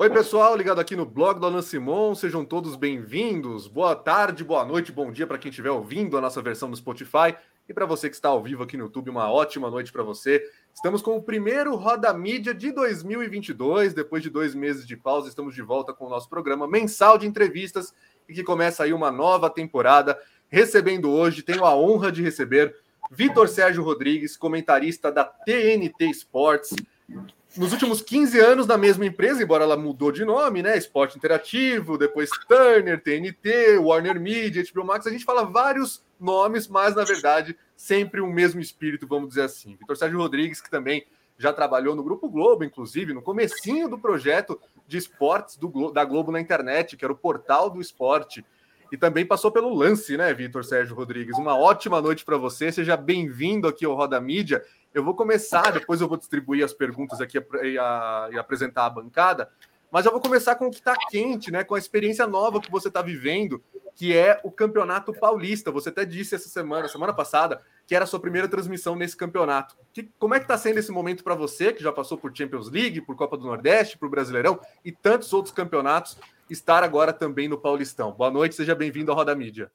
[0.00, 3.68] Oi, pessoal, ligado aqui no blog do Alan Simon, sejam todos bem-vindos.
[3.68, 7.36] Boa tarde, boa noite, bom dia para quem estiver ouvindo a nossa versão no Spotify
[7.68, 10.42] e para você que está ao vivo aqui no YouTube, uma ótima noite para você.
[10.72, 13.92] Estamos com o primeiro Roda Mídia de 2022.
[13.92, 17.26] Depois de dois meses de pausa, estamos de volta com o nosso programa mensal de
[17.26, 17.92] entrevistas
[18.26, 20.18] e que começa aí uma nova temporada.
[20.48, 22.74] Recebendo hoje, tenho a honra de receber
[23.10, 26.74] Vitor Sérgio Rodrigues, comentarista da TNT Sports
[27.56, 30.76] nos últimos 15 anos na mesma empresa, embora ela mudou de nome, né?
[30.76, 36.94] Esporte Interativo, depois Turner, TNT, Warner Media, HBO Max, a gente fala vários nomes, mas
[36.94, 39.74] na verdade sempre o mesmo espírito, vamos dizer assim.
[39.74, 41.06] Vitor Sérgio Rodrigues, que também
[41.38, 46.30] já trabalhou no Grupo Globo, inclusive, no comecinho do projeto de esportes do, da Globo
[46.30, 48.44] na internet, que era o portal do esporte.
[48.92, 51.38] E também passou pelo lance, né, Vitor Sérgio Rodrigues?
[51.38, 54.62] Uma ótima noite para você, seja bem-vindo aqui ao Roda Mídia.
[54.92, 58.90] Eu vou começar, depois eu vou distribuir as perguntas aqui e, a, e apresentar a
[58.90, 59.50] bancada,
[59.90, 61.64] mas eu vou começar com o que está quente, né?
[61.64, 63.62] Com a experiência nova que você está vivendo,
[63.96, 65.72] que é o Campeonato Paulista.
[65.72, 69.76] Você até disse essa semana, semana passada, que era a sua primeira transmissão nesse campeonato.
[69.92, 72.70] Que, como é que está sendo esse momento para você, que já passou por Champions
[72.70, 76.16] League, por Copa do Nordeste, por Brasileirão e tantos outros campeonatos,
[76.48, 78.12] estar agora também no Paulistão?
[78.12, 79.72] Boa noite, seja bem-vindo à Roda Mídia.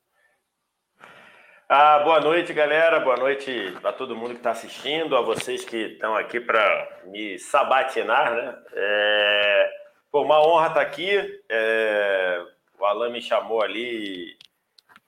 [1.68, 3.00] Ah, boa noite, galera.
[3.00, 7.40] Boa noite a todo mundo que está assistindo, a vocês que estão aqui para me
[7.40, 8.56] sabatinar, né?
[8.72, 9.72] É...
[10.12, 11.10] Pô, uma honra estar tá aqui.
[11.50, 12.46] É...
[12.80, 14.38] O Alan me chamou ali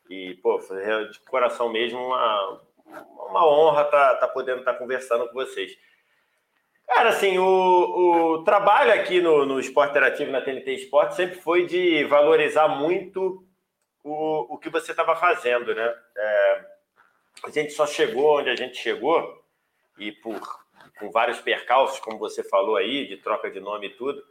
[0.09, 2.61] e, pô, de coração mesmo, uma,
[3.29, 5.77] uma honra estar tá, tá podendo estar tá conversando com vocês.
[6.87, 7.43] Cara, assim, o,
[8.33, 13.46] o trabalho aqui no, no Esporte Interativo, na TNT Esporte, sempre foi de valorizar muito
[14.07, 15.95] o, o que você estava fazendo, né?
[16.15, 16.65] É,
[17.43, 19.43] a gente só chegou onde a gente chegou
[19.97, 20.39] e por
[20.97, 24.23] com vários percalços, como você falou aí, de troca de nome e tudo,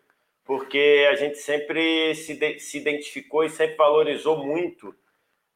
[0.45, 4.95] porque a gente sempre se, se identificou e sempre valorizou muito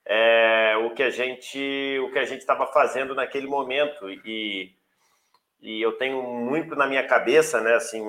[0.04, 4.74] é, o que a gente o que a gente estava fazendo naquele momento e,
[5.60, 7.74] e eu tenho muito na minha cabeça, né?
[7.74, 8.04] Assim,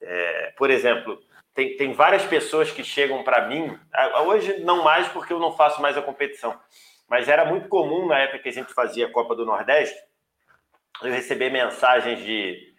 [0.00, 1.20] é, por exemplo,
[1.60, 3.78] tem, tem várias pessoas que chegam para mim,
[4.24, 6.58] hoje não mais porque eu não faço mais a competição,
[7.06, 9.98] mas era muito comum na época que a gente fazia a Copa do Nordeste,
[11.02, 12.72] eu receber mensagens de,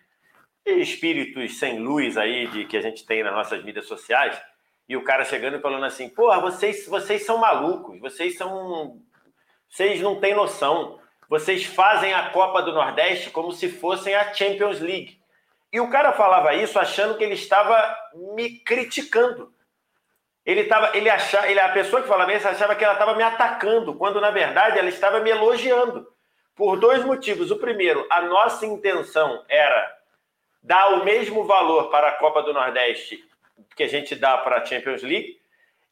[0.65, 4.41] de espíritos sem luz aí, de que a gente tem nas nossas mídias sociais,
[4.89, 8.99] e o cara chegando e falando assim, porra, vocês, vocês são malucos, vocês são...
[9.69, 10.99] Vocês não têm noção.
[11.29, 15.20] Vocês fazem a Copa do Nordeste como se fossem a Champions League.
[15.71, 17.97] E o cara falava isso achando que ele estava
[18.35, 19.53] me criticando.
[20.45, 23.23] Ele estava, ele achava, ele, a pessoa que falava isso achava que ela estava me
[23.23, 26.07] atacando, quando na verdade ela estava me elogiando.
[26.55, 27.49] Por dois motivos.
[27.49, 29.97] O primeiro, a nossa intenção era
[30.61, 33.23] dar o mesmo valor para a Copa do Nordeste
[33.75, 35.40] que a gente dá para a Champions League.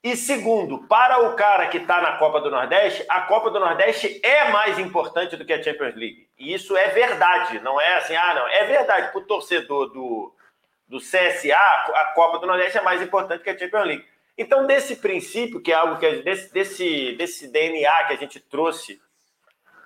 [0.02, 4.22] E segundo, para o cara que está na Copa do Nordeste, a Copa do Nordeste
[4.24, 6.30] é mais importante do que a Champions League.
[6.38, 9.12] E isso é verdade, não é assim, ah, não, é verdade.
[9.12, 10.34] Para o torcedor do,
[10.88, 14.06] do CSA, a Copa do Nordeste é mais importante que a Champions League.
[14.38, 19.02] Então, desse princípio, que é algo que desse, desse, desse DNA que a gente trouxe,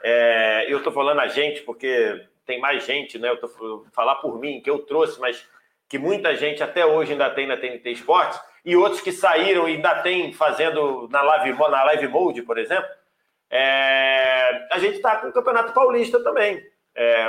[0.03, 3.29] é, eu estou falando a gente, porque tem mais gente, né?
[3.29, 5.43] Eu estou falar por mim, que eu trouxe, mas
[5.89, 9.73] que muita gente até hoje ainda tem na TNT Esportes e outros que saíram e
[9.73, 12.89] ainda tem fazendo na live, na live mode, por exemplo,
[13.49, 16.63] é, a gente está com o Campeonato Paulista também.
[16.95, 17.25] É,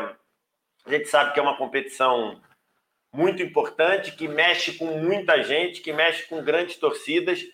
[0.87, 2.41] a gente sabe que é uma competição
[3.13, 7.45] muito importante, que mexe com muita gente, que mexe com grandes torcidas.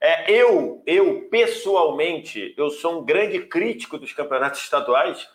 [0.00, 5.28] É, eu, eu, pessoalmente, eu sou um grande crítico dos campeonatos estaduais,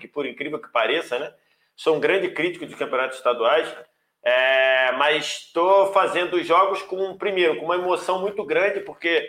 [0.00, 1.32] que por incrível que pareça, né?
[1.76, 3.72] Sou um grande crítico dos campeonatos estaduais.
[4.24, 9.28] É, mas estou fazendo os jogos com, primeiro, com uma emoção muito grande, porque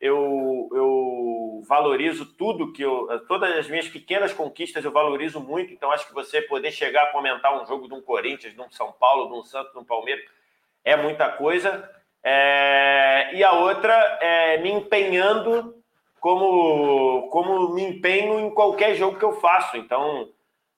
[0.00, 3.06] eu, eu valorizo tudo que eu.
[3.26, 5.72] Todas as minhas pequenas conquistas eu valorizo muito.
[5.72, 8.70] Então, acho que você poder chegar a comentar um jogo de um Corinthians, de um
[8.70, 10.24] São Paulo, de um Santos, de um Palmeiras,
[10.84, 11.88] é muita coisa.
[12.22, 15.74] É, e a outra é me empenhando
[16.20, 19.76] como, como me empenho em qualquer jogo que eu faço.
[19.76, 20.28] Então,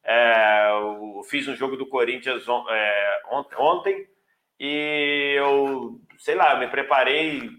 [0.05, 3.23] é, eu fiz um jogo do Corinthians é,
[3.59, 4.07] ontem
[4.59, 7.51] e eu, sei lá, me preparei.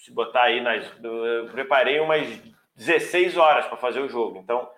[0.00, 0.86] Se botar aí nas.
[1.52, 2.26] Preparei umas
[2.76, 4.38] 16 horas para fazer o jogo.
[4.38, 4.70] Então,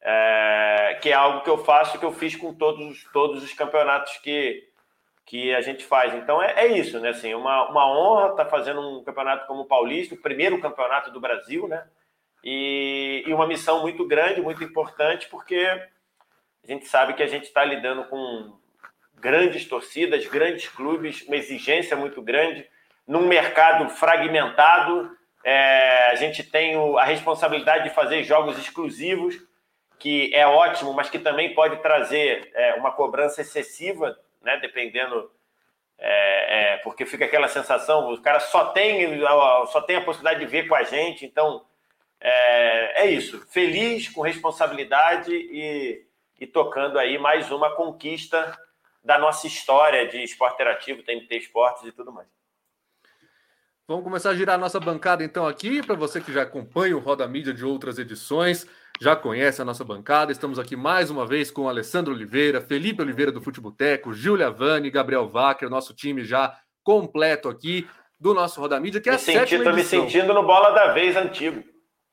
[0.00, 4.16] é, que é algo que eu faço que eu fiz com todos, todos os campeonatos
[4.18, 4.62] que,
[5.26, 6.14] que a gente faz.
[6.14, 7.10] Então é, é isso, né?
[7.10, 11.10] Assim, uma, uma honra estar tá fazendo um campeonato como o Paulista, o primeiro campeonato
[11.10, 11.84] do Brasil, né?
[12.50, 15.54] E, e uma missão muito grande, muito importante, porque
[16.64, 18.58] a gente sabe que a gente está lidando com
[19.16, 22.66] grandes torcidas, grandes clubes, uma exigência muito grande,
[23.06, 25.14] num mercado fragmentado.
[25.44, 29.36] É, a gente tem o, a responsabilidade de fazer jogos exclusivos,
[29.98, 35.30] que é ótimo, mas que também pode trazer é, uma cobrança excessiva, né, dependendo.
[35.98, 39.20] É, é porque fica aquela sensação, o cara só tem,
[39.66, 41.66] só tem a possibilidade de ver com a gente, então
[42.20, 43.38] é, é isso.
[43.48, 46.04] Feliz, com responsabilidade e,
[46.40, 48.56] e tocando aí mais uma conquista
[49.02, 52.28] da nossa história de esporte interativo, TMT Esportes e tudo mais.
[53.86, 57.00] Vamos começar a girar a nossa bancada então aqui, para você que já acompanha o
[57.00, 58.66] Roda Mídia de outras edições,
[59.00, 60.30] já conhece a nossa bancada.
[60.30, 65.26] Estamos aqui mais uma vez com Alessandro Oliveira, Felipe Oliveira do Futeboteco, Júlia Vani, Gabriel
[65.26, 66.54] Wacker, nosso time já
[66.84, 67.88] completo aqui
[68.20, 70.72] do nosso Roda Mídia, que é me a senti, sétima Estou me sentindo no Bola
[70.72, 71.64] da Vez antigo.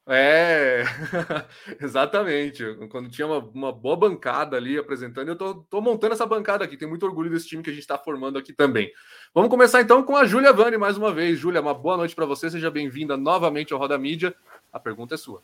[0.07, 0.83] É,
[1.81, 2.63] exatamente.
[2.89, 6.77] Quando tinha uma, uma, boa bancada ali apresentando, eu tô, tô, montando essa bancada aqui.
[6.77, 8.91] Tenho muito orgulho desse time que a gente está formando aqui também.
[9.33, 11.39] Vamos começar então com a Júlia Vani mais uma vez.
[11.39, 12.49] Júlia, uma boa noite para você.
[12.51, 14.35] Seja bem-vinda novamente ao Roda Mídia.
[14.71, 15.41] A pergunta é sua.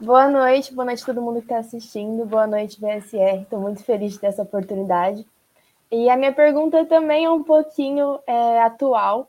[0.00, 2.24] Boa noite, boa noite a todo mundo que está assistindo.
[2.24, 3.42] Boa noite, BSR.
[3.42, 5.26] Estou muito feliz de ter essa oportunidade.
[5.90, 9.28] E a minha pergunta também é um pouquinho é, atual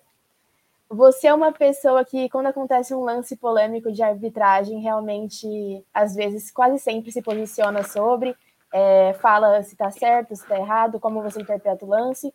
[0.89, 6.51] você é uma pessoa que, quando acontece um lance polêmico de arbitragem, realmente, às vezes,
[6.51, 8.35] quase sempre se posiciona sobre,
[8.73, 12.33] é, fala se está certo, se está errado, como você interpreta o lance.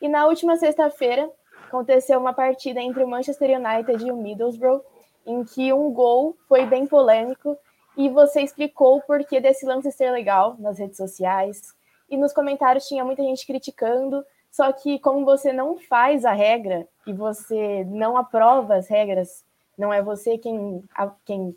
[0.00, 1.28] E na última sexta-feira,
[1.66, 4.80] aconteceu uma partida entre o Manchester United e o Middlesbrough,
[5.26, 7.58] em que um gol foi bem polêmico
[7.96, 11.74] e você explicou o porquê desse lance ser legal nas redes sociais.
[12.08, 16.86] E nos comentários tinha muita gente criticando, só que como você não faz a regra
[17.06, 19.44] e você não aprova as regras,
[19.76, 20.82] não é você quem,
[21.24, 21.56] quem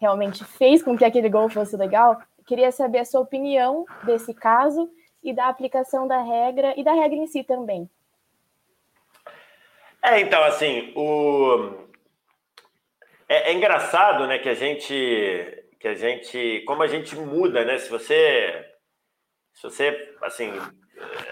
[0.00, 4.90] realmente fez com que aquele gol fosse legal, queria saber a sua opinião desse caso
[5.22, 7.88] e da aplicação da regra e da regra em si também.
[10.02, 11.86] É, então, assim, o...
[13.28, 17.78] é, é engraçado, né, que a gente, que a gente, como a gente muda, né,
[17.78, 18.68] se você,
[19.54, 21.31] se você, assim, a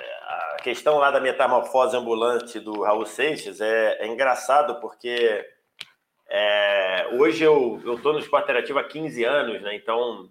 [0.61, 5.45] questão lá da metamorfose ambulante do Raul Seixas é, é engraçado porque
[6.29, 9.75] é, hoje eu estou no esporte interativo há 15 anos, né?
[9.75, 10.31] Então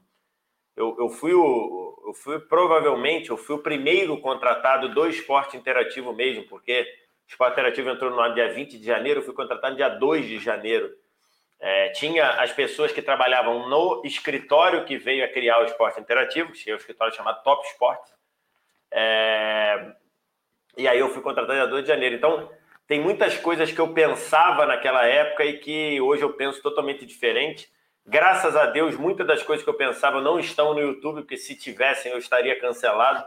[0.76, 6.14] eu, eu, fui o, eu fui provavelmente eu fui o primeiro contratado do esporte interativo
[6.14, 6.82] mesmo, porque
[7.28, 10.40] o esporte interativo entrou no dia 20 de janeiro, eu fui contratado dia 2 de
[10.40, 10.90] janeiro.
[11.62, 16.54] É, tinha as pessoas que trabalhavam no escritório que veio a criar o esporte interativo,
[16.54, 18.00] que é o escritório chamado Top Sport.
[18.90, 19.94] É,
[20.80, 22.16] e aí eu fui contratado dia 2 de janeiro.
[22.16, 22.50] Então,
[22.88, 27.70] tem muitas coisas que eu pensava naquela época e que hoje eu penso totalmente diferente.
[28.06, 31.54] Graças a Deus, muitas das coisas que eu pensava não estão no YouTube, porque se
[31.54, 33.26] tivessem eu estaria cancelado,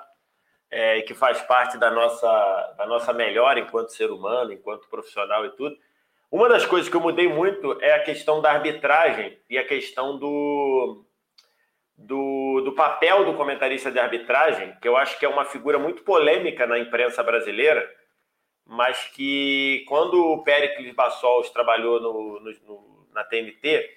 [0.70, 5.50] é, que faz parte da nossa, da nossa melhora enquanto ser humano, enquanto profissional e
[5.50, 5.76] tudo.
[6.30, 10.18] Uma das coisas que eu mudei muito é a questão da arbitragem e a questão
[10.18, 11.04] do,
[12.06, 16.02] do, do papel do comentarista de arbitragem, que eu acho que é uma figura muito
[16.02, 17.88] polêmica na imprensa brasileira,
[18.66, 23.88] mas que quando o Pericles Bassols trabalhou no, no, no na TNT,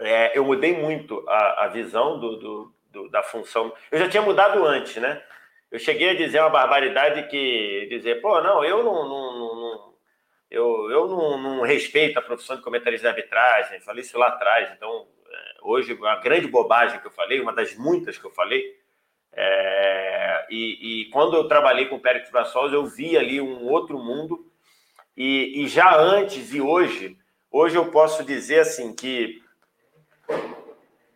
[0.00, 3.72] é, eu mudei muito a, a visão do, do, do, da função.
[3.90, 5.22] Eu já tinha mudado antes, né?
[5.70, 9.94] Eu cheguei a dizer uma barbaridade que dizer, pô, não, eu não, não, não, não
[10.50, 14.70] eu, eu não, não, respeito a profissão de comentarista de arbitragem, falei isso lá atrás,
[14.70, 15.08] então
[15.66, 18.78] hoje, uma grande bobagem que eu falei, uma das muitas que eu falei.
[19.32, 23.98] É, e, e, quando eu trabalhei com o Pérez Brassols, eu vi ali um outro
[23.98, 24.50] mundo.
[25.16, 27.18] E, e, já antes e hoje,
[27.50, 29.42] hoje eu posso dizer assim que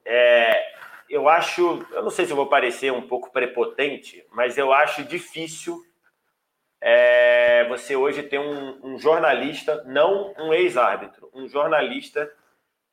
[0.04, 0.73] é,
[1.09, 5.80] eu acho, eu não sei se vou parecer um pouco prepotente, mas eu acho difícil
[6.80, 12.30] é, você hoje ter um, um jornalista, não um ex-árbitro, um jornalista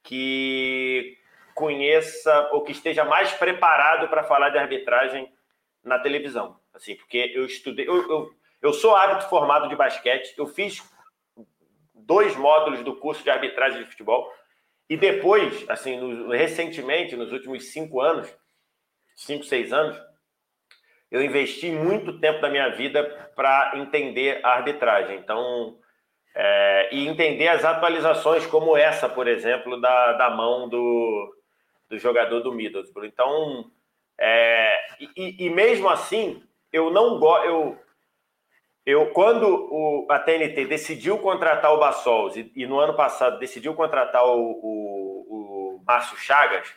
[0.04, 1.17] que
[1.58, 5.28] conheça ou que esteja mais preparado para falar de arbitragem
[5.84, 6.60] na televisão.
[6.72, 10.84] Assim, porque eu estudei, eu, eu, eu sou árbitro formado de basquete, eu fiz
[11.96, 14.32] dois módulos do curso de arbitragem de futebol
[14.88, 18.32] e depois, assim, no, recentemente, nos últimos cinco anos,
[19.16, 20.00] cinco, seis anos,
[21.10, 23.04] eu investi muito tempo da minha vida
[23.36, 25.18] para entender a arbitragem.
[25.18, 25.80] Então,
[26.36, 31.37] é, e entender as atualizações como essa, por exemplo, da, da mão do,
[31.90, 33.06] do jogador do Middlesbrough.
[33.06, 33.72] Então,
[34.20, 34.78] é,
[35.16, 37.46] e, e, mesmo assim, eu não gosto.
[37.46, 37.80] Eu,
[38.86, 43.74] eu, quando o, a TNT decidiu contratar o Bassols e, e no ano passado decidiu
[43.74, 46.74] contratar o, o, o Márcio Chagas,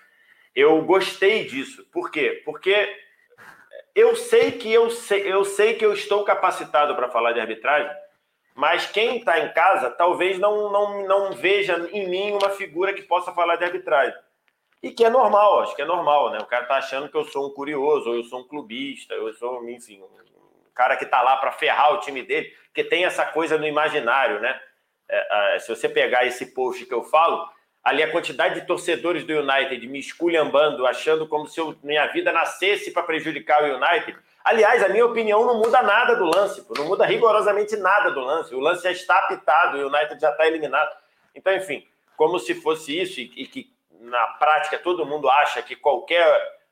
[0.55, 1.85] eu gostei disso.
[1.93, 2.43] Por quê?
[2.45, 2.97] Porque
[3.95, 7.91] eu sei que eu sei, eu sei que eu estou capacitado para falar de arbitragem,
[8.55, 13.03] mas quem está em casa talvez não, não, não veja em mim uma figura que
[13.03, 14.19] possa falar de arbitragem.
[14.83, 16.39] E que é normal, acho que é normal, né?
[16.39, 19.33] O cara tá achando que eu sou um curioso, ou eu sou um clubista, eu
[19.35, 23.27] sou, enfim, um cara que tá lá para ferrar o time dele, porque tem essa
[23.27, 24.59] coisa no imaginário, né?
[25.09, 27.47] É, se você pegar esse post que eu falo,
[27.83, 32.33] ali a quantidade de torcedores do United me esculhambando, achando como se eu, minha vida
[32.33, 34.17] nascesse para prejudicar o United.
[34.45, 38.55] Aliás, a minha opinião não muda nada do lance, não muda rigorosamente nada do lance.
[38.55, 40.97] O lance já está apitado, o United já está eliminado.
[41.35, 45.77] Então, enfim, como se fosse isso e, e que na prática todo mundo acha que
[45.77, 46.25] qualquer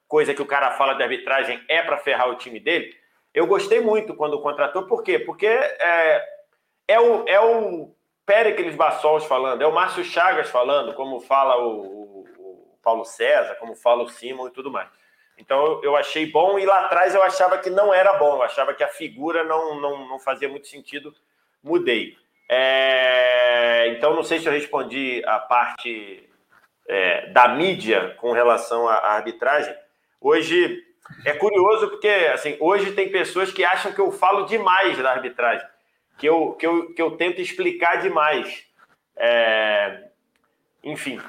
[0.08, 2.97] coisa que o cara fala de arbitragem é para ferrar o time dele.
[3.35, 5.18] Eu gostei muito quando contratou, por quê?
[5.18, 6.25] Porque é,
[6.88, 7.94] é o, é o
[8.25, 13.76] Péricles Bassols falando, é o Márcio Chagas falando, como fala o, o Paulo César, como
[13.76, 14.88] fala o Simon e tudo mais.
[15.37, 18.75] Então eu achei bom e lá atrás eu achava que não era bom, eu achava
[18.75, 21.14] que a figura não, não, não fazia muito sentido,
[21.62, 22.16] mudei.
[22.49, 26.27] É, então não sei se eu respondi a parte
[26.88, 29.75] é, da mídia com relação à arbitragem,
[30.21, 30.83] hoje
[31.25, 35.66] é curioso porque assim, hoje tem pessoas que acham que eu falo demais da arbitragem,
[36.18, 38.66] que eu, que eu, que eu tento explicar demais.
[39.16, 40.09] É,
[40.83, 41.21] enfim,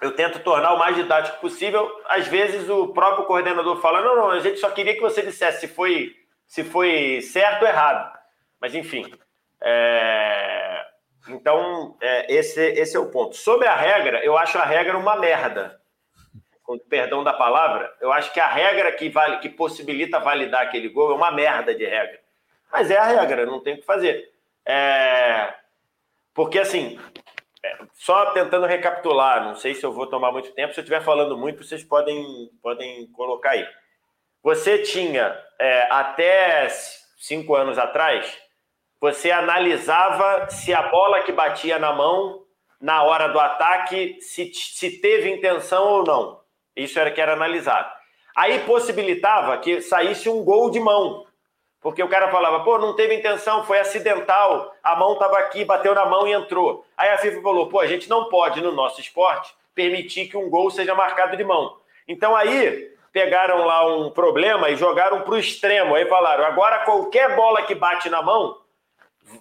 [0.00, 1.90] eu tento tornar o mais didático possível.
[2.08, 5.60] Às vezes o próprio coordenador fala: não, não, a gente só queria que você dissesse
[5.60, 6.14] se foi,
[6.46, 8.16] se foi certo ou errado.
[8.60, 9.12] Mas enfim.
[9.60, 10.55] É...
[11.28, 13.36] Então, é, esse, esse é o ponto.
[13.36, 15.80] Sobre a regra, eu acho a regra uma merda.
[16.62, 20.88] Com perdão da palavra, eu acho que a regra que, vale, que possibilita validar aquele
[20.88, 22.20] gol é uma merda de regra.
[22.72, 24.32] Mas é a regra, não tem o que fazer.
[24.64, 25.54] É...
[26.34, 26.98] Porque, assim,
[27.64, 31.02] é, só tentando recapitular, não sei se eu vou tomar muito tempo, se eu estiver
[31.02, 33.66] falando muito, vocês podem, podem colocar aí.
[34.42, 36.68] Você tinha, é, até
[37.16, 38.38] cinco anos atrás,
[39.00, 42.42] você analisava se a bola que batia na mão
[42.80, 46.40] na hora do ataque se, se teve intenção ou não.
[46.74, 47.90] Isso era que era analisado.
[48.34, 51.24] Aí possibilitava que saísse um gol de mão.
[51.80, 55.94] Porque o cara falava, pô, não teve intenção, foi acidental, a mão estava aqui, bateu
[55.94, 56.84] na mão e entrou.
[56.96, 60.50] Aí a FIFA falou, pô, a gente não pode, no nosso esporte, permitir que um
[60.50, 61.76] gol seja marcado de mão.
[62.08, 65.94] Então aí pegaram lá um problema e jogaram para o extremo.
[65.94, 68.58] Aí falaram, agora qualquer bola que bate na mão,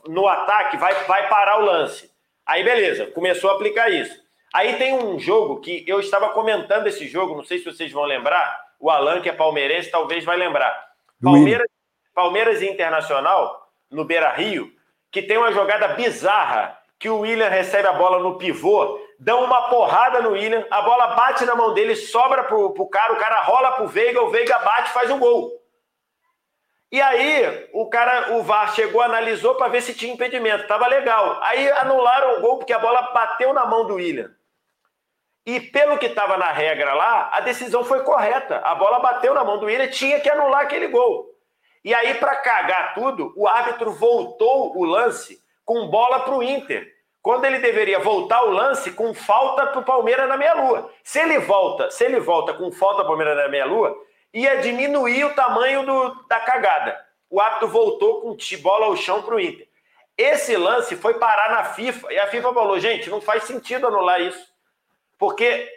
[0.07, 2.11] no ataque, vai, vai parar o lance.
[2.45, 4.23] Aí, beleza, começou a aplicar isso.
[4.53, 8.03] Aí tem um jogo que eu estava comentando esse jogo, não sei se vocês vão
[8.03, 8.63] lembrar.
[8.79, 10.73] O Alan, que é palmeirense, talvez vai lembrar.
[11.21, 11.67] Palmeiras,
[12.13, 14.71] Palmeiras Internacional, no Beira Rio,
[15.11, 19.69] que tem uma jogada bizarra, que o William recebe a bola no pivô, dão uma
[19.69, 23.41] porrada no William, a bola bate na mão dele, sobra pro, pro cara, o cara
[23.41, 25.51] rola pro Veiga, o Veiga bate faz um gol.
[26.91, 30.67] E aí, o cara, o VAR chegou, analisou para ver se tinha impedimento.
[30.67, 31.39] Tava legal.
[31.41, 34.31] Aí anularam o gol porque a bola bateu na mão do William.
[35.45, 38.57] E pelo que estava na regra lá, a decisão foi correta.
[38.63, 41.29] A bola bateu na mão do William, tinha que anular aquele gol.
[41.83, 46.87] E aí, para cagar tudo, o árbitro voltou o lance com bola para o Inter.
[47.21, 50.91] Quando ele deveria voltar o lance com falta para o Palmeiras na meia-lua.
[51.03, 53.95] Se ele volta, se ele volta com falta para o Palmeiras na meia-lua,
[54.35, 57.03] ia diminuir o tamanho do, da cagada.
[57.29, 59.67] O árbitro voltou com bola ao chão para o Inter.
[60.17, 64.21] Esse lance foi parar na FIFA e a FIFA falou: gente, não faz sentido anular
[64.21, 64.45] isso.
[65.17, 65.71] Porque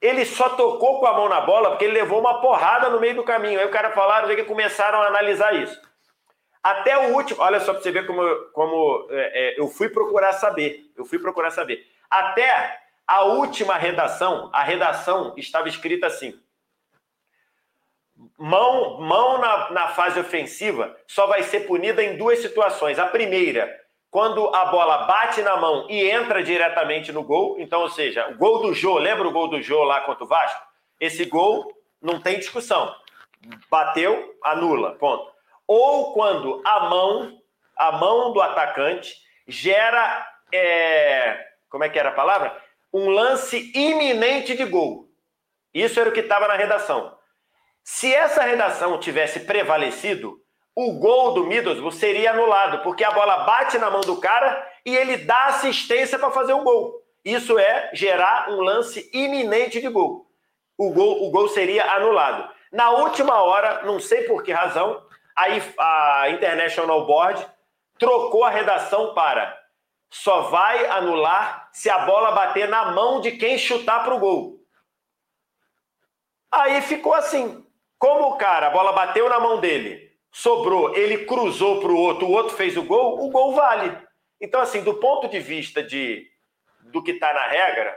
[0.00, 3.14] ele só tocou com a mão na bola porque ele levou uma porrada no meio
[3.14, 3.60] do caminho.
[3.60, 5.80] Aí o cara falaram que começaram a analisar isso.
[6.62, 10.32] Até o último, olha só para você ver como, como é, é, eu fui procurar
[10.32, 10.90] saber.
[10.96, 11.86] Eu fui procurar saber.
[12.10, 16.38] Até a última redação, a redação estava escrita assim:
[18.38, 22.98] mão, mão na, na fase ofensiva só vai ser punida em duas situações.
[22.98, 27.56] A primeira, quando a bola bate na mão e entra diretamente no gol.
[27.58, 30.28] Então, ou seja, o gol do Jô, lembra o gol do Jô lá contra o
[30.28, 30.60] Vasco?
[30.98, 31.72] Esse gol
[32.02, 32.94] não tem discussão.
[33.70, 35.30] Bateu, anula, ponto.
[35.66, 37.38] Ou quando a mão,
[37.76, 39.14] a mão do atacante
[39.46, 42.60] gera, é, como é que era a palavra?
[42.92, 45.08] Um lance iminente de gol.
[45.72, 47.16] Isso era o que estava na redação.
[47.82, 50.40] Se essa redação tivesse prevalecido,
[50.74, 54.96] o gol do Middlesbrough seria anulado, porque a bola bate na mão do cara e
[54.96, 57.02] ele dá assistência para fazer um gol.
[57.24, 60.26] Isso é gerar um lance iminente de gol.
[60.78, 62.48] O gol, o gol seria anulado.
[62.72, 65.02] Na última hora, não sei por que razão,
[65.36, 67.46] aí a International Board
[67.98, 69.60] trocou a redação para
[70.10, 74.60] só vai anular se a bola bater na mão de quem chutar para o gol.
[76.50, 77.64] Aí ficou assim.
[78.00, 82.26] Como o cara, a bola bateu na mão dele, sobrou, ele cruzou para o outro,
[82.26, 83.94] o outro fez o gol, o gol vale.
[84.40, 86.26] Então, assim, do ponto de vista de
[86.84, 87.94] do que está na regra,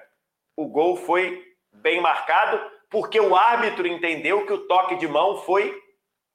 [0.57, 1.41] o gol foi
[1.71, 5.73] bem marcado, porque o árbitro entendeu que o toque de mão foi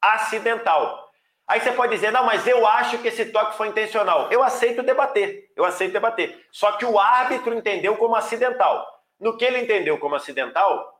[0.00, 1.06] acidental.
[1.46, 4.32] Aí você pode dizer, não, mas eu acho que esse toque foi intencional.
[4.32, 6.42] Eu aceito debater, eu aceito debater.
[6.50, 8.86] Só que o árbitro entendeu como acidental.
[9.20, 10.97] No que ele entendeu como acidental,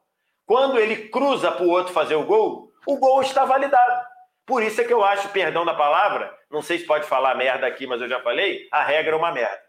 [0.48, 4.06] quando ele cruza para o outro fazer o gol, o gol está validado.
[4.46, 7.66] Por isso é que eu acho, perdão da palavra, não sei se pode falar merda
[7.66, 9.60] aqui, mas eu já falei, a regra é uma merda.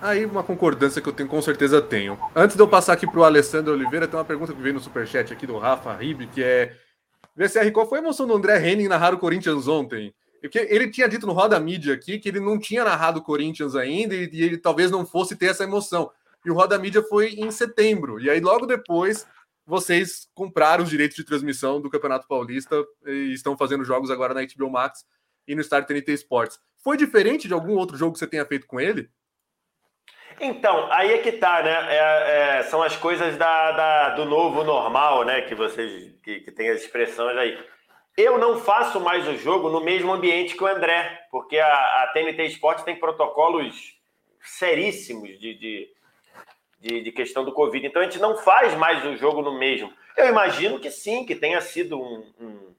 [0.00, 2.18] Aí uma concordância que eu tenho, com certeza tenho.
[2.34, 4.80] Antes de eu passar aqui para o Alessandro Oliveira, tem uma pergunta que veio no
[4.80, 6.74] superchat aqui do Rafa Ribe, que é
[7.36, 10.12] VCR, qual foi a emoção do André Henning narrar o Corinthians ontem?
[10.40, 13.76] Porque ele tinha dito no Roda Mídia aqui que ele não tinha narrado o Corinthians
[13.76, 16.10] ainda e, ele talvez não fosse ter essa emoção.
[16.44, 18.20] E o Roda Mídia foi em setembro.
[18.20, 19.26] E aí, logo depois,
[19.66, 24.42] vocês compraram os direitos de transmissão do Campeonato Paulista e estão fazendo jogos agora na
[24.44, 25.04] HBO Max
[25.46, 26.58] e no Star TNT Sports.
[26.82, 29.08] Foi diferente de algum outro jogo que você tenha feito com ele?
[30.40, 31.70] Então, aí é que tá, né?
[31.70, 35.42] É, é, são as coisas da, da, do novo normal, né?
[35.42, 37.58] Que vocês que, que tem as expressões aí.
[38.16, 42.10] Eu não faço mais o jogo no mesmo ambiente que o André, porque a, a
[42.12, 43.96] TNT Esporte tem protocolos
[44.40, 45.88] seríssimos de, de,
[46.82, 47.86] de, de, questão do Covid.
[47.86, 49.92] Então a gente não faz mais o jogo no mesmo.
[50.16, 52.74] Eu imagino que sim, que tenha sido um, um,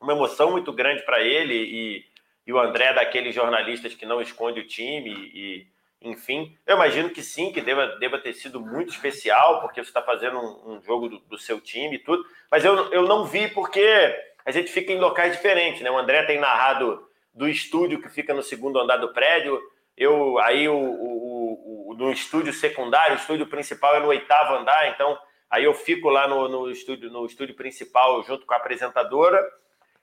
[0.00, 2.04] uma emoção muito grande para ele e,
[2.44, 5.66] e, o André daqueles jornalistas que não esconde o time e,
[6.02, 10.02] enfim, eu imagino que sim, que deva, deva ter sido muito especial, porque você está
[10.02, 13.48] fazendo um, um jogo do, do, seu time e tudo, mas eu, eu não vi
[13.48, 13.80] porque
[14.44, 15.90] a gente fica em locais diferentes, né?
[15.90, 19.58] O André tem narrado do estúdio que fica no segundo andar do prédio,
[19.96, 21.33] eu aí o, o,
[21.94, 25.18] o, no estúdio secundário, o estúdio principal é no oitavo andar, então
[25.50, 29.40] aí eu fico lá no, no estúdio no estúdio principal junto com a apresentadora.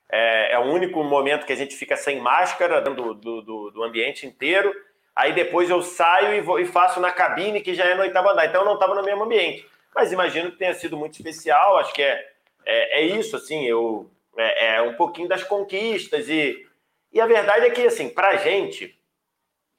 [0.10, 3.84] É, é, o único momento que a gente fica sem máscara do, do, do, do
[3.84, 4.73] ambiente inteiro.
[5.15, 8.30] Aí depois eu saio e, vou, e faço na cabine, que já é no oitavo
[8.30, 8.45] andar.
[8.45, 9.65] Então eu não estava no mesmo ambiente.
[9.95, 11.77] Mas imagino que tenha sido muito especial.
[11.77, 12.30] Acho que é,
[12.65, 16.27] é, é isso, assim, eu, é, é, um pouquinho das conquistas.
[16.27, 16.65] E,
[17.13, 18.97] e a verdade é que, assim, para gente,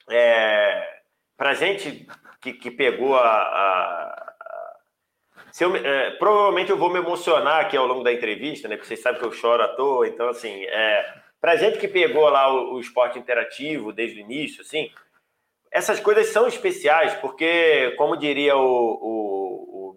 [0.09, 1.01] é,
[1.43, 2.07] para gente
[2.41, 3.29] que, que pegou a.
[3.29, 4.33] a,
[5.59, 8.77] eu, é, provavelmente eu vou me emocionar aqui ao longo da entrevista, né?
[8.77, 10.07] Porque vocês sabem que eu choro à toa.
[10.07, 14.63] Então, assim, é, para gente que pegou lá o, o esporte interativo desde o início,
[14.63, 14.89] assim
[15.73, 19.97] essas coisas são especiais, porque, como diria o, o,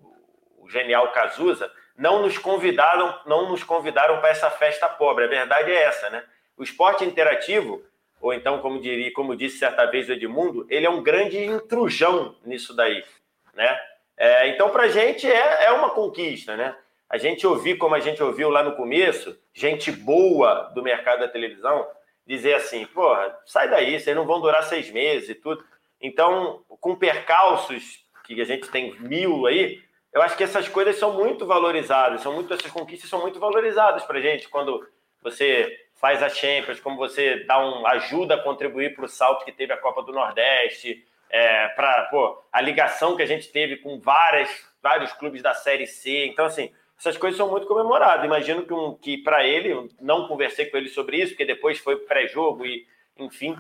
[0.64, 5.26] o, genial Cazuza, não nos convidaram, não nos convidaram para essa festa pobre.
[5.26, 6.24] A verdade é essa, né?
[6.58, 7.84] O esporte interativo,
[8.26, 12.36] ou então, como diria, como disse certa vez o Edmundo, ele é um grande intrujão
[12.44, 13.06] nisso daí,
[13.54, 13.80] né?
[14.18, 16.76] É, então, para a gente é, é uma conquista, né?
[17.08, 21.28] A gente ouvir, como a gente ouviu lá no começo, gente boa do mercado da
[21.28, 21.88] televisão,
[22.26, 25.64] dizer assim, porra, sai daí, vocês não vão durar seis meses e tudo.
[26.02, 31.14] Então, com percalços, que a gente tem mil aí, eu acho que essas coisas são
[31.14, 34.84] muito valorizadas, são muito, essas conquistas são muito valorizadas para gente quando
[35.22, 39.52] você faz a Champions, como você dá um ajuda a contribuir para o salto que
[39.52, 42.10] teve a Copa do Nordeste, é, para
[42.52, 44.50] a ligação que a gente teve com várias,
[44.82, 46.28] vários clubes da Série C.
[46.28, 48.26] Então, assim, essas coisas são muito comemoradas.
[48.26, 51.98] Imagino que, um, que para ele, não conversei com ele sobre isso, porque depois foi
[51.98, 52.86] pré-jogo e,
[53.18, 53.58] enfim,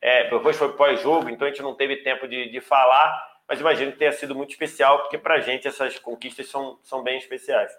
[0.00, 3.92] é, depois foi pós-jogo, então a gente não teve tempo de, de falar, mas imagino
[3.92, 7.72] que tenha sido muito especial, porque para a gente essas conquistas são, são bem especiais.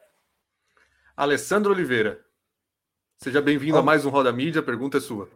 [1.16, 2.20] Alessandro Oliveira,
[3.20, 5.28] seja bem-vindo a mais um Roda Mídia, a pergunta é sua.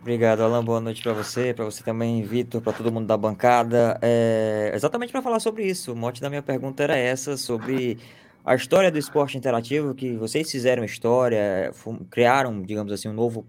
[0.00, 0.64] Obrigado, Alan.
[0.64, 3.98] Boa noite para você, para você também, Vitor, para todo mundo da bancada.
[4.00, 5.92] É, exatamente para falar sobre isso.
[5.92, 7.98] O mote da minha pergunta era essa, sobre
[8.44, 11.72] a história do esporte interativo, que vocês fizeram história,
[12.10, 13.46] criaram, digamos assim, um novo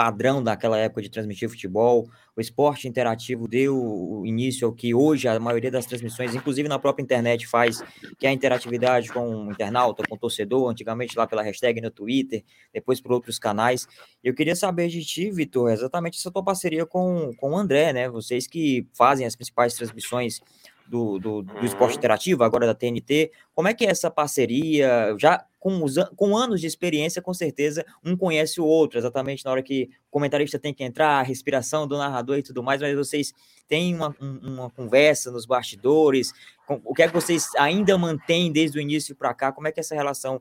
[0.00, 2.08] padrão daquela época de transmitir futebol.
[2.34, 7.02] O esporte interativo deu início ao que hoje a maioria das transmissões, inclusive na própria
[7.02, 7.82] internet, faz,
[8.18, 11.90] que é a interatividade com o internauta, com o torcedor, antigamente lá pela hashtag no
[11.90, 13.86] Twitter, depois por outros canais.
[14.24, 18.08] Eu queria saber de ti, Vitor, exatamente essa tua parceria com, com o André, né?
[18.08, 20.40] Vocês que fazem as principais transmissões
[20.88, 23.32] do, do, do esporte interativo, agora da TNT.
[23.54, 25.14] Como é que é essa parceria?
[25.18, 29.50] Já com, os, com anos de experiência, com certeza, um conhece o outro, exatamente na
[29.50, 32.96] hora que o comentarista tem que entrar, a respiração do narrador e tudo mais, mas
[32.96, 33.32] vocês
[33.68, 36.32] têm uma, uma conversa nos bastidores,
[36.66, 39.52] o que é que vocês ainda mantêm desde o início para cá?
[39.52, 40.40] Como é que é essa relação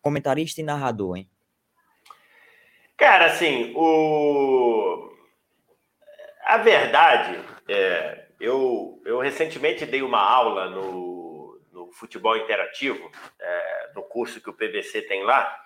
[0.00, 1.28] comentarista e narrador, hein?
[2.96, 5.10] Cara, assim, o...
[6.44, 11.19] a verdade é, eu, eu recentemente dei uma aula no,
[11.92, 15.64] futebol interativo, é, no curso que o PVC tem lá,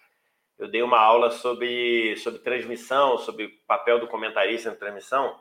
[0.58, 5.38] eu dei uma aula sobre, sobre transmissão, sobre papel do comentarista na transmissão.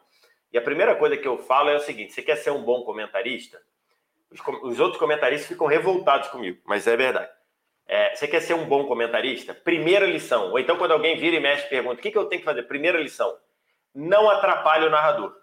[0.52, 2.84] E a primeira coisa que eu falo é o seguinte: você quer ser um bom
[2.84, 3.62] comentarista?
[4.32, 7.32] Os, os outros comentaristas ficam revoltados comigo, mas é verdade.
[7.86, 9.54] É, você quer ser um bom comentarista?
[9.54, 10.52] Primeira lição.
[10.52, 12.64] Ou então, quando alguém vira e mexe pergunta: o que, que eu tenho que fazer?
[12.64, 13.38] Primeira lição:
[13.94, 15.36] não atrapalhe o narrador.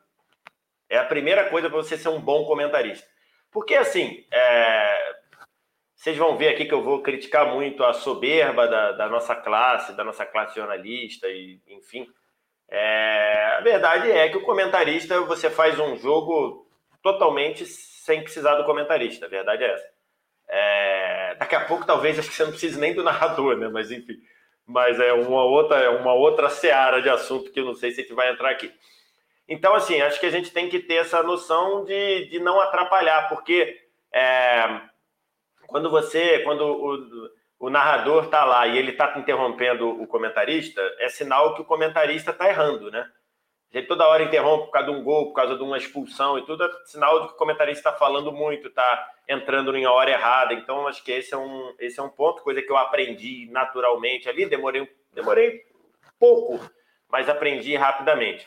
[0.89, 3.07] É a primeira coisa para você ser um bom comentarista.
[3.53, 5.00] Porque, assim, é...
[6.01, 9.93] vocês vão ver aqui que eu vou criticar muito a soberba da, da nossa classe,
[9.93, 12.09] da nossa classe jornalista, e enfim.
[12.71, 13.57] É...
[13.59, 16.67] A verdade é que o comentarista, você faz um jogo
[17.03, 19.27] totalmente sem precisar do comentarista.
[19.27, 19.87] A verdade é essa.
[20.49, 21.35] É...
[21.35, 23.69] Daqui a pouco, talvez, acho que você não precise nem do narrador, né?
[23.69, 24.17] Mas, enfim.
[24.67, 28.01] Mas é uma outra, é uma outra seara de assunto que eu não sei se
[28.01, 28.73] a gente vai entrar aqui.
[29.47, 33.29] Então, assim, acho que a gente tem que ter essa noção de, de não atrapalhar,
[33.29, 33.79] porque
[34.15, 34.81] é,
[35.71, 41.09] quando você, quando o, o narrador está lá e ele está interrompendo o comentarista, é
[41.09, 43.09] sinal que o comentarista está errando, né?
[43.73, 46.45] Ele toda hora interrompe por causa de um gol, por causa de uma expulsão e
[46.45, 50.55] tudo, é sinal de que o comentarista está falando muito, está entrando em hora errada.
[50.55, 54.29] Então, acho que esse é um, esse é um ponto, coisa que eu aprendi naturalmente
[54.29, 55.63] ali, demorei, demorei
[56.19, 56.59] pouco,
[57.09, 58.45] mas aprendi rapidamente.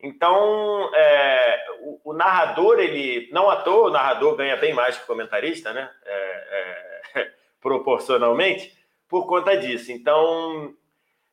[0.00, 5.04] Então, é, o, o, narrador, ele não à toa, o narrador ganha bem mais que
[5.04, 5.90] o comentarista, né?
[6.04, 8.76] É, é, proporcionalmente,
[9.08, 9.92] por conta disso.
[9.92, 10.74] Então,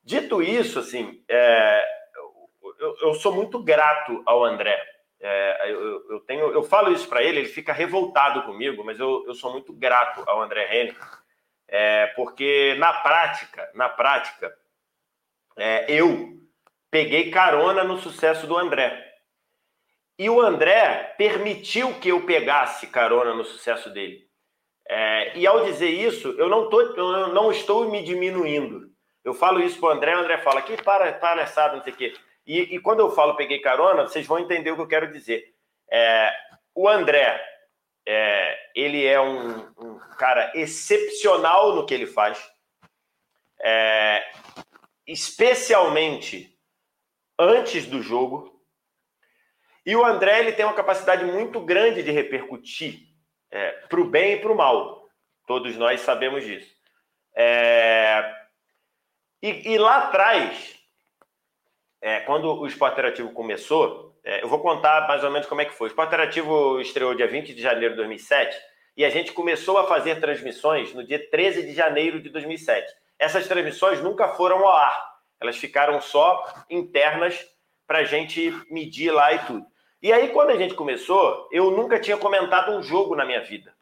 [0.04, 1.86] dito isso, assim, é,
[2.80, 4.80] eu, eu, sou muito grato ao André.
[5.20, 9.24] É, eu, eu, tenho, eu falo isso para ele, ele fica revoltado comigo, mas eu,
[9.28, 11.00] eu sou muito grato ao André Henrique,
[11.68, 14.52] é, porque na prática, na prática,
[15.88, 16.41] eu
[16.92, 19.10] peguei carona no sucesso do André.
[20.20, 24.30] E o André permitiu que eu pegasse carona no sucesso dele.
[24.88, 28.92] É, e ao dizer isso, eu não, tô, eu não estou me diminuindo.
[29.24, 31.96] Eu falo isso para o André, o André fala que para, palhaçada, não sei o
[31.96, 32.14] quê.
[32.46, 35.54] E, e, quando eu falo peguei carona, vocês vão entender o que eu quero dizer.
[35.90, 36.32] É,
[36.76, 37.40] o André,
[38.06, 42.44] é, ele é um, um, cara excepcional no que ele faz,
[43.62, 44.24] é,
[45.08, 46.52] especialmente
[47.42, 48.52] antes do jogo.
[49.86, 53.00] E o André ele tem uma capacidade muito grande de repercutir
[53.50, 55.08] é, para o bem e para o mal.
[55.48, 56.72] Todos nós sabemos disso.
[57.36, 58.32] É...
[59.42, 60.80] E, e, lá atrás,
[62.00, 65.66] é, quando o Esporte Interativo começou, é, eu vou contar mais ou menos como é
[65.66, 65.88] que foi.
[65.88, 68.56] O Esporte Interativo estreou dia 20 de janeiro de 2007
[68.96, 72.94] e a gente começou a fazer transmissões no dia 13 de janeiro de 2007.
[73.18, 75.11] Essas transmissões nunca foram ao ar.
[75.42, 77.44] Elas ficaram só internas
[77.88, 79.66] para a gente medir lá e tudo.
[80.02, 83.74] E aí, quando a gente começou, eu nunca tinha comentado um jogo na minha vida.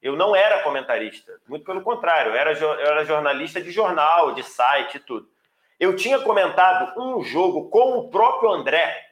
[0.00, 4.44] Eu não era comentarista, muito pelo contrário, eu era, eu era jornalista de jornal, de
[4.44, 5.28] site e tudo.
[5.78, 9.06] Eu tinha comentado um jogo com o próprio André,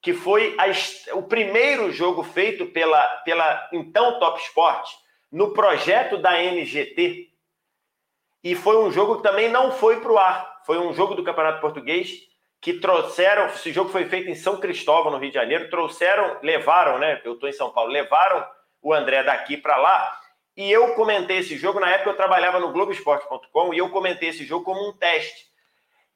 [0.00, 4.90] que foi a, o primeiro jogo feito pela, pela então Top Sport,
[5.30, 7.30] no projeto da NGT.
[8.42, 11.24] E foi um jogo que também não foi para o ar foi um jogo do
[11.24, 12.10] Campeonato Português
[12.60, 16.98] que trouxeram, esse jogo foi feito em São Cristóvão, no Rio de Janeiro, trouxeram, levaram,
[16.98, 17.20] né?
[17.24, 18.46] Eu estou em São Paulo, levaram
[18.80, 20.20] o André daqui para lá.
[20.56, 24.44] E eu comentei esse jogo, na época eu trabalhava no Globoesporte.com e eu comentei esse
[24.44, 25.46] jogo como um teste.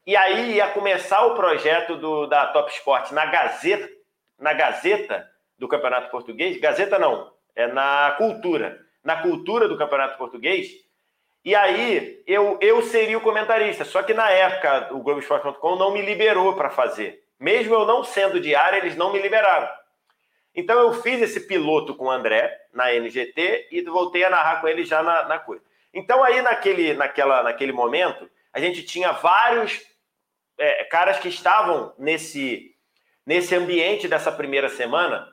[0.07, 3.89] E aí ia começar o projeto do, da Top Sport na Gazeta,
[4.39, 5.29] na Gazeta
[5.59, 6.61] do Campeonato Português.
[6.61, 8.79] Gazeta não, é na Cultura.
[9.03, 10.86] Na Cultura do Campeonato Português
[11.47, 13.85] e aí eu, eu seria o comentarista.
[13.85, 17.23] Só que na época o Globoesporte.com não me liberou para fazer.
[17.39, 19.69] Mesmo eu não sendo diário, eles não me liberaram.
[20.53, 24.67] Então eu fiz esse piloto com o André na NGT e voltei a narrar com
[24.67, 25.63] ele já na, na coisa.
[25.95, 29.81] Então aí naquele, naquela, naquele momento, a gente tinha vários
[30.59, 32.75] é, caras que estavam nesse,
[33.25, 35.33] nesse ambiente dessa primeira semana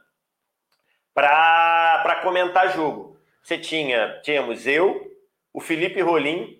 [1.11, 3.17] para comentar jogo.
[3.41, 5.11] Você tinha, tínhamos eu,
[5.53, 6.59] o Felipe Rolim,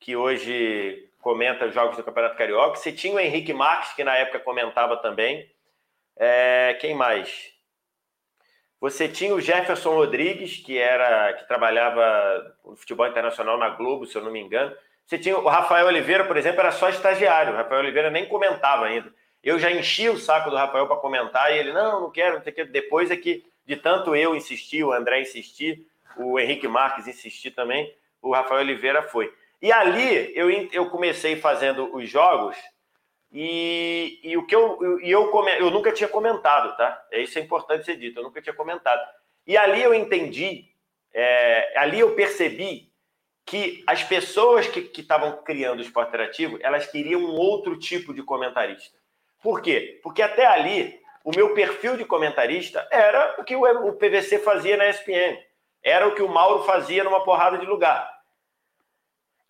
[0.00, 2.76] que hoje comenta os jogos do Campeonato Carioca.
[2.76, 5.48] Você tinha o Henrique Marques, que na época comentava também.
[6.16, 7.52] É, quem mais?
[8.80, 14.16] Você tinha o Jefferson Rodrigues, que era que trabalhava no futebol internacional na Globo, se
[14.16, 14.74] eu não me engano.
[15.06, 17.52] Você tinha o Rafael Oliveira, por exemplo, era só estagiário.
[17.52, 19.12] O Rafael Oliveira nem comentava ainda.
[19.42, 22.42] Eu já enchi o saco do Rafael para comentar e ele, não, não quero, não
[22.42, 22.64] sei o que.
[22.64, 27.92] Depois é que, de tanto eu insistir, o André insistir, o Henrique Marques insistir também,
[28.22, 29.32] o Rafael Oliveira foi.
[29.60, 32.56] E ali eu, eu comecei fazendo os jogos
[33.30, 37.06] e, e o que eu, e eu, eu nunca tinha comentado, tá?
[37.12, 39.00] Isso é importante ser dito, eu nunca tinha comentado.
[39.46, 40.72] E ali eu entendi
[41.12, 42.90] é, ali eu percebi
[43.44, 48.22] que as pessoas que estavam criando o esporte interativo, elas queriam um outro tipo de
[48.22, 48.96] comentarista.
[49.42, 50.00] Por quê?
[50.02, 54.88] Porque até ali, o meu perfil de comentarista era o que o PVC fazia na
[54.88, 55.36] ESPN.
[55.82, 58.10] Era o que o Mauro fazia numa porrada de lugar.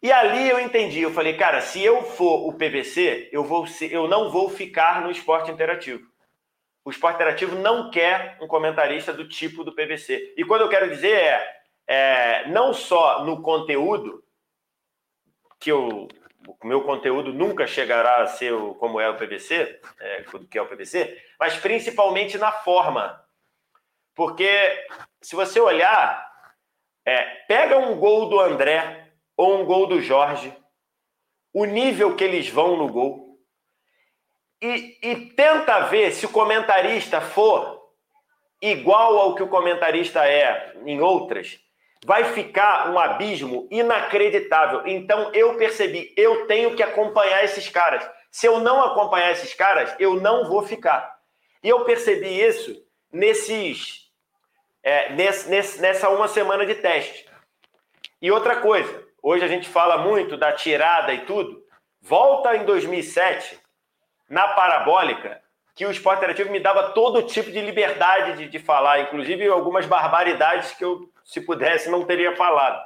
[0.02, 3.92] E ali eu entendi, eu falei, cara, se eu for o PVC, eu, vou ser,
[3.92, 6.04] eu não vou ficar no esporte interativo.
[6.84, 10.34] O esporte interativo não quer um comentarista do tipo do PVC.
[10.36, 14.24] E quando eu quero dizer é, é não só no conteúdo,
[15.60, 16.08] que eu,
[16.60, 20.62] o meu conteúdo nunca chegará a ser o, como é o PVC, é, que é
[20.62, 23.22] o PVC, mas principalmente na forma.
[24.14, 24.86] Porque
[25.20, 26.30] se você olhar,
[27.06, 30.54] é, pega um gol do André ou um gol do Jorge,
[31.52, 33.38] o nível que eles vão no gol,
[34.60, 37.82] e, e tenta ver se o comentarista for
[38.60, 41.58] igual ao que o comentarista é em outras,
[42.04, 44.86] vai ficar um abismo inacreditável.
[44.86, 48.08] Então eu percebi, eu tenho que acompanhar esses caras.
[48.30, 51.12] Se eu não acompanhar esses caras, eu não vou ficar.
[51.62, 52.74] E eu percebi isso
[53.12, 54.01] nesses,
[54.82, 57.26] é, nesse, nesse, nessa uma semana de teste.
[58.20, 61.62] E outra coisa, hoje a gente fala muito da tirada e tudo.
[62.00, 63.58] Volta em 2007,
[64.28, 65.40] na parabólica,
[65.74, 69.86] que o esporte interativo me dava todo tipo de liberdade de, de falar, inclusive algumas
[69.86, 72.82] barbaridades que eu, se pudesse, não teria falado.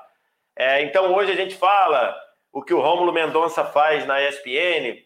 [0.55, 2.17] É, então hoje a gente fala
[2.53, 5.05] o que o Rômulo Mendonça faz na ESPN,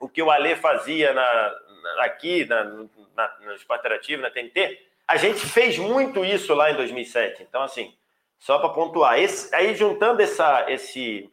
[0.00, 1.54] o que o Alê fazia na,
[1.96, 4.87] na, aqui na, na, no esporte interativo, na TNT.
[5.08, 7.42] A gente fez muito isso lá em 2007.
[7.42, 7.96] Então, assim,
[8.38, 9.18] só para pontuar.
[9.18, 11.32] Esse, aí, juntando essa, esse,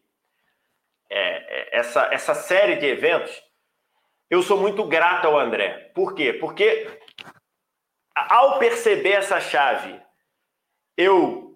[1.09, 3.43] é, é, essa, essa série de eventos,
[4.29, 5.91] eu sou muito grato ao André.
[5.93, 6.33] Por quê?
[6.33, 6.87] Porque
[8.15, 10.01] ao perceber essa chave,
[10.95, 11.53] eu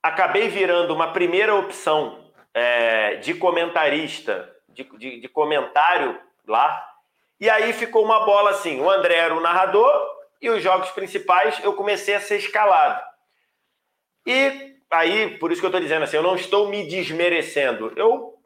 [0.00, 6.88] acabei virando uma primeira opção é, de comentarista, de, de, de comentário lá.
[7.40, 11.58] E aí ficou uma bola assim: o André era o narrador e os jogos principais
[11.62, 13.02] eu comecei a ser escalado.
[14.26, 17.92] E aí, por isso que eu estou dizendo assim, eu não estou me desmerecendo.
[17.96, 18.38] Eu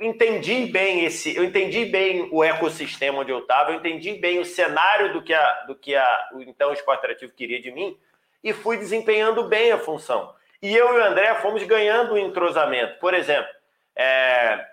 [0.00, 4.44] entendi bem esse, eu entendi bem o ecossistema onde eu estava, eu entendi bem o
[4.44, 7.96] cenário do que a, do que a, o então esporte interativo queria de mim
[8.42, 10.34] e fui desempenhando bem a função.
[10.62, 12.98] E eu e o André fomos ganhando o entrosamento.
[12.98, 13.50] Por exemplo,
[13.94, 14.66] é,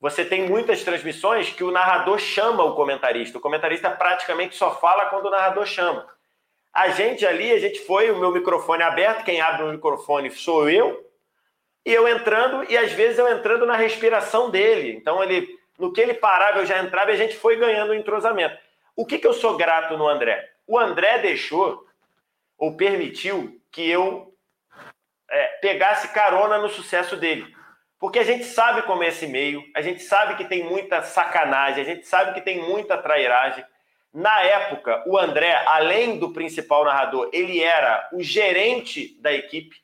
[0.00, 3.38] você tem muitas transmissões que o narrador chama o comentarista.
[3.38, 6.06] O comentarista praticamente só fala quando o narrador chama.
[6.72, 10.68] A gente ali, a gente foi, o meu microfone aberto, quem abre o microfone sou
[10.68, 11.10] eu,
[11.86, 14.92] e eu entrando, e às vezes eu entrando na respiração dele.
[14.92, 17.94] Então, ele, no que ele parava, eu já entrava e a gente foi ganhando o
[17.94, 18.58] entrosamento.
[18.94, 20.50] O que, que eu sou grato no André?
[20.66, 21.86] O André deixou,
[22.58, 24.34] ou permitiu, que eu
[25.30, 27.55] é, pegasse carona no sucesso dele.
[27.98, 31.82] Porque a gente sabe como é esse meio, a gente sabe que tem muita sacanagem,
[31.82, 33.64] a gente sabe que tem muita trairagem.
[34.12, 39.76] Na época, o André, além do principal narrador, ele era o gerente da equipe.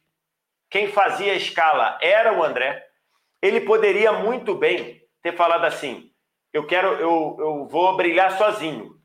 [0.70, 2.86] Quem fazia a escala era o André.
[3.40, 6.10] Ele poderia muito bem ter falado assim:
[6.52, 8.98] eu quero, eu, eu vou brilhar sozinho.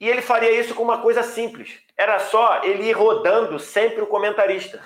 [0.00, 1.80] E ele faria isso com uma coisa simples.
[1.96, 4.82] Era só ele ir rodando sempre o comentarista.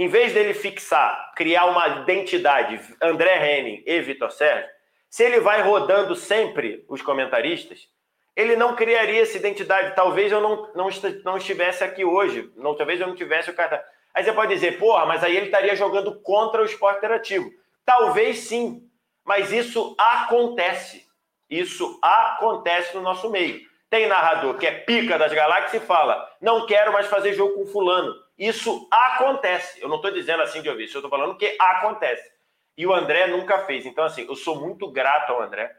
[0.00, 4.66] Em vez dele fixar, criar uma identidade André Henning e Vitor Sérgio,
[5.10, 7.86] se ele vai rodando sempre os comentaristas,
[8.34, 9.94] ele não criaria essa identidade.
[9.94, 10.88] Talvez eu não, não,
[11.22, 13.78] não estivesse aqui hoje, não, talvez eu não tivesse o cartão.
[14.14, 17.50] Aí você pode dizer, porra, mas aí ele estaria jogando contra o esporte interativo.
[17.84, 18.82] Talvez sim,
[19.22, 21.04] mas isso acontece.
[21.50, 23.60] Isso acontece no nosso meio.
[23.90, 27.66] Tem narrador que é pica das galáxias e fala: não quero mais fazer jogo com
[27.66, 28.14] fulano.
[28.40, 29.80] Isso acontece.
[29.80, 32.28] Eu não estou dizendo assim de ouvir, eu estou falando que acontece.
[32.76, 33.86] E o André nunca fez.
[33.86, 35.70] Então, assim, eu sou muito grato ao André.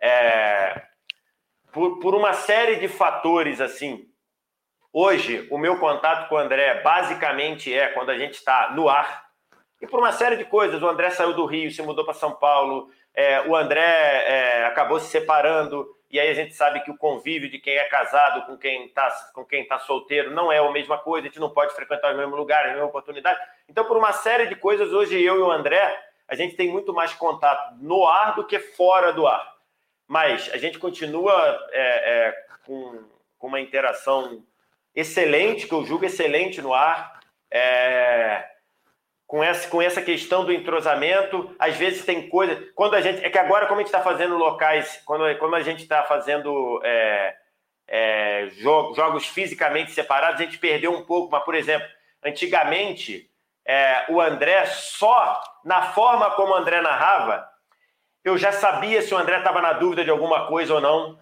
[0.00, 0.82] É...
[1.72, 4.08] Por, por uma série de fatores, assim,
[4.98, 9.26] Hoje, o meu contato com o André basicamente é quando a gente está no ar.
[9.78, 10.82] E por uma série de coisas.
[10.82, 12.88] O André saiu do Rio, se mudou para São Paulo.
[13.14, 15.86] É, o André é, acabou se separando.
[16.10, 19.10] E aí a gente sabe que o convívio de quem é casado com quem está
[19.34, 21.26] com quem tá solteiro não é a mesma coisa.
[21.26, 23.38] A gente não pode frequentar o mesmo lugar, a mesma oportunidade.
[23.68, 26.94] Então, por uma série de coisas, hoje eu e o André, a gente tem muito
[26.94, 29.56] mais contato no ar do que fora do ar.
[30.06, 31.32] Mas a gente continua
[31.72, 33.04] é, é com,
[33.38, 34.44] com uma interação
[34.94, 37.20] excelente, que eu julgo excelente no ar.
[37.50, 38.48] É,
[39.26, 42.62] com, essa, com essa questão do entrosamento, às vezes tem coisa.
[42.74, 43.24] Quando a gente.
[43.24, 46.80] É que agora, como a gente está fazendo locais, quando, como a gente está fazendo
[46.84, 47.34] é,
[47.88, 51.86] é, jogos, jogos fisicamente separados, a gente perdeu um pouco, mas, por exemplo,
[52.26, 53.30] Antigamente,
[53.64, 57.48] é, o André, só na forma como o André narrava,
[58.24, 61.18] eu já sabia se o André estava na dúvida de alguma coisa ou não.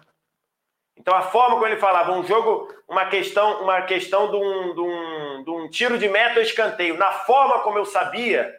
[0.97, 4.79] Então, a forma como ele falava, um jogo, uma questão, uma questão de um, de
[4.79, 8.55] um, de um tiro de meta ou escanteio, na forma como eu sabia,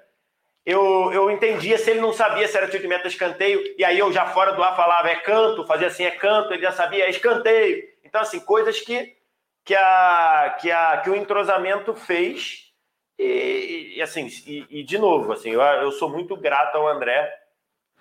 [0.64, 3.84] eu, eu entendia se ele não sabia se era tiro de meta ou escanteio, e
[3.84, 6.72] aí eu já fora do ar falava, é canto, fazia assim, é canto, ele já
[6.72, 7.84] sabia, é escanteio.
[8.04, 9.16] Então, assim, coisas que,
[9.64, 12.72] que, a, que, a, que o entrosamento fez,
[13.18, 17.32] e, e assim, e, e, de novo, assim, eu, eu sou muito grato ao André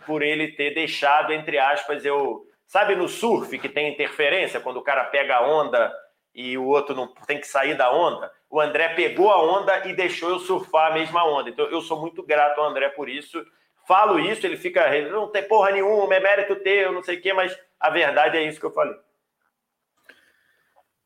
[0.05, 4.83] por ele ter deixado, entre aspas, eu Sabe no surf que tem interferência, quando o
[4.83, 5.93] cara pega a onda
[6.33, 8.31] e o outro não tem que sair da onda?
[8.49, 11.49] O André pegou a onda e deixou eu surfar a mesma onda.
[11.49, 13.45] Então eu sou muito grato ao André por isso.
[13.87, 17.33] Falo isso, ele fica, não tem porra nenhuma, é mérito teu, não sei o quê,
[17.33, 18.95] mas a verdade é isso que eu falei.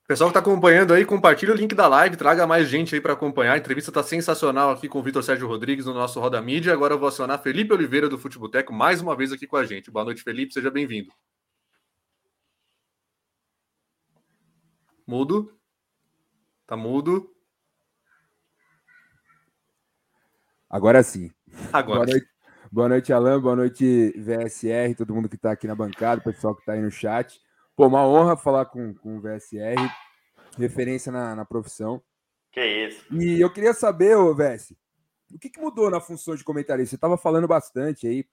[0.07, 3.13] Pessoal que está acompanhando aí, compartilha o link da live, traga mais gente aí para
[3.13, 3.53] acompanhar.
[3.53, 6.73] A entrevista está sensacional aqui com o Vitor Sérgio Rodrigues no nosso Roda Mídia.
[6.73, 9.91] Agora eu vou acionar Felipe Oliveira do Futeboteco mais uma vez aqui com a gente.
[9.91, 11.11] Boa noite, Felipe, seja bem-vindo.
[15.09, 15.51] Mudo.
[16.67, 17.33] Tá mudo.
[20.69, 21.31] Agora sim.
[21.73, 22.01] Agora.
[22.01, 22.27] Boa noite,
[22.71, 23.41] boa noite, Alan.
[23.41, 26.91] Boa noite, VSR, todo mundo que está aqui na bancada, pessoal que está aí no
[26.91, 27.41] chat.
[27.75, 29.77] Pô, uma honra falar com, com o VSR,
[30.59, 31.99] referência na, na profissão.
[32.51, 33.03] Que isso.
[33.11, 34.75] E eu queria saber, ô VS,
[35.33, 36.91] o que, que mudou na função de comentarista?
[36.91, 38.23] Você estava falando bastante aí,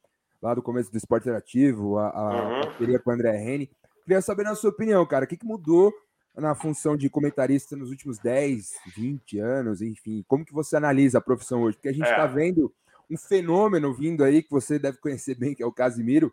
[0.42, 2.60] lá do começo do esporte interativo, a, a uhum.
[2.60, 3.70] parceria com o André Rene.
[4.04, 5.90] Queria saber, na sua opinião, cara, o que, que mudou
[6.36, 11.20] na função de comentarista nos últimos 10, 20 anos, enfim, como que você analisa a
[11.20, 11.76] profissão hoje?
[11.76, 12.28] Porque a gente está é.
[12.28, 12.72] vendo
[13.10, 16.32] um fenômeno vindo aí que você deve conhecer bem, que é o Casimiro.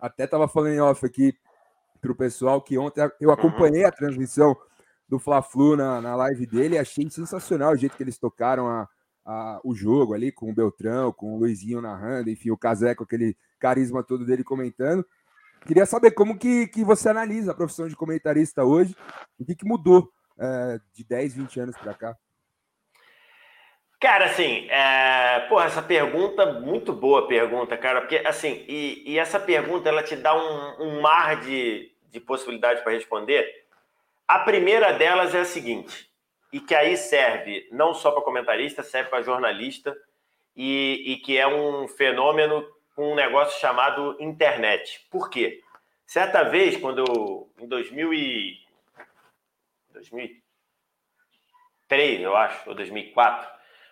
[0.00, 1.34] Até estava falando em off aqui
[2.00, 3.34] para o pessoal que ontem eu uhum.
[3.34, 4.56] acompanhei a transmissão
[5.08, 8.88] do Fla-Flu na, na live dele e achei sensacional o jeito que eles tocaram a,
[9.24, 13.36] a, o jogo ali com o Beltrão, com o Luizinho narrando, enfim, o Caseco, aquele
[13.58, 15.06] carisma todo dele comentando.
[15.66, 18.94] Queria saber como que, que você analisa a profissão de comentarista hoje,
[19.38, 22.16] o que, que mudou é, de 10, 20 anos para cá?
[23.98, 25.46] Cara, assim, é...
[25.48, 30.14] pô, essa pergunta, muito boa pergunta, cara, porque, assim, e, e essa pergunta, ela te
[30.14, 33.64] dá um, um mar de, de possibilidades para responder.
[34.28, 36.10] A primeira delas é a seguinte,
[36.52, 39.96] e que aí serve não só para comentarista, serve para jornalista,
[40.54, 45.06] e, e que é um fenômeno com um negócio chamado internet.
[45.10, 45.62] Por quê?
[46.06, 48.58] Certa vez, quando eu, em 2000 e,
[49.92, 53.48] 2003, eu acho, ou 2004,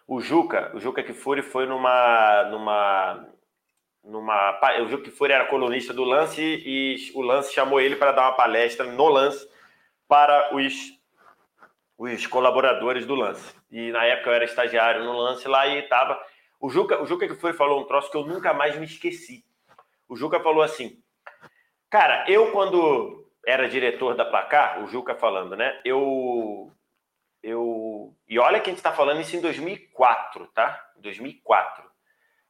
[0.06, 3.28] o Juca, o Juca Kifuri foi numa, numa,
[4.04, 8.22] numa, o Juca Kifuri era colunista do Lance e o Lance chamou ele para dar
[8.22, 9.48] uma palestra no Lance
[10.06, 10.74] para os,
[11.96, 13.54] os colaboradores do Lance.
[13.70, 16.22] E na época eu era estagiário no Lance lá e estava
[16.62, 19.44] o Juca, o Juca que foi falou um troço que eu nunca mais me esqueci.
[20.08, 21.02] O Juca falou assim:
[21.90, 25.80] Cara, eu quando era diretor da Placar, o Juca falando, né?
[25.84, 26.72] Eu
[27.42, 30.92] eu e olha que a gente está falando isso em 2004, tá?
[30.98, 31.84] 2004.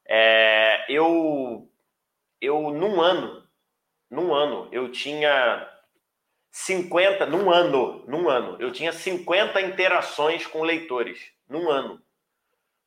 [0.07, 1.67] É, eu
[2.39, 3.49] eu num ano,
[4.11, 5.67] num ano eu tinha
[6.51, 12.03] 50, num ano, num ano, eu tinha 50 interações com leitores, num ano.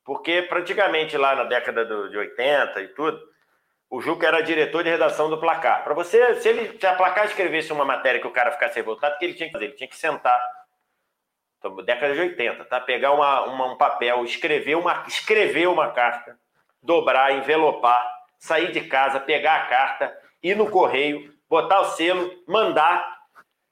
[0.05, 3.19] Porque praticamente lá na década de 80 e tudo,
[3.89, 5.83] o Juca era diretor de redação do placar.
[5.83, 9.15] Para você, se ele se a placar escrevesse uma matéria que o cara ficasse revoltado,
[9.15, 9.65] o que ele tinha que fazer?
[9.65, 10.39] Ele tinha que sentar.
[11.57, 12.79] Então, década de 80, tá?
[12.79, 16.37] Pegar uma, uma, um papel, escrever uma, escrever uma carta,
[16.83, 23.15] dobrar, envelopar, sair de casa, pegar a carta, ir no correio, botar o selo, mandar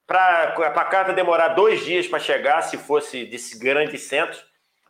[0.07, 4.43] para a carta demorar dois dias para chegar, se fosse de grandes centros,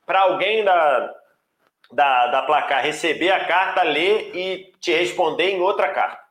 [0.06, 1.14] para alguém da,
[1.94, 6.22] da, da placar receber a carta, ler e te responder em outra carta.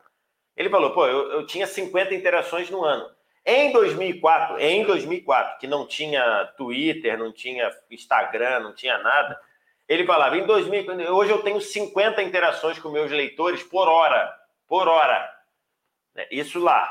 [0.56, 3.08] Ele falou, pô, eu, eu tinha 50 interações no ano.
[3.44, 9.40] Em 2004, em 2004, que não tinha Twitter, não tinha Instagram, não tinha nada,
[9.88, 14.32] ele falava, em 2000, hoje eu tenho 50 interações com meus leitores por hora,
[14.68, 15.28] por hora.
[16.30, 16.90] Isso lá.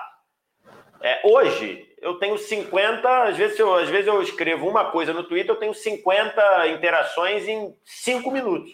[0.99, 5.23] É, hoje, eu tenho 50, às vezes, eu, às vezes eu escrevo uma coisa no
[5.23, 8.71] Twitter, eu tenho 50 interações em 5 minutos.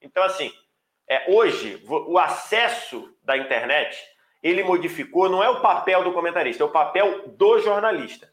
[0.00, 0.50] Então, assim,
[1.06, 3.96] é, hoje, o acesso da internet,
[4.42, 8.32] ele modificou, não é o papel do comentarista, é o papel do jornalista.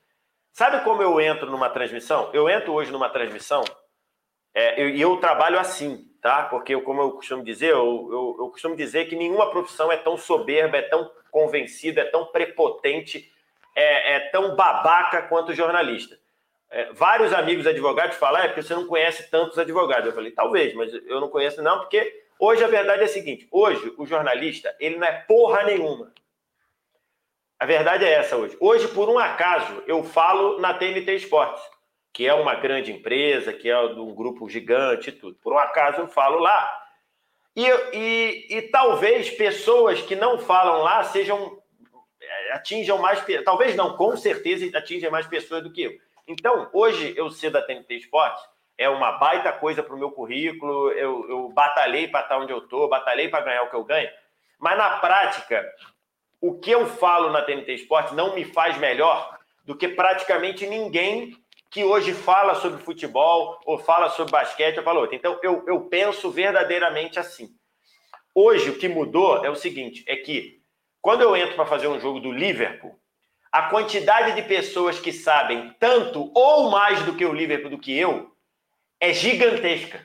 [0.54, 2.30] Sabe como eu entro numa transmissão?
[2.34, 3.64] Eu entro hoje numa transmissão
[4.54, 6.44] é, e eu, eu, trabalho assim, tá?
[6.44, 9.98] Porque, eu, como eu costumo dizer, eu, eu, eu costumo dizer que nenhuma profissão é
[9.98, 13.30] tão soberba, é tão convencida, é tão prepotente
[13.76, 16.18] é, é tão babaca quanto jornalista.
[16.72, 20.08] é, vários amigos advogados falam, é porque você não conhece tantos advogados.
[20.08, 23.48] Eu falei, talvez, mas eu não conheço não, porque hoje a verdade é a seguinte,
[23.52, 26.12] hoje o jornalista, ele não é porra nenhuma.
[27.58, 28.58] A verdade é essa hoje.
[28.60, 31.64] Hoje, por um acaso, eu falo na TNT Esportes,
[32.12, 35.38] que é uma grande empresa, que é um grupo gigante e tudo.
[35.42, 36.82] Por um acaso eu falo lá.
[37.56, 41.58] E, e, e talvez pessoas que não falam lá sejam
[42.56, 45.92] atinjam mais, talvez não, com certeza atinjam mais pessoas do que eu.
[46.26, 48.42] Então, hoje eu ser da TNT Esportes
[48.78, 50.90] é uma baita coisa para o meu currículo.
[50.92, 54.10] Eu, eu batalhei para estar onde eu estou, batalhei para ganhar o que eu ganho.
[54.58, 55.70] Mas na prática,
[56.42, 61.36] o que eu falo na TNT Esportes não me faz melhor do que praticamente ninguém
[61.70, 65.16] que hoje fala sobre futebol ou fala sobre basquete ou fala outro.
[65.16, 67.50] Então, eu, eu penso verdadeiramente assim.
[68.34, 70.65] Hoje, o que mudou é o seguinte: é que
[71.06, 73.00] quando eu entro para fazer um jogo do Liverpool,
[73.52, 77.96] a quantidade de pessoas que sabem tanto ou mais do que o Liverpool do que
[77.96, 78.36] eu
[79.00, 80.04] é gigantesca.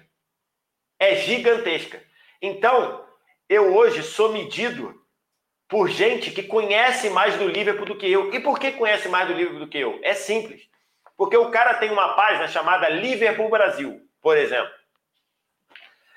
[0.99, 2.03] É gigantesca.
[2.43, 3.03] Então,
[3.49, 4.95] eu hoje sou medido
[5.67, 8.31] por gente que conhece mais do Liverpool do que eu.
[8.35, 9.99] E por que conhece mais do Liverpool do que eu?
[10.03, 10.69] É simples.
[11.17, 14.71] Porque o cara tem uma página chamada Liverpool Brasil, por exemplo.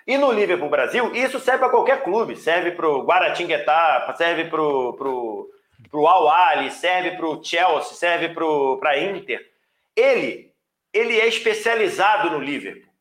[0.06, 2.36] E no Liverpool Brasil, isso serve para qualquer clube.
[2.36, 9.00] Serve para o Guaratinguetá, serve para o Al serve para o Chelsea, serve para a
[9.00, 9.50] Inter.
[9.96, 10.52] Ele,
[10.92, 12.92] ele é especializado no Liverpool.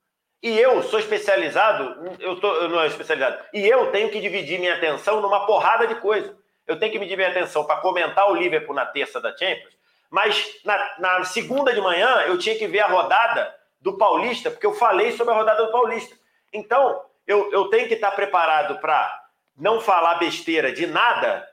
[0.43, 4.59] E eu sou especializado, eu, tô, eu não é especializado, e eu tenho que dividir
[4.59, 6.37] minha atenção numa porrada de coisa.
[6.67, 9.73] Eu tenho que dividir minha atenção para comentar o Liverpool na terça da Champions,
[10.11, 14.67] mas na, na segunda de manhã eu tinha que ver a rodada do Paulista, porque
[14.67, 16.17] eu falei sobre a rodada do Paulista.
[16.53, 19.21] Então, eu, eu tenho que estar preparado para
[19.57, 21.47] não falar besteira de nada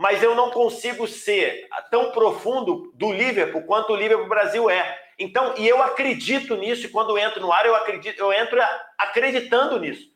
[0.00, 4.98] mas eu não consigo ser tão profundo do Liverpool quanto o Liverpool Brasil é.
[5.18, 8.58] Então, e eu acredito nisso, e quando eu entro no ar, eu acredito, eu entro
[8.96, 10.08] acreditando nisso.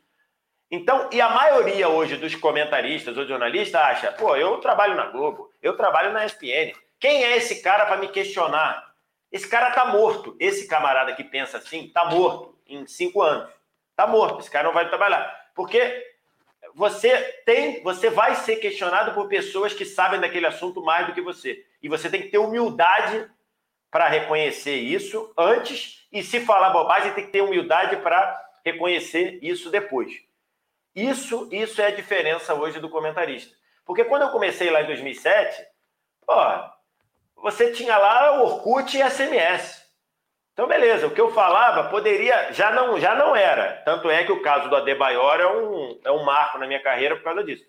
[0.71, 5.51] Então, e a maioria hoje dos comentaristas ou jornalistas acha, pô, eu trabalho na Globo,
[5.61, 6.73] eu trabalho na ESPN.
[6.99, 8.83] Quem é esse cara para me questionar?
[9.31, 10.35] Esse cara tá morto.
[10.39, 13.53] Esse camarada que pensa assim, tá morto em cinco anos.
[13.95, 14.39] Tá morto.
[14.39, 15.49] Esse cara não vai trabalhar.
[15.53, 16.05] Porque
[16.73, 21.21] você tem, você vai ser questionado por pessoas que sabem daquele assunto mais do que
[21.21, 21.65] você.
[21.81, 23.29] E você tem que ter humildade
[23.89, 29.69] para reconhecer isso antes e se falar bobagem tem que ter humildade para reconhecer isso
[29.69, 30.21] depois.
[30.93, 33.55] Isso, isso é a diferença hoje do comentarista.
[33.85, 35.65] Porque quando eu comecei lá em 2007,
[36.27, 36.71] ó,
[37.35, 39.84] você tinha lá Orkut e SMS.
[40.55, 43.73] Então, beleza, o que eu falava poderia, já não, já não era.
[43.83, 47.17] Tanto é que o caso do Adebayor é um, é um marco na minha carreira
[47.17, 47.65] por causa disso.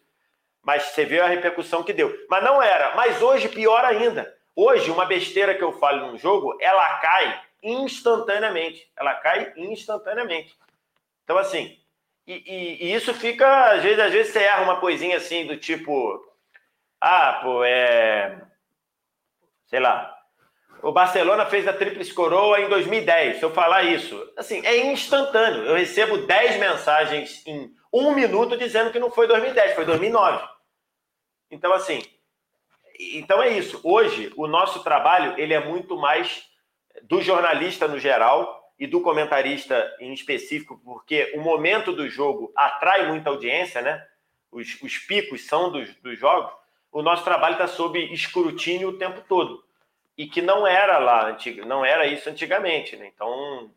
[0.63, 2.17] Mas você vê a repercussão que deu.
[2.31, 2.95] Mas não era.
[2.95, 4.33] Mas hoje, pior ainda.
[4.55, 8.89] Hoje, uma besteira que eu falo num jogo, ela cai instantaneamente.
[8.97, 10.57] Ela cai instantaneamente.
[11.25, 11.77] Então, assim,
[12.25, 15.57] e, e, e, isso fica, às vezes, às vezes você erra uma coisinha assim do
[15.57, 16.25] tipo,
[17.01, 18.41] ah, pô, é.
[19.67, 20.16] Sei lá,
[20.83, 23.39] o Barcelona fez a tríplice coroa em 2010.
[23.39, 25.65] Se eu falar isso, assim, é instantâneo.
[25.65, 30.47] Eu recebo 10 mensagens em um minuto dizendo que não foi 2010, foi 2009.
[31.51, 32.03] Então, assim,
[32.99, 33.81] então é isso.
[33.83, 36.45] Hoje, o nosso trabalho ele é muito mais
[37.03, 43.09] do jornalista no geral e do comentarista em específico, porque o momento do jogo atrai
[43.09, 44.05] muita audiência, né?
[44.53, 46.53] Os, os picos são dos, dos jogos.
[46.93, 49.66] O nosso trabalho está sob escrutínio o tempo todo
[50.17, 53.11] e que não era lá antiga, não era isso antigamente, né?
[53.15, 53.71] Então,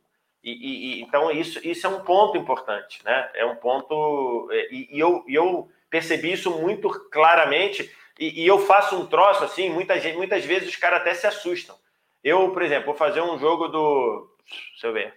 [0.43, 3.29] e, e, então isso, isso é um ponto importante, né?
[3.33, 8.97] É um ponto é, e, e eu, eu percebi isso muito claramente e, eu faço
[8.97, 11.75] um troço assim, muitas muitas vezes os caras até se assustam.
[12.23, 14.35] Eu, por exemplo, vou fazer um jogo do,
[14.73, 15.13] deixa eu ver,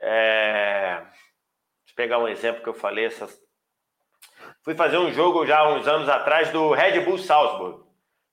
[0.00, 3.46] é, deixa eu pegar um exemplo que eu falei essas
[4.62, 7.85] Fui fazer um jogo já uns anos atrás do Red Bull Salzburg.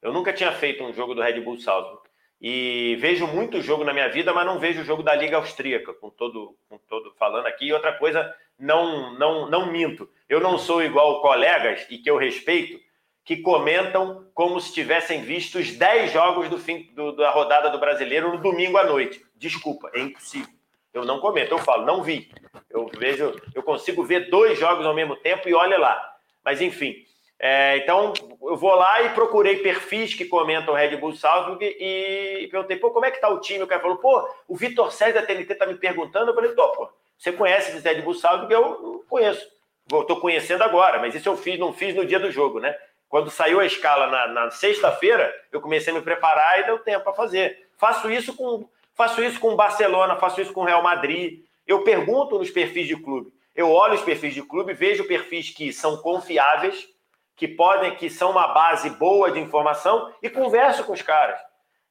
[0.03, 2.03] Eu nunca tinha feito um jogo do Red Bull Salzburg.
[2.41, 5.93] E vejo muito jogo na minha vida, mas não vejo o jogo da Liga Austríaca,
[5.93, 7.67] com todo, com todo falando aqui.
[7.67, 10.09] E outra coisa, não, não, não minto.
[10.27, 12.77] Eu não sou igual colegas e que eu respeito,
[13.23, 17.79] que comentam como se tivessem visto os 10 jogos do fim do, da rodada do
[17.79, 19.25] brasileiro no domingo à noite.
[19.37, 20.53] Desculpa, é impossível.
[20.93, 22.29] Eu não comento, eu falo, não vi.
[22.69, 26.13] Eu vejo, eu consigo ver dois jogos ao mesmo tempo e olha lá.
[26.43, 27.05] Mas enfim,
[27.45, 32.77] é, então, eu vou lá e procurei perfis que comentam Red Bull Salzburg e perguntei,
[32.77, 33.63] pô, como é que tá o time?
[33.63, 36.31] O cara falou, pô, o Vitor Sérgio da TNT tá me perguntando.
[36.31, 38.53] Eu falei, tô, pô, você conhece esse Red Bull Salzburg?
[38.53, 39.45] Eu não conheço.
[39.87, 42.73] Vou, tô conhecendo agora, mas isso eu fiz, não fiz no dia do jogo, né?
[43.09, 47.03] Quando saiu a escala na, na sexta-feira, eu comecei a me preparar e deu tempo
[47.03, 47.67] para fazer.
[47.77, 51.41] Faço isso com, Faço isso com o Barcelona, faço isso com o Real Madrid.
[51.65, 53.33] Eu pergunto nos perfis de clube.
[53.55, 56.87] Eu olho os perfis de clube, vejo perfis que são confiáveis,
[57.35, 61.39] que podem, que são uma base boa de informação e converso com os caras.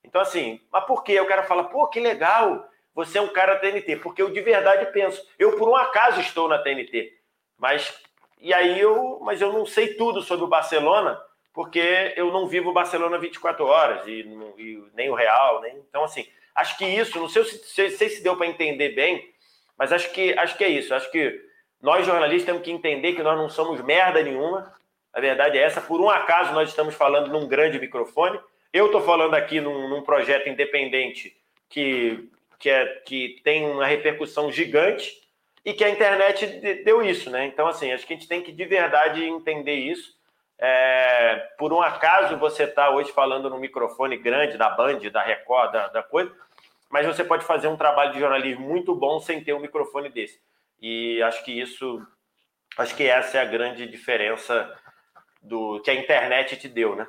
[0.05, 1.13] Então, assim, mas por quê?
[1.13, 4.87] Eu quero falar, pô, que legal, você é um cara TNT, porque eu de verdade
[4.93, 7.13] penso, eu por um acaso estou na TNT,
[7.59, 7.95] mas
[8.41, 11.21] e aí eu, mas eu não sei tudo sobre o Barcelona,
[11.53, 14.21] porque eu não vivo o Barcelona 24 horas e,
[14.59, 18.23] e nem o Real, nem então assim, acho que isso, não sei se, sei se
[18.23, 19.33] deu para entender bem,
[19.79, 23.23] mas acho que acho que é isso, acho que nós jornalistas temos que entender que
[23.25, 24.73] nós não somos merda nenhuma.
[25.13, 25.81] A verdade é essa.
[25.81, 28.41] Por um acaso nós estamos falando num grande microfone.
[28.73, 31.37] Eu estou falando aqui num, num projeto independente
[31.69, 32.31] que
[32.63, 35.21] que, é, que tem uma repercussão gigante
[35.65, 36.47] e que a internet
[36.85, 37.45] deu isso, né?
[37.45, 40.17] Então, assim, acho que a gente tem que de verdade entender isso.
[40.57, 45.73] É, por um acaso você está hoje falando no microfone grande da Band, da Record,
[45.73, 46.33] da, da, coisa,
[46.89, 50.41] mas você pode fazer um trabalho de jornalismo muito bom sem ter um microfone desse.
[50.81, 52.01] E acho que isso,
[52.79, 54.73] acho que essa é a grande diferença
[55.43, 57.07] do que a internet te deu, né?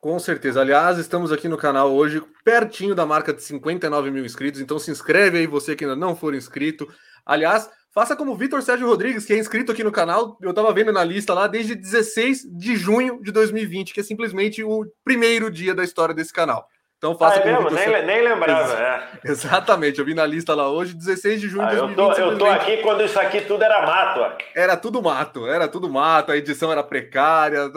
[0.00, 0.62] Com certeza.
[0.62, 4.58] Aliás, estamos aqui no canal hoje, pertinho da marca de 59 mil inscritos.
[4.58, 6.88] Então se inscreve aí, você que ainda não for inscrito.
[7.24, 10.38] Aliás, faça como o Vitor Sérgio Rodrigues, que é inscrito aqui no canal.
[10.40, 14.64] Eu estava vendo na lista lá desde 16 de junho de 2020, que é simplesmente
[14.64, 16.66] o primeiro dia da história desse canal.
[17.00, 17.70] Então faça ah, é mesmo?
[17.70, 18.78] Nem, nem lembrava.
[18.78, 19.02] É.
[19.24, 21.98] Exatamente, eu vi na lista lá hoje, 16 de junho de ah, 2020.
[21.98, 24.20] Eu tô, eu tô aqui quando isso aqui tudo era mato.
[24.20, 24.32] Ó.
[24.54, 27.70] Era tudo mato, era tudo mato, a edição era precária,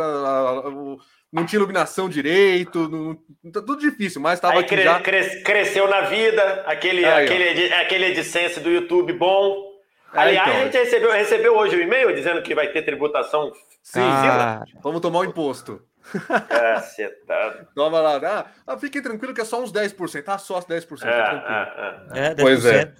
[1.32, 3.15] não tinha iluminação direito, não,
[3.49, 4.99] tá tudo difícil, mas estava aqui cre, já...
[4.99, 9.71] Cres, cresceu na vida, aquele, aí, aquele, aquele AdSense do YouTube bom.
[10.13, 10.61] É, Aliás, então.
[10.61, 14.63] a gente recebeu, recebeu hoje o um e-mail dizendo que vai ter tributação Sim, ah,
[14.82, 15.82] vamos tomar o imposto.
[16.49, 17.68] Cacetado.
[17.76, 18.18] Toma lá.
[18.18, 20.24] Ah, ah, fiquem tranquilo que é só uns 10%.
[20.28, 21.04] Ah, só 10%.
[21.04, 22.36] É, é, é, é.
[22.36, 22.93] Pois é.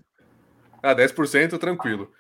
[0.82, 2.12] Ah, 10% tranquilo.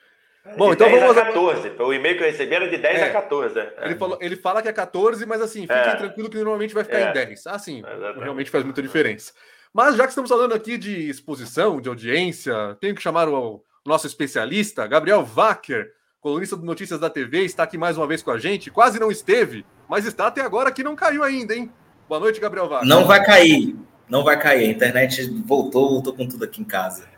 [0.57, 1.17] Bom, então vamos.
[1.17, 1.69] A 14.
[1.79, 3.03] O e-mail que eu recebi era de 10 é.
[3.05, 3.59] a 14.
[3.59, 3.73] É.
[3.83, 5.95] Ele, falou, ele fala que é 14, mas assim, fiquem é.
[5.95, 7.45] tranquilo que normalmente vai ficar em 10.
[7.45, 7.49] É.
[7.49, 7.81] Assim,
[8.19, 9.31] realmente faz muita diferença.
[9.73, 14.05] Mas já que estamos falando aqui de exposição, de audiência, tenho que chamar o nosso
[14.05, 15.91] especialista, Gabriel Wacker,
[16.23, 18.71] colunista do Notícias da TV, está aqui mais uma vez com a gente.
[18.71, 21.69] Quase não esteve, mas está até agora que não caiu ainda, hein?
[22.07, 22.87] Boa noite, Gabriel Wacker.
[22.87, 23.75] Não vai cair,
[24.07, 24.69] não vai cair.
[24.69, 27.09] A internet voltou, voltou com tudo aqui em casa.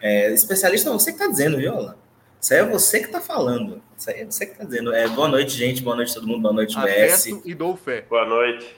[0.00, 1.96] É, especialista, você que está dizendo, viu, Alan?
[2.40, 3.82] Isso aí é você que está falando.
[3.98, 4.94] Isso aí é você que está dizendo.
[4.94, 5.82] É, boa noite, gente.
[5.82, 6.40] Boa noite todo mundo.
[6.40, 7.26] Boa noite, VS.
[7.44, 8.00] e dou fé.
[8.08, 8.76] Boa noite.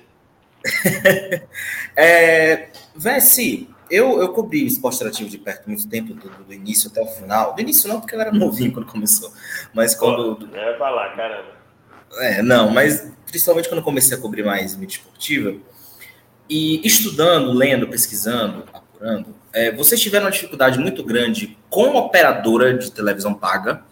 [1.94, 7.00] é, VS, eu, eu cobri esporte interativo de perto muito tempo, do, do, início até
[7.00, 7.54] o final.
[7.54, 9.32] Do início não, porque eu era novinho quando começou.
[9.72, 10.36] Mas quando.
[10.36, 11.56] Pô, é pra lá, caramba.
[12.18, 15.54] É, não, mas principalmente quando comecei a cobrir mais mídia esportiva.
[16.48, 22.92] E estudando, lendo, pesquisando, apurando, é, vocês tiveram uma dificuldade muito grande com operadora de
[22.92, 23.82] televisão paga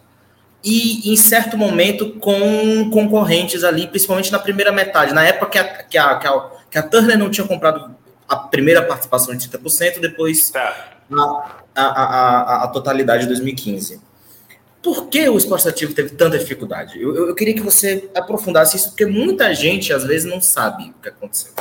[0.63, 5.13] e, em certo momento, com concorrentes ali, principalmente na primeira metade.
[5.13, 7.95] Na época que a, que a, que a, que a Turner não tinha comprado
[8.27, 10.97] a primeira participação de 30%, depois tá.
[11.11, 14.01] a, a, a, a, totalidade de 2015.
[14.81, 17.01] Por que o esporte ativo teve tanta dificuldade?
[17.01, 20.91] Eu, eu, eu queria que você aprofundasse isso, porque muita gente, às vezes, não sabe
[20.91, 21.53] o que aconteceu.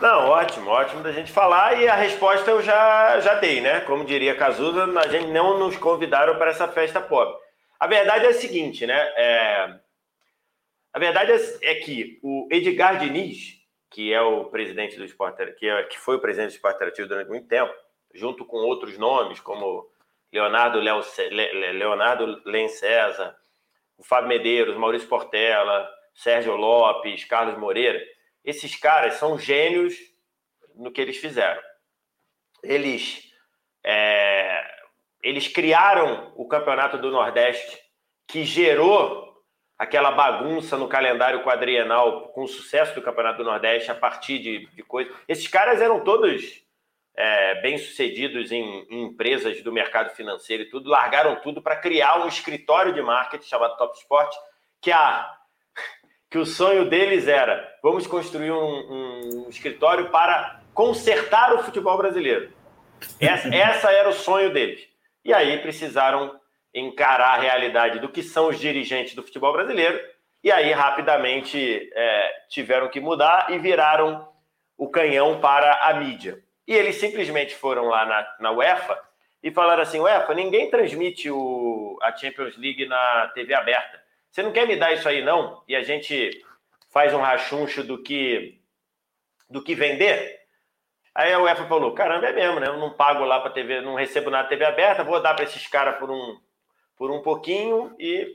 [0.00, 3.80] Não, ótimo, ótimo da gente falar e a resposta eu já, já dei, né?
[3.80, 7.34] Como diria Cazuza, a gente não nos convidaram para essa festa pobre.
[7.80, 8.98] A verdade é a seguinte, né?
[9.16, 9.74] É...
[10.92, 13.55] A verdade é, é que o Edgar Diniz,
[13.90, 17.08] que é o presidente do esporte, que, é, que foi o presidente do esporte interativo
[17.08, 17.72] durante muito tempo,
[18.14, 19.88] junto com outros nomes como
[20.32, 21.00] Leonardo Léo,
[21.74, 23.36] Leonardo Len César,
[23.96, 28.02] o Fábio Medeiros, Maurício Portela, Sérgio Lopes, Carlos Moreira,
[28.44, 29.94] esses caras são gênios
[30.74, 31.60] no que eles fizeram.
[32.62, 33.30] Eles,
[33.84, 34.62] é,
[35.22, 37.78] eles criaram o Campeonato do Nordeste,
[38.26, 39.25] que gerou
[39.78, 44.66] aquela bagunça no calendário quadrienal com o sucesso do Campeonato do Nordeste a partir de,
[44.66, 45.14] de coisas.
[45.28, 46.64] Esses caras eram todos
[47.16, 52.28] é, bem-sucedidos em, em, empresas do mercado financeiro e tudo, largaram tudo para criar um
[52.28, 54.34] escritório de marketing chamado Top Sport,
[54.80, 55.34] que a
[56.30, 62.52] que o sonho deles era: vamos construir um, um escritório para consertar o futebol brasileiro.
[63.18, 64.86] Essa, essa, era o sonho deles.
[65.24, 66.38] E aí precisaram
[66.76, 69.98] encarar a realidade do que são os dirigentes do futebol brasileiro.
[70.44, 74.28] E aí, rapidamente, é, tiveram que mudar e viraram
[74.76, 76.38] o canhão para a mídia.
[76.68, 79.00] E eles simplesmente foram lá na, na UEFA
[79.42, 84.02] e falaram assim: UEFA, ninguém transmite o, a Champions League na TV aberta.
[84.30, 85.62] Você não quer me dar isso aí, não?
[85.66, 86.44] E a gente
[86.92, 88.60] faz um rachuncho do que,
[89.48, 90.40] do que vender?
[91.14, 92.66] Aí a UEFA falou: caramba, é mesmo, né?
[92.66, 95.66] Eu não pago lá para TV, não recebo nada TV aberta, vou dar para esses
[95.66, 96.38] caras por um,
[96.96, 98.26] por um pouquinho e,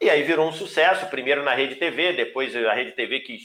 [0.00, 1.06] e aí virou um sucesso.
[1.06, 3.42] Primeiro na Rede TV, depois a Rede TV quis,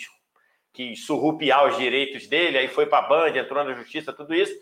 [0.73, 4.53] quis surrupiar os direitos dele, aí foi para a Band, entrou na justiça, tudo isso.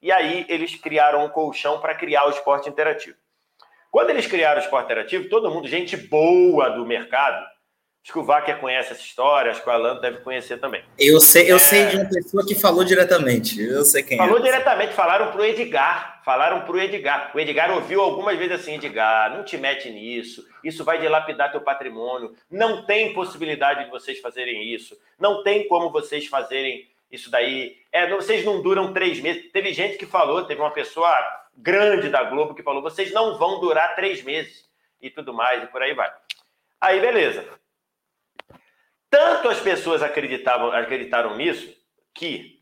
[0.00, 3.16] E aí eles criaram um colchão para criar o esporte interativo.
[3.90, 7.44] Quando eles criaram o esporte interativo, todo mundo, gente boa do mercado,
[8.08, 10.82] Acho que o Wagner conhece essa história, acho que o Alan deve conhecer também.
[10.98, 11.58] Eu sei, eu é...
[11.58, 13.60] sei de uma pessoa que falou diretamente.
[13.60, 14.42] Eu sei quem falou é.
[14.42, 16.22] Diretamente, falaram para o Edgar.
[16.24, 17.30] Falaram para o Edgar.
[17.34, 21.60] O Edgar ouviu algumas vezes assim: Edgar, não te mete nisso, isso vai dilapidar teu
[21.60, 22.34] patrimônio.
[22.50, 24.96] Não tem possibilidade de vocês fazerem isso.
[25.18, 27.76] Não tem como vocês fazerem isso daí.
[27.92, 29.52] É, vocês não duram três meses.
[29.52, 31.12] Teve gente que falou, teve uma pessoa
[31.54, 34.64] grande da Globo que falou: vocês não vão durar três meses
[34.98, 36.10] e tudo mais, e por aí vai.
[36.80, 37.44] Aí, beleza.
[39.10, 41.74] Tanto as pessoas acreditavam, acreditaram nisso
[42.14, 42.58] que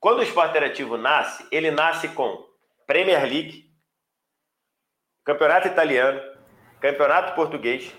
[0.00, 2.46] quando o esporte interativo nasce, ele nasce com
[2.86, 3.70] Premier League,
[5.24, 6.20] Campeonato Italiano,
[6.80, 7.92] Campeonato Português,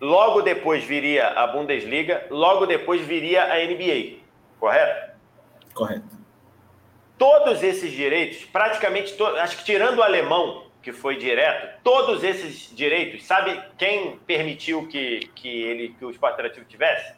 [0.00, 4.20] logo depois viria a Bundesliga, logo depois viria a NBA,
[4.60, 5.18] correto?
[5.74, 6.18] Correto.
[7.18, 12.74] Todos esses direitos, praticamente todos, acho que tirando o alemão, que foi direto, todos esses
[12.74, 17.17] direitos, sabe quem permitiu que, que, ele, que o esporte interativo tivesse?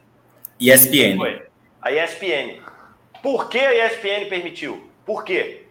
[0.61, 1.17] ESPN.
[1.17, 1.47] Foi.
[1.81, 2.63] A ESPN.
[3.23, 4.91] Por que a ESPN permitiu?
[5.07, 5.67] Por quê?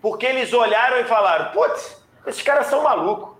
[0.00, 3.36] Porque eles olharam e falaram: putz, esses caras são malucos.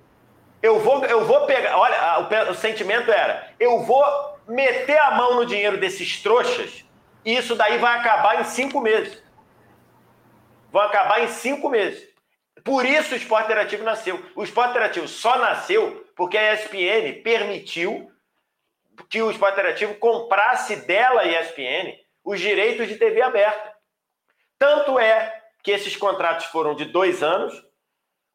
[0.62, 1.76] Eu vou, eu vou pegar.
[1.76, 4.04] Olha, o, o sentimento era: eu vou
[4.46, 6.84] meter a mão no dinheiro desses trouxas
[7.24, 9.22] e isso daí vai acabar em cinco meses.
[10.70, 12.08] Vai acabar em cinco meses.
[12.64, 14.24] Por isso o esporte interativo nasceu.
[14.36, 18.11] O esporte interativo só nasceu porque a ESPN permitiu
[19.08, 23.72] que o Esporte Interativo comprasse dela, ESPN, os direitos de TV aberta.
[24.58, 27.54] Tanto é que esses contratos foram de dois anos.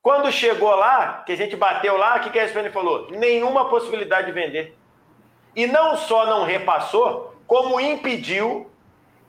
[0.02, 3.10] Quando chegou lá, que a gente bateu lá, o que a ESPN falou?
[3.12, 4.78] Nenhuma possibilidade de vender.
[5.56, 8.70] E não só não repassou, como impediu,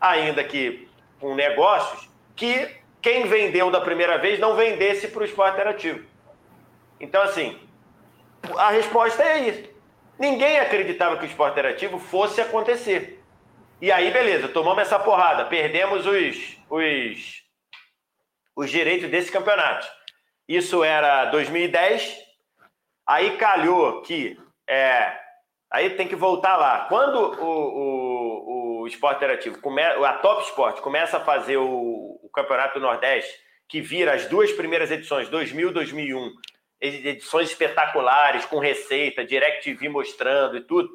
[0.01, 0.89] ainda que
[1.21, 6.05] com negócios, que quem vendeu da primeira vez não vendesse para o esporte interativo.
[7.01, 7.59] Então, assim,
[8.57, 9.78] a resposta é isso.
[10.19, 13.23] Ninguém acreditava que o esporte interativo fosse acontecer.
[13.81, 17.45] E aí, beleza, tomamos essa porrada, perdemos os, os,
[18.57, 19.87] os direitos desse campeonato.
[20.49, 22.19] Isso era 2010.
[23.07, 24.37] Aí calhou que.
[24.69, 25.17] É,
[25.71, 26.87] aí tem que voltar lá.
[26.89, 29.59] Quando o, o, o esporte interativo,
[30.05, 33.33] a Top Sport, começa a fazer o, o Campeonato do Nordeste,
[33.69, 36.33] que vira as duas primeiras edições, 2000 2001,
[36.81, 40.89] edições espetaculares, com receita, DirecTV mostrando e tudo,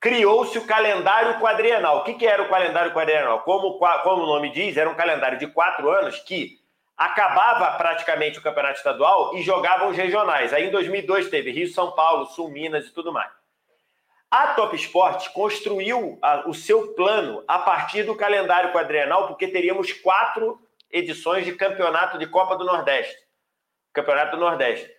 [0.00, 1.98] criou-se o calendário quadrienal.
[1.98, 3.40] O que, que era o calendário quadrienal?
[3.42, 6.58] Como, como o nome diz, era um calendário de quatro anos que
[6.96, 10.52] acabava praticamente o campeonato estadual e jogavam os regionais.
[10.52, 13.30] Aí em 2002 teve Rio, São Paulo, Sul, Minas e tudo mais.
[14.30, 19.92] A Top Sport construiu a, o seu plano a partir do calendário quadrienal, porque teríamos
[19.92, 20.58] quatro
[20.90, 23.16] edições de campeonato de Copa do Nordeste.
[23.92, 24.90] Campeonato do Nordeste.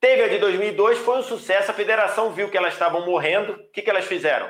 [0.00, 1.70] Teve a de 2002, foi um sucesso.
[1.70, 3.52] A federação viu que elas estavam morrendo.
[3.52, 4.48] O que, que elas fizeram?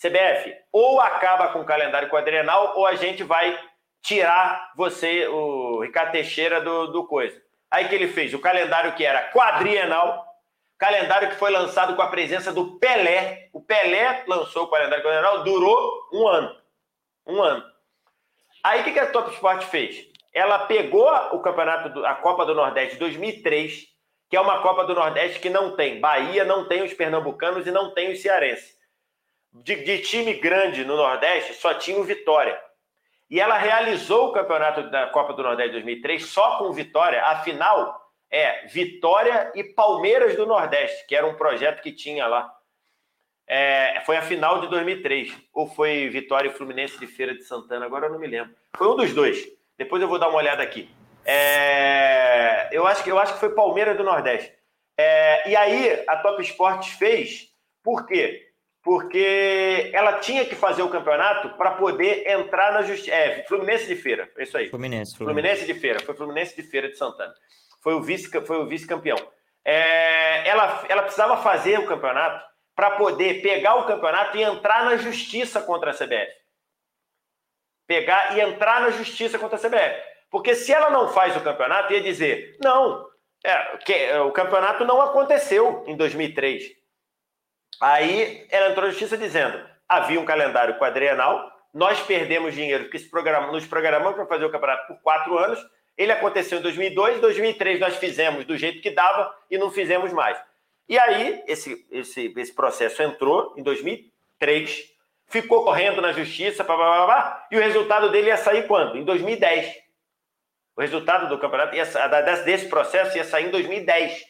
[0.00, 3.58] CBF, ou acaba com o calendário quadrienal, ou a gente vai
[4.02, 7.40] tirar você, o Ricardo Teixeira, do, do coisa.
[7.70, 8.34] Aí que ele fez?
[8.34, 10.24] O calendário que era quadrienal,
[10.78, 13.48] calendário que foi lançado com a presença do Pelé.
[13.52, 16.56] O Pelé lançou o calendário quadrienal, durou um ano.
[17.26, 17.64] Um ano.
[18.62, 20.06] Aí o que, que a Top Sport fez?
[20.32, 23.95] Ela pegou o campeonato, a Copa do Nordeste de 2003
[24.28, 27.70] que é uma Copa do Nordeste que não tem Bahia, não tem os pernambucanos e
[27.70, 28.76] não tem os cearenses.
[29.52, 32.60] De, de, time grande no Nordeste, só tinha o Vitória.
[33.30, 37.22] E ela realizou o campeonato da Copa do Nordeste 2003 só com Vitória.
[37.22, 38.00] A final
[38.30, 42.52] é Vitória e Palmeiras do Nordeste, que era um projeto que tinha lá.
[43.48, 45.34] É, foi a final de 2003.
[45.52, 48.54] Ou foi Vitória e Fluminense de Feira de Santana, agora eu não me lembro.
[48.76, 49.46] Foi um dos dois.
[49.78, 50.88] Depois eu vou dar uma olhada aqui.
[51.26, 54.52] É, eu, acho que, eu acho que foi Palmeiras do Nordeste.
[54.96, 57.48] É, e aí a Top Sports fez,
[57.82, 58.46] por quê?
[58.82, 63.12] Porque ela tinha que fazer o campeonato para poder entrar na justiça.
[63.12, 64.68] É, Fluminense de Feira, é isso aí.
[64.68, 65.42] Fluminense, Fluminense.
[65.42, 67.34] Fluminense de Feira, foi Fluminense de Feira de Santana.
[67.82, 69.18] Foi o vice, foi o vice-campeão.
[69.64, 72.46] É, ela, ela precisava fazer o campeonato
[72.76, 76.32] para poder pegar o campeonato e entrar na justiça contra a CBF.
[77.86, 80.15] Pegar e entrar na justiça contra a CBF.
[80.36, 83.08] Porque se ela não faz o campeonato, ia dizer: não,
[83.42, 86.72] é, que, é, o campeonato não aconteceu em 2003.
[87.80, 89.58] Aí ela entrou na justiça dizendo:
[89.88, 94.50] havia um calendário quadrienal, nós perdemos dinheiro, porque esse programa, nos programamos para fazer o
[94.50, 95.58] campeonato por quatro anos.
[95.96, 100.38] Ele aconteceu em 2002, 2003 nós fizemos do jeito que dava e não fizemos mais.
[100.86, 104.84] E aí, esse, esse, esse processo entrou em 2003,
[105.28, 108.98] ficou correndo na justiça, blá, blá, blá, blá, e o resultado dele ia sair quando?
[108.98, 109.85] Em 2010.
[110.76, 111.84] O resultado do campeonato, ia,
[112.44, 114.24] desse processo ia sair em 2010.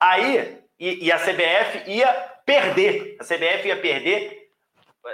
[0.00, 2.12] Aí, e, e a CBF ia
[2.44, 3.16] perder.
[3.20, 4.50] A CBF ia perder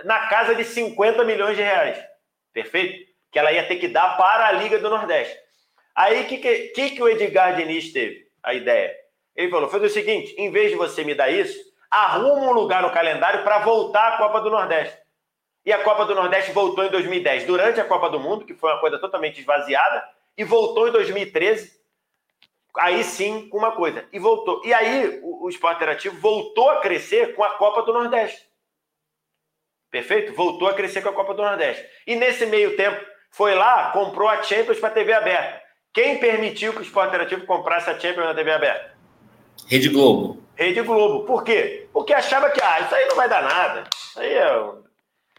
[0.05, 2.03] na casa de 50 milhões de reais.
[2.53, 3.11] Perfeito?
[3.31, 5.37] Que ela ia ter que dar para a Liga do Nordeste.
[5.95, 8.27] Aí, o que, que, que o Edgar Diniz teve?
[8.43, 8.95] A ideia.
[9.35, 11.59] Ele falou: faz o seguinte, em vez de você me dar isso,
[11.91, 14.97] arruma um lugar no calendário para voltar à Copa do Nordeste.
[15.65, 18.71] E a Copa do Nordeste voltou em 2010, durante a Copa do Mundo, que foi
[18.73, 20.03] uma coisa totalmente esvaziada,
[20.37, 21.73] e voltou em 2013,
[22.79, 24.07] aí sim, com uma coisa.
[24.13, 24.63] E voltou.
[24.65, 28.49] E aí o, o esporte interativo voltou a crescer com a Copa do Nordeste.
[29.91, 30.33] Perfeito?
[30.33, 31.87] Voltou a crescer com a Copa do Nordeste.
[32.07, 35.61] E nesse meio tempo, foi lá, comprou a Champions para a TV aberta.
[35.93, 38.95] Quem permitiu que o esporte interativo comprasse a Champions na TV aberta?
[39.69, 40.43] Rede Globo.
[40.55, 41.27] Rede Globo.
[41.27, 41.89] Por quê?
[41.93, 43.85] Porque achava que, ah, isso aí não vai dar nada.
[43.95, 44.73] Isso aí é...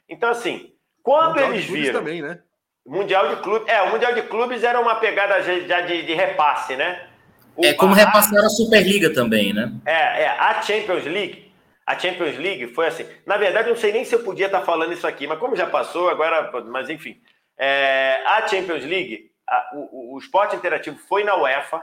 [0.07, 0.71] Então, assim,
[1.01, 1.99] quando eles viram.
[1.99, 2.39] também, né?
[2.85, 3.67] Mundial de Clubes.
[3.67, 7.07] É, o Mundial de Clubes era uma pegada já de, de repasse, né?
[7.55, 9.71] O, é como repassar a Superliga também, né?
[9.85, 10.27] É, é.
[10.27, 11.51] A Champions League.
[11.85, 13.05] A Champions League foi assim.
[13.25, 15.55] Na verdade, eu não sei nem se eu podia estar falando isso aqui, mas como
[15.55, 16.51] já passou, agora.
[16.65, 17.21] Mas enfim.
[17.57, 21.81] É, a Champions League, a, o, o esporte interativo foi na UEFA,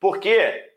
[0.00, 0.72] porque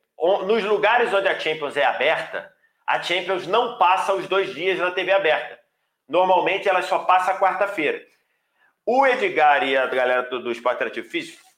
[0.45, 2.51] nos lugares onde a Champions é aberta,
[2.86, 5.59] a Champions não passa os dois dias na TV aberta.
[6.07, 8.01] Normalmente ela só passa quarta-feira.
[8.86, 11.08] O Edgar e a galera do, Esporte Interativo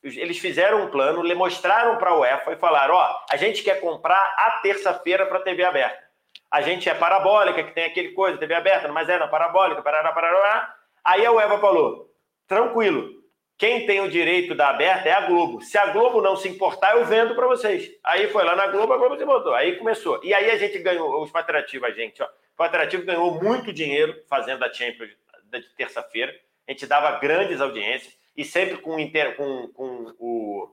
[0.04, 4.18] eles fizeram um plano, mostraram para a UEFA e falaram: ó, a gente quer comprar
[4.38, 6.08] a terça-feira para a TV aberta.
[6.50, 10.14] A gente é parabólica, que tem aquele coisa, TV aberta, mas é na parabólica, parará,
[10.14, 10.74] parará.
[11.04, 12.10] Aí a UEFA falou:
[12.48, 13.10] tranquilo,
[13.58, 15.60] quem tem o direito da aberta é a Globo.
[15.62, 17.90] Se a Globo não se importar, eu vendo para vocês.
[18.06, 19.54] Aí foi lá na Globo, a Globo se botou.
[19.54, 20.24] Aí começou.
[20.24, 22.26] E aí a gente ganhou, os patrativos, a gente, ó.
[22.26, 25.12] O Patrativo ganhou muito dinheiro fazendo a Champions
[25.52, 26.34] de terça-feira.
[26.68, 30.70] A gente dava grandes audiências e sempre com, inter, com, com o,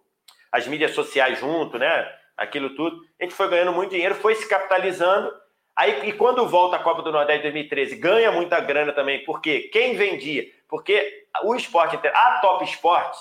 [0.51, 2.13] as mídias sociais junto, né?
[2.37, 3.01] Aquilo tudo.
[3.21, 5.33] A gente foi ganhando muito dinheiro, foi se capitalizando.
[5.77, 9.97] Aí, e quando volta a Copa do Nordeste 2013, ganha muita grana também, porque quem
[9.97, 10.45] vendia?
[10.69, 13.19] Porque o esporte, a Top Sports,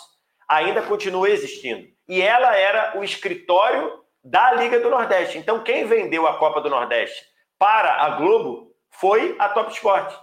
[0.48, 1.88] ainda continua existindo.
[2.08, 5.38] E ela era o escritório da Liga do Nordeste.
[5.38, 7.24] Então, quem vendeu a Copa do Nordeste
[7.58, 10.14] para a Globo foi a Top Sport.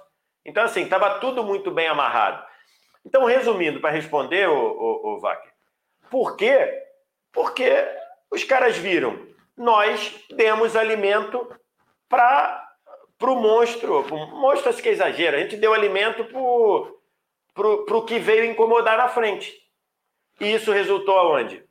[0.44, 2.44] Então, assim, estava tudo muito bem amarrado.
[3.04, 5.20] Então, resumindo, para responder, o, o,
[6.10, 6.82] por quê?
[7.32, 7.70] Porque
[8.30, 9.26] os caras viram,
[9.56, 11.48] nós demos alimento
[12.08, 12.66] para
[13.22, 18.44] o monstro, monstro acho que é exagero, a gente deu alimento para o que veio
[18.44, 19.54] incomodar na frente.
[20.40, 21.62] E isso resultou aonde?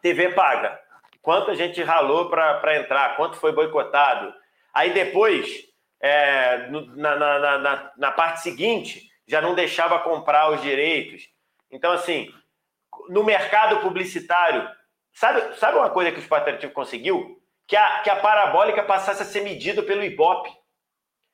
[0.00, 0.80] TV paga.
[1.20, 4.32] Quanto a gente ralou para entrar, quanto foi boicotado.
[4.72, 5.65] Aí depois,
[6.06, 11.28] é, na, na, na, na parte seguinte, já não deixava comprar os direitos.
[11.70, 12.32] Então, assim,
[13.08, 14.68] no mercado publicitário,
[15.12, 17.42] sabe, sabe uma coisa que o Esporte Interativo conseguiu?
[17.66, 20.50] Que a, que a parabólica passasse a ser medida pelo Ibope.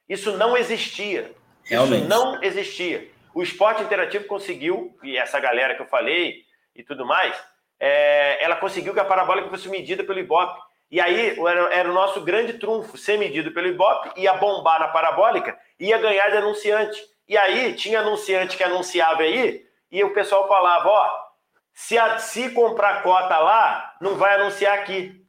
[0.09, 1.35] Isso não existia.
[1.64, 2.01] Realmente.
[2.01, 3.11] Isso não existia.
[3.35, 6.43] O esporte interativo conseguiu, e essa galera que eu falei
[6.75, 7.35] e tudo mais,
[7.81, 10.61] é, ela conseguiu que a parabólica fosse medida pelo Ibope.
[10.93, 11.34] E aí
[11.72, 16.28] era, o nosso grande trunfo, ser medido pelo Ibope, ia bombar na parabólica, ia ganhar
[16.28, 17.03] de anunciante.
[17.26, 21.26] E aí tinha anunciante que anunciava aí, e o pessoal falava, ó,
[21.72, 25.26] se, a, se comprar cota lá, não vai anunciar aqui.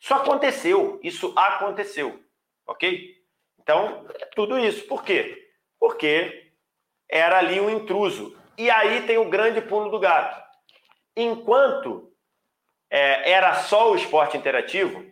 [0.00, 2.22] Isso aconteceu, isso aconteceu,
[2.64, 3.16] ok?
[3.58, 4.86] Então, é tudo isso.
[4.86, 5.50] Por quê?
[5.80, 6.52] Porque
[7.10, 8.38] era ali um intruso.
[8.56, 10.40] E aí tem o grande pulo do gato.
[11.16, 12.07] Enquanto
[12.90, 15.04] é, era só o esporte interativo,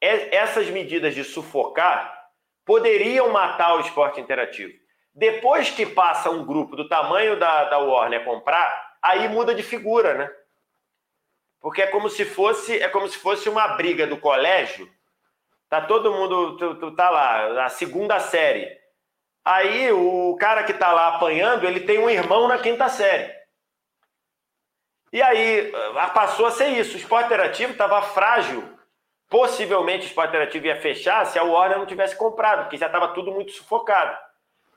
[0.00, 2.28] essas medidas de sufocar
[2.64, 4.72] poderiam matar o esporte interativo.
[5.14, 10.14] Depois que passa um grupo do tamanho da, da Warner comprar, aí muda de figura,
[10.14, 10.30] né?
[11.60, 14.90] Porque é como se fosse é como se fosse uma briga do colégio.
[15.68, 18.68] Tá todo mundo tu, tu tá lá, na segunda série.
[19.44, 23.32] Aí o cara que tá lá apanhando, ele tem um irmão na quinta série.
[25.12, 26.94] E aí ah, passou a ser isso.
[26.94, 28.66] O esporte interativo estava frágil.
[29.28, 33.08] Possivelmente o esporte interativo ia fechar se a Warner não tivesse comprado, porque já estava
[33.08, 34.16] tudo muito sufocado.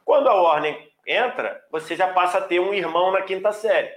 [0.04, 3.92] Quando a Warner entra, você já passa a ter um irmão na quinta série.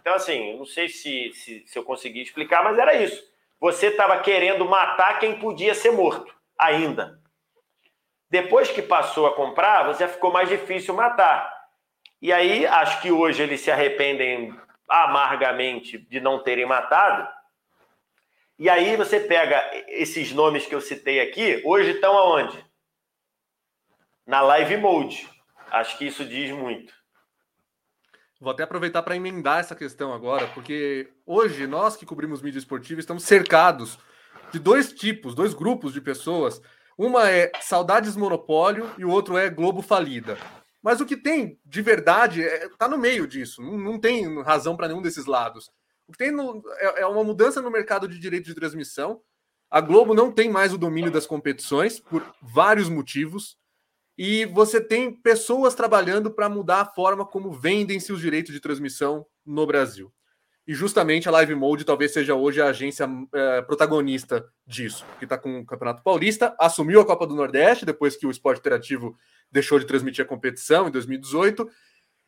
[0.00, 3.22] Então, assim, não sei se, se, se eu consegui explicar, mas era isso.
[3.60, 7.20] Você estava querendo matar quem podia ser morto, ainda.
[8.28, 11.52] Depois que passou a comprar, você ficou mais difícil matar.
[12.20, 14.52] E aí, acho que hoje eles se arrependem
[14.92, 17.28] amargamente de não terem matado.
[18.58, 22.64] E aí você pega esses nomes que eu citei aqui, hoje estão aonde?
[24.26, 25.28] Na live mode.
[25.70, 26.92] Acho que isso diz muito.
[28.40, 33.00] Vou até aproveitar para emendar essa questão agora, porque hoje nós que cobrimos mídia esportiva
[33.00, 33.98] estamos cercados
[34.52, 36.60] de dois tipos, dois grupos de pessoas.
[36.98, 40.36] Uma é saudades monopólio e o outro é Globo falida.
[40.82, 44.42] Mas o que tem de verdade está é, tá no meio disso, não, não tem
[44.42, 45.70] razão para nenhum desses lados.
[46.08, 49.22] O que tem no, é, é, uma mudança no mercado de direito de transmissão.
[49.70, 53.56] A Globo não tem mais o domínio das competições por vários motivos.
[54.18, 59.24] E você tem pessoas trabalhando para mudar a forma como vendem-se os direitos de transmissão
[59.46, 60.12] no Brasil.
[60.66, 65.36] E justamente a Live Mode talvez seja hoje a agência é, protagonista disso, que está
[65.36, 69.16] com o Campeonato Paulista, assumiu a Copa do Nordeste depois que o esporte interativo
[69.50, 71.68] deixou de transmitir a competição em 2018.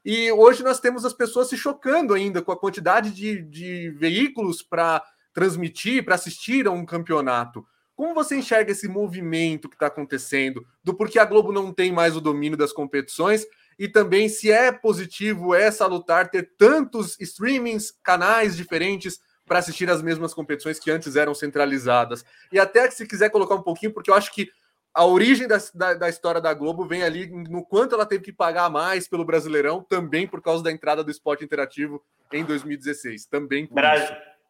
[0.04, 4.62] E hoje nós temos as pessoas se chocando ainda com a quantidade de, de veículos
[4.62, 7.64] para transmitir, para assistir a um campeonato.
[7.94, 12.16] Como você enxerga esse movimento que está acontecendo, do porquê a Globo não tem mais
[12.16, 13.46] o domínio das competições
[13.78, 20.02] e também se é positivo, é salutar ter tantos streamings, canais diferentes para assistir as
[20.02, 22.24] mesmas competições que antes eram centralizadas.
[22.52, 24.50] E até que se quiser colocar um pouquinho, porque eu acho que
[24.94, 28.32] a origem da, da, da, história da Globo vem ali no quanto ela teve que
[28.32, 32.00] pagar mais pelo Brasileirão, também por causa da entrada do esporte interativo
[32.32, 33.26] em 2016.
[33.26, 33.94] Também Bra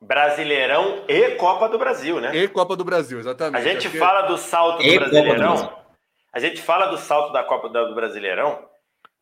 [0.00, 2.36] Brasileirão e Copa do Brasil, né?
[2.36, 3.56] E Copa do Brasil, exatamente.
[3.56, 5.56] A gente fala do salto do Brasileirão.
[5.56, 5.84] Do
[6.30, 8.58] a gente fala do salto da Copa do Brasileirão,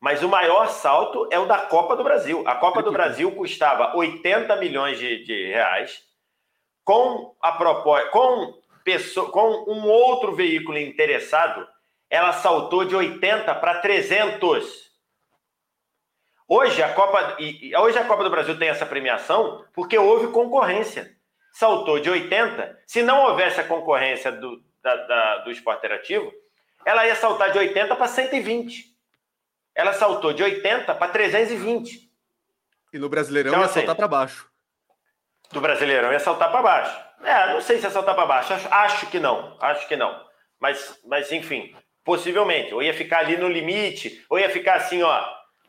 [0.03, 2.43] mas o maior salto é o da Copa do Brasil.
[2.45, 6.03] A Copa do Brasil custava 80 milhões de, de reais.
[6.83, 11.69] Com a proposta, com pessoa, com um outro veículo interessado,
[12.11, 14.91] ela saltou de 80 para 300.
[16.49, 17.37] Hoje a Copa
[17.79, 21.17] hoje a Copa do Brasil tem essa premiação porque houve concorrência.
[21.53, 22.77] Saltou de 80.
[22.89, 26.33] Se não houvesse a concorrência do, da, da, do esporte interativo,
[26.85, 28.92] ela ia saltar de 80 para 120.
[29.75, 32.11] Ela saltou de 80 para 320.
[32.93, 34.51] E no Brasileirão então, ia saltar assim, para baixo.
[35.51, 37.01] Do Brasileirão ia saltar para baixo.
[37.23, 38.53] É, não sei se é saltar para baixo.
[38.53, 39.57] Acho, acho, que não.
[39.61, 40.25] Acho que não.
[40.61, 42.75] Mas, mas, enfim, possivelmente.
[42.75, 45.25] Ou ia ficar ali no limite, ou ia ficar assim, ó.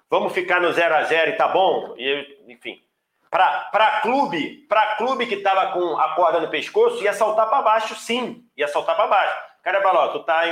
[0.09, 1.95] Vamos ficar no 0 a 0 e tá bom.
[1.97, 2.81] E, enfim.
[3.29, 7.95] Para clube, para clube que tava com a corda no pescoço, ia saltar para baixo,
[7.95, 8.45] sim.
[8.55, 9.53] Ia saltar para baixo.
[9.63, 10.43] Cara, Baló, tu tá,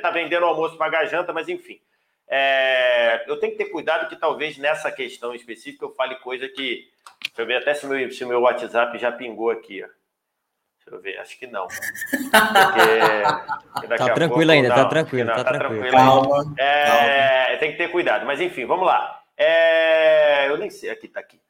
[0.00, 1.80] tá vendendo almoço, pagar janta, mas enfim.
[2.28, 6.90] É, eu tenho que ter cuidado que talvez nessa questão específica eu fale coisa que.
[7.22, 9.82] Deixa eu ver até se meu, se meu WhatsApp já pingou aqui.
[9.82, 9.86] Ó.
[9.86, 11.66] Deixa eu ver, acho que não.
[11.66, 15.90] Porque tá tranquilo pouco, ainda, tá não, tá tranquilo, não, tá, tá tranquilo.
[15.90, 17.58] Calma, é, calma.
[17.58, 19.22] Tem que ter cuidado, mas enfim, vamos lá.
[19.36, 21.40] É, eu nem sei, aqui tá aqui.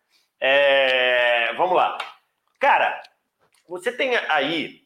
[0.41, 1.99] É, vamos lá.
[2.61, 3.03] Cara,
[3.69, 4.85] você tem aí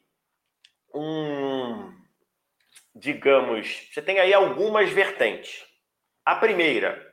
[0.93, 1.93] um,
[2.95, 5.68] digamos, você tem aí algumas vertentes.
[6.25, 7.09] A primeira,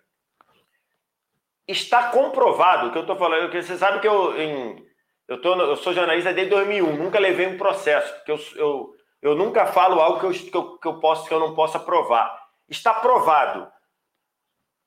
[1.67, 4.87] está comprovado que eu estou falando, que você sabe que eu, em,
[5.27, 9.35] eu, tô, eu sou jornalista desde 2001, nunca levei um processo, porque eu, eu, eu
[9.35, 12.39] nunca falo algo que eu, que eu, que eu, posso, que eu não possa provar.
[12.69, 13.71] Está provado.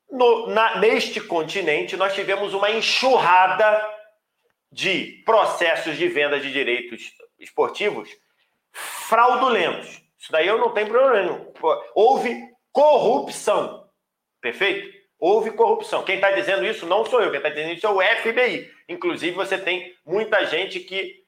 [0.09, 3.85] No, na, neste continente, nós tivemos uma enxurrada
[4.71, 8.09] de processos de venda de direitos esportivos
[8.71, 10.01] fraudulentos.
[10.17, 11.45] Isso daí eu não tenho problema.
[11.95, 12.41] Houve
[12.71, 13.78] corrupção.
[14.41, 14.97] Perfeito?
[15.19, 16.03] Houve corrupção.
[16.03, 18.69] Quem está dizendo isso não sou eu, quem está dizendo isso é o FBI.
[18.87, 21.23] Inclusive, você tem muita gente que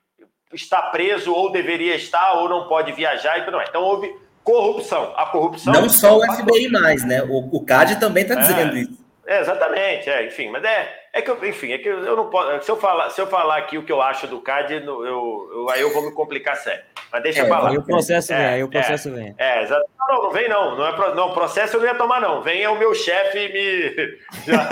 [0.54, 3.70] está preso ou deveria estar ou não pode viajar e tudo mais.
[3.70, 5.14] Então, houve corrupção.
[5.16, 5.74] A corrupção.
[5.74, 7.22] Não só o FBI mais, né?
[7.24, 9.01] O, o CAD também está é, dizendo isso.
[9.32, 12.66] É, exatamente, é, enfim, mas é, é que eu, enfim, é que eu não posso.
[12.66, 15.70] Se eu falar, se eu falar aqui o que eu acho do CAD, eu, eu,
[15.70, 16.84] aí eu vou me complicar sério.
[17.10, 17.70] Mas deixa é, eu falar.
[17.70, 19.36] Aí o processo é, vem, aí o processo é, vem.
[19.38, 19.90] É, exato.
[19.98, 20.76] Não, não vem não.
[20.76, 22.42] Não, é, não, processo eu não ia tomar, não.
[22.42, 24.18] Vem é o meu chefe me.
[24.46, 24.68] Já,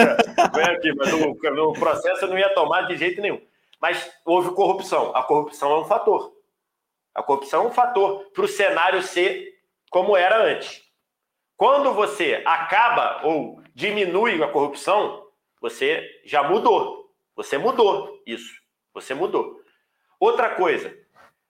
[0.54, 3.40] vem aqui, mas no, no processo eu não ia tomar de jeito nenhum.
[3.80, 5.16] Mas houve corrupção.
[5.16, 6.34] A corrupção é um fator.
[7.16, 9.54] A corrupção é um fator para o cenário ser
[9.90, 10.82] como era antes.
[11.56, 15.26] Quando você acaba ou diminui a corrupção,
[15.62, 17.10] você já mudou.
[17.34, 18.62] Você mudou isso.
[18.94, 19.62] Você mudou.
[20.20, 20.94] Outra coisa,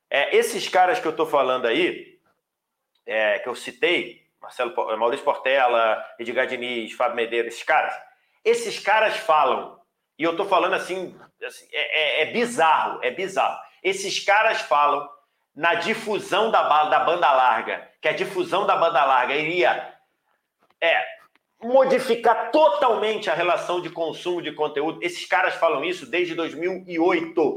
[0.08, 2.20] é, esses caras que eu estou falando aí,
[3.04, 8.00] é, que eu citei, Marcelo, Maurício Portela, Edgar Diniz, Fábio Medeiros, esses caras,
[8.46, 9.82] esses caras falam,
[10.18, 13.60] e eu estou falando assim, assim é, é, é, bizarro, é bizarro.
[13.82, 15.10] Esses caras falam
[15.56, 19.96] na difusão da, da banda larga, que a difusão da banda larga iria
[20.80, 21.18] é,
[21.62, 24.99] modificar totalmente a relação de consumo de conteúdo.
[25.01, 27.55] Esses caras falam isso desde 2008.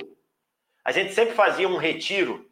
[0.85, 2.49] A gente sempre fazia um retiro,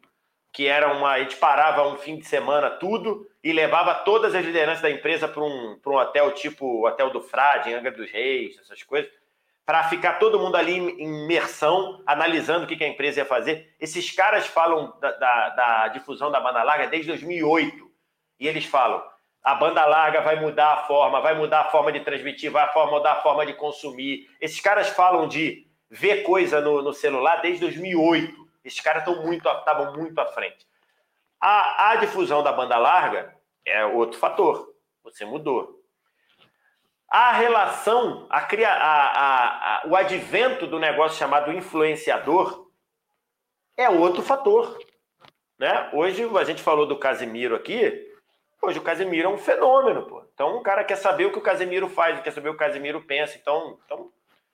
[0.53, 1.11] que era uma.
[1.11, 5.27] A gente parava um fim de semana, tudo, e levava todas as lideranças da empresa
[5.27, 9.11] para um, um hotel tipo Hotel do Frade, em Angra dos Reis, essas coisas,
[9.65, 13.75] para ficar todo mundo ali em imersão, analisando o que, que a empresa ia fazer.
[13.79, 17.91] Esses caras falam da, da, da difusão da banda larga desde 2008.
[18.39, 19.03] E eles falam:
[19.43, 23.13] a banda larga vai mudar a forma, vai mudar a forma de transmitir, vai mudar
[23.13, 24.29] a forma de consumir.
[24.39, 28.33] Esses caras falam de ver coisa no, no celular desde 2008.
[28.63, 30.67] Esses caras estão muito, estavam muito à frente.
[31.39, 33.35] A, a difusão da banda larga
[33.65, 34.75] é outro fator.
[35.03, 35.81] Você mudou.
[37.09, 42.69] A relação, a, a, a, o advento do negócio chamado influenciador
[43.75, 44.77] é outro fator.
[45.57, 45.89] Né?
[45.93, 48.10] Hoje a gente falou do Casimiro aqui,
[48.61, 50.23] Hoje o Casemiro é um fenômeno, pô.
[50.33, 52.67] Então o cara quer saber o que o Casemiro faz, quer saber o que o
[52.67, 53.37] Casemiro pensa.
[53.37, 54.11] Então, então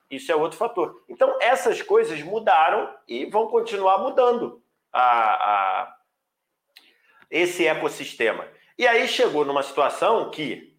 [0.09, 1.03] isso é outro fator.
[1.09, 5.97] Então essas coisas mudaram e vão continuar mudando a, a,
[7.29, 8.47] esse ecossistema.
[8.77, 10.77] E aí chegou numa situação que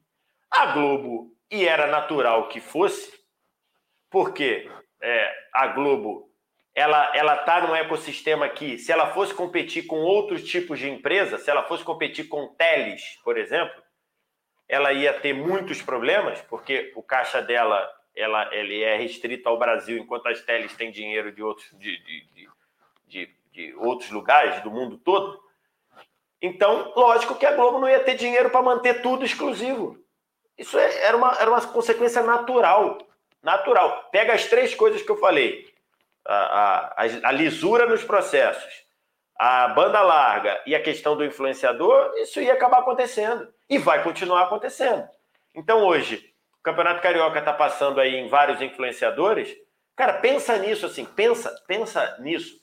[0.50, 3.12] a Globo, e era natural que fosse,
[4.08, 4.70] porque
[5.02, 6.27] é, a Globo
[6.78, 11.36] ela ela está num ecossistema que, se ela fosse competir com outros tipos de empresa,
[11.36, 13.82] se ela fosse competir com teles, por exemplo,
[14.68, 19.98] ela ia ter muitos problemas, porque o caixa dela ela, ele é restrito ao Brasil,
[19.98, 22.48] enquanto as teles têm dinheiro de outros, de, de,
[23.06, 25.40] de, de outros lugares do mundo todo.
[26.40, 29.98] Então, lógico que a Globo não ia ter dinheiro para manter tudo exclusivo.
[30.56, 32.98] Isso é, era, uma, era uma consequência natural.
[33.42, 34.08] Natural.
[34.10, 35.67] Pega as três coisas que eu falei
[36.28, 38.86] a, a, a lisura nos processos,
[39.38, 44.42] a banda larga e a questão do influenciador, isso ia acabar acontecendo e vai continuar
[44.42, 45.08] acontecendo.
[45.54, 49.56] Então hoje, o Campeonato Carioca está passando aí em vários influenciadores.
[49.96, 52.60] Cara, pensa nisso assim, pensa, pensa nisso.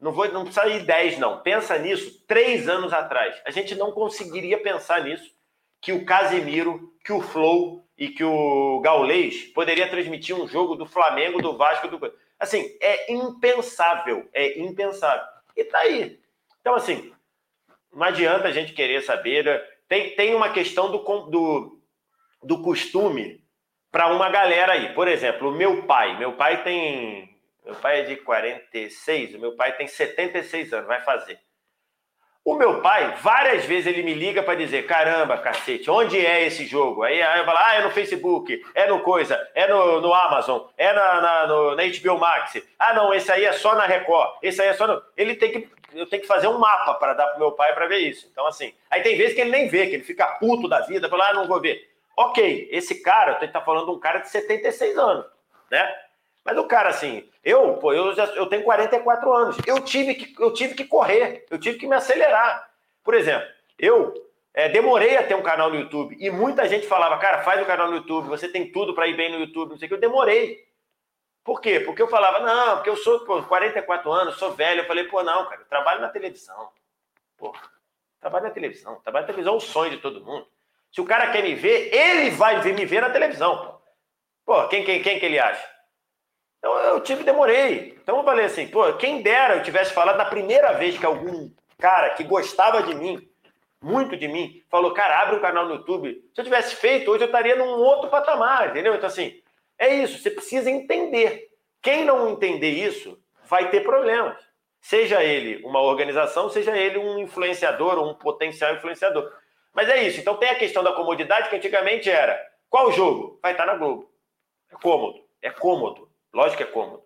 [0.00, 1.40] Não vou, não precisa ir 10 não.
[1.40, 3.40] Pensa nisso três anos atrás.
[3.46, 5.30] A gente não conseguiria pensar nisso
[5.80, 10.84] que o Casimiro, que o Flow e que o Gaulês poderia transmitir um jogo do
[10.84, 11.98] Flamengo, do Vasco, do
[12.38, 15.26] Assim, é impensável, é impensável.
[15.56, 16.20] E tá aí.
[16.60, 17.12] Então, assim,
[17.92, 19.44] não adianta a gente querer saber.
[19.44, 19.58] Né?
[19.88, 20.98] Tem, tem uma questão do,
[21.30, 21.80] do,
[22.42, 23.44] do costume
[23.90, 24.92] para uma galera aí.
[24.94, 26.18] Por exemplo, o meu pai.
[26.18, 27.32] Meu pai tem.
[27.64, 31.40] Meu pai é de 46, o meu pai tem 76 anos, vai fazer.
[32.44, 36.66] O meu pai, várias vezes ele me liga para dizer: caramba, cacete, onde é esse
[36.66, 37.02] jogo?
[37.02, 40.60] Aí, aí eu falo: ah, é no Facebook, é no Coisa, é no, no Amazon,
[40.76, 42.62] é na, na, no, na HBO Max.
[42.78, 45.02] Ah, não, esse aí é só na Record, esse aí é só no.
[45.16, 45.68] Ele tem que.
[45.94, 48.28] Eu tenho que fazer um mapa para dar pro meu pai para ver isso.
[48.30, 48.74] Então, assim.
[48.90, 51.34] Aí tem vezes que ele nem vê, que ele fica puto da vida, fala: ah,
[51.34, 51.88] não vou ver.
[52.14, 55.24] Ok, esse cara, eu tenho que estar falando de um cara de 76 anos,
[55.70, 55.94] né?
[56.44, 59.56] Mas o cara, assim, eu, pô, eu, já, eu tenho 44 anos.
[59.66, 62.70] Eu tive, que, eu tive que correr, eu tive que me acelerar.
[63.02, 64.12] Por exemplo, eu
[64.52, 67.64] é, demorei a ter um canal no YouTube e muita gente falava, cara, faz o
[67.64, 69.88] um canal no YouTube, você tem tudo para ir bem no YouTube, não sei o
[69.88, 69.94] que.
[69.94, 70.68] Eu demorei.
[71.42, 71.80] Por quê?
[71.80, 74.82] Porque eu falava, não, porque eu sou pô, 44 anos, sou velho.
[74.82, 76.70] Eu falei, pô, não, cara, eu trabalho na televisão.
[77.38, 77.54] Pô,
[78.20, 79.00] trabalho na televisão.
[79.00, 80.46] Trabalho na televisão é o sonho de todo mundo.
[80.90, 83.84] Se o cara quer me ver, ele vai me ver na televisão, pô.
[84.46, 85.73] Pô, quem, quem, quem que ele acha?
[86.64, 87.94] Então eu tive, demorei.
[88.02, 91.50] Então eu falei assim, pô, quem dera eu tivesse falado na primeira vez que algum
[91.78, 93.28] cara que gostava de mim,
[93.82, 96.24] muito de mim, falou, cara, abre um canal no YouTube.
[96.34, 98.94] Se eu tivesse feito, hoje eu estaria num outro patamar, entendeu?
[98.94, 99.42] Então, assim,
[99.78, 101.50] é isso, você precisa entender.
[101.82, 104.42] Quem não entender isso vai ter problemas.
[104.80, 109.30] Seja ele uma organização, seja ele um influenciador ou um potencial influenciador.
[109.74, 110.18] Mas é isso.
[110.18, 113.38] Então tem a questão da comodidade, que antigamente era qual jogo?
[113.42, 114.10] Vai estar na Globo.
[114.72, 115.20] É cômodo.
[115.42, 116.13] É cômodo.
[116.34, 117.02] Lógico que é cômodo.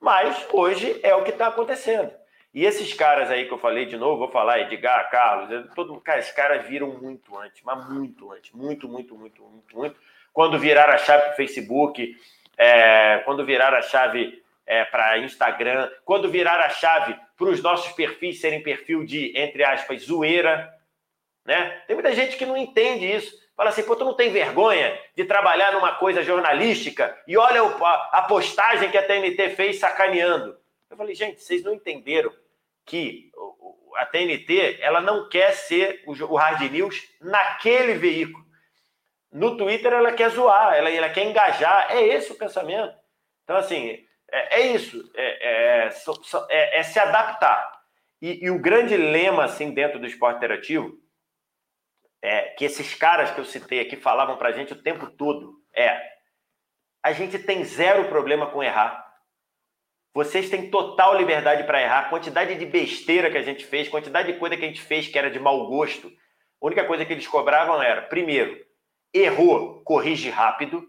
[0.00, 2.10] Mas hoje é o que está acontecendo.
[2.52, 6.20] E esses caras aí que eu falei de novo, vou falar, Edgar, Carlos, todo, cara,
[6.20, 9.96] esses caras viram muito antes, mas muito antes, muito, muito, muito, muito, muito.
[10.32, 12.16] Quando viraram a chave para Facebook,
[12.56, 17.92] é, quando viraram a chave é, para Instagram, quando viraram a chave para os nossos
[17.92, 20.72] perfis serem perfil de, entre aspas, zoeira,
[21.44, 21.82] né?
[21.86, 23.43] Tem muita gente que não entende isso.
[23.56, 28.22] Fala assim, pô, tu não tem vergonha de trabalhar numa coisa jornalística e olha a
[28.22, 30.56] postagem que a TNT fez sacaneando.
[30.90, 32.32] Eu falei, gente, vocês não entenderam
[32.84, 33.30] que
[33.96, 38.44] a TNT ela não quer ser o hard news naquele veículo.
[39.32, 41.90] No Twitter ela quer zoar, ela, ela quer engajar.
[41.90, 42.94] É esse o pensamento.
[43.44, 45.10] Então, assim, é, é isso.
[45.14, 45.90] É, é,
[46.50, 47.72] é, é se adaptar.
[48.20, 50.96] E, e, o grande lema, assim, dentro do esporte interativo
[52.24, 55.60] é, que esses caras que eu citei aqui falavam para a gente o tempo todo
[55.76, 56.00] é:
[57.02, 59.04] a gente tem zero problema com errar.
[60.14, 62.08] Vocês têm total liberdade para errar.
[62.08, 65.18] Quantidade de besteira que a gente fez, quantidade de coisa que a gente fez que
[65.18, 66.08] era de mau gosto.
[66.08, 68.58] A única coisa que eles cobravam era, primeiro,
[69.12, 70.82] errou, corrige rápido.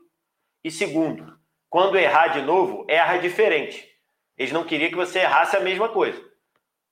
[0.63, 1.37] E segundo,
[1.69, 3.85] quando errar de novo, erra diferente.
[4.37, 6.23] Eles não queriam que você errasse a mesma coisa.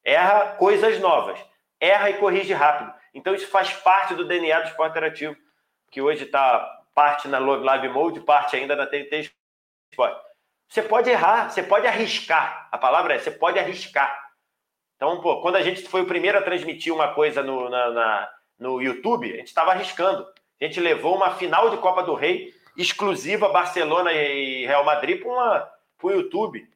[0.04, 1.40] Erra coisas novas.
[1.80, 3.03] Erra e corrige rápido.
[3.14, 5.36] Então isso faz parte do DNA do esporte interativo,
[5.92, 9.32] que hoje está parte na Live Mode, parte ainda na TNT
[9.92, 10.22] Esporte.
[10.68, 12.68] Você pode errar, você pode arriscar.
[12.72, 14.32] A palavra é, você pode arriscar.
[14.96, 18.30] Então, pô, quando a gente foi o primeiro a transmitir uma coisa no, na, na
[18.58, 20.26] no YouTube, a gente estava arriscando.
[20.60, 25.72] A gente levou uma final de Copa do Rei exclusiva Barcelona e Real Madrid para
[26.02, 26.68] o YouTube.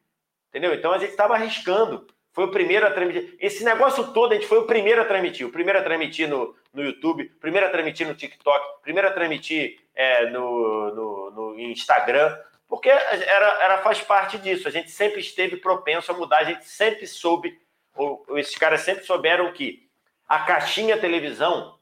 [0.48, 0.74] Entendeu?
[0.74, 2.06] Então a gente estava arriscando.
[2.38, 3.34] Foi o primeiro a transmitir.
[3.40, 5.44] Esse negócio todo, a gente foi o primeiro a transmitir.
[5.44, 9.08] O primeiro a transmitir no, no YouTube, o primeiro a transmitir no TikTok, o primeiro
[9.08, 14.68] a transmitir é, no, no, no Instagram porque era, era, faz parte disso.
[14.68, 17.60] A gente sempre esteve propenso a mudar, a gente sempre soube,
[17.96, 19.90] ou, esses caras sempre souberam que
[20.28, 21.76] a caixinha televisão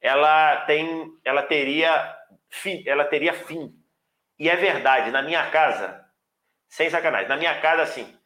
[0.00, 2.16] ela tem, ela teria
[2.48, 3.78] fim, ela teria fim.
[4.38, 6.02] E é verdade, na minha casa,
[6.66, 8.21] sem sacanagem, na minha casa assim,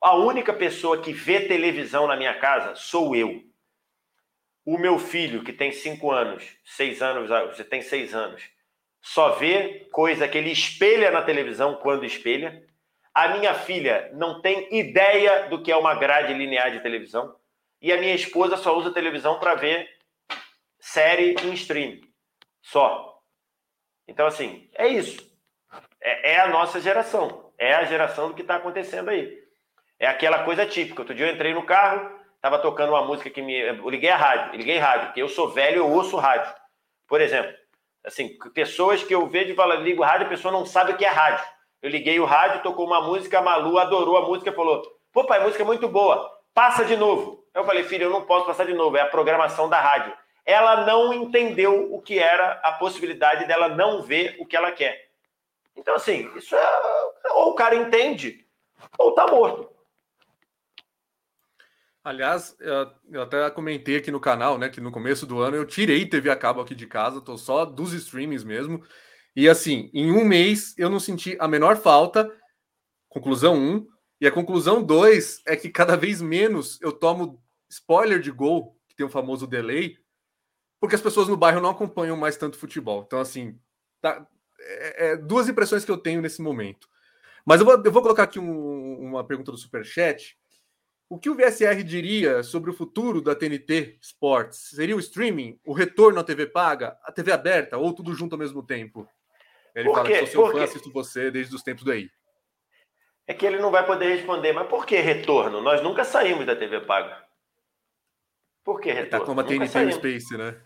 [0.00, 3.42] a única pessoa que vê televisão na minha casa sou eu.
[4.64, 8.42] O meu filho, que tem cinco anos, seis anos, você tem seis anos,
[9.00, 12.66] só vê coisa que ele espelha na televisão quando espelha.
[13.14, 17.36] A minha filha não tem ideia do que é uma grade linear de televisão.
[17.80, 19.88] E a minha esposa só usa televisão para ver
[20.80, 22.00] série em stream.
[22.60, 23.22] Só.
[24.08, 25.24] Então, assim, é isso.
[26.00, 27.52] É, é a nossa geração.
[27.56, 29.45] É a geração do que está acontecendo aí.
[29.98, 31.02] É aquela coisa típica.
[31.02, 33.54] Outro dia eu entrei no carro, estava tocando uma música que me.
[33.54, 36.52] Eu liguei a rádio, liguei rádio, porque eu sou velho, eu ouço rádio.
[37.08, 37.54] Por exemplo,
[38.06, 41.04] Assim, pessoas que eu vejo e falo, ligo rádio, a pessoa não sabe o que
[41.04, 41.44] é rádio.
[41.82, 44.80] Eu liguei o rádio, tocou uma música, a Malu adorou a música, falou:
[45.12, 47.44] pô, pai, música é muito boa, passa de novo.
[47.52, 50.16] Eu falei, filho, eu não posso passar de novo, é a programação da rádio.
[50.44, 55.08] Ela não entendeu o que era a possibilidade dela não ver o que ela quer.
[55.74, 57.32] Então, assim, isso é.
[57.32, 58.46] Ou o cara entende,
[58.96, 59.68] ou tá morto.
[62.06, 62.56] Aliás,
[63.10, 66.30] eu até comentei aqui no canal, né, que no começo do ano eu tirei TV
[66.30, 68.80] a cabo aqui de casa, tô só dos streamings mesmo.
[69.34, 72.32] E assim, em um mês eu não senti a menor falta.
[73.08, 73.58] Conclusão 1.
[73.58, 73.88] Um,
[74.20, 78.94] e a conclusão 2 é que cada vez menos eu tomo spoiler de gol, que
[78.94, 79.98] tem o famoso delay,
[80.78, 83.02] porque as pessoas no bairro não acompanham mais tanto futebol.
[83.04, 83.58] Então, assim,
[84.00, 84.24] tá,
[84.60, 86.88] é, é duas impressões que eu tenho nesse momento.
[87.44, 90.38] Mas eu vou, eu vou colocar aqui um, uma pergunta do Superchat
[91.08, 94.70] o que o VSR diria sobre o futuro da TNT Sports?
[94.74, 98.38] Seria o streaming, o retorno à TV paga, a TV aberta ou tudo junto ao
[98.38, 99.08] mesmo tempo?
[99.74, 102.10] Ele fala que sou seu fã, assisto você desde os tempos daí.
[103.26, 105.60] É que ele não vai poder responder, mas por que retorno?
[105.60, 107.24] Nós nunca saímos da TV paga.
[108.64, 109.20] Por que retorno?
[109.20, 110.56] Tá como a TNT no Space, né?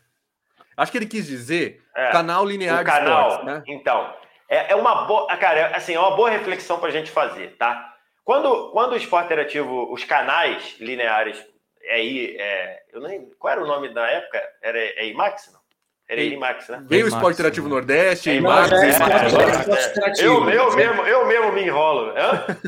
[0.77, 3.63] Acho que ele quis dizer é, canal linear de canal, esportes, né?
[3.67, 4.15] Então,
[4.49, 7.90] é, é uma boa, cara, assim, é uma boa reflexão para a gente fazer, tá?
[8.31, 11.37] Quando, quando o esporte interativo, os canais lineares,
[11.91, 14.41] aí, é, é, eu nem, qual era o nome da época?
[14.63, 15.59] Era é IMAX, não?
[16.09, 16.85] Era IMAX, né?
[16.89, 18.71] Veio o Esporte Interativo Nordeste, IMAX.
[18.71, 22.13] É, é, eu, eu, mesmo, eu mesmo me enrolo.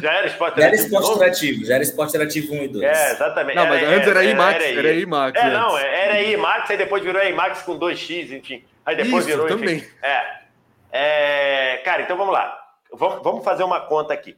[0.02, 0.58] Já era Esporte Interativo?
[0.58, 2.84] Já era Esporte Interativo, já era Esporte Interativo 1 e 2.
[2.84, 3.54] É, exatamente.
[3.54, 5.40] Não, mas antes era IMAX, era IMAX.
[5.40, 8.64] É, não, era IMAX, aí depois virou IMAX com 2x, enfim.
[8.84, 9.46] Aí depois Isso, virou.
[9.46, 9.88] também.
[10.02, 10.40] É.
[10.90, 11.76] é.
[11.84, 12.58] Cara, então vamos lá.
[12.92, 14.36] Vamos fazer uma conta aqui.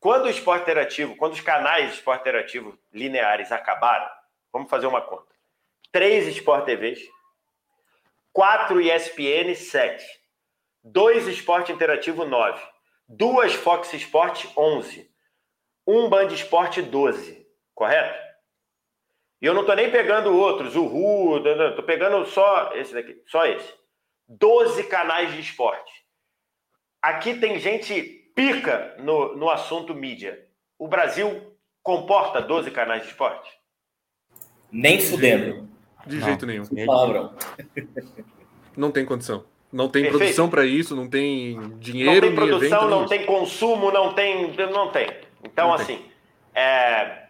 [0.00, 4.10] Quando o esporte interativo, quando os canais de esporte interativo lineares acabaram,
[4.50, 5.30] vamos fazer uma conta.
[5.92, 7.00] Três Sport TVs,
[8.32, 10.04] quatro ESPN, sete.
[10.82, 12.62] Dois Esporte Interativo, nove.
[13.06, 15.10] Duas Fox Sport, onze.
[15.86, 17.46] Um Band Esporte, doze.
[17.74, 18.18] Correto?
[19.42, 23.44] E eu não estou nem pegando outros, o Ru, estou pegando só esse daqui, só
[23.46, 23.74] esse.
[24.26, 25.92] Doze canais de esporte.
[27.02, 30.46] Aqui tem gente pica no, no assunto mídia.
[30.78, 33.50] O Brasil comporta 12 canais de esporte?
[34.70, 35.68] Nem fudendo.
[36.06, 36.64] De não, jeito nenhum.
[36.86, 37.34] Palavrão.
[38.76, 39.44] Não tem condição.
[39.72, 40.18] Não tem Perfeito.
[40.18, 42.12] produção para isso, não tem dinheiro.
[42.12, 44.52] Não tem produção, não tem consumo, não tem.
[44.56, 45.08] Não tem.
[45.44, 46.12] Então, não assim, tem.
[46.54, 47.28] É,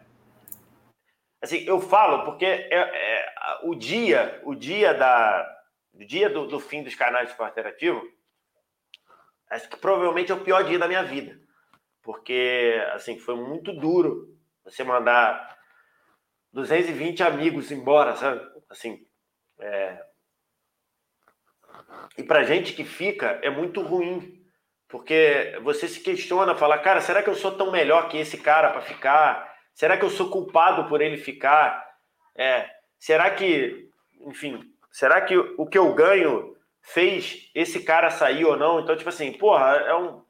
[1.42, 5.56] assim, eu falo porque é, é, o dia, o dia da.
[5.92, 8.02] O dia do, do fim dos canais de esporte interativo
[9.50, 11.38] acho que provavelmente é o pior dia da minha vida.
[12.02, 15.58] Porque, assim, foi muito duro você mandar
[16.52, 18.40] 220 amigos embora, sabe?
[18.70, 19.04] Assim,
[19.58, 20.02] é,
[22.16, 24.40] e para gente que fica é muito ruim,
[24.88, 28.70] porque você se questiona, fala, cara, será que eu sou tão melhor que esse cara
[28.70, 29.54] para ficar?
[29.74, 31.88] Será que eu sou culpado por ele ficar?
[32.36, 32.68] É,
[32.98, 33.88] será que,
[34.20, 34.60] enfim,
[34.90, 38.80] será que o que eu ganho fez esse cara sair ou não?
[38.80, 40.22] Então, tipo assim, porra, é um.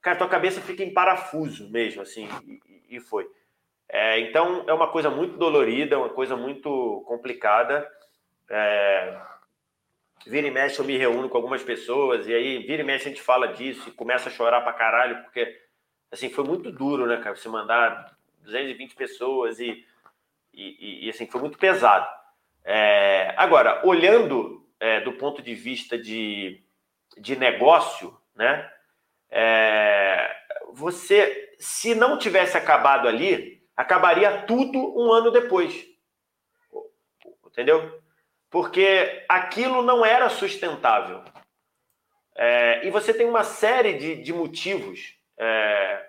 [0.00, 3.26] Cara, tua cabeça fica em parafuso mesmo, assim, e, e foi.
[3.88, 7.88] É, então, é uma coisa muito dolorida, uma coisa muito complicada.
[8.50, 9.18] É,
[10.26, 13.08] vira e mexe, eu me reúno com algumas pessoas, e aí vira e mexe a
[13.10, 15.60] gente fala disso e começa a chorar pra caralho, porque,
[16.10, 17.36] assim, foi muito duro, né, cara?
[17.36, 19.86] Você mandar 220 pessoas e,
[20.52, 22.06] e, e assim, foi muito pesado.
[22.64, 26.62] É, agora, olhando é, do ponto de vista de,
[27.16, 28.70] de negócio, né?
[29.30, 30.36] É,
[30.74, 35.86] você, se não tivesse acabado ali, acabaria tudo um ano depois.
[37.46, 37.98] Entendeu?
[38.50, 41.24] Porque aquilo não era sustentável.
[42.36, 46.06] É, e você tem uma série de, de motivos é,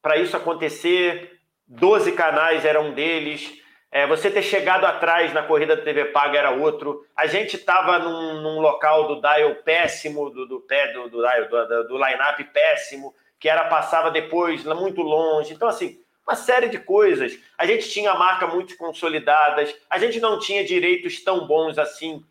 [0.00, 1.38] para isso acontecer.
[1.66, 3.61] Doze canais eram um deles.
[3.92, 7.06] É, você ter chegado atrás na corrida da TV Paga era outro.
[7.14, 11.88] A gente estava num, num, local do dial péssimo, do, do pé do, do, do,
[11.88, 15.52] do line-up péssimo, que era passava depois muito longe.
[15.52, 17.38] Então, assim, uma série de coisas.
[17.58, 22.24] A gente tinha marca muito consolidadas, a gente não tinha direitos tão bons assim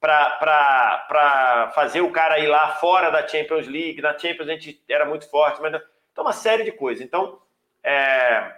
[0.00, 4.00] para fazer o cara ir lá fora da Champions League.
[4.00, 5.74] Na Champions a gente era muito forte, mas
[6.12, 7.04] então uma série de coisas.
[7.04, 7.40] Então,
[7.82, 8.54] é...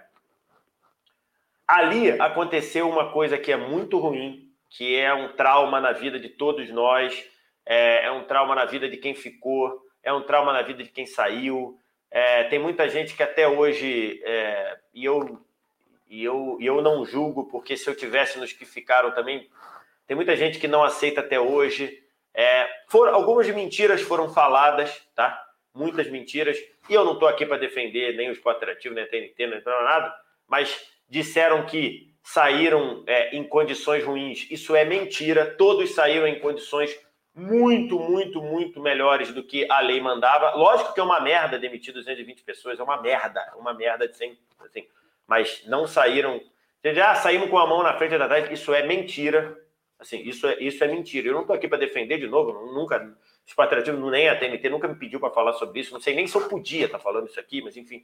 [1.77, 6.29] ali aconteceu uma coisa que é muito ruim, que é um trauma na vida de
[6.29, 7.23] todos nós,
[7.65, 10.89] é, é um trauma na vida de quem ficou, é um trauma na vida de
[10.89, 11.77] quem saiu,
[12.11, 15.39] é, tem muita gente que até hoje, é, e, eu,
[16.09, 19.49] e, eu, e eu não julgo, porque se eu tivesse nos que ficaram também,
[20.05, 22.03] tem muita gente que não aceita até hoje.
[22.33, 25.41] É, foram, algumas mentiras foram faladas, tá?
[25.73, 26.57] Muitas mentiras.
[26.89, 29.61] E eu não estou aqui para defender nem o esporte interativo, nem a TNT, nem
[29.63, 30.13] nada,
[30.45, 34.47] mas disseram que saíram é, em condições ruins.
[34.49, 35.45] Isso é mentira.
[35.45, 36.97] Todos saíram em condições
[37.35, 40.55] muito, muito, muito melhores do que a lei mandava.
[40.55, 44.37] Lógico que é uma merda demitir 220 pessoas, é uma merda, uma merda de 100,
[44.61, 44.87] assim,
[45.27, 46.41] mas não saíram.
[46.83, 49.57] Já saímos com a mão na frente da trás, isso é mentira.
[49.99, 51.27] Assim, isso é, isso é mentira.
[51.27, 53.15] Eu não estou aqui para defender de novo, nunca.
[53.45, 55.93] Os patriotismos, nem a TNT nunca me pediu para falar sobre isso.
[55.93, 58.03] Não sei nem se eu podia estar tá falando isso aqui, mas enfim.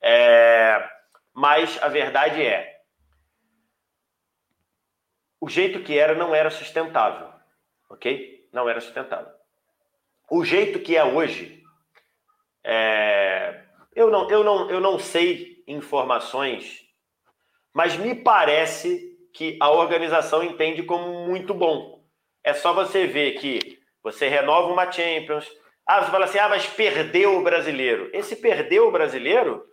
[0.00, 0.96] É...
[1.36, 2.80] Mas a verdade é:
[5.40, 7.28] o jeito que era não era sustentável,
[7.90, 8.36] ok?
[8.56, 9.30] não era sustentável.
[10.30, 11.62] O jeito que é hoje,
[12.64, 13.62] é...
[13.94, 16.84] eu, não, eu, não, eu não sei informações,
[17.72, 22.02] mas me parece que a organização entende como muito bom.
[22.42, 25.46] É só você ver que você renova uma Champions.
[25.86, 28.08] Ah, você fala assim, ah, mas perdeu o brasileiro.
[28.14, 29.64] Esse perdeu o brasileiro,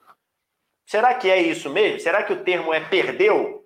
[0.86, 2.00] será que é isso mesmo?
[2.00, 3.64] Será que o termo é perdeu?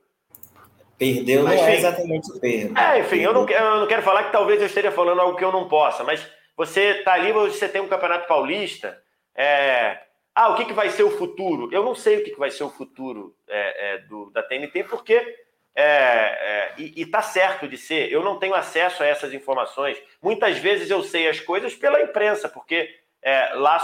[0.98, 2.80] Perdeu mas, não é exatamente perda.
[2.80, 5.44] É, enfim, eu não, eu não quero falar que talvez eu esteja falando algo que
[5.44, 9.00] eu não possa, mas você tá ali, você tem um campeonato paulista.
[9.36, 10.00] É...
[10.34, 11.70] Ah, o que, que vai ser o futuro?
[11.72, 14.84] Eu não sei o que, que vai ser o futuro é, é, do, da TNT,
[14.86, 15.46] porque.
[15.80, 20.02] É, é, e, e tá certo de ser, eu não tenho acesso a essas informações.
[20.20, 22.90] Muitas vezes eu sei as coisas pela imprensa, porque
[23.22, 23.80] é, lá,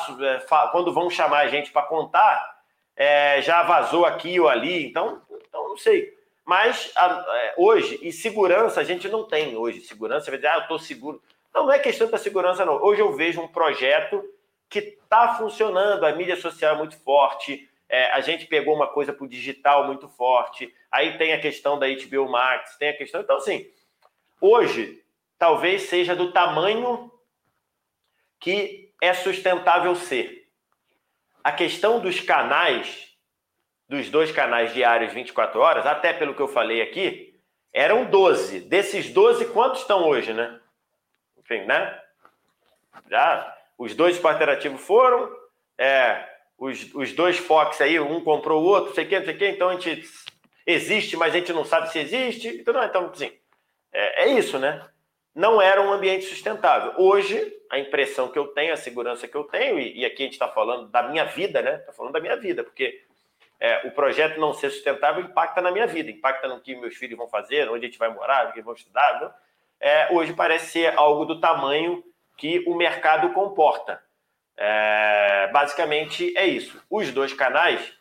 [0.71, 2.52] quando vão chamar a gente para contar,
[3.41, 6.13] já vazou aqui ou ali, então, então não sei.
[6.45, 9.81] Mas a, é, hoje, e segurança a gente não tem hoje.
[9.81, 11.21] Segurança, você vai dizer, ah, eu estou seguro.
[11.53, 12.81] Não, não é questão da segurança, não.
[12.83, 14.23] Hoje eu vejo um projeto
[14.69, 19.13] que está funcionando, a mídia social é muito forte, é, a gente pegou uma coisa
[19.13, 23.21] para o digital muito forte, aí tem a questão da HBO Max, tem a questão.
[23.21, 23.69] Então, assim,
[24.41, 25.03] hoje
[25.37, 27.11] talvez seja do tamanho
[28.39, 30.42] que é sustentável ser.
[31.43, 33.13] A questão dos canais
[33.87, 37.39] dos dois canais diários 24 horas, até pelo que eu falei aqui,
[37.71, 38.61] eram 12.
[38.61, 40.59] Desses 12, quantos estão hoje, né?
[41.37, 41.99] Enfim, né?
[43.09, 45.29] Já os dois interativos foram,
[45.77, 49.69] é, os, os dois Fox aí, um comprou o outro, sei que, sei que, então
[49.69, 50.09] a gente
[50.65, 52.47] existe, mas a gente não sabe se existe.
[52.47, 53.31] Então, não, então assim,
[53.91, 54.87] é, é isso, né?
[55.35, 56.93] Não era um ambiente sustentável.
[56.97, 60.25] Hoje, a impressão que eu tenho, a segurança que eu tenho, e, e aqui a
[60.25, 61.77] gente está falando da minha vida, né?
[61.77, 63.03] Está falando da minha vida, porque
[63.59, 67.17] é, o projeto não ser sustentável impacta na minha vida, impacta no que meus filhos
[67.17, 69.19] vão fazer, onde a gente vai morar, o que vão estudar.
[69.19, 69.33] Né?
[69.79, 72.03] É, hoje parece ser algo do tamanho
[72.37, 74.03] que o mercado comporta.
[74.55, 76.79] É, basicamente é isso.
[76.87, 77.97] Os dois canais,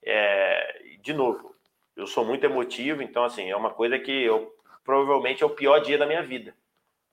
[0.00, 1.56] é, de novo,
[1.96, 4.54] eu sou muito emotivo, então assim é uma coisa que eu
[4.84, 6.54] provavelmente é o pior dia da minha vida.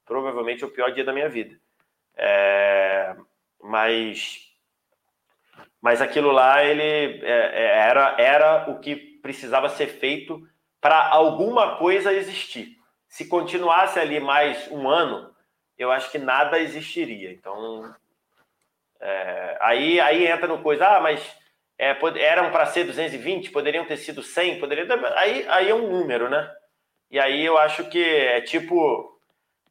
[0.05, 1.59] provavelmente o pior dia da minha vida.
[2.17, 3.15] É,
[3.61, 4.49] mas,
[5.81, 10.47] mas aquilo lá ele é, é era, era o que precisava ser feito
[10.79, 12.77] para alguma coisa existir.
[13.07, 15.33] Se continuasse ali mais um ano,
[15.77, 17.31] eu acho que nada existiria.
[17.31, 17.93] Então,
[18.99, 21.21] é, aí, aí entra no coisa, ah, mas
[21.77, 26.29] é, eram para ser 220, poderiam ter sido 100, poderiam aí, aí é um número,
[26.29, 26.53] né?
[27.11, 29.19] E aí eu acho que é tipo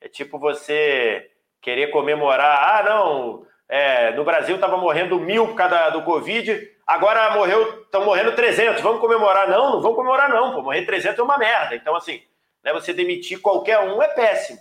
[0.00, 1.30] é tipo você
[1.64, 7.34] querer comemorar, ah, não, é, no Brasil estava morrendo mil por causa do Covid, agora
[7.34, 9.48] morreu, estão morrendo 300, vamos comemorar?
[9.48, 11.74] Não, não vamos comemorar não, pô, morrer 300 é uma merda.
[11.74, 12.22] Então, assim,
[12.62, 14.60] né, você demitir qualquer um é péssimo.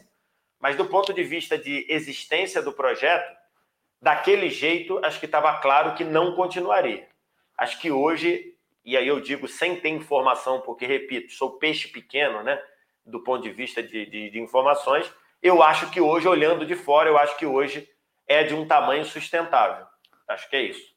[0.61, 3.29] Mas do ponto de vista de existência do projeto,
[4.01, 7.05] daquele jeito, acho que estava claro que não continuaria.
[7.57, 8.55] Acho que hoje,
[8.85, 12.61] e aí eu digo sem ter informação, porque, repito, sou peixe pequeno, né?
[13.05, 15.11] Do ponto de vista de, de, de informações,
[15.43, 17.87] eu acho que hoje, olhando de fora, eu acho que hoje
[18.25, 19.85] é de um tamanho sustentável.
[20.27, 20.93] Acho que é isso.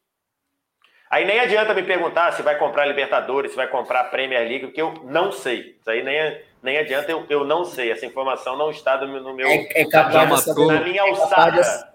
[1.11, 4.81] Aí nem adianta me perguntar se vai comprar Libertadores, se vai comprar Premier League, porque
[4.81, 5.77] eu não sei.
[5.81, 7.91] Isso aí nem, nem adianta, eu, eu não sei.
[7.91, 9.49] Essa informação não está no meu.
[9.49, 11.93] É, é capaz de saber, na minha alçada.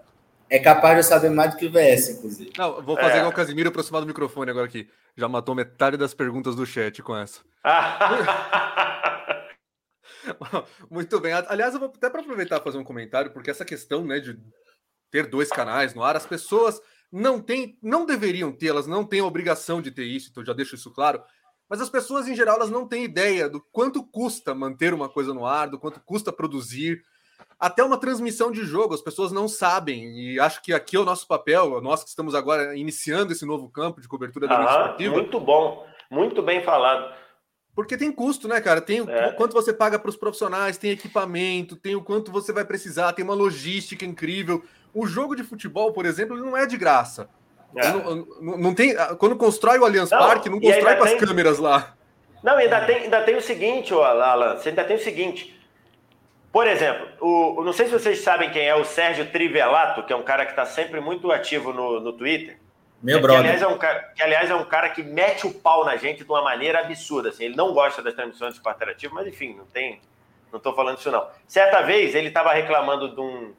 [0.48, 2.52] É capaz de saber mais do que o VS, inclusive.
[2.56, 3.16] Não, vou fazer é.
[3.18, 4.88] igual o Casimiro aproximar do microfone agora aqui.
[5.16, 7.40] Já matou metade das perguntas do chat com essa.
[10.90, 11.32] Muito bem.
[11.32, 14.38] Aliás, eu vou até para aproveitar e fazer um comentário, porque essa questão né, de
[15.10, 16.80] ter dois canais no ar, as pessoas
[17.10, 20.52] não têm, não deveriam ter, elas não têm a obrigação de ter isso, então já
[20.52, 21.22] deixo isso claro.
[21.68, 25.32] Mas as pessoas, em geral, elas não têm ideia do quanto custa manter uma coisa
[25.32, 27.02] no ar, do quanto custa produzir
[27.58, 31.04] até uma transmissão de jogo, as pessoas não sabem, e acho que aqui é o
[31.04, 35.38] nosso papel, nós que estamos agora iniciando esse novo campo de cobertura da ah, Muito
[35.38, 37.14] bom, muito bem falado.
[37.74, 38.80] Porque tem custo, né, cara?
[38.80, 39.28] Tem é.
[39.28, 43.12] o quanto você paga para os profissionais, tem equipamento, tem o quanto você vai precisar,
[43.12, 44.62] tem uma logística incrível.
[44.92, 47.30] O jogo de futebol, por exemplo, não é de graça.
[47.74, 47.88] É.
[47.88, 51.94] Não, não, não, tem, quando constrói o Allianz Parque, não constrói com as câmeras lá.
[52.42, 55.58] Não, ainda tem, ainda tem o seguinte, Alan, você ainda tem o seguinte.
[56.52, 60.16] Por exemplo, o, não sei se vocês sabem quem é o Sérgio Trivelato, que é
[60.16, 62.58] um cara que está sempre muito ativo no, no Twitter.
[63.02, 63.40] Meu que, brother.
[63.40, 66.22] Aliás, é um cara, que, aliás, é um cara que mete o pau na gente
[66.22, 67.30] de uma maneira absurda.
[67.30, 67.44] Assim.
[67.44, 70.00] Ele não gosta das transmissões de interativo, mas enfim, não tem.
[70.52, 71.26] Não estou falando isso, não.
[71.46, 73.52] Certa vez ele estava reclamando de um,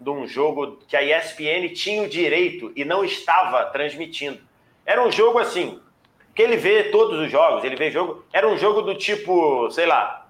[0.00, 4.40] de um jogo que a ESPN tinha o direito e não estava transmitindo.
[4.86, 5.80] Era um jogo assim,
[6.34, 8.24] que ele vê todos os jogos, ele vê jogo.
[8.32, 10.26] Era um jogo do tipo, sei lá,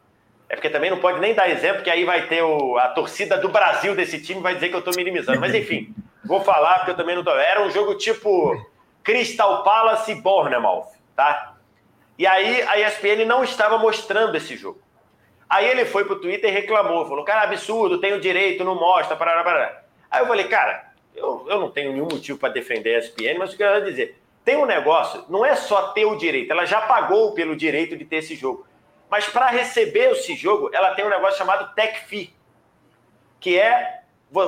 [0.48, 3.36] é porque também não pode nem dar exemplo, que aí vai ter o, a torcida
[3.36, 5.40] do Brasil desse time vai dizer que eu estou minimizando.
[5.40, 5.92] Mas enfim,
[6.26, 7.36] vou falar porque eu também não estou.
[7.36, 8.66] Era um jogo tipo
[9.02, 11.54] Crystal Palace e Bournemouth, tá?
[12.18, 14.80] E aí a ESPN não estava mostrando esse jogo.
[15.48, 19.44] Aí ele foi pro Twitter e reclamou, falou, cara, absurdo, tenho direito, não mostra, parará,
[19.44, 19.82] parará.
[20.10, 23.52] Aí eu falei, cara, eu, eu não tenho nenhum motivo para defender a ESPN, mas
[23.52, 26.64] o que eu quero dizer, tem um negócio, não é só ter o direito, ela
[26.64, 28.66] já pagou pelo direito de ter esse jogo.
[29.08, 32.34] Mas para receber esse jogo, ela tem um negócio chamado tech fee,
[33.38, 33.95] que é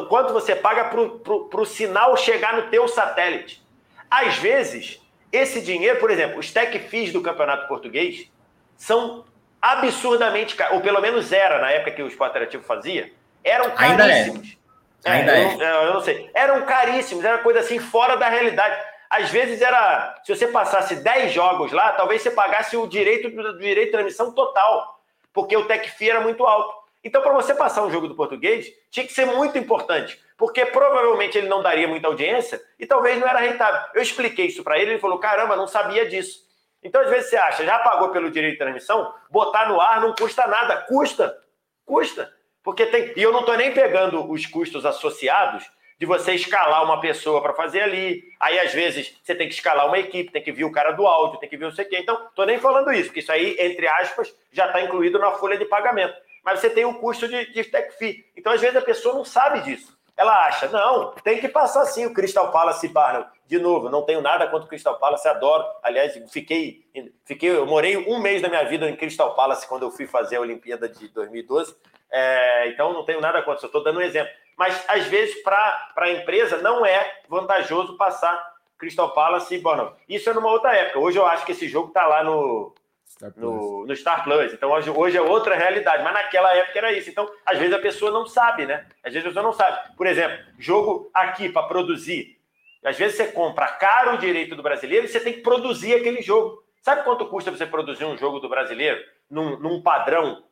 [0.08, 3.62] quanto você paga para o sinal chegar no teu satélite.
[4.10, 5.00] Às vezes,
[5.30, 8.30] esse dinheiro, por exemplo, os tech fees do Campeonato Português
[8.76, 9.24] são
[9.60, 14.56] absurdamente caros, ou pelo menos era na época que o Esporte Interativo fazia, eram caríssimos.
[15.04, 15.44] Ainda é.
[15.46, 16.30] Ainda é, eu, eu não sei.
[16.34, 18.80] Eram caríssimos, era coisa assim fora da realidade.
[19.10, 20.20] Às vezes era.
[20.24, 24.32] Se você passasse 10 jogos lá, talvez você pagasse o direito do direito de transmissão
[24.32, 25.00] total,
[25.32, 26.77] porque o Tech Fee era muito alto.
[27.02, 31.38] Então, para você passar um jogo do português, tinha que ser muito importante, porque provavelmente
[31.38, 33.80] ele não daria muita audiência e talvez não era rentável.
[33.94, 36.46] Eu expliquei isso para ele, ele falou: caramba, não sabia disso.
[36.82, 40.14] Então, às vezes você acha, já pagou pelo direito de transmissão, botar no ar não
[40.14, 40.76] custa nada.
[40.82, 41.36] Custa,
[41.84, 42.32] custa.
[42.62, 43.12] Porque tem.
[43.16, 45.64] E eu não estou nem pegando os custos associados
[45.98, 48.22] de você escalar uma pessoa para fazer ali.
[48.38, 51.06] Aí, às vezes, você tem que escalar uma equipe, tem que vir o cara do
[51.06, 51.98] áudio, tem que vir não sei o quê.
[51.98, 55.58] Então, estou nem falando isso, porque isso aí, entre aspas, já está incluído na folha
[55.58, 56.14] de pagamento.
[56.44, 58.24] Mas você tem o custo de, de tech fee.
[58.36, 59.96] Então, às vezes, a pessoa não sabe disso.
[60.16, 63.24] Ela acha, não, tem que passar sim o Crystal Palace Barnum.
[63.46, 65.64] De novo, não tenho nada contra o Crystal Palace, adoro.
[65.82, 66.84] Aliás, fiquei,
[67.24, 70.36] fiquei, eu morei um mês da minha vida em Crystal Palace quando eu fui fazer
[70.36, 71.76] a Olimpíada de 2012.
[72.10, 75.92] É, então, não tenho nada contra, só estou dando um exemplo mas às vezes para
[75.96, 79.94] a empresa não é vantajoso passar Crystal Palace e Bournemouth.
[80.08, 80.98] Isso é numa outra época.
[80.98, 82.74] Hoje eu acho que esse jogo está lá no
[83.18, 84.52] Star no, no, Star Plus.
[84.52, 87.10] Então hoje, hoje é outra realidade, mas naquela época era isso.
[87.10, 88.86] Então, às vezes a pessoa não sabe, né?
[89.02, 89.96] Às vezes a pessoa não sabe.
[89.96, 92.38] Por exemplo, jogo aqui para produzir.
[92.84, 96.22] Às vezes você compra caro o direito do brasileiro e você tem que produzir aquele
[96.22, 96.62] jogo.
[96.80, 100.44] Sabe quanto custa você produzir um jogo do brasileiro num, num padrão,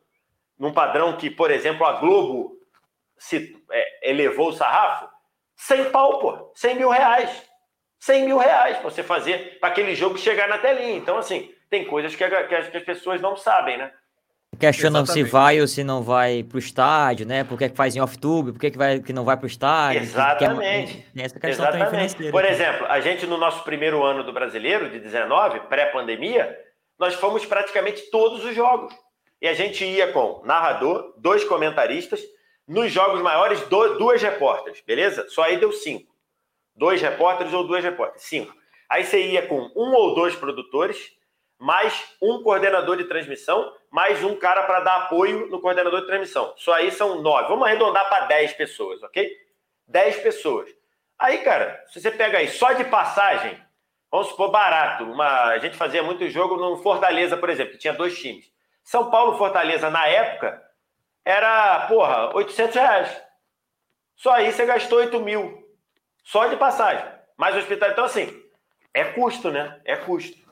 [0.59, 2.59] num padrão que, por exemplo, a Globo
[3.17, 5.07] se é, elevou o sarrafo?
[5.55, 6.51] 100 pau, pô.
[6.53, 7.47] 100 mil reais.
[7.99, 10.97] 100 mil reais para você fazer para aquele jogo chegar na telinha.
[10.97, 13.91] Então, assim, tem coisas que, a, que, as, que as pessoas não sabem, né?
[14.59, 17.43] Questionam se vai ou se não vai para o estádio, né?
[17.43, 18.53] Por que, que faz em off-tube?
[18.53, 20.01] Por que, que, vai, que não vai para o estádio?
[20.01, 21.05] Exatamente.
[21.13, 22.31] Que, essa questão Exatamente.
[22.31, 26.57] Por exemplo, a gente no nosso primeiro ano do brasileiro, de 19, pré-pandemia,
[26.97, 28.95] nós fomos praticamente todos os jogos.
[29.39, 32.21] E a gente ia com narrador, dois comentaristas,
[32.67, 35.27] nos jogos maiores, duas repórteres, beleza?
[35.29, 36.11] Só aí deu cinco.
[36.75, 38.53] Dois repórteres ou duas repórteres, cinco.
[38.89, 41.11] Aí você ia com um ou dois produtores,
[41.59, 46.53] mais um coordenador de transmissão, mais um cara para dar apoio no coordenador de transmissão.
[46.57, 47.47] Só aí são nove.
[47.47, 49.31] Vamos arredondar para dez pessoas, ok?
[49.87, 50.69] Dez pessoas.
[51.17, 53.59] Aí, cara, se você pega aí só de passagem,
[54.11, 57.93] vamos supor barato, uma, a gente fazia muito jogo no Fortaleza, por exemplo, que tinha
[57.93, 58.51] dois times.
[58.83, 60.63] São Paulo Fortaleza, na época,
[61.25, 63.21] era, porra, 800 reais.
[64.15, 65.67] Só aí você gastou 8 mil.
[66.23, 67.05] Só de passagem.
[67.35, 67.89] Mais hospital.
[67.89, 68.43] Então, assim,
[68.93, 69.79] é custo, né?
[69.85, 70.46] É custo.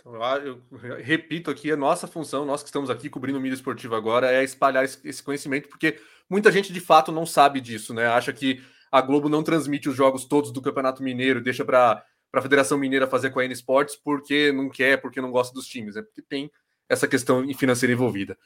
[0.00, 0.62] Então, eu
[1.02, 4.42] repito aqui, a nossa função, nós que estamos aqui cobrindo o mídia esportivo agora, é
[4.42, 8.06] espalhar esse conhecimento, porque muita gente de fato não sabe disso, né?
[8.06, 12.02] Acha que a Globo não transmite os jogos todos do Campeonato Mineiro, deixa para
[12.32, 15.66] a Federação Mineira fazer com a N Sports porque não quer, porque não gosta dos
[15.66, 16.50] times, é porque tem
[16.88, 18.38] essa questão financeira envolvida.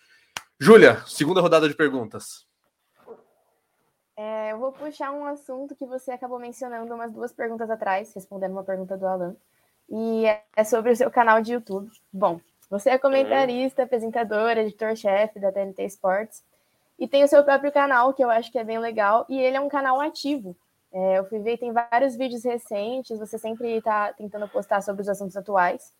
[0.58, 2.46] Júlia, segunda rodada de perguntas.
[4.16, 8.52] É, eu vou puxar um assunto que você acabou mencionando umas duas perguntas atrás, respondendo
[8.52, 9.36] uma pergunta do Alan
[9.88, 10.24] e
[10.56, 11.90] é sobre o seu canal de YouTube.
[12.12, 12.40] Bom,
[12.70, 13.86] você é comentarista, uhum.
[13.86, 16.42] apresentador, editor-chefe da TNT Sports
[16.98, 19.56] e tem o seu próprio canal, que eu acho que é bem legal, e ele
[19.56, 20.56] é um canal ativo.
[20.92, 25.08] É, eu fui ver, tem vários vídeos recentes, você sempre está tentando postar sobre os
[25.08, 25.92] assuntos atuais.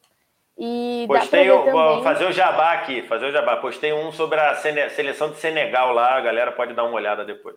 [0.56, 1.73] E Postei, também...
[1.73, 3.56] vou fazer o jabá aqui, fazer o jabá.
[3.56, 7.56] Postei um sobre a seleção de Senegal lá, a galera pode dar uma olhada depois.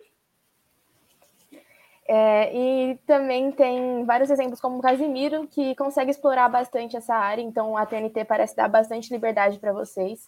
[2.10, 7.42] É, e também tem vários exemplos, como o Casimiro, que consegue explorar bastante essa área,
[7.42, 10.26] então a TNT parece dar bastante liberdade para vocês.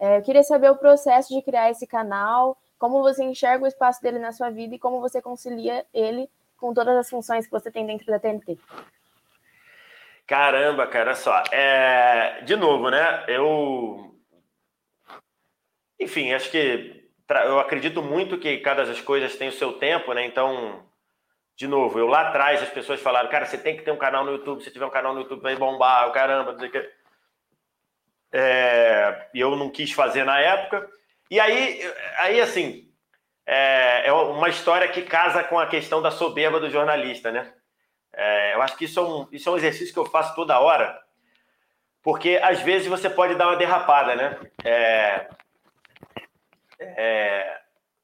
[0.00, 4.00] É, eu queria saber o processo de criar esse canal, como você enxerga o espaço
[4.00, 7.70] dele na sua vida e como você concilia ele com todas as funções que você
[7.70, 8.56] tem dentro da TNT.
[10.26, 11.42] Caramba, cara, só.
[11.52, 13.24] É, de novo, né?
[13.28, 14.14] Eu.
[16.00, 20.24] Enfim, acho que eu acredito muito que cada das coisas tem o seu tempo, né?
[20.24, 20.87] Então,
[21.58, 24.24] de novo, eu lá atrás as pessoas falaram, cara, você tem que ter um canal
[24.24, 26.90] no YouTube, se tiver um canal no YouTube vai bombar, caramba, não sei o que.
[28.32, 30.88] É, eu não quis fazer na época.
[31.28, 31.80] E aí,
[32.18, 32.88] aí assim,
[33.44, 37.52] é, é, uma história que casa com a questão da soberba do jornalista, né?
[38.12, 40.60] É, eu acho que isso é, um, isso é um exercício que eu faço toda
[40.60, 40.96] hora,
[42.04, 44.38] porque às vezes você pode dar uma derrapada, né?
[44.64, 45.28] É,
[46.78, 47.60] é,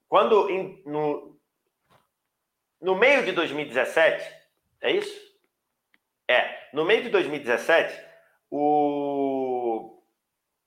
[0.08, 0.48] quando
[0.84, 1.33] no,
[2.84, 4.30] no meio de 2017,
[4.82, 5.18] é isso?
[6.28, 7.98] É, no meio de 2017,
[8.50, 10.02] o,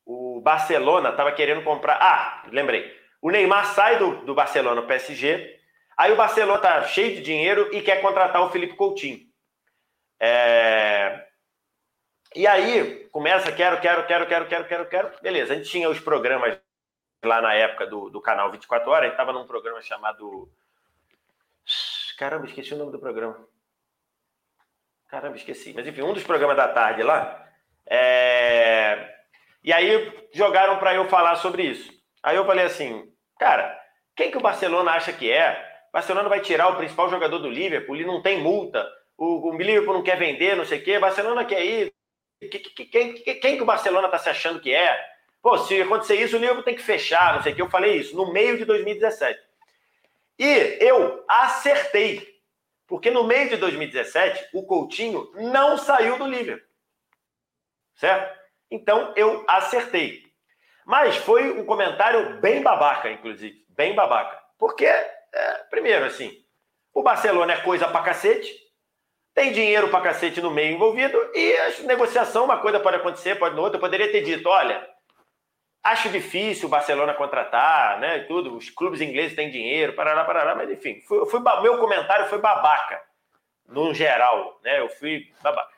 [0.03, 1.99] o Barcelona estava querendo comprar.
[2.01, 2.91] Ah, lembrei.
[3.21, 5.59] O Neymar sai do, do Barcelona o PSG.
[5.95, 9.19] Aí o Barcelona tá cheio de dinheiro e quer contratar o Felipe Coutinho.
[10.19, 11.23] É...
[12.35, 15.11] E aí começa, quero, quero, quero, quero, quero, quero, quero.
[15.21, 16.59] Beleza, a gente tinha os programas
[17.23, 20.51] lá na época do, do canal 24 Horas, a gente estava num programa chamado
[22.17, 23.47] Caramba, esqueci o nome do programa.
[25.07, 25.71] Caramba, esqueci.
[25.73, 27.47] Mas enfim, um dos programas da tarde lá.
[27.85, 29.15] É...
[29.63, 31.91] E aí jogaram para eu falar sobre isso.
[32.23, 33.05] Aí eu falei assim,
[33.39, 33.79] cara,
[34.15, 35.63] quem que o Barcelona acha que é?
[35.89, 38.85] O Barcelona vai tirar o principal jogador do Liverpool, ele não tem multa.
[39.15, 40.99] O, o Liverpool não quer vender, não sei o quê.
[40.99, 41.93] Barcelona quer ir.
[42.39, 44.99] Quem, quem, quem que o Barcelona está se achando que é?
[45.41, 47.61] Pô, se acontecer isso, o Liverpool tem que fechar, não sei o quê.
[47.61, 49.46] Eu falei isso no meio de 2017.
[50.39, 52.27] E eu acertei,
[52.85, 56.67] porque no meio de 2017 o Coutinho não saiu do Liverpool.
[57.95, 58.37] Certo?
[58.69, 60.27] Então eu acertei.
[60.85, 64.41] Mas foi um comentário bem babaca, inclusive, bem babaca.
[64.57, 66.31] Porque, é, primeiro, assim,
[66.93, 68.49] o Barcelona é coisa pra cacete,
[69.33, 73.55] tem dinheiro pra cacete no meio envolvido, e a negociação, uma coisa pode acontecer, pode
[73.55, 73.77] no outra.
[73.77, 74.87] Eu poderia ter dito: olha,
[75.83, 78.17] Acho difícil o Barcelona contratar, né?
[78.17, 78.55] E tudo.
[78.55, 83.01] Os clubes ingleses têm dinheiro, parará, parará, mas enfim, fui, fui, meu comentário foi babaca,
[83.67, 84.79] no geral, né?
[84.79, 85.69] Eu fui babaca.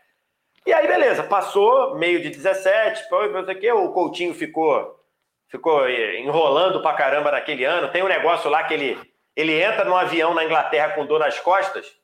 [0.66, 3.04] E aí, beleza, passou meio de 17,
[3.50, 5.00] aqui, o Coutinho ficou,
[5.48, 7.90] ficou enrolando pra caramba naquele ano.
[7.90, 9.00] Tem um negócio lá que ele,
[9.36, 11.99] ele entra num avião na Inglaterra com dor nas costas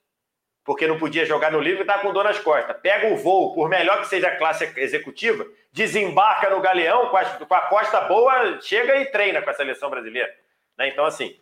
[0.66, 2.76] porque não podia jogar no livro e está com dor nas costas.
[2.82, 7.24] Pega o voo, por melhor que seja a classe executiva, desembarca no galeão com a,
[7.24, 10.34] com a costa boa, chega e treina com a seleção brasileira.
[10.78, 10.90] Né?
[10.90, 11.38] Então, assim,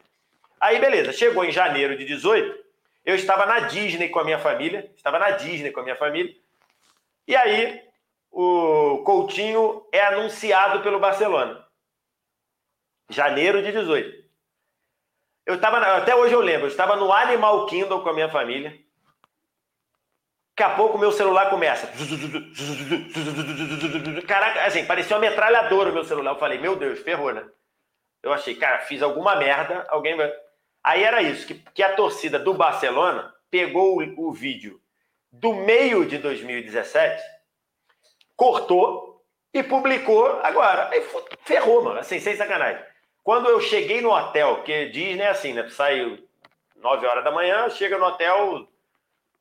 [0.64, 2.58] Aí, beleza, chegou em janeiro de 18,
[3.04, 6.34] eu estava na Disney com a minha família, estava na Disney com a minha família,
[7.28, 7.84] e aí
[8.32, 11.68] o Coutinho é anunciado pelo Barcelona.
[13.10, 14.24] Janeiro de 18.
[15.46, 18.74] Eu estava, até hoje eu lembro, eu estava no Animal Kingdom com a minha família.
[20.56, 21.90] Daqui a pouco meu celular começa.
[24.28, 26.32] Caraca, assim, parecia uma metralhadora o meu celular.
[26.32, 27.44] Eu falei, meu Deus, ferrou, né?
[28.22, 30.32] Eu achei, cara, fiz alguma merda, alguém vai.
[30.84, 34.80] Aí era isso, que, que a torcida do Barcelona pegou o, o vídeo
[35.32, 37.24] do meio de 2017,
[38.36, 40.90] cortou e publicou agora.
[40.90, 41.04] Aí
[41.44, 42.84] ferrou, mano, assim, sem sacanagem.
[43.24, 45.68] Quando eu cheguei no hotel, que Disney é assim, né?
[45.70, 46.20] Sai
[46.76, 48.68] 9 horas da manhã, chega no hotel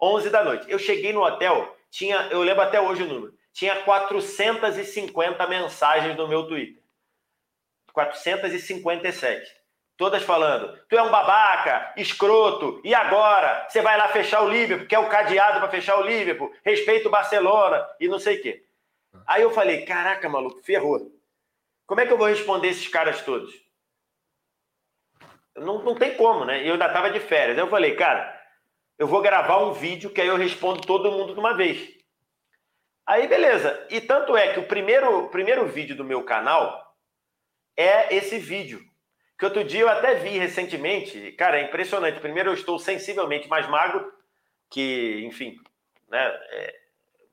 [0.02, 0.68] 11 da noite.
[0.68, 6.26] Eu cheguei no hotel, tinha, eu lembro até hoje o número, tinha 450 mensagens no
[6.26, 6.82] meu Twitter.
[7.92, 9.62] 457.
[9.96, 13.68] Todas falando, tu é um babaca, escroto, e agora?
[13.68, 17.10] Você vai lá fechar o Liverpool, é o cadeado para fechar o Liverpool, respeita o
[17.10, 18.64] Barcelona e não sei o quê.
[19.26, 21.12] Aí eu falei, caraca, maluco, ferrou.
[21.86, 23.54] Como é que eu vou responder esses caras todos?
[25.54, 26.66] Não, não tem como, né?
[26.66, 27.58] Eu ainda estava de férias.
[27.58, 28.41] Eu falei, cara,
[29.02, 31.92] eu vou gravar um vídeo que aí eu respondo todo mundo de uma vez.
[33.04, 33.84] Aí, beleza.
[33.90, 36.94] E tanto é que o primeiro, primeiro vídeo do meu canal
[37.76, 38.80] é esse vídeo.
[39.36, 41.32] Que outro dia eu até vi recentemente.
[41.32, 42.20] Cara, é impressionante.
[42.20, 44.08] Primeiro, eu estou sensivelmente mais magro,
[44.70, 45.56] que, enfim,
[46.08, 46.24] né?
[46.50, 46.74] É,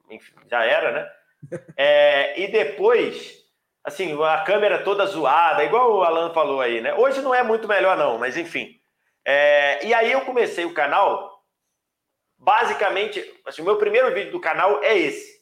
[0.09, 1.11] enfim, já era, né?
[1.77, 3.45] É, e depois,
[3.83, 6.95] assim, a câmera toda zoada, igual o Alan falou aí, né?
[6.95, 8.81] Hoje não é muito melhor, não, mas enfim.
[9.23, 11.28] É, e aí eu comecei o canal,
[12.39, 15.39] basicamente, assim, o meu primeiro vídeo do canal é esse.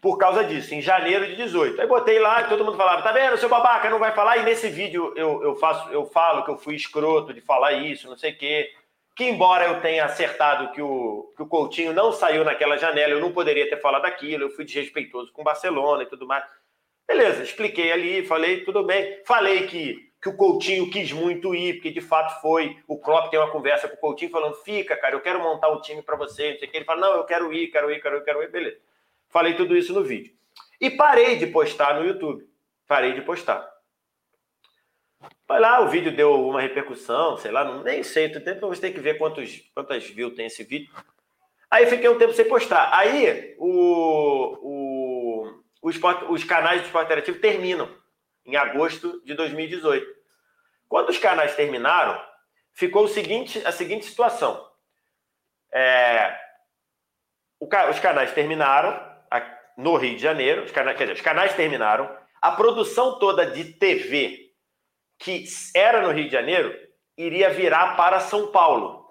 [0.00, 1.80] Por causa disso, em janeiro de 18.
[1.80, 4.36] Aí botei lá e todo mundo falava, tá vendo, seu babaca, não vai falar?
[4.36, 8.08] E nesse vídeo eu, eu, faço, eu falo que eu fui escroto de falar isso,
[8.08, 8.70] não sei o quê.
[9.16, 13.20] Que embora eu tenha acertado que o, que o Coutinho não saiu naquela janela, eu
[13.20, 16.44] não poderia ter falado aquilo, eu fui desrespeitoso com o Barcelona e tudo mais.
[17.06, 19.22] Beleza, expliquei ali, falei, tudo bem.
[19.24, 22.78] Falei que, que o Coutinho quis muito ir, porque de fato foi.
[22.88, 25.82] O Klopp tem uma conversa com o Coutinho falando: fica, cara, eu quero montar um
[25.82, 26.52] time para você.
[26.52, 26.78] Não sei o que.
[26.78, 28.50] Ele fala: não, eu quero ir, quero ir, quero ir, quero ir.
[28.50, 28.78] Beleza.
[29.28, 30.32] Falei tudo isso no vídeo.
[30.80, 32.48] E parei de postar no YouTube.
[32.88, 33.70] Parei de postar.
[35.46, 39.00] Vai lá, o vídeo deu uma repercussão, sei lá, nem sei, tempo você tem que
[39.00, 40.90] ver quantos, quantas views tem esse vídeo.
[41.70, 42.90] Aí fiquei um tempo sem postar.
[42.94, 47.88] Aí o, o, o esporte, os canais do esporte interativo terminam
[48.44, 50.06] em agosto de 2018.
[50.88, 52.22] Quando os canais terminaram,
[52.72, 54.64] ficou o seguinte, a seguinte situação.
[55.72, 56.38] É,
[57.90, 59.12] os canais terminaram
[59.76, 63.64] no Rio de Janeiro, os canais, quer dizer, os canais terminaram, a produção toda de
[63.64, 64.44] TV
[65.18, 65.44] que
[65.74, 66.74] era no Rio de Janeiro
[67.16, 69.04] iria virar para São Paulo.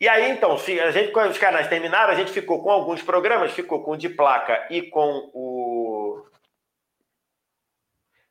[0.00, 3.52] E aí, então, a gente, quando os canais terminaram, a gente ficou com alguns programas,
[3.52, 5.61] ficou com o de placa e com o.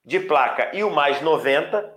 [0.03, 1.95] De placa e o Mais 90,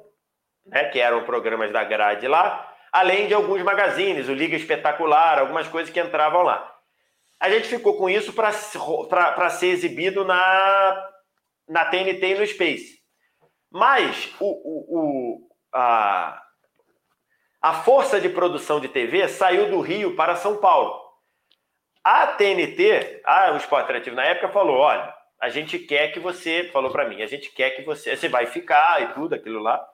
[0.67, 5.67] né, que eram programas da grade lá, além de alguns magazines, o Liga Espetacular, algumas
[5.69, 6.73] coisas que entravam lá.
[7.41, 11.11] A gente ficou com isso para ser exibido na,
[11.69, 12.99] na TNT e no Space.
[13.71, 16.41] Mas o, o, o, a,
[17.61, 21.03] a força de produção de TV saiu do Rio para São Paulo.
[22.05, 25.13] A TNT, a, o Esporte Interativo na época, falou: olha,
[25.45, 28.47] a gente quer que você, falou para mim, a gente quer que você, você vai
[28.47, 29.87] ficar e tudo aquilo lá,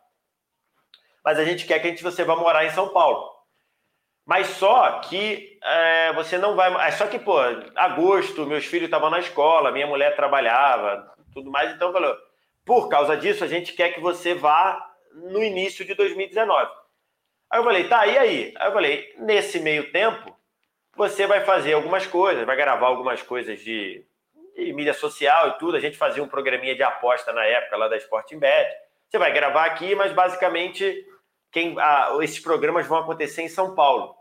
[1.25, 3.29] mas a gente quer que a gente, você vá morar em São Paulo.
[4.25, 6.87] Mas só que é, você não vai.
[6.87, 7.37] É só que, pô,
[7.75, 12.17] agosto, meus filhos estavam na escola, minha mulher trabalhava, tudo mais, então falou
[12.65, 14.81] por causa disso, a gente quer que você vá
[15.15, 16.71] no início de 2019.
[17.51, 18.55] Aí eu falei, tá, e aí?
[18.57, 20.33] Aí eu falei, nesse meio tempo,
[20.95, 24.07] você vai fazer algumas coisas, vai gravar algumas coisas de,
[24.57, 25.77] de mídia social e tudo.
[25.77, 28.71] A gente fazia um programinha de aposta na época lá da Sporting Bet.
[29.09, 31.05] Você vai gravar aqui, mas basicamente
[31.51, 34.15] quem, ah, esses programas vão acontecer em São Paulo.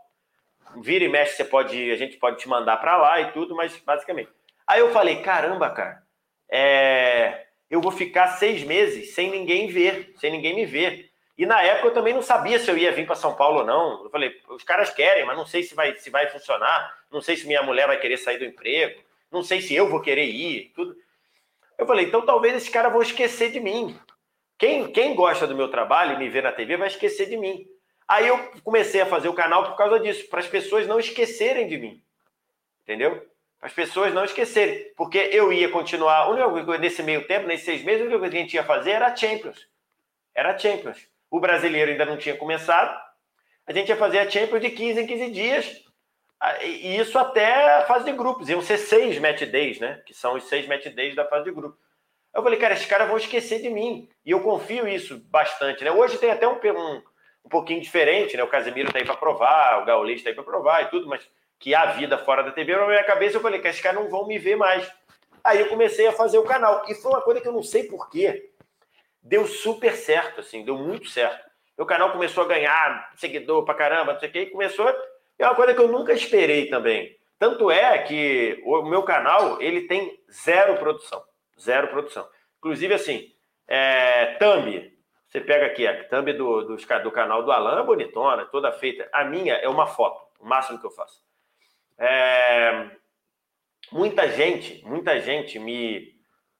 [0.76, 3.76] Vira e mexe, você pode, a gente pode te mandar para lá e tudo, mas
[3.78, 4.30] basicamente.
[4.66, 6.02] Aí eu falei, caramba, cara,
[6.48, 11.10] é, eu vou ficar seis meses sem ninguém ver, sem ninguém me ver.
[11.36, 13.64] E na época eu também não sabia se eu ia vir para São Paulo ou
[13.64, 14.04] não.
[14.04, 17.36] Eu falei, os caras querem, mas não sei se vai, se vai funcionar, não sei
[17.36, 19.00] se minha mulher vai querer sair do emprego,
[19.30, 20.96] não sei se eu vou querer ir, tudo.
[21.78, 23.98] Eu falei, então talvez esses caras vão esquecer de mim.
[24.58, 27.66] Quem, quem gosta do meu trabalho e me vê na TV vai esquecer de mim.
[28.06, 31.66] Aí eu comecei a fazer o canal por causa disso, para as pessoas não esquecerem
[31.66, 32.02] de mim.
[32.82, 33.30] Entendeu?
[33.60, 34.92] as pessoas não esquecerem.
[34.96, 36.26] Porque eu ia continuar,
[36.78, 39.14] nesse meio tempo, nesses seis meses, a única coisa que a gente ia fazer era
[39.14, 39.68] Champions.
[40.34, 41.08] Era Champions.
[41.30, 42.98] o brasileiro ainda não tinha começado,
[43.66, 45.84] a gente ia fazer a Champions de 15 em 15 dias,
[46.62, 48.48] e isso até a fase de grupos.
[48.48, 50.02] Iam ser seis match days, né?
[50.06, 51.78] Que são os seis match days da fase de grupos.
[52.34, 54.08] Eu falei, cara, esses caras vão esquecer de mim.
[54.24, 55.90] E eu confio isso bastante, né?
[55.90, 57.02] Hoje tem até um, um,
[57.44, 58.42] um pouquinho diferente, né?
[58.42, 61.28] O Casemiro tá aí para provar, o Gaulês tá aí para provar e tudo, mas
[61.58, 64.08] que há vida fora da TV, na minha cabeça eu falei que esses caras não
[64.08, 64.90] vão me ver mais.
[65.44, 66.84] Aí eu comecei a fazer o canal.
[66.88, 68.50] E foi uma coisa que eu não sei porquê.
[69.22, 71.50] Deu super certo, assim, deu muito certo.
[71.76, 74.90] Meu canal começou a ganhar seguidor pra caramba, não sei o quê, e começou.
[75.40, 77.16] É uma coisa que eu nunca esperei também.
[77.38, 81.24] Tanto é que o meu canal, ele tem zero produção.
[81.58, 82.28] Zero produção.
[82.58, 83.32] Inclusive, assim,
[83.66, 84.92] é, thumb.
[85.26, 89.08] Você pega aqui a thumb do, do, do canal do Alan, bonitona, toda feita.
[89.14, 91.22] A minha é uma foto, o máximo que eu faço.
[91.96, 92.90] É,
[93.90, 96.16] muita gente, muita gente me,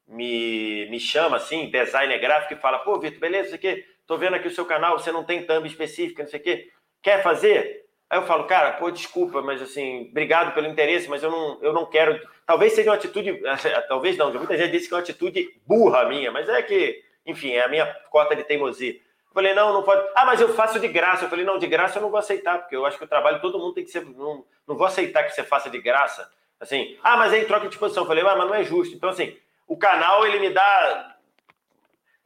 [0.09, 4.37] me, me chama assim, designer gráfico, e fala: pô, Vitor, beleza, isso aqui, tô vendo
[4.37, 6.71] aqui o seu canal, você não tem thumb específica, não sei o quê.
[7.03, 7.80] Quer fazer?
[8.11, 11.73] Aí eu falo, cara, pô, desculpa, mas assim, obrigado pelo interesse, mas eu não, eu
[11.73, 12.21] não quero.
[12.45, 13.41] Talvez seja uma atitude,
[13.89, 17.53] talvez não, muita gente disse que é uma atitude burra minha, mas é que, enfim,
[17.53, 18.95] é a minha cota de teimosia.
[18.95, 20.05] Eu falei, não, não pode.
[20.17, 21.25] Ah, mas eu faço de graça.
[21.25, 23.41] Eu falei, não, de graça eu não vou aceitar, porque eu acho que o trabalho
[23.41, 24.05] todo mundo tem que ser.
[24.05, 26.29] Não, não vou aceitar que você faça de graça.
[26.59, 28.03] Assim, ah, mas aí troca de posição.
[28.03, 28.93] Eu falei, ah, mas não é justo.
[28.93, 29.37] Então, assim,
[29.69, 31.17] o canal, ele me dá.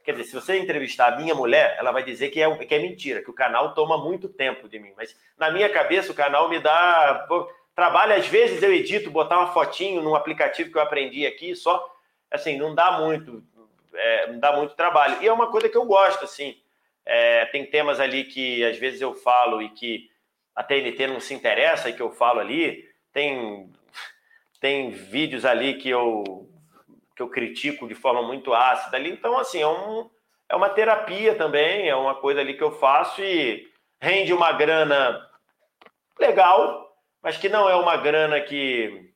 [0.05, 2.79] Quer dizer, se você entrevistar a minha mulher, ela vai dizer que é, que é
[2.79, 4.93] mentira, que o canal toma muito tempo de mim.
[4.95, 7.27] Mas na minha cabeça, o canal me dá.
[7.73, 11.91] Trabalho, às vezes eu edito, botar uma fotinho num aplicativo que eu aprendi aqui, só.
[12.29, 13.43] Assim, não dá muito.
[13.95, 15.21] É, não dá muito trabalho.
[15.23, 16.55] E é uma coisa que eu gosto, assim.
[17.03, 20.09] É, tem temas ali que às vezes eu falo e que
[20.55, 22.87] a TNT não se interessa e que eu falo ali.
[23.11, 23.69] Tem
[24.59, 26.49] tem vídeos ali que eu,
[27.15, 29.09] que eu critico de forma muito ácida ali.
[29.11, 30.09] Então, assim, é, um,
[30.49, 33.67] é uma terapia também, é uma coisa ali que eu faço e
[34.01, 35.27] rende uma grana
[36.19, 39.11] legal, mas que não é uma grana que,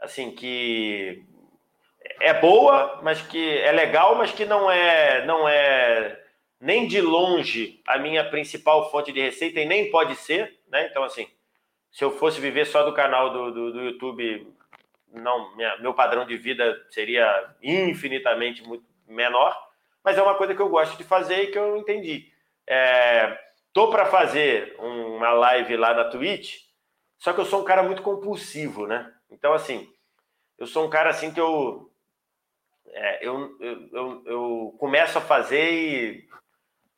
[0.00, 1.24] assim, que
[2.20, 6.18] é boa, mas que é legal, mas que não é, não é
[6.60, 10.86] nem de longe a minha principal fonte de receita e nem pode ser, né?
[10.86, 11.28] Então, assim,
[11.90, 14.46] se eu fosse viver só do canal do, do, do YouTube,
[15.12, 19.56] não, minha, meu padrão de vida seria infinitamente muito menor,
[20.02, 22.32] mas é uma coisa que eu gosto de fazer e que eu entendi.
[22.66, 23.38] É,
[23.72, 26.56] tô para fazer uma live lá na Twitch,
[27.18, 29.12] só que eu sou um cara muito compulsivo, né?
[29.30, 29.88] Então, assim,
[30.58, 31.90] eu sou um cara assim que eu,
[32.88, 36.28] é, eu, eu, eu, eu, começo a fazer e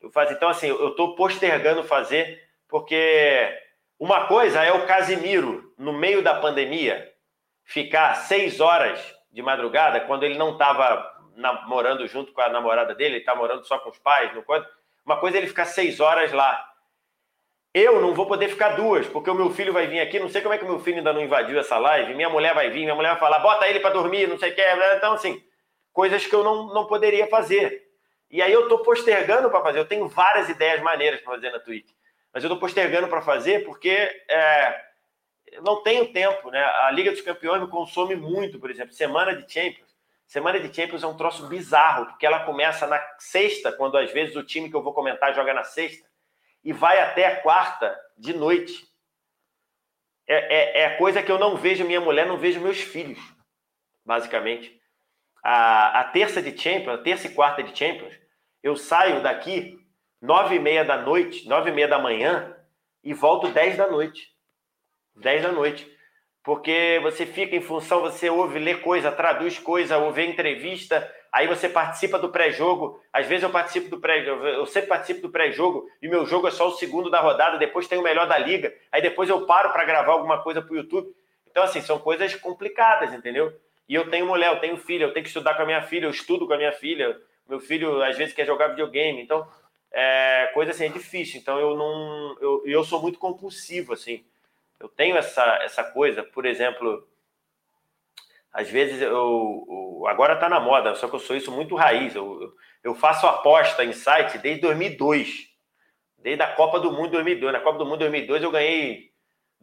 [0.01, 0.33] eu faço.
[0.33, 3.57] Então, assim, eu estou postergando fazer porque
[3.99, 7.13] uma coisa é o Casimiro, no meio da pandemia,
[7.65, 8.99] ficar seis horas
[9.31, 13.65] de madrugada, quando ele não estava namorando junto com a namorada dele, ele está morando
[13.65, 14.65] só com os pais, não pode.
[15.05, 16.71] Uma coisa é ele ficar seis horas lá.
[17.73, 20.41] Eu não vou poder ficar duas, porque o meu filho vai vir aqui, não sei
[20.41, 22.83] como é que o meu filho ainda não invadiu essa live, minha mulher vai vir,
[22.83, 24.61] minha mulher vai falar, bota ele para dormir, não sei o que.
[24.95, 25.43] Então, assim,
[25.91, 27.83] coisas que eu não, não poderia fazer.
[28.31, 29.79] E aí eu estou postergando para fazer.
[29.79, 31.91] Eu tenho várias ideias maneiras para fazer na Twitch
[32.35, 33.89] mas eu estou postergando para fazer porque
[34.29, 34.84] é,
[35.61, 36.63] não tenho tempo, né?
[36.63, 39.95] A Liga dos Campeões me consome muito, por exemplo, semana de Champions.
[40.25, 44.35] Semana de Champions é um troço bizarro, porque ela começa na sexta, quando às vezes
[44.35, 46.07] o time que eu vou comentar joga na sexta,
[46.63, 48.87] e vai até a quarta de noite.
[50.27, 53.19] É, é, é coisa que eu não vejo minha mulher, não vejo meus filhos,
[54.03, 54.81] basicamente.
[55.43, 58.15] A, a terça de Champions, a terça e quarta de Champions,
[58.63, 59.79] eu saio daqui
[60.19, 62.57] nove e meia da noite, nove e meia da manhã
[63.03, 64.34] e volto dez da noite.
[65.15, 65.89] Dez da noite.
[66.43, 71.67] Porque você fica em função, você ouve, lê coisa, traduz coisa, ouve entrevista, aí você
[71.67, 73.01] participa do pré-jogo.
[73.11, 76.51] Às vezes eu participo do pré eu sempre participo do pré-jogo e meu jogo é
[76.51, 78.71] só o segundo da rodada, depois tem o melhor da liga.
[78.91, 81.07] Aí depois eu paro para gravar alguma coisa para o YouTube.
[81.49, 83.51] Então, assim, são coisas complicadas, entendeu?
[83.89, 86.05] E eu tenho mulher, eu tenho filha, eu tenho que estudar com a minha filha,
[86.05, 87.17] eu estudo com a minha filha.
[87.47, 89.21] Meu filho, às vezes, quer jogar videogame.
[89.21, 89.47] Então,
[89.91, 91.39] é, coisa assim, é difícil.
[91.39, 92.37] Então eu não.
[92.41, 94.23] Eu, eu sou muito compulsivo, assim.
[94.79, 97.07] Eu tenho essa, essa coisa, por exemplo,
[98.51, 99.65] às vezes eu.
[99.69, 102.15] eu agora tá na moda, só que eu sou isso muito raiz.
[102.15, 102.53] Eu,
[102.83, 105.49] eu faço aposta em site desde 2002.
[106.17, 107.51] Desde a Copa do Mundo 2002.
[107.51, 109.11] Na Copa do Mundo 2002 eu ganhei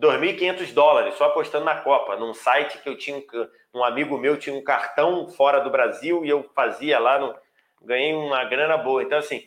[0.01, 3.23] 2.500 dólares só apostando na Copa, num site que eu tinha.
[3.75, 7.35] Um amigo meu tinha um cartão fora do Brasil e eu fazia lá, no,
[7.81, 9.03] ganhei uma grana boa.
[9.03, 9.43] Então, assim,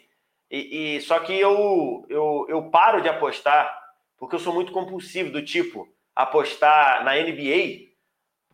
[0.50, 3.85] e, e, só que eu, eu, eu paro de apostar
[4.18, 7.92] porque eu sou muito compulsivo, do tipo apostar na NBA,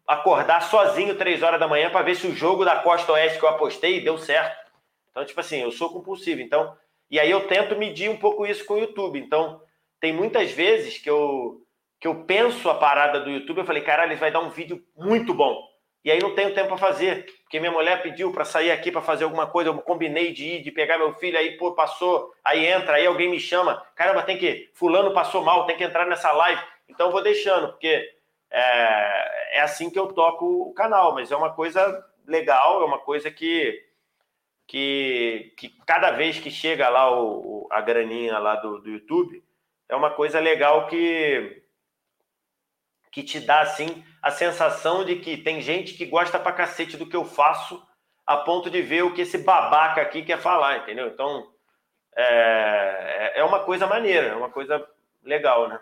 [0.07, 3.45] acordar sozinho três horas da manhã para ver se o jogo da Costa Oeste que
[3.45, 4.71] eu apostei deu certo.
[5.11, 6.41] Então, tipo assim, eu sou compulsivo.
[6.41, 6.75] Então,
[7.09, 9.19] E aí eu tento medir um pouco isso com o YouTube.
[9.19, 9.61] Então,
[9.99, 11.61] tem muitas vezes que eu,
[11.99, 14.81] que eu penso a parada do YouTube, eu falei, caralho, ele vai dar um vídeo
[14.97, 15.70] muito bom.
[16.03, 19.03] E aí não tenho tempo para fazer, porque minha mulher pediu para sair aqui para
[19.03, 22.65] fazer alguma coisa, eu combinei de ir, de pegar meu filho, aí pô, passou, aí
[22.65, 26.31] entra, aí alguém me chama, caramba, tem que, fulano passou mal, tem que entrar nessa
[26.31, 26.61] live.
[26.89, 28.09] Então eu vou deixando, porque
[28.49, 32.99] é, é assim que eu toco o canal, mas é uma coisa legal, é uma
[32.99, 33.85] coisa que
[34.71, 39.43] que, que cada vez que chega lá o, a graninha lá do, do YouTube,
[39.89, 41.60] é uma coisa legal que
[43.11, 47.05] que te dá assim a sensação de que tem gente que gosta pra cacete do
[47.05, 47.81] que eu faço,
[48.25, 51.07] a ponto de ver o que esse babaca aqui quer falar, entendeu?
[51.07, 51.51] Então
[52.15, 54.85] é, é, é uma coisa maneira, é uma coisa
[55.23, 55.79] legal, né?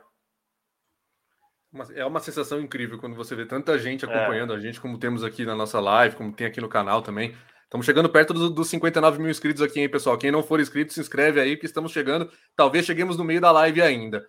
[1.93, 4.55] É uma sensação incrível quando você vê tanta gente acompanhando é.
[4.55, 7.35] a gente, como temos aqui na nossa live, como tem aqui no canal também.
[7.65, 10.17] Estamos chegando perto dos, dos 59 mil inscritos aqui, hein, pessoal?
[10.17, 12.31] Quem não for inscrito, se inscreve aí, que estamos chegando.
[12.55, 14.27] Talvez cheguemos no meio da live ainda.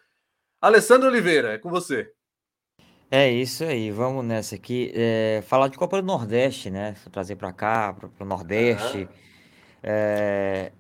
[0.60, 2.12] Alessandro Oliveira, é com você.
[3.10, 4.92] É isso aí, vamos nessa aqui.
[4.94, 6.94] É, falar de Copa do Nordeste, né?
[7.10, 8.98] Trazer para cá, para o Nordeste.
[8.98, 9.08] Uhum.
[9.82, 10.70] É,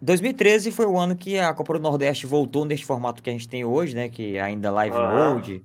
[0.00, 3.48] 2013 foi o ano que a Copa do Nordeste voltou neste formato que a gente
[3.48, 4.08] tem hoje, né?
[4.08, 5.34] Que é ainda live uhum.
[5.34, 5.64] mode.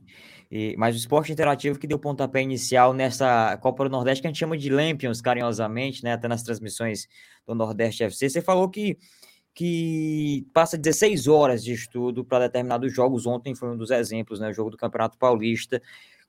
[0.49, 4.29] E, mas o esporte interativo que deu pontapé inicial nessa Copa do Nordeste, que a
[4.29, 6.13] gente chama de Lampions, carinhosamente, né?
[6.13, 7.07] Até nas transmissões
[7.45, 8.29] do Nordeste FC.
[8.29, 8.97] Você falou que,
[9.57, 13.25] que passa 16 horas de estudo para determinados jogos.
[13.25, 14.51] Ontem foi um dos exemplos, né?
[14.51, 15.81] O jogo do Campeonato Paulista.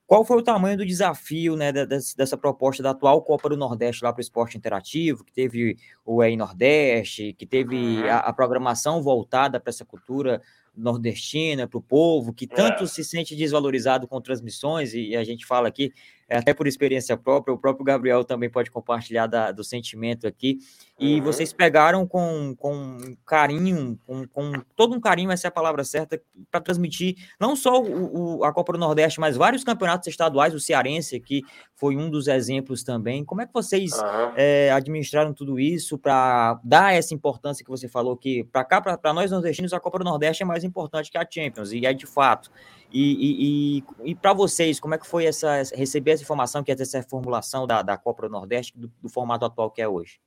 [0.07, 4.03] Qual foi o tamanho do desafio né, dessa, dessa proposta da atual Copa do Nordeste
[4.03, 8.99] lá para o esporte interativo, que teve o EI Nordeste, que teve a, a programação
[9.03, 10.41] voltada para essa cultura
[10.75, 12.87] nordestina, para o povo, que tanto é.
[12.87, 15.93] se sente desvalorizado com transmissões, e a gente fala aqui,
[16.37, 20.59] até por experiência própria, o próprio Gabriel também pode compartilhar da, do sentimento aqui.
[20.99, 21.23] E uhum.
[21.23, 26.21] vocês pegaram com, com carinho, com, com, todo um carinho, essa é a palavra certa,
[26.51, 30.59] para transmitir não só o, o, a Copa do Nordeste, mas vários campeonatos estaduais, o
[30.59, 31.41] Cearense aqui
[31.75, 33.23] foi um dos exemplos também.
[33.23, 34.33] Como é que vocês uhum.
[34.35, 39.13] é, administraram tudo isso para dar essa importância que você falou que para cá, para
[39.13, 42.05] nós nordestinos, a Copa do Nordeste é mais importante que a Champions, e é de
[42.05, 42.51] fato.
[42.91, 46.71] E, e, e, e para vocês, como é que foi essa, receber essa informação, que
[46.71, 50.19] é essa formulação da, da Copa do Nordeste, do, do, formato atual que é hoje?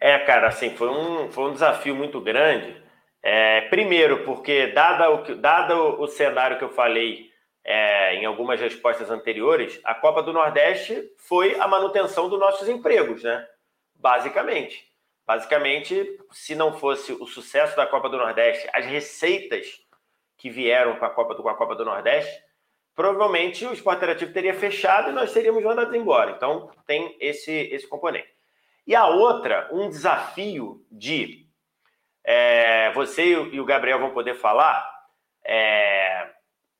[0.00, 2.82] É, cara, assim, foi um, foi um desafio muito grande.
[3.22, 7.30] É, primeiro, porque, dada o, dado o cenário que eu falei
[7.64, 13.22] é, em algumas respostas anteriores, a Copa do Nordeste foi a manutenção dos nossos empregos,
[13.22, 13.46] né?
[13.94, 14.84] Basicamente.
[15.26, 19.80] Basicamente, se não fosse o sucesso da Copa do Nordeste, as receitas
[20.44, 22.38] que vieram com a Copa do, com a Copa do Nordeste,
[22.94, 26.32] provavelmente o esporte interativo teria fechado e nós teríamos mandado embora.
[26.32, 28.28] Então, tem esse, esse componente.
[28.86, 31.48] E a outra, um desafio de.
[32.22, 34.86] É, você e o Gabriel vão poder falar.
[35.42, 36.28] É,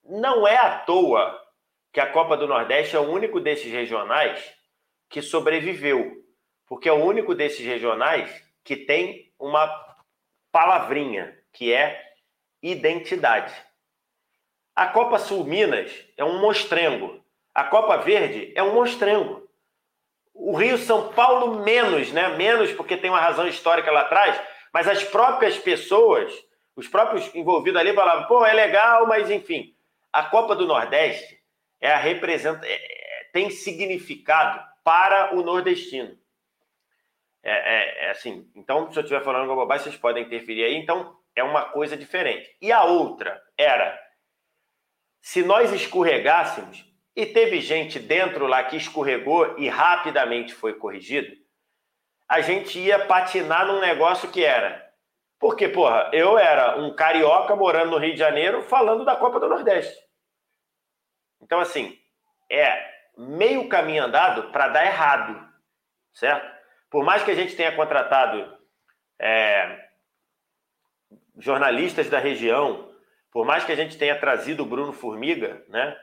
[0.05, 1.43] não é à toa
[1.91, 4.55] que a Copa do Nordeste é o único desses regionais
[5.09, 6.23] que sobreviveu.
[6.67, 8.31] Porque é o único desses regionais
[8.63, 9.67] que tem uma
[10.53, 12.14] palavrinha, que é
[12.71, 13.55] identidade.
[14.75, 17.23] A Copa Sul Minas é um mostrengo.
[17.55, 19.47] A Copa Verde é um mostrengo.
[20.33, 22.29] O Rio São Paulo menos, né?
[22.37, 24.41] Menos porque tem uma razão histórica lá atrás,
[24.73, 26.33] mas as próprias pessoas,
[26.75, 29.77] os próprios envolvidos ali falavam, pô, é legal, mas enfim.
[30.13, 31.39] A Copa do Nordeste
[31.81, 36.17] é a representa é, é tem significado para o nordestino.
[37.43, 40.77] É, é, é, assim, então, se eu estiver falando com bobagem, vocês podem interferir aí.
[40.77, 42.57] Então, é uma coisa diferente.
[42.61, 43.99] E a outra era:
[45.21, 46.85] se nós escorregássemos,
[47.17, 51.33] e teve gente dentro lá que escorregou e rapidamente foi corrigido,
[52.29, 54.83] a gente ia patinar num negócio que era.
[55.39, 59.49] Porque, porra, eu era um carioca morando no Rio de Janeiro falando da Copa do
[59.49, 60.03] Nordeste.
[61.41, 61.97] Então, assim,
[62.51, 65.49] é meio caminho andado para dar errado,
[66.15, 66.53] certo?
[66.91, 68.59] Por mais que a gente tenha contratado
[69.21, 69.89] é,
[71.39, 72.89] jornalistas da região,
[73.33, 75.97] por mais que a gente tenha trazido o Bruno Formiga, né?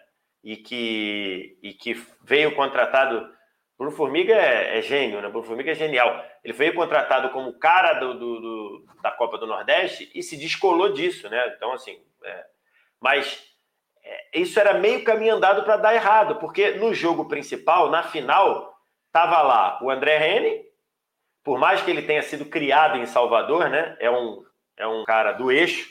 [0.43, 1.93] E que, e que
[2.23, 3.29] veio contratado.
[3.77, 5.29] Bruno Formiga é, é gênio, né?
[5.29, 6.23] Bruno Formiga é genial.
[6.43, 10.93] Ele veio contratado como cara do, do, do da Copa do Nordeste e se descolou
[10.93, 11.53] disso, né?
[11.55, 11.99] Então, assim.
[12.23, 12.45] É,
[12.99, 13.43] mas
[14.03, 18.75] é, isso era meio caminho andado para dar errado, porque no jogo principal, na final,
[19.07, 20.65] estava lá o André Rene,
[21.43, 23.95] por mais que ele tenha sido criado em Salvador, né?
[23.99, 24.43] É um,
[24.81, 25.89] é um cara do eixo,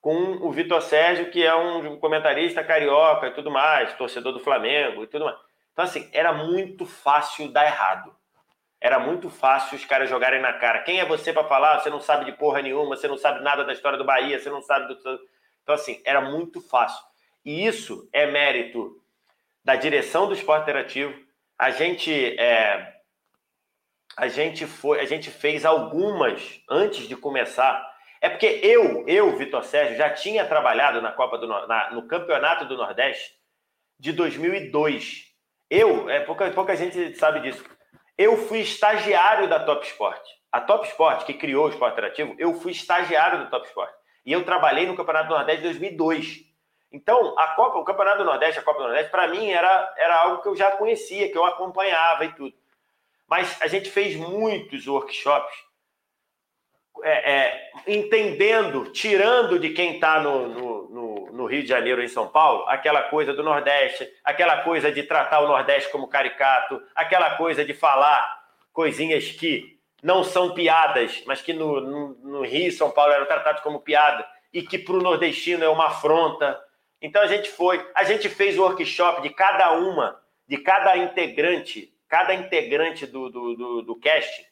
[0.00, 5.04] com o Vitor Sérgio, que é um comentarista carioca e tudo mais, torcedor do Flamengo
[5.04, 5.38] e tudo mais.
[5.72, 8.14] Então, assim, era muito fácil dar errado.
[8.80, 10.82] era muito fácil os caras jogarem na cara.
[10.82, 11.78] Quem é você para falar?
[11.78, 14.50] Você não sabe de porra nenhuma, você não sabe nada da história do Bahia, você
[14.50, 15.20] não sabe do.
[15.62, 17.00] Então, assim, era muito fácil.
[17.44, 19.00] E isso é mérito
[19.64, 21.14] da direção do esporte interativo.
[21.56, 22.12] A gente.
[22.40, 22.92] É...
[24.16, 27.91] A gente foi, a gente fez algumas antes de começar.
[28.22, 32.64] É porque eu, eu, Vitor Sérgio, já tinha trabalhado na Copa do na, no Campeonato
[32.64, 33.32] do Nordeste
[33.98, 35.26] de 2002.
[35.68, 37.62] Eu, é pouca, pouca gente sabe disso
[38.16, 40.22] eu fui estagiário da Top Sport.
[40.50, 43.92] A Top Sport, que criou o esporte interativo, eu fui estagiário do Top Sport.
[44.24, 46.44] E eu trabalhei no Campeonato do Nordeste em 2002.
[46.92, 50.22] Então, a Copa, o Campeonato do Nordeste, a Copa do Nordeste, para mim era, era
[50.22, 52.54] algo que eu já conhecia, que eu acompanhava e tudo.
[53.26, 55.54] Mas a gente fez muitos workshops
[57.02, 62.08] é, é, entendendo, tirando de quem está no, no, no, no, Rio de Janeiro, em
[62.08, 67.36] São Paulo, aquela coisa do Nordeste, aquela coisa de tratar o Nordeste como caricato, aquela
[67.36, 68.40] coisa de falar
[68.72, 73.62] coisinhas que não são piadas, mas que no, no Rio e São Paulo eram tratados
[73.62, 76.60] como piada, e que para o nordestino é uma afronta.
[77.00, 81.92] Então a gente foi, a gente fez o workshop de cada uma, de cada integrante,
[82.08, 84.51] cada integrante do, do, do, do cast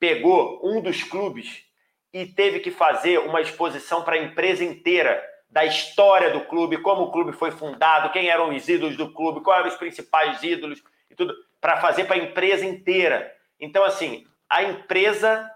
[0.00, 1.64] pegou um dos clubes
[2.12, 7.02] e teve que fazer uma exposição para a empresa inteira da história do clube, como
[7.02, 10.82] o clube foi fundado, quem eram os ídolos do clube, quais eram os principais ídolos
[11.10, 13.32] e tudo, para fazer para a empresa inteira.
[13.58, 15.50] Então, assim, a empresa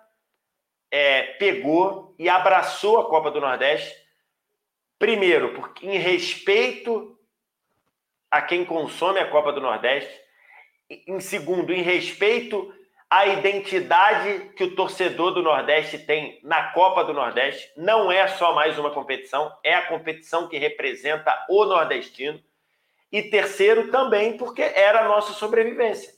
[0.90, 3.96] é, pegou e abraçou a Copa do Nordeste,
[4.98, 7.18] primeiro, porque em respeito
[8.30, 10.12] a quem consome a Copa do Nordeste,
[10.90, 12.72] em segundo, em respeito
[13.14, 17.70] a identidade que o torcedor do Nordeste tem na Copa do Nordeste.
[17.76, 22.42] Não é só mais uma competição, é a competição que representa o nordestino.
[23.12, 26.12] E terceiro, também porque era a nossa sobrevivência.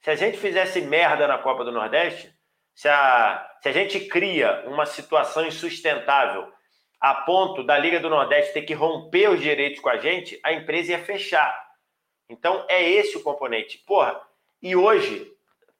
[0.00, 2.32] Se a gente fizesse merda na Copa do Nordeste,
[2.72, 6.46] se a, se a gente cria uma situação insustentável
[7.00, 10.52] a ponto da Liga do Nordeste ter que romper os direitos com a gente, a
[10.52, 11.66] empresa ia fechar.
[12.30, 13.78] Então é esse o componente.
[13.78, 14.20] Porra,
[14.62, 15.35] e hoje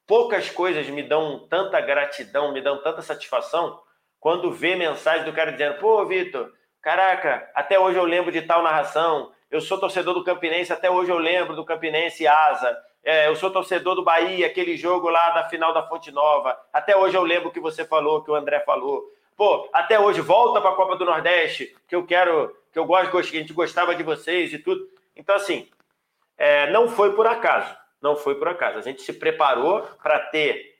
[0.06, 3.80] poucas coisas me dão tanta gratidão, me dão tanta satisfação
[4.20, 8.62] quando vê mensagem do cara dizendo: pô, Vitor, caraca, até hoje eu lembro de tal
[8.62, 9.32] narração.
[9.50, 12.76] Eu sou torcedor do Campinense, até hoje eu lembro do Campinense Asa.
[13.04, 16.58] É, eu sou torcedor do Bahia, aquele jogo lá da final da Fonte Nova.
[16.72, 19.04] Até hoje eu lembro que você falou, que o André falou.
[19.36, 23.12] Pô, até hoje volta para a Copa do Nordeste, que eu quero, que eu gosto,
[23.30, 24.84] que a gente gostava de vocês e tudo.
[25.14, 25.68] Então, assim,
[26.36, 28.78] é, não foi por acaso não foi por acaso.
[28.78, 30.76] A gente se preparou para ter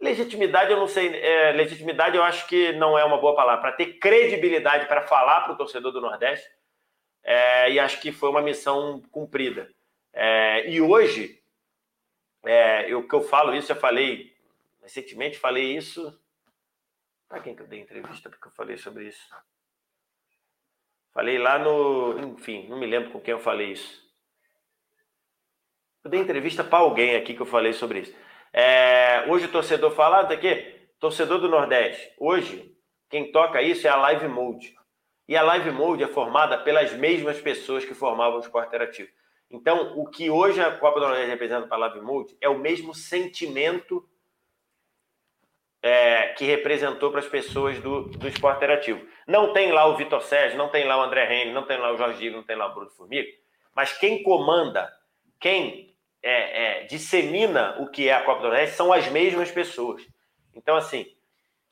[0.00, 3.72] legitimidade, eu não sei, é, legitimidade eu acho que não é uma boa palavra, para
[3.72, 6.48] ter credibilidade para falar para o torcedor do Nordeste,
[7.22, 9.70] é, e acho que foi uma missão cumprida.
[10.12, 11.42] É, e hoje,
[12.44, 14.34] é, eu que eu falo isso, eu falei
[14.82, 16.20] recentemente, falei isso.
[17.26, 19.34] Para quem que eu dei entrevista porque eu falei sobre isso?
[21.12, 22.18] Falei lá no.
[22.18, 24.03] Enfim, não me lembro com quem eu falei isso.
[26.04, 28.14] Eu dei entrevista para alguém aqui que eu falei sobre isso.
[28.52, 32.12] É, hoje o torcedor fala, ah, aqui, torcedor do Nordeste.
[32.18, 32.76] Hoje,
[33.08, 34.76] quem toca isso é a Live Mode.
[35.26, 39.08] E a Live Mode é formada pelas mesmas pessoas que formavam o esporte interativo.
[39.50, 42.58] Então, o que hoje a Copa do Nordeste representa para a Live Mode é o
[42.58, 44.06] mesmo sentimento
[45.82, 49.00] é, que representou para as pessoas do, do esporte interativo.
[49.26, 51.90] Não tem lá o Vitor Sérgio, não tem lá o André Reine, não tem lá
[51.90, 53.30] o Jorge não tem lá o Bruno Formiga,
[53.74, 54.92] mas quem comanda,
[55.40, 55.93] quem
[56.24, 60.02] é, é, dissemina o que é a Copa do Nordeste são as mesmas pessoas.
[60.54, 61.06] Então, assim,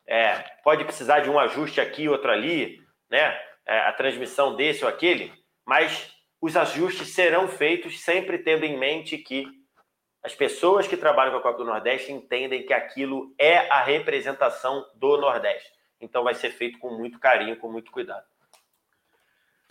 [0.07, 2.79] é, pode precisar de um ajuste aqui, outro ali,
[3.11, 3.41] né?
[3.65, 5.33] É, a transmissão desse ou aquele,
[5.65, 9.47] mas os ajustes serão feitos sempre tendo em mente que
[10.23, 14.85] as pessoas que trabalham com a Copa do Nordeste entendem que aquilo é a representação
[14.95, 15.71] do Nordeste.
[16.01, 18.27] Então vai ser feito com muito carinho, com muito cuidado.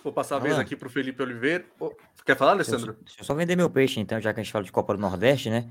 [0.03, 1.65] Vou passar a vez aqui para o Felipe Oliveira.
[1.79, 1.91] Oh,
[2.25, 2.95] quer falar, Alessandro?
[3.05, 4.99] Deixa eu só vender meu peixe, então, já que a gente fala de Copa do
[4.99, 5.67] Nordeste, né?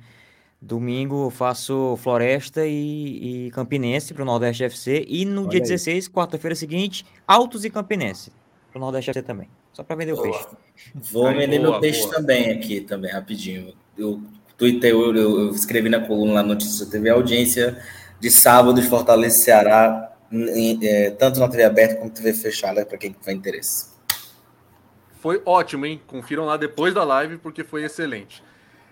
[0.62, 5.07] Domingo eu faço Floresta e, e Campinense para o Nordeste FC.
[5.09, 5.62] E no Olha dia aí.
[5.62, 8.31] 16, quarta-feira seguinte, Altos e Campinense
[8.70, 9.48] para o Nordeste FC também.
[9.73, 10.28] Só para vender boa.
[10.28, 10.47] o peixe.
[10.94, 12.15] Vou Aí, vender boa, meu peixe boa.
[12.16, 13.74] também aqui, também, rapidinho.
[13.97, 14.20] Eu,
[14.57, 17.82] Twitter, eu, eu, eu escrevi na coluna lá notícia, teve audiência
[18.20, 22.35] de sábado de Fortaleza e Ceará, em, é, tanto na TV aberta como na TV
[22.35, 23.89] fechada, para quem tiver interesse.
[25.21, 26.01] Foi ótimo, hein?
[26.07, 28.43] Confiram lá depois da live, porque foi excelente.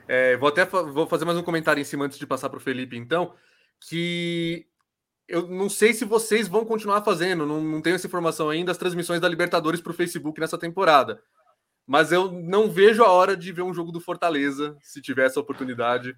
[0.07, 2.59] É, vou até fa vou fazer mais um comentário em cima antes de passar para
[2.59, 3.35] o Felipe, então,
[3.81, 4.67] que
[5.27, 8.79] eu não sei se vocês vão continuar fazendo, não, não tenho essa informação ainda, as
[8.79, 11.23] transmissões da Libertadores para o Facebook nessa temporada.
[11.87, 15.41] Mas eu não vejo a hora de ver um jogo do Fortaleza, se tiver essa
[15.41, 16.15] oportunidade.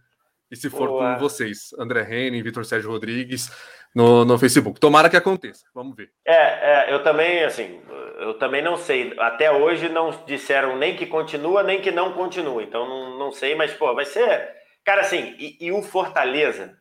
[0.51, 1.13] E se for Boa.
[1.13, 3.51] por vocês, André Rene, Vitor Sérgio Rodrigues,
[3.95, 4.81] no, no Facebook.
[4.81, 5.67] Tomara que aconteça.
[5.75, 6.11] Vamos ver.
[6.25, 7.81] É, é, eu também, assim,
[8.19, 9.15] eu também não sei.
[9.19, 12.63] Até hoje não disseram nem que continua, nem que não continua.
[12.63, 14.55] Então não, não sei, mas, pô, vai ser.
[14.85, 16.77] Cara, assim, e, e o Fortaleza.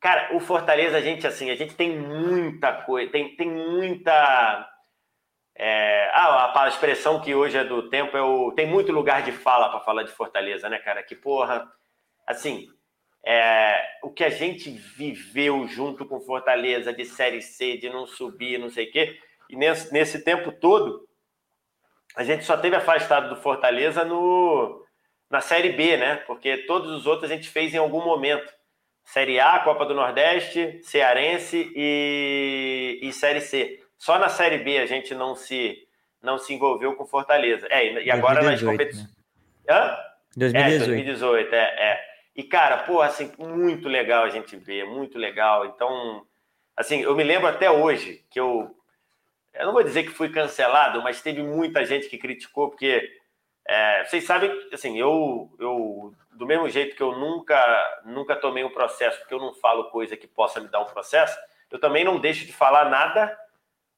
[0.00, 4.66] Cara, o Fortaleza, a gente, assim, a gente tem muita coisa, tem, tem muita.
[5.54, 8.52] É, ah, a, a expressão que hoje é do tempo é o.
[8.52, 11.02] Tem muito lugar de fala para falar de Fortaleza, né, cara?
[11.02, 11.70] Que porra.
[12.30, 12.68] Assim,
[13.26, 18.56] é, o que a gente viveu junto com Fortaleza de Série C, de não subir,
[18.56, 21.08] não sei o quê, e nesse, nesse tempo todo,
[22.14, 24.86] a gente só teve afastado do Fortaleza no,
[25.28, 26.16] na Série B, né?
[26.24, 28.48] Porque todos os outros a gente fez em algum momento.
[29.04, 33.80] Série A, Copa do Nordeste, Cearense e, e Série C.
[33.98, 35.78] Só na Série B a gente não se,
[36.22, 37.66] não se envolveu com Fortaleza.
[37.70, 39.08] É, e agora 2018, nas competições.
[39.08, 39.74] Né?
[39.74, 40.10] Hã?
[40.36, 40.84] 2018.
[40.84, 42.09] É, 2018, é, é.
[42.40, 45.66] E, cara, pô, assim, muito legal a gente ver, muito legal.
[45.66, 46.26] Então,
[46.74, 48.74] assim, eu me lembro até hoje que eu.
[49.52, 53.06] Eu não vou dizer que fui cancelado, mas teve muita gente que criticou, porque
[53.68, 58.72] é, vocês sabem, assim, eu, eu, do mesmo jeito que eu nunca, nunca tomei um
[58.72, 61.38] processo, porque eu não falo coisa que possa me dar um processo,
[61.70, 63.38] eu também não deixo de falar nada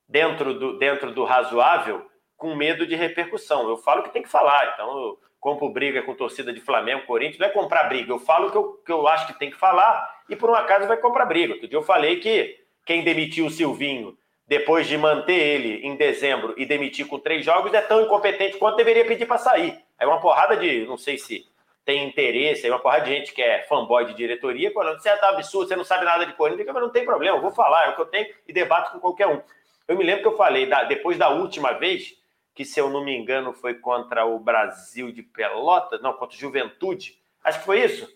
[0.08, 3.68] dentro do, dentro do razoável com medo de repercussão.
[3.68, 7.04] Eu falo o que tem que falar, então eu, compro briga com torcida de Flamengo,
[7.04, 8.12] Corinthians, não é comprar briga.
[8.12, 10.54] Eu falo o que eu, que eu acho que tem que falar e por um
[10.54, 11.54] acaso vai comprar briga.
[11.54, 14.16] Outro dia eu falei que quem demitiu o Silvinho
[14.46, 18.76] depois de manter ele em dezembro e demitir com três jogos é tão incompetente quanto
[18.76, 19.80] deveria pedir para sair.
[19.98, 21.44] Aí uma porrada de, não sei se
[21.84, 25.30] tem interesse, aí uma porrada de gente que é fanboy de diretoria, falando, você tá
[25.30, 27.88] absurdo, você não sabe nada de Corinthians, mas não tem problema, eu vou falar, é
[27.90, 29.42] o que eu tenho e debato com qualquer um.
[29.88, 32.16] Eu me lembro que eu falei, depois da última vez,
[32.54, 36.40] que, se eu não me engano, foi contra o Brasil de Pelotas, não, contra o
[36.40, 37.18] Juventude.
[37.42, 38.08] Acho que foi isso.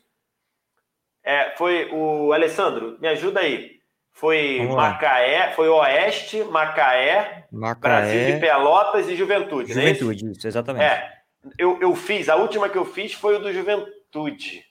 [1.25, 3.77] É, foi o Alessandro, me ajuda aí.
[4.13, 9.73] Foi Macaé, foi Oeste, Macaé, Macaé, Brasil de Pelotas e Juventude.
[9.73, 10.47] É Juventude, é isso?
[10.47, 10.85] exatamente.
[10.85, 11.13] É,
[11.59, 14.65] eu, eu fiz, a última que eu fiz foi o do Juventude.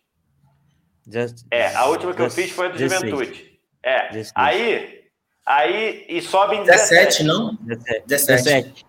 [1.08, 3.12] Just, é, a última que just, eu fiz foi a do 16.
[3.12, 3.60] Juventude.
[3.84, 4.32] É, 16.
[4.36, 5.04] aí,
[5.46, 7.24] aí e sobe em 17.
[7.24, 7.56] 17, não?
[7.62, 8.08] 17.
[8.08, 8.86] 17.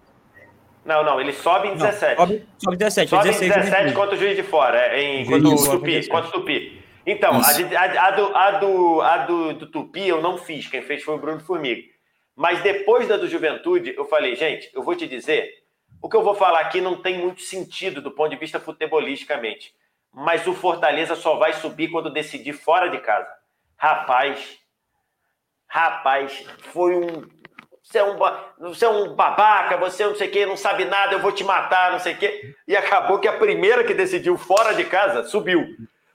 [0.86, 2.16] Não, não, ele sobe em 17.
[2.16, 3.10] Não, sobe, sobe 17.
[3.10, 6.28] Sobe 16, em 17 contra o juiz de fora, é, em, contra, o Tupi, contra
[6.28, 6.82] o Tupi.
[7.04, 10.82] Então, a, a, a, do, a, do, a do, do Tupi eu não fiz, quem
[10.82, 11.82] fez foi o Bruno Formiga.
[12.36, 15.50] Mas depois da do Juventude, eu falei, gente, eu vou te dizer,
[16.00, 19.74] o que eu vou falar aqui não tem muito sentido do ponto de vista futebolisticamente.
[20.12, 23.28] Mas o Fortaleza só vai subir quando decidir fora de casa.
[23.76, 24.58] Rapaz,
[25.66, 27.28] rapaz, foi um
[27.86, 28.18] você é um,
[28.58, 31.44] você é um babaca, você não sei o quê, não sabe nada, eu vou te
[31.44, 32.52] matar, não sei o quê.
[32.66, 35.64] E acabou que a primeira que decidiu fora de casa subiu.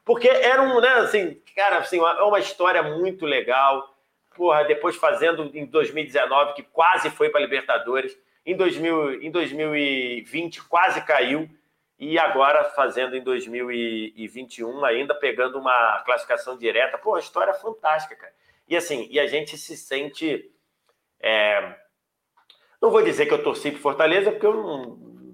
[0.04, 3.96] Porque era um, né, assim, cara, assim, é uma história muito legal.
[4.36, 8.20] Porra, depois fazendo em 2019, que quase foi para Libertadores.
[8.46, 11.50] Em, 2000, em 2020 quase caiu.
[11.98, 16.98] E agora fazendo em 2021, ainda pegando uma classificação direta.
[16.98, 18.34] Pô, história fantástica, cara.
[18.68, 20.52] E assim, e a gente se sente
[21.22, 21.76] é,
[22.82, 25.34] não vou dizer que eu torci para Fortaleza, porque eu não,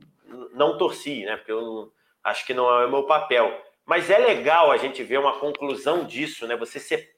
[0.53, 1.37] não torci, né?
[1.37, 1.91] Porque eu não,
[2.23, 3.63] acho que não é o meu papel.
[3.85, 6.57] Mas é legal a gente ver uma conclusão disso, né?
[6.57, 7.15] Você ser,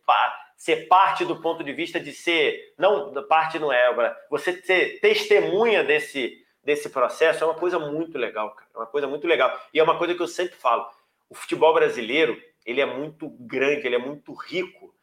[0.55, 2.73] ser parte do ponto de vista de ser.
[2.77, 8.53] Não, parte não é, você ser testemunha desse, desse processo é uma coisa muito legal,
[8.53, 8.69] cara.
[8.75, 9.59] É uma coisa muito legal.
[9.73, 10.87] E é uma coisa que eu sempre falo.
[11.27, 14.93] O futebol brasileiro, ele é muito grande, ele é muito rico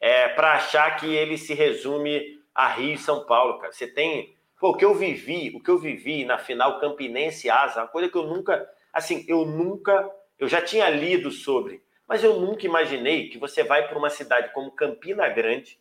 [0.00, 3.72] é, para achar que ele se resume a Rio e São Paulo, cara.
[3.72, 4.36] Você tem.
[4.58, 8.08] Pô, o que eu vivi, o que eu vivi na final Campinense Asa, uma coisa
[8.08, 8.68] que eu nunca.
[8.92, 10.10] Assim, eu nunca.
[10.38, 14.52] Eu já tinha lido sobre, mas eu nunca imaginei que você vai para uma cidade
[14.52, 15.78] como Campina Grande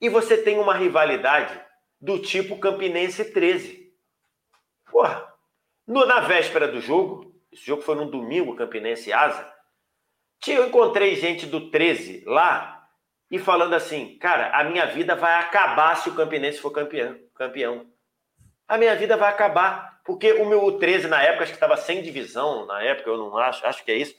[0.00, 1.60] e você tem uma rivalidade
[2.00, 3.92] do tipo Campinense 13.
[4.90, 5.34] Porra,
[5.86, 9.52] no, na véspera do jogo, esse jogo foi num domingo, Campinense Asa,
[10.46, 12.77] eu encontrei gente do 13 lá
[13.30, 17.16] e falando assim, cara, a minha vida vai acabar se o Campinense for campeão.
[17.34, 17.86] campeão.
[18.66, 19.98] A minha vida vai acabar.
[20.08, 23.36] Porque o meu 13 na época, acho que estava sem divisão, na época, eu não
[23.36, 24.14] acho, acho que é isso.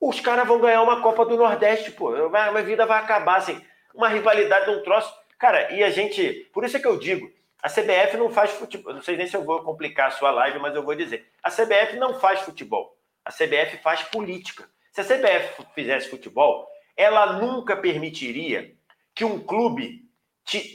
[0.00, 2.14] Os caras vão ganhar uma Copa do Nordeste, pô.
[2.14, 3.62] A minha vida vai acabar, assim.
[3.94, 5.14] Uma rivalidade, um troço.
[5.38, 6.48] Cara, e a gente.
[6.54, 7.30] Por isso é que eu digo,
[7.62, 8.94] a CBF não faz futebol.
[8.94, 11.30] Não sei nem se eu vou complicar a sua live, mas eu vou dizer.
[11.42, 12.96] A CBF não faz futebol.
[13.22, 14.66] A CBF faz política.
[14.90, 16.66] Se a CBF fizesse futebol,
[16.96, 18.74] ela nunca permitiria
[19.14, 20.02] que um clube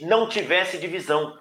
[0.02, 1.38] não tivesse divisão.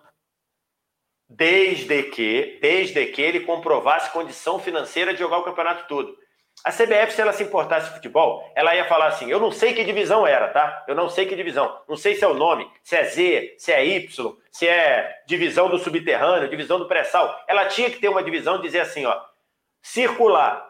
[1.28, 6.18] Desde que, desde que ele comprovasse condição financeira de jogar o campeonato todo.
[6.64, 9.74] A CBF, se ela se importasse de futebol, ela ia falar assim: eu não sei
[9.74, 10.84] que divisão era, tá?
[10.88, 11.82] Eu não sei que divisão.
[11.88, 15.70] Não sei se é o nome, se é Z, se é Y, se é divisão
[15.70, 17.44] do subterrâneo, divisão do pré-sal.
[17.48, 19.22] Ela tinha que ter uma divisão dizer assim: ó,
[19.82, 20.68] circular.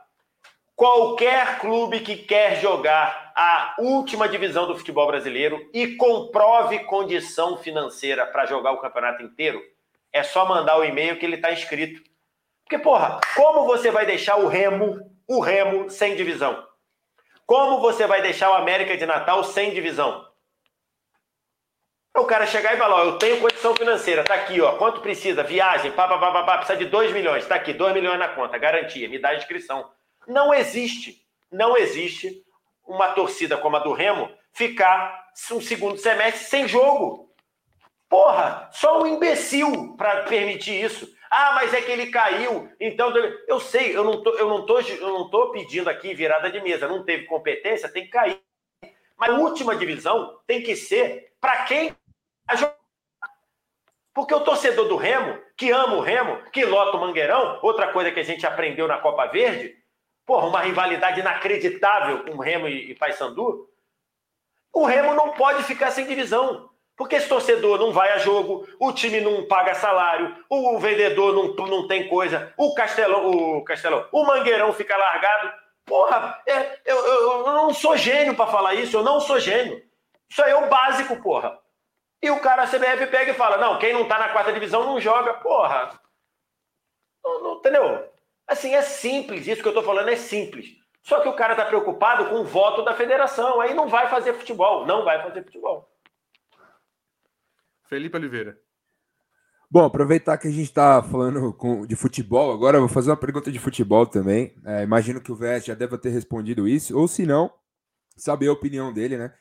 [0.75, 8.27] Qualquer clube que quer jogar a última divisão do futebol brasileiro e comprove condição financeira
[8.27, 9.63] para jogar o campeonato inteiro,
[10.11, 12.03] é só mandar o e-mail que ele está inscrito.
[12.65, 16.67] Porque, porra, como você vai deixar o Remo o Remo sem divisão?
[17.45, 20.27] Como você vai deixar o América de Natal sem divisão?
[22.17, 25.43] O cara chegar e falar, ó, eu tenho condição financeira, tá aqui, ó, quanto precisa?
[25.43, 28.27] Viagem, pá, pá, pá, pá, pá precisa de 2 milhões, tá aqui, 2 milhões na
[28.27, 29.89] conta, garantia, me dá a inscrição.
[30.27, 32.43] Não existe, não existe
[32.89, 37.31] uma torcida como a do Remo ficar um segundo semestre sem jogo.
[38.09, 41.07] Porra, só um imbecil para permitir isso.
[41.29, 42.67] Ah, mas é que ele caiu.
[42.79, 43.13] Então,
[43.47, 46.59] eu sei, eu não tô, eu não tô, eu não tô pedindo aqui virada de
[46.59, 46.87] mesa.
[46.87, 48.41] Não teve competência, tem que cair.
[49.15, 51.95] Mas a última divisão tem que ser para quem
[54.19, 58.11] porque o torcedor do Remo, que ama o Remo, que lota o Mangueirão, outra coisa
[58.11, 59.75] que a gente aprendeu na Copa Verde,
[60.29, 63.67] porra, uma rivalidade inacreditável com Remo e, e Paysandu,
[64.71, 66.69] o Remo não pode ficar sem divisão.
[66.95, 71.65] Porque esse torcedor não vai a jogo, o time não paga salário, o vendedor não,
[71.65, 75.51] não tem coisa, o Castelão, o Castelão, o Mangueirão fica largado.
[75.85, 79.81] Porra, é, eu, eu, eu, não sou gênio para falar isso, eu não sou gênio.
[80.29, 81.57] Isso aí é o básico, porra.
[82.21, 84.83] E o cara, a CBF, pega e fala: não, quem não tá na quarta divisão
[84.83, 85.97] não joga, porra.
[87.23, 88.09] Não, não, entendeu?
[88.49, 90.75] Assim, é simples, isso que eu tô falando é simples.
[91.03, 94.33] Só que o cara tá preocupado com o voto da federação, aí não vai fazer
[94.33, 95.87] futebol, não vai fazer futebol.
[97.83, 98.59] Felipe Oliveira.
[99.69, 103.17] Bom, aproveitar que a gente está falando com, de futebol, agora eu vou fazer uma
[103.17, 104.55] pergunta de futebol também.
[104.65, 107.53] É, imagino que o VS já deva ter respondido isso, ou se não,
[108.17, 109.31] saber a opinião dele, né?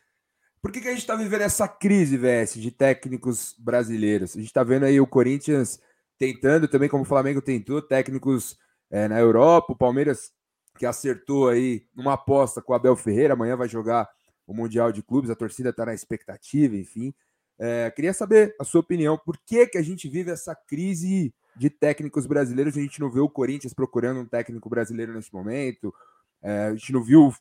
[0.60, 4.32] Por que, que a gente está vivendo essa crise, VS, de técnicos brasileiros?
[4.34, 5.80] A gente está vendo aí o Corinthians
[6.18, 8.58] tentando, também como o Flamengo tentou, técnicos
[8.90, 10.32] é, na Europa, o Palmeiras
[10.78, 14.08] que acertou aí uma aposta com o Abel Ferreira, amanhã vai jogar
[14.46, 17.12] o Mundial de Clubes, a torcida está na expectativa, enfim.
[17.58, 19.18] É, queria saber a sua opinião.
[19.18, 22.76] Por que, que a gente vive essa crise de técnicos brasileiros?
[22.76, 25.92] A gente não vê o Corinthians procurando um técnico brasileiro nesse momento.
[26.40, 27.34] É, a gente não viu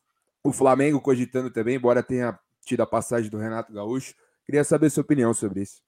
[0.44, 4.16] o Flamengo cogitando também, embora tenha tido a passagem do Renato Gaúcho.
[4.46, 5.82] Queria saber a sua opinião sobre isso.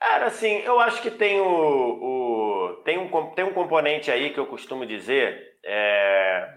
[0.00, 4.38] Cara, assim, eu acho que tem o, o, tem, um, tem um componente aí que
[4.38, 6.54] eu costumo dizer é,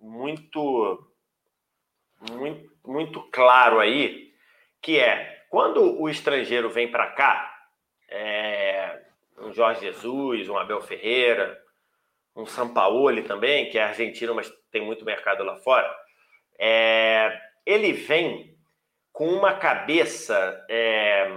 [0.00, 1.06] muito,
[2.30, 4.32] muito, muito claro aí,
[4.80, 7.54] que é quando o estrangeiro vem para cá,
[8.08, 9.00] é,
[9.38, 11.58] um Jorge Jesus, um Abel Ferreira,
[12.36, 15.92] um Sampaoli também, que é argentino, mas tem muito mercado lá fora,
[16.58, 18.56] é, ele vem
[19.12, 20.64] com uma cabeça.
[20.68, 21.28] É,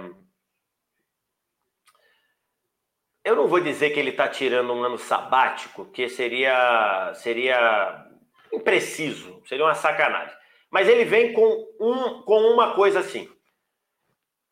[3.24, 8.06] eu não vou dizer que ele está tirando um ano sabático, que seria, seria
[8.52, 10.36] impreciso, seria uma sacanagem.
[10.70, 13.30] Mas ele vem com, um, com uma coisa assim.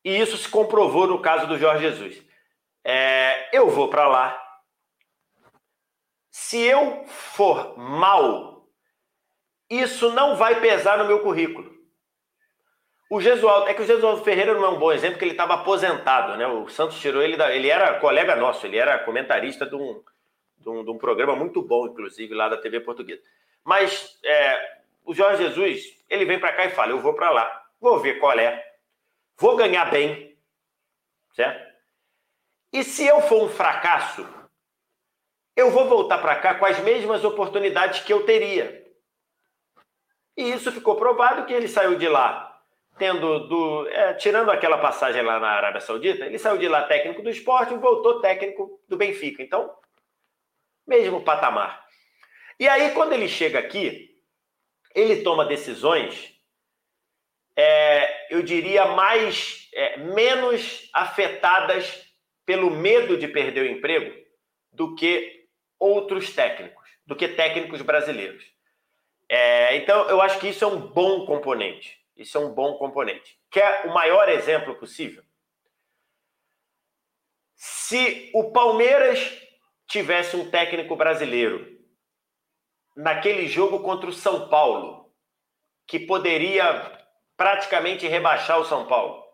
[0.05, 2.23] E isso se comprovou no caso do Jorge Jesus.
[2.85, 4.43] É, eu vou para lá.
[6.31, 8.69] Se eu for mal,
[9.69, 11.70] isso não vai pesar no meu currículo.
[13.13, 15.55] O Jesualdo, é que o Jesualdo Ferreira não é um bom exemplo, porque ele estava
[15.55, 16.47] aposentado, né?
[16.47, 20.01] O Santos tirou ele da, ele era colega nosso, ele era comentarista de um,
[20.57, 23.21] de um, de um programa muito bom, inclusive, lá da TV Portuguesa.
[23.65, 27.65] Mas é, o Jorge Jesus, ele vem para cá e fala: eu vou para lá,
[27.81, 28.65] vou ver qual é,
[29.37, 30.39] vou ganhar bem,
[31.35, 31.69] certo?
[32.73, 34.25] E se eu for um fracasso,
[35.57, 38.87] eu vou voltar para cá com as mesmas oportunidades que eu teria.
[40.37, 42.50] E isso ficou provado que ele saiu de lá
[43.01, 47.23] tendo do é, tirando aquela passagem lá na Arábia Saudita, ele saiu de lá técnico
[47.23, 49.43] do esporte e voltou técnico do Benfica.
[49.43, 49.75] Então,
[50.87, 51.85] mesmo patamar.
[52.59, 54.11] E aí quando ele chega aqui,
[54.95, 56.39] ele toma decisões
[57.57, 62.07] é, eu diria, mais é, menos afetadas
[62.47, 64.15] pelo medo de perder o emprego
[64.73, 65.45] do que
[65.79, 68.45] outros técnicos, do que técnicos brasileiros.
[69.29, 72.00] É, então, eu acho que isso é um bom componente.
[72.21, 73.41] Isso é um bom componente.
[73.51, 75.25] Quer o maior exemplo possível?
[77.55, 79.19] Se o Palmeiras
[79.89, 81.81] tivesse um técnico brasileiro
[82.95, 85.11] naquele jogo contra o São Paulo,
[85.87, 86.65] que poderia
[87.37, 89.25] praticamente rebaixar o São Paulo.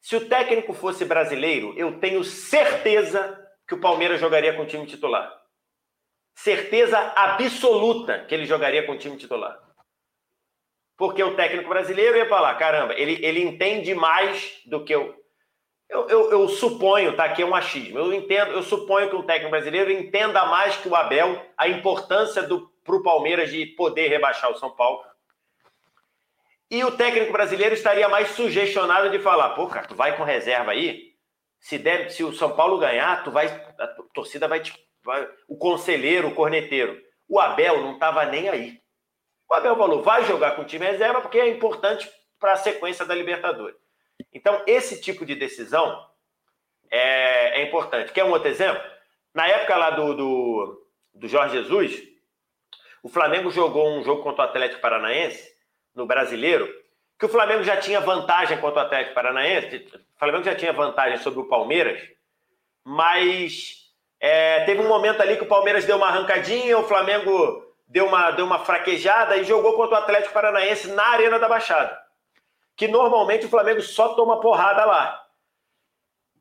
[0.00, 3.38] Se o técnico fosse brasileiro, eu tenho certeza
[3.68, 5.40] que o Palmeiras jogaria com o time titular.
[6.34, 9.61] certeza absoluta que ele jogaria com o time titular.
[11.02, 15.12] Porque o técnico brasileiro ia falar: caramba, ele, ele entende mais do que eu.
[15.90, 17.24] Eu, eu, eu suponho, tá?
[17.24, 17.98] Aqui é um achismo.
[17.98, 22.44] Eu entendo, eu suponho que o técnico brasileiro entenda mais que o Abel a importância
[22.84, 25.02] para o Palmeiras de poder rebaixar o São Paulo.
[26.70, 30.70] E o técnico brasileiro estaria mais sugestionado de falar: pô, cara, tu vai com reserva
[30.70, 31.16] aí?
[31.58, 34.72] Se, der, se o São Paulo ganhar, tu vai, a torcida vai te.
[35.02, 36.96] Vai, o conselheiro, o corneteiro.
[37.28, 38.81] O Abel não estava nem aí.
[39.52, 42.10] O Abel falou: vai jogar com o time reserva porque é importante
[42.40, 43.76] para a sequência da Libertadores.
[44.32, 46.08] Então, esse tipo de decisão
[46.90, 48.12] é, é, importante.
[48.12, 48.82] Quer um outro exemplo?
[49.34, 52.02] Na época lá do, do, do Jorge Jesus,
[53.02, 55.54] o Flamengo jogou um jogo contra o Atlético Paranaense,
[55.94, 56.66] no brasileiro,
[57.18, 61.18] que o Flamengo já tinha vantagem contra o Atlético Paranaense, o Flamengo já tinha vantagem
[61.18, 62.02] sobre o Palmeiras,
[62.82, 68.06] mas é, teve um momento ali que o Palmeiras deu uma arrancadinha, o Flamengo deu
[68.06, 72.00] uma, deu uma fraquejada e jogou contra o Atlético Paranaense na Arena da Baixada.
[72.74, 75.22] Que normalmente o Flamengo só toma porrada lá.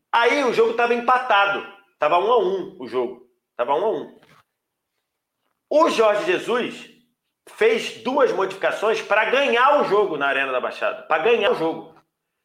[0.09, 1.67] Aí o jogo estava empatado.
[1.91, 3.29] Estava um a um o jogo.
[3.51, 4.19] Estava um a um.
[5.69, 6.89] O Jorge Jesus
[7.49, 11.03] fez duas modificações para ganhar o jogo na Arena da Baixada.
[11.03, 11.93] Para ganhar o jogo.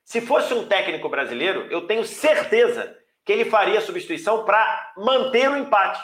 [0.05, 5.49] Se fosse um técnico brasileiro, eu tenho certeza que ele faria a substituição para manter
[5.49, 6.01] o empate.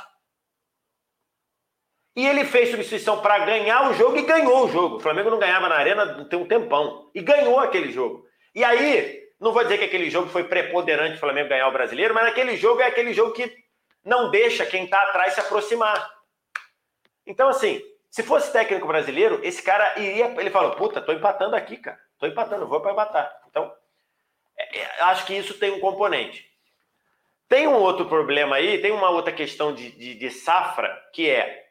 [2.15, 4.97] E ele fez substituição para ganhar o jogo e ganhou o jogo.
[4.97, 7.11] O Flamengo não ganhava na arena tem um tempão.
[7.15, 8.27] E ganhou aquele jogo.
[8.55, 12.13] E aí, não vou dizer que aquele jogo foi preponderante o Flamengo ganhar o brasileiro,
[12.13, 13.51] mas aquele jogo é aquele jogo que
[14.05, 16.11] não deixa quem está atrás se aproximar.
[17.27, 17.81] Então, assim,
[18.11, 20.27] se fosse técnico brasileiro, esse cara iria.
[20.39, 21.99] Ele falou: puta, tô empatando aqui, cara.
[22.19, 23.33] Tô empatando, vou para empatar.
[23.49, 23.73] Então,
[24.57, 26.47] é, é, acho que isso tem um componente.
[27.49, 31.62] Tem um outro problema aí, tem uma outra questão de, de, de safra, que é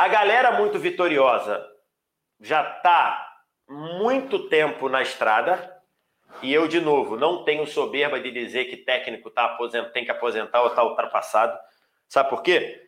[0.00, 1.62] a galera muito vitoriosa
[2.40, 3.34] já está
[3.68, 5.78] muito tempo na estrada.
[6.40, 9.92] E eu, de novo, não tenho soberba de dizer que técnico tá aposent...
[9.92, 11.54] tem que aposentar ou está ultrapassado.
[12.08, 12.82] Sabe por quê?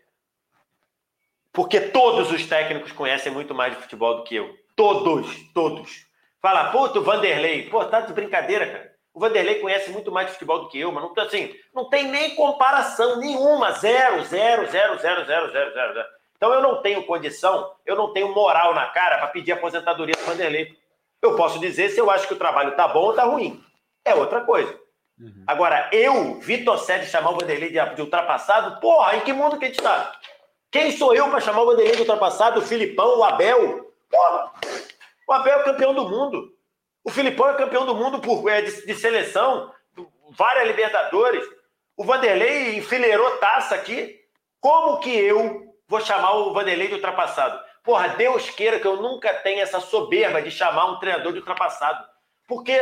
[1.53, 4.51] Porque todos os técnicos conhecem muito mais de futebol do que eu.
[4.75, 6.07] Todos, todos.
[6.41, 7.69] Fala, puto, Vanderlei.
[7.69, 8.93] Pô, tá de brincadeira, cara.
[9.13, 12.09] O Vanderlei conhece muito mais de futebol do que eu, mas não, assim, não tem
[12.09, 13.73] nem comparação nenhuma.
[13.73, 15.93] Zero, zero, zero, zero, zero, zero, zero.
[15.93, 16.22] zero.
[16.43, 20.25] Então eu não tenho condição, eu não tenho moral na cara para pedir aposentadoria do
[20.25, 20.77] Vanderlei.
[21.23, 23.65] Eu posso dizer se eu acho que o trabalho tá bom ou tá ruim.
[24.05, 24.77] É outra coisa.
[25.21, 25.45] Uhum.
[25.47, 29.67] Agora, eu, Vitor Sede, chamar o Vanderlei de, de ultrapassado, porra, em que mundo que
[29.67, 30.19] a gente está?
[30.69, 32.59] Quem sou eu para chamar o Vanderlei de ultrapassado?
[32.59, 33.95] O Filipão, o Abel?
[34.11, 34.53] Porra!
[35.29, 36.53] O Abel é campeão do mundo.
[37.05, 39.73] O Filipão é campeão do mundo por, é, de, de seleção,
[40.31, 41.49] várias Libertadores.
[41.97, 44.19] O Vanderlei enfileirou taça aqui.
[44.61, 45.62] Como que eu
[45.93, 47.63] vou chamar o Vanderlei de ultrapassado.
[47.85, 52.03] Porra, Deus queira que eu nunca tenha essa soberba de chamar um treinador de ultrapassado.
[52.49, 52.81] Porque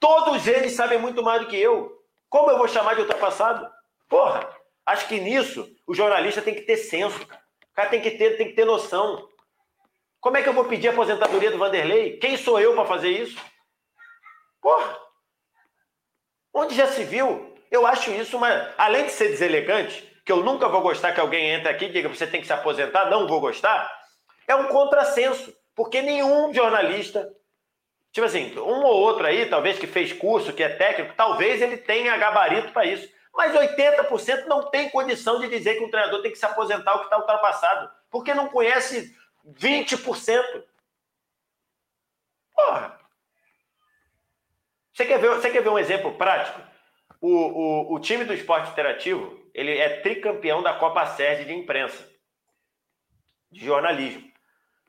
[0.00, 1.92] todos eles sabem muito mais do que eu.
[2.30, 3.70] Como eu vou chamar de ultrapassado?
[4.08, 4.48] Porra,
[4.86, 7.22] acho que nisso o jornalista tem que ter senso.
[7.22, 9.28] O cara tem que ter, tem que ter noção.
[10.18, 12.16] Como é que eu vou pedir a aposentadoria do Vanderlei?
[12.16, 13.38] Quem sou eu para fazer isso?
[14.62, 14.98] Porra!
[16.54, 17.54] Onde já se viu?
[17.70, 18.72] Eu acho isso uma.
[18.78, 22.06] Além de ser deselegante, que eu nunca vou gostar que alguém entre aqui e diga
[22.06, 23.90] você tem que se aposentar, não vou gostar,
[24.46, 27.34] é um contrassenso, porque nenhum jornalista,
[28.12, 31.78] tipo assim, um ou outro aí, talvez que fez curso, que é técnico, talvez ele
[31.78, 33.08] tenha gabarito para isso.
[33.32, 36.98] Mas 80% não tem condição de dizer que um treinador tem que se aposentar ou
[36.98, 40.62] que está ultrapassado, porque não conhece 20%.
[42.54, 43.00] Porra!
[44.92, 46.60] Você quer ver, você quer ver um exemplo prático?
[47.18, 52.08] O, o, o time do esporte interativo, ele é tricampeão da Copa Sérgio de imprensa,
[53.50, 54.30] de jornalismo.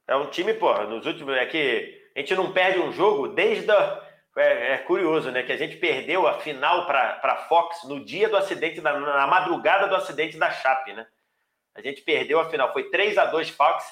[0.08, 1.36] É um time, pô, nos últimos.
[1.36, 3.70] É que a gente não perde um jogo desde.
[3.72, 5.42] A, é, é, curioso, né?
[5.42, 9.26] Que a gente perdeu a final para a Fox no dia do acidente, da, na
[9.26, 11.08] madrugada do acidente da Chape, né?
[11.74, 12.72] A gente perdeu a final.
[12.72, 13.84] Foi 3 a 2 Fox.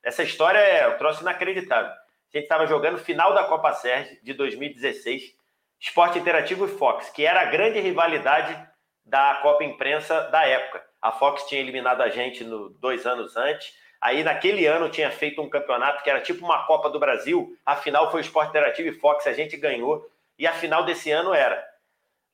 [0.00, 1.90] Essa história é um troço inacreditável.
[1.90, 5.34] A gente estava jogando final da Copa Sérgio de 2016,
[5.80, 8.69] Esporte Interativo e Fox, que era a grande rivalidade
[9.10, 10.82] da Copa Imprensa da época.
[11.02, 13.74] A Fox tinha eliminado a gente no, dois anos antes.
[14.00, 17.58] Aí, naquele ano, tinha feito um campeonato que era tipo uma Copa do Brasil.
[17.66, 20.08] A final foi o Esporte Interativo e Fox, a gente ganhou.
[20.38, 21.62] E a final desse ano era.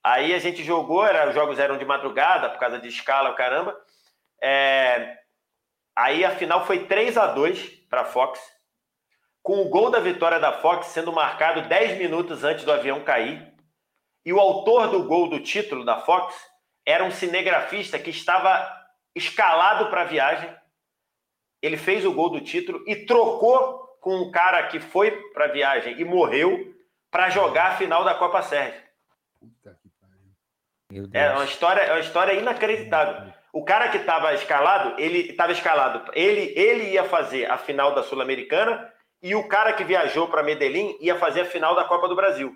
[0.04, 3.76] Aí a gente jogou, era, os jogos eram de madrugada, por causa de escala, caramba.
[4.40, 5.18] É...
[5.96, 8.38] Aí a final foi 3 a 2 para a Fox,
[9.42, 13.54] com o gol da vitória da Fox sendo marcado 10 minutos antes do avião cair.
[14.24, 16.34] E o autor do gol do título da Fox
[16.86, 20.48] era um cinegrafista que estava escalado para a viagem.
[21.60, 25.52] Ele fez o gol do título e trocou com um cara que foi para a
[25.52, 26.72] viagem e morreu
[27.10, 28.80] para jogar a final da Copa Sérgio.
[29.40, 31.10] Puta que pariu.
[31.12, 33.32] É uma história, é uma história inacreditável.
[33.52, 36.08] O cara que estava escalado, ele estava escalado.
[36.14, 40.96] Ele, ele ia fazer a final da Sul-Americana e o cara que viajou para Medellín
[41.00, 42.54] ia fazer a final da Copa do Brasil.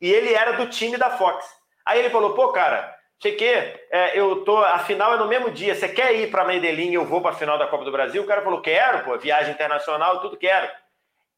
[0.00, 1.46] E ele era do time da Fox.
[1.84, 4.56] Aí ele falou: pô, cara, sei que é, eu tô.
[4.58, 5.74] A final é no mesmo dia.
[5.74, 8.22] Você quer ir para Medellín e eu vou para a final da Copa do Brasil?
[8.22, 10.70] O cara falou: quero, pô, viagem internacional, tudo quero.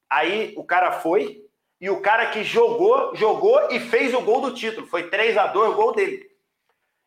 [0.08, 1.42] Aí o cara foi
[1.80, 4.86] e o cara que jogou, jogou e fez o gol do título.
[4.86, 6.30] Foi 3 a 2 o gol dele.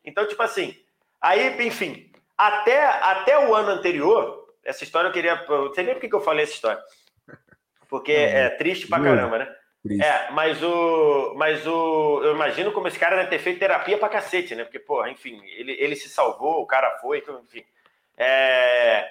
[0.03, 0.75] Então, tipo assim,
[1.21, 5.45] aí, enfim, até, até o ano anterior, essa história eu queria.
[5.47, 6.83] Não sei nem por que eu falei essa história.
[7.87, 9.55] Porque é triste pra caramba, né?
[10.01, 11.33] É, mas o.
[11.35, 12.21] Mas o.
[12.23, 14.63] Eu imagino como esse cara deve ter feito terapia pra cacete, né?
[14.63, 17.63] Porque, pô, enfim, ele, ele se salvou, o cara foi, então, enfim.
[18.17, 19.07] É...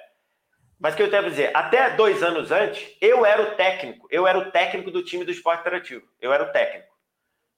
[0.81, 1.51] Mas o que eu tenho a dizer?
[1.55, 4.09] Até dois anos antes, eu era o técnico.
[4.11, 6.07] Eu era o técnico do time do esporte interativo.
[6.21, 6.93] Eu era o técnico.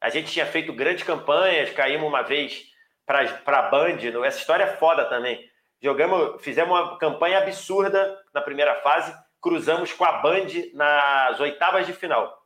[0.00, 2.66] A gente tinha feito grandes campanhas, caímos uma vez
[3.06, 3.98] para a Band.
[4.24, 5.42] Essa história é foda também.
[5.80, 11.92] Jogamos, fizemos uma campanha absurda na primeira fase, cruzamos com a Band nas oitavas de
[11.92, 12.45] final.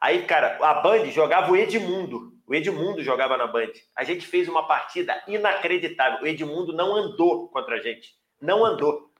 [0.00, 2.32] Aí, cara, a Band jogava o Edmundo.
[2.46, 3.72] O Edmundo jogava na Band.
[3.94, 6.22] A gente fez uma partida inacreditável.
[6.22, 8.14] O Edmundo não andou contra a gente.
[8.40, 9.10] Não andou.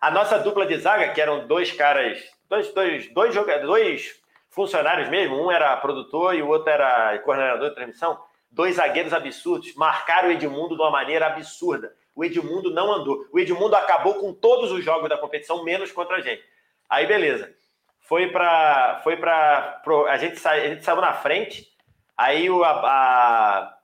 [0.00, 4.20] A nossa dupla de zaga, que eram dois caras, dois, dois, dois jogadores, dois
[4.50, 8.20] funcionários mesmo, um era produtor e o outro era coordenador de transmissão,
[8.50, 11.94] dois zagueiros absurdos, marcaram o Edmundo de uma maneira absurda.
[12.14, 13.24] O Edmundo não andou.
[13.32, 16.42] O Edmundo acabou com todos os jogos da competição, menos contra a gente.
[16.88, 17.54] Aí, beleza
[18.04, 21.66] foi para foi para a gente sa, a gente saiu na frente
[22.16, 23.74] aí o, a,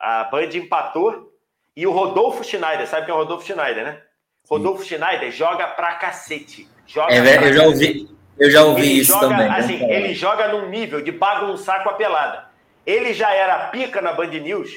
[0.00, 1.32] a, Band empatou
[1.76, 4.02] e o Rodolfo Schneider sabe quem é o Rodolfo Schneider né?
[4.48, 4.96] Rodolfo Sim.
[4.96, 9.12] Schneider joga pra cacete joga é, pra eu já ouvi eu já ouvi ele isso
[9.12, 12.46] joga, também assim ele joga num nível de bagunçar com a pelada.
[12.84, 14.70] Ele já era pica na Band News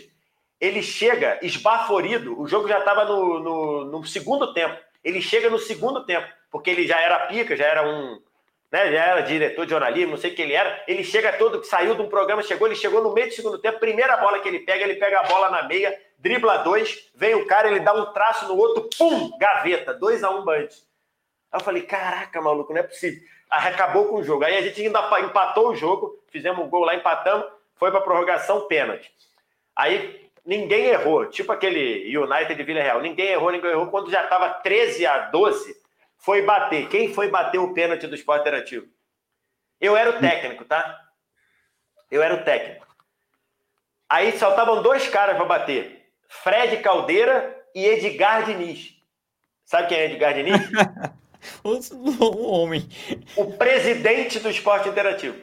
[0.60, 5.60] ele chega esbaforido o jogo já estava no, no, no segundo tempo ele chega no
[5.60, 8.20] segundo tempo porque ele já era pica já era um
[8.72, 8.91] né?
[8.91, 10.84] Já era diretor de jornalismo, não sei o que ele era.
[10.88, 13.80] Ele chega todo, saiu de um programa, chegou, ele chegou no meio do segundo tempo,
[13.80, 17.46] primeira bola que ele pega, ele pega a bola na meia, dribla dois, vem o
[17.46, 20.68] cara, ele dá um traço no outro, pum, gaveta, 2 a 1 um Band.
[21.52, 23.22] Aí eu falei, caraca, maluco, não é possível.
[23.50, 24.44] Aí acabou com o jogo.
[24.44, 28.68] Aí a gente ainda empatou o jogo, fizemos um gol lá, empatamos, foi para prorrogação,
[28.68, 29.12] pênalti.
[29.76, 33.88] Aí ninguém errou, tipo aquele United de Vila Real, ninguém errou, ninguém errou.
[33.88, 35.76] Quando já estava 13 a 12,
[36.20, 36.88] foi bater.
[36.90, 38.88] Quem foi bater o pênalti do esporte interativo?
[39.80, 41.08] Eu era o técnico, tá?
[42.12, 42.88] Eu era o técnico.
[44.08, 48.96] Aí saltavam dois caras para bater: Fred Caldeira e Edgar Diniz.
[49.64, 50.60] Sabe quem é Edgar Diniz?
[51.64, 52.88] um homem.
[53.36, 55.38] O presidente do esporte interativo.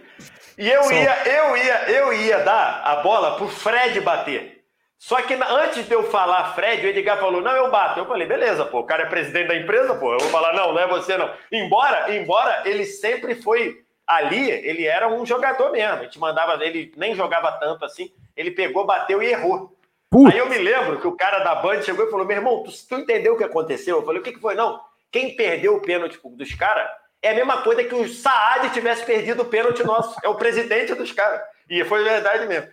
[0.59, 4.56] E eu ia, eu ia, eu ia dar a bola pro Fred bater.
[4.99, 8.01] Só que antes de eu falar Fred, o Edgar falou: não, eu bato.
[8.01, 10.13] Eu falei, beleza, pô, o cara é presidente da empresa, pô.
[10.13, 11.31] Eu vou falar, não, não é você, não.
[11.53, 15.95] Embora, embora ele sempre foi ali, ele era um jogador mesmo.
[15.95, 18.11] A gente mandava, ele nem jogava tanto assim.
[18.37, 19.77] Ele pegou, bateu e errou.
[20.11, 20.33] Putz.
[20.33, 22.71] Aí eu me lembro que o cara da Band chegou e falou: meu irmão, tu,
[22.89, 23.99] tu entendeu o que aconteceu?
[23.99, 24.55] Eu falei: o que, que foi?
[24.55, 24.81] Não,
[25.13, 26.89] quem perdeu o pênalti dos caras
[27.23, 30.17] é a mesma coisa que o Saad tivesse perdido o pênalti nosso.
[30.23, 31.41] É o presidente dos caras.
[31.69, 32.71] E foi verdade mesmo.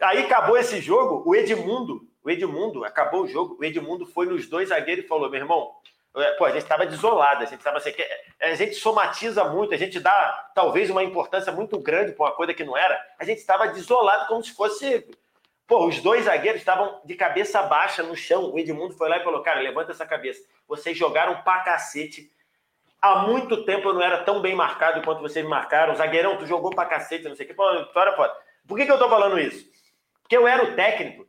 [0.00, 4.46] Aí acabou esse jogo, o Edmundo, o Edmundo, acabou o jogo, o Edmundo foi nos
[4.46, 5.72] dois zagueiros e falou: meu irmão,
[6.16, 7.92] é, pô, a gente estava desolado, a gente estava assim,
[8.40, 12.54] a gente somatiza muito, a gente dá talvez uma importância muito grande para uma coisa
[12.54, 12.98] que não era.
[13.18, 15.06] A gente estava desolado como se fosse.
[15.66, 18.50] Pô, os dois zagueiros estavam de cabeça baixa no chão.
[18.50, 20.42] O Edmundo foi lá e falou: cara, levanta essa cabeça.
[20.66, 22.30] Vocês jogaram pra cacete.
[23.00, 25.94] Há muito tempo eu não era tão bem marcado quanto vocês me marcaram.
[25.94, 27.54] Zagueirão, tu jogou pra cacete, não sei o que.
[27.54, 28.34] Pô, vitória foda.
[28.66, 29.75] Por que, que eu tô falando isso?
[30.26, 31.24] Porque eu era o técnico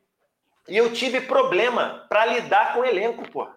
[0.67, 3.47] e eu tive problema para lidar com o elenco, pô.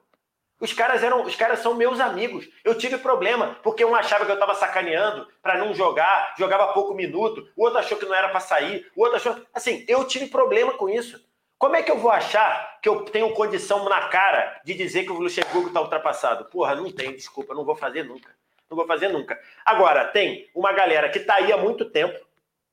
[0.61, 2.47] Os caras eram, os caras são meus amigos.
[2.63, 6.93] Eu tive problema porque um achava que eu estava sacaneando para não jogar, jogava pouco
[6.93, 7.49] minuto.
[7.57, 8.87] O outro achou que não era para sair.
[8.95, 11.19] O outro achou, assim, eu tive problema com isso.
[11.57, 15.13] Como é que eu vou achar que eu tenho condição na cara de dizer que
[15.13, 16.45] o Luxemburgo está ultrapassado?
[16.51, 18.31] Porra, não tem, desculpa, não vou fazer nunca.
[18.69, 19.41] Não vou fazer nunca.
[19.65, 22.19] Agora, tem uma galera que está aí há muito tempo.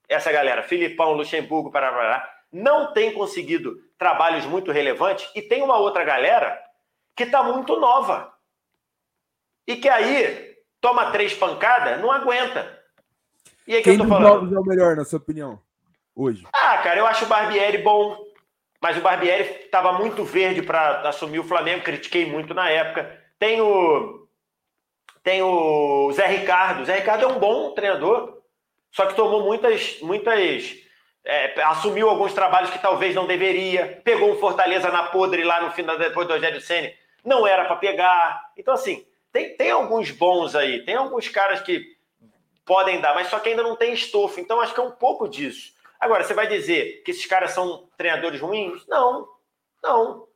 [0.10, 6.04] Essa galera, Filipão, Luxemburgo, para não tem conseguido trabalhos muito relevantes e tem uma outra
[6.04, 6.60] galera
[7.16, 8.34] que está muito nova
[9.66, 12.78] e que aí toma três pancadas, não aguenta.
[13.68, 14.56] E aí que Quem eu tô falando?
[14.56, 15.60] é o melhor, na sua opinião,
[16.16, 16.46] hoje?
[16.54, 18.18] Ah, cara, eu acho o Barbieri bom.
[18.82, 23.22] mas o Barbieri estava muito verde para assumir o Flamengo, critiquei muito na época.
[23.40, 24.28] Tem o,
[25.24, 26.82] tem o Zé Ricardo.
[26.82, 28.42] O Zé Ricardo é um bom treinador,
[28.92, 30.00] só que tomou muitas.
[30.02, 30.87] muitas
[31.28, 35.72] é, assumiu alguns trabalhos que talvez não deveria, pegou um Fortaleza na podre lá no
[35.72, 36.90] final, depois do Rogério Senna,
[37.24, 38.52] não era para pegar.
[38.56, 41.98] Então, assim, tem, tem alguns bons aí, tem alguns caras que
[42.66, 44.40] podem dar, mas só que ainda não tem estofo.
[44.40, 45.74] Então, acho que é um pouco disso.
[46.00, 48.86] Agora, você vai dizer que esses caras são treinadores ruins?
[48.88, 49.28] Não,
[49.84, 50.28] não.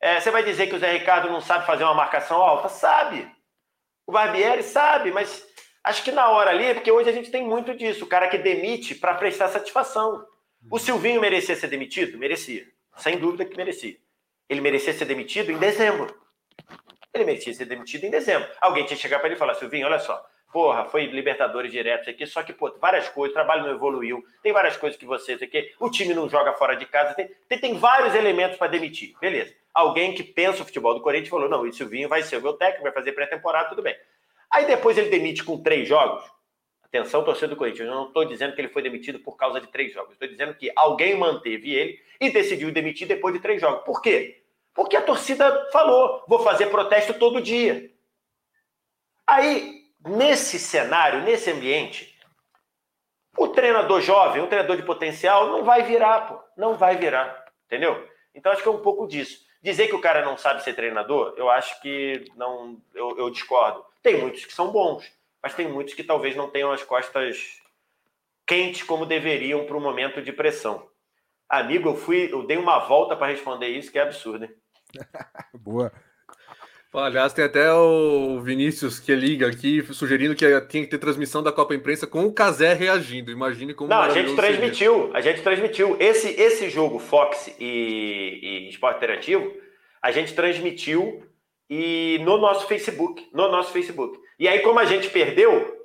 [0.00, 2.68] É, você vai dizer que o Zé Ricardo não sabe fazer uma marcação alta?
[2.68, 3.28] Sabe.
[4.06, 5.44] O Barbieri sabe, mas
[5.88, 8.38] acho que na hora ali, porque hoje a gente tem muito disso, o cara que
[8.38, 10.24] demite para prestar satisfação.
[10.70, 12.18] O Silvinho merecia ser demitido?
[12.18, 12.66] Merecia.
[12.96, 13.96] Sem dúvida que merecia.
[14.48, 16.14] Ele merecia ser demitido em dezembro.
[17.14, 18.48] Ele merecia ser demitido em dezembro.
[18.60, 22.08] Alguém tinha que chegar para ele e falar: Silvinho, olha só, Porra, foi Libertadores direto
[22.08, 25.34] aqui, só que, pô, várias coisas, o trabalho não evoluiu, tem várias coisas que você,
[25.34, 29.14] aqui, o time não joga fora de casa, tem, tem, tem vários elementos para demitir.
[29.20, 29.54] Beleza.
[29.74, 32.54] Alguém que pensa o futebol do Corinthians falou: não, o Silvinho vai ser o meu
[32.54, 33.94] técnico, vai fazer pré-temporada, tudo bem.
[34.52, 36.24] Aí depois ele demite com três jogos.
[36.82, 39.66] Atenção, torcedor do Corinthians, eu não estou dizendo que ele foi demitido por causa de
[39.66, 40.12] três jogos.
[40.12, 43.84] Estou dizendo que alguém manteve ele e decidiu demitir depois de três jogos.
[43.84, 44.42] Por quê?
[44.74, 47.90] Porque a torcida falou: vou fazer protesto todo dia.
[49.26, 52.16] Aí nesse cenário, nesse ambiente,
[53.36, 56.40] o treinador jovem, o treinador de potencial, não vai virar, pô.
[56.56, 57.46] Não vai virar.
[57.66, 58.08] Entendeu?
[58.34, 59.46] Então acho que é um pouco disso.
[59.62, 62.80] Dizer que o cara não sabe ser treinador, eu acho que não.
[62.94, 63.84] Eu, eu discordo.
[64.02, 65.04] Tem muitos que são bons,
[65.42, 67.60] mas tem muitos que talvez não tenham as costas
[68.46, 70.88] quentes como deveriam para um momento de pressão.
[71.48, 74.50] Amigo, eu fui, eu dei uma volta para responder isso, que é absurdo, hein?
[75.54, 75.92] Boa.
[76.92, 81.52] Aliás, tem até o Vinícius que liga aqui, sugerindo que tinha que ter transmissão da
[81.52, 83.30] Copa Imprensa com o Casé reagindo.
[83.30, 83.90] Imagine como.
[83.90, 85.16] Não, a gente transmitiu, seria.
[85.16, 85.96] a gente transmitiu.
[86.00, 89.54] Esse, esse jogo Fox e, e Esporte Interativo,
[90.00, 91.27] a gente transmitiu
[91.68, 93.28] e no nosso Facebook.
[93.32, 94.18] No nosso Facebook.
[94.38, 95.76] E aí, como a gente perdeu,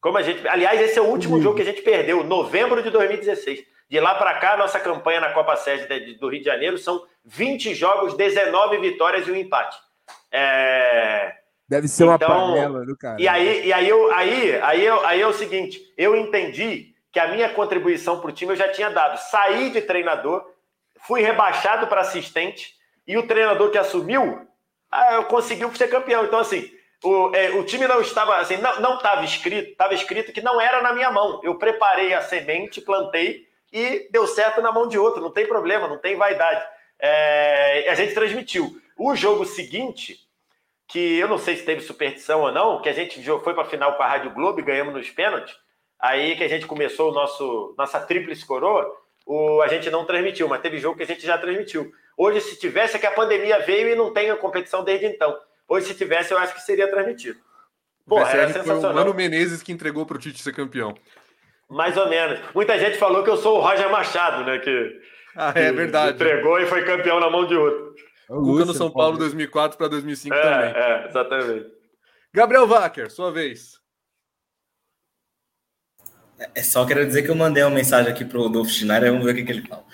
[0.00, 0.46] como a gente.
[0.48, 1.42] Aliás, esse é o último uhum.
[1.42, 3.64] jogo que a gente perdeu, novembro de 2016.
[3.88, 7.74] De lá para cá, nossa campanha na Copa Sede do Rio de Janeiro são 20
[7.74, 9.76] jogos, 19 vitórias e um empate.
[10.30, 11.34] É...
[11.68, 13.20] Deve ser uma então, panela do cara.
[13.20, 17.20] E aí, e aí, eu, aí, aí, eu, aí é o seguinte: eu entendi que
[17.20, 19.18] a minha contribuição para o time eu já tinha dado.
[19.18, 20.44] Saí de treinador,
[21.06, 22.74] fui rebaixado para assistente,
[23.06, 24.46] e o treinador que assumiu
[24.92, 26.26] ah, conseguiu ser campeão.
[26.26, 26.70] Então, assim,
[27.02, 30.82] o, é, o time não estava assim, não estava escrito, estava escrito que não era
[30.82, 31.40] na minha mão.
[31.42, 35.88] Eu preparei a semente, plantei e deu certo na mão de outro, não tem problema,
[35.88, 36.62] não tem vaidade.
[37.00, 38.78] É, a gente transmitiu.
[38.96, 40.18] O jogo seguinte,
[40.86, 43.68] que eu não sei se teve superstição ou não, que a gente foi para a
[43.68, 45.56] final com a Rádio Globo e ganhamos nos pênaltis,
[45.98, 48.86] aí que a gente começou o nosso nossa tríplice coroa,
[49.24, 51.90] o, a gente não transmitiu, mas teve jogo que a gente já transmitiu.
[52.22, 55.36] Hoje, se tivesse, é que a pandemia veio e não tem a competição desde então.
[55.68, 57.40] Hoje, se tivesse, eu acho que seria transmitido.
[58.06, 58.80] Porra, era sensacional.
[58.80, 60.94] Foi o Mano Menezes que entregou para o Tite ser campeão.
[61.68, 62.38] Mais ou menos.
[62.54, 64.60] Muita gente falou que eu sou o Roger Machado, né?
[64.60, 65.00] Que,
[65.34, 66.14] ah, é verdade.
[66.14, 67.92] Entregou e foi campeão na mão de outro.
[68.28, 70.82] O Cuca no São Paulo 2004 para 2005 é, também.
[70.82, 71.72] É, exatamente.
[72.32, 73.81] Gabriel Wacker, sua vez.
[76.54, 79.32] É só quero dizer que eu mandei uma mensagem aqui pro Rodolfo Schneider, vamos ver
[79.32, 79.84] o que, que ele fala.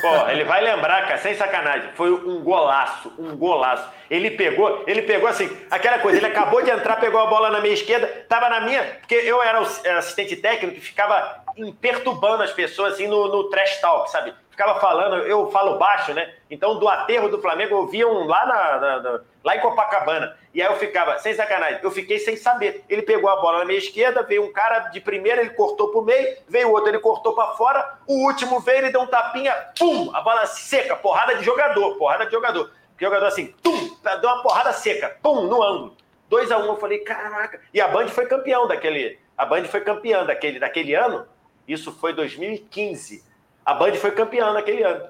[0.00, 1.90] Pô, ele vai lembrar, cara, sem sacanagem.
[1.94, 3.88] Foi um golaço, um golaço.
[4.08, 7.60] Ele pegou, ele pegou assim, aquela coisa, ele acabou de entrar, pegou a bola na
[7.60, 9.66] minha esquerda, tava na minha, porque eu era o
[9.98, 11.44] assistente técnico que ficava
[11.80, 14.32] perturbando as pessoas assim no, no trash talk, sabe?
[14.56, 16.32] ficava falando, eu falo baixo, né?
[16.50, 20.36] Então, do aterro do Flamengo, eu via um lá, na, na, na, lá em Copacabana.
[20.52, 22.84] E aí eu ficava, sem sacanagem, eu fiquei sem saber.
[22.88, 26.02] Ele pegou a bola na minha esquerda, veio um cara de primeira, ele cortou pro
[26.02, 30.10] meio, veio outro, ele cortou para fora, o último veio, ele deu um tapinha, pum,
[30.12, 32.72] a bola seca, porrada de jogador, porrada de jogador.
[32.98, 35.96] Jogador assim, tum, deu uma porrada seca, pum, no ângulo.
[36.28, 37.60] 2 a 1 um, eu falei, caraca.
[37.72, 41.24] E a Band foi campeão daquele, a Band foi campeã daquele, daquele ano,
[41.68, 43.22] isso foi 2015.
[43.64, 45.08] A Band foi campeã naquele ano.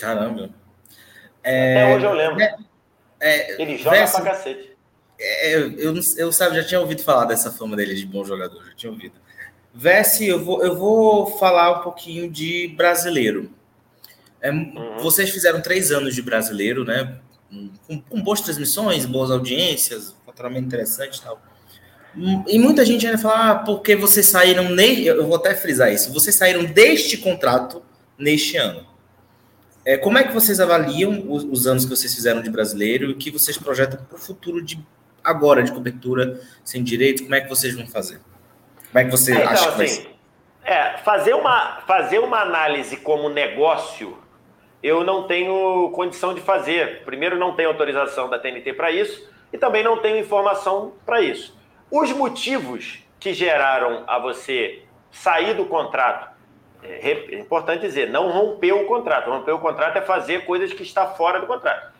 [0.00, 0.48] Caramba.
[1.44, 2.40] É, Até hoje eu lembro.
[2.40, 2.56] É,
[3.22, 4.72] é, Ele joga Verso, pra cacete.
[5.18, 8.74] É, eu, eu, sabe, já tinha ouvido falar dessa fama dele de bom jogador, já
[8.74, 9.14] tinha ouvido.
[9.72, 13.50] Vessi, eu vou, eu vou falar um pouquinho de brasileiro.
[14.40, 14.98] É, uhum.
[14.98, 17.18] Vocês fizeram três anos de brasileiro, né?
[17.86, 21.40] Com, com boas transmissões, boas audiências, faturamento interessante e tal.
[22.46, 25.06] E muita gente ainda fala, ah, porque vocês saíram, ne...
[25.06, 27.82] eu vou até frisar isso, vocês saíram deste contrato
[28.18, 28.86] neste ano.
[29.84, 33.12] É, como é que vocês avaliam os, os, anos que vocês fizeram de brasileiro e
[33.12, 34.78] o que vocês projetam para o futuro de
[35.24, 37.22] agora, de cobertura sem direitos?
[37.22, 38.20] Como é que vocês vão fazer?
[38.90, 40.14] Como é que você é, então, acha que vai assim, ser?
[40.64, 44.22] É, fazer uma, fazer uma análise como negócio
[44.82, 47.04] eu não tenho condição de fazer.
[47.04, 51.56] Primeiro, não tenho autorização da TNT para isso e também não tenho informação para isso.
[51.90, 54.82] Os motivos que geraram a você
[55.12, 56.31] sair do contrato,
[56.82, 59.30] é, é importante dizer, não romper o contrato.
[59.30, 61.92] Romper o contrato é fazer coisas que está fora do contrato.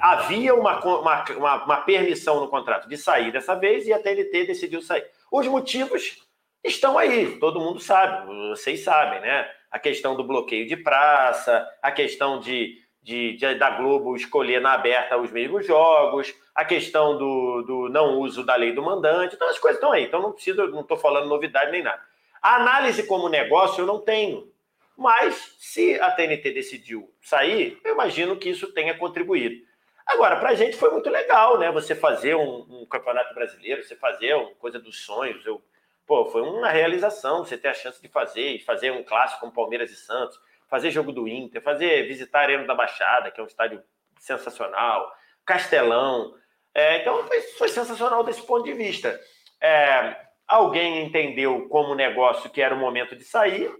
[0.00, 4.46] Havia uma, uma, uma, uma permissão no contrato de sair dessa vez e a TNT
[4.46, 5.04] decidiu sair.
[5.30, 6.18] Os motivos
[6.64, 9.48] estão aí, todo mundo sabe, vocês sabem, né?
[9.70, 14.72] A questão do bloqueio de praça, a questão de, de, de da Globo escolher na
[14.72, 19.48] aberta os mesmos jogos, a questão do, do não uso da lei do mandante, então
[19.48, 22.02] as coisas estão aí, então não preciso, não estou falando novidade nem nada.
[22.42, 24.52] A análise como negócio eu não tenho,
[24.96, 29.64] mas se a TNT decidiu sair, eu imagino que isso tenha contribuído.
[30.06, 31.70] Agora, para a gente foi muito legal, né?
[31.70, 35.46] Você fazer um, um, campeonato brasileiro, você fazer uma coisa dos sonhos.
[35.46, 35.62] Eu,
[36.06, 39.90] pô, foi uma realização você ter a chance de fazer, fazer um clássico como Palmeiras
[39.90, 40.38] e Santos,
[40.68, 43.82] fazer jogo do Inter, fazer visitar a Arena da Baixada, que é um estádio
[44.18, 45.12] sensacional,
[45.44, 46.34] Castelão.
[46.74, 49.20] É, então foi, foi, sensacional desse ponto de vista.
[49.60, 50.16] É,
[50.46, 53.70] alguém entendeu como negócio que era o momento de sair,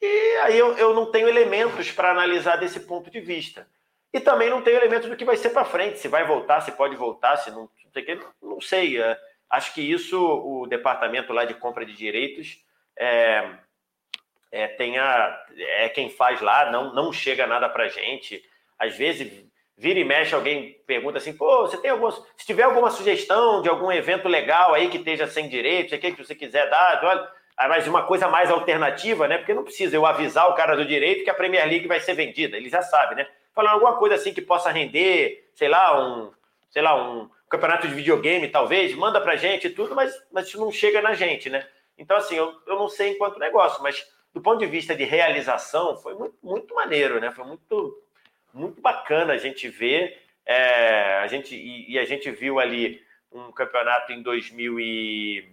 [0.00, 3.68] e aí eu, eu não tenho elementos para analisar desse ponto de vista.
[4.12, 6.72] E também não tenho elementos do que vai ser para frente, se vai voltar, se
[6.72, 7.70] pode voltar, se não,
[8.42, 9.00] não sei.
[9.00, 9.18] É,
[9.48, 12.62] acho que isso o departamento lá de compra de direitos
[12.96, 13.48] é,
[14.50, 18.44] é, é quem faz lá, não, não chega nada para gente.
[18.78, 19.46] Às vezes
[19.76, 22.12] vira e mexe, alguém pergunta assim, pô, você tem alguma.
[22.12, 26.34] Se tiver alguma sugestão de algum evento legal aí que esteja sem direitos, que você
[26.34, 27.28] quiser dar, olha.
[27.68, 29.38] Mas uma coisa mais alternativa, né?
[29.38, 32.14] Porque não precisa eu avisar o cara do direito que a Premier League vai ser
[32.14, 32.56] vendida.
[32.56, 33.26] Ele já sabe, né?
[33.54, 36.32] falando alguma coisa assim que possa render, sei lá, um,
[36.70, 40.58] sei lá, um campeonato de videogame, talvez, manda pra gente e tudo, mas, mas isso
[40.58, 41.66] não chega na gente, né?
[41.98, 45.96] Então, assim, eu, eu não sei enquanto negócio, mas do ponto de vista de realização,
[45.96, 47.30] foi muito, muito maneiro, né?
[47.30, 48.02] Foi muito,
[48.52, 50.20] muito bacana a gente ver.
[50.44, 53.00] É, a gente, e, e, a gente viu ali
[53.30, 55.48] um campeonato em 2000 e,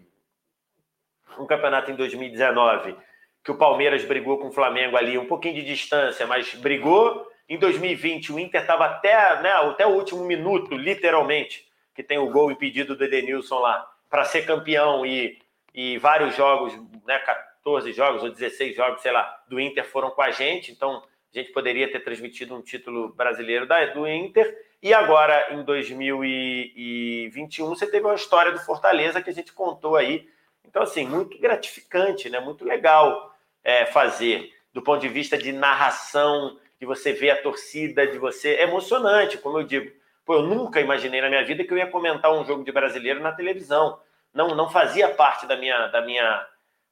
[1.38, 2.96] um campeonato em 2019
[3.44, 7.58] que o Palmeiras brigou com o Flamengo ali um pouquinho de distância, mas brigou em
[7.58, 12.52] 2020, o Inter estava até, né, até o último minuto, literalmente, que tem o gol
[12.52, 15.40] impedido do Edenilson lá, para ser campeão e,
[15.74, 16.76] e vários jogos,
[17.08, 21.02] né, 14 jogos ou 16 jogos, sei lá, do Inter foram com a gente, então
[21.34, 24.58] a gente poderia ter transmitido um título brasileiro da, do Inter.
[24.82, 30.28] E agora, em 2021, você teve uma história do Fortaleza que a gente contou aí.
[30.66, 32.40] Então, assim, muito gratificante, né?
[32.40, 38.08] muito legal é, fazer, do ponto de vista de narração, de você ver a torcida,
[38.08, 38.56] de você.
[38.56, 39.92] É emocionante, como eu digo.
[40.26, 43.20] Pô, eu nunca imaginei na minha vida que eu ia comentar um jogo de brasileiro
[43.20, 44.00] na televisão.
[44.34, 46.48] Não, não fazia parte da minha, da minha,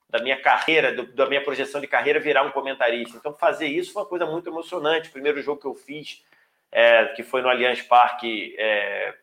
[0.10, 3.18] da minha carreira, do, da minha projeção de carreira virar um comentarista.
[3.18, 5.10] Então, fazer isso foi uma coisa muito emocionante.
[5.10, 6.24] O primeiro jogo que eu fiz,
[6.72, 9.14] é, que foi no Allianz Parque, é,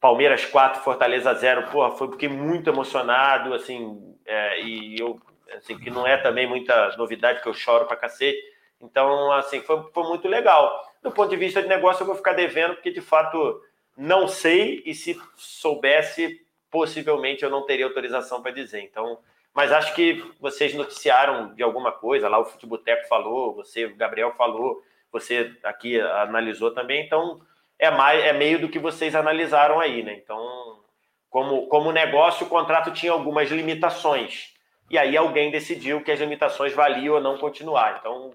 [0.00, 5.20] Palmeiras 4, Fortaleza 0, porra, foi porque muito emocionado, assim, é, e eu,
[5.56, 8.42] assim, que não é também muita novidade, que eu choro pra cacete,
[8.80, 10.92] então, assim, foi, foi muito legal.
[11.00, 13.62] Do ponto de vista de negócio, eu vou ficar devendo, porque de fato
[13.96, 18.80] não sei, e se soubesse, possivelmente eu não teria autorização para dizer.
[18.80, 19.18] Então,
[19.54, 24.32] mas acho que vocês noticiaram de alguma coisa, lá o Futeboteco falou, você, o Gabriel
[24.32, 27.40] falou, você aqui analisou também, então
[27.78, 30.14] é mais é meio do que vocês analisaram aí, né?
[30.14, 30.80] Então,
[31.28, 34.52] como, como negócio, o contrato tinha algumas limitações.
[34.90, 37.98] E aí alguém decidiu que as limitações valiam ou não continuar.
[37.98, 38.32] Então,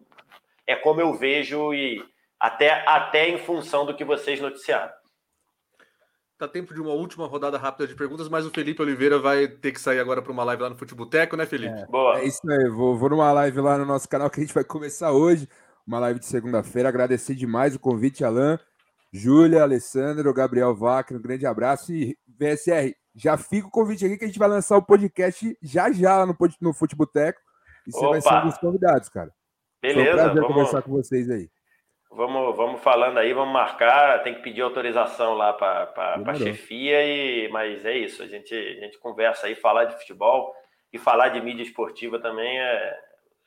[0.66, 2.04] é como eu vejo e
[2.40, 4.92] até, até em função do que vocês noticiaram.
[6.38, 9.72] Tá tempo de uma última rodada rápida de perguntas, mas o Felipe Oliveira vai ter
[9.72, 11.74] que sair agora para uma live lá no Futeboteco, né, Felipe?
[11.74, 12.20] É, Boa.
[12.20, 14.64] é isso aí, vou, vou numa live lá no nosso canal que a gente vai
[14.64, 15.50] começar hoje,
[15.86, 16.90] uma live de segunda-feira.
[16.90, 18.60] Agradecer demais o convite, Alain,
[19.12, 22.96] Júlia, Alessandro, Gabriel Vacre, um grande abraço e VSR.
[23.16, 26.38] Já fica o convite aqui que a gente vai lançar o podcast já já no,
[26.62, 27.40] no Futeboteco
[27.88, 28.10] e você Opa.
[28.10, 29.34] vai ser um dos convidados, cara.
[29.82, 30.04] Beleza.
[30.04, 31.50] Foi um prazer vamos, conversar com vocês aí.
[32.10, 34.24] Vamos, vamos falando aí, vamos marcar.
[34.24, 38.24] Tem que pedir autorização lá para a chefia, e, mas é isso.
[38.24, 40.54] A gente, a gente conversa aí, falar de futebol
[40.92, 42.98] e falar de mídia esportiva também é,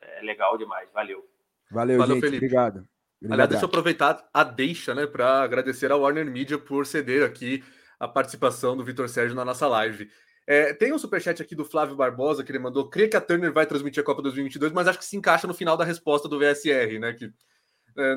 [0.03, 0.89] é legal demais.
[0.93, 1.25] Valeu.
[1.71, 2.25] Valeu, Valeu gente.
[2.25, 2.45] Felipe.
[2.45, 2.87] Obrigado.
[3.29, 7.63] Aliás, deixa eu aproveitar a deixa, né, para agradecer ao Warner Media por ceder aqui
[7.99, 10.09] a participação do Vitor Sérgio na nossa live.
[10.47, 12.89] É, tem um superchat aqui do Flávio Barbosa que ele mandou.
[12.89, 15.55] Creio que a Turner vai transmitir a Copa 2022, mas acho que se encaixa no
[15.55, 17.13] final da resposta do VSR, né?
[17.13, 17.31] Que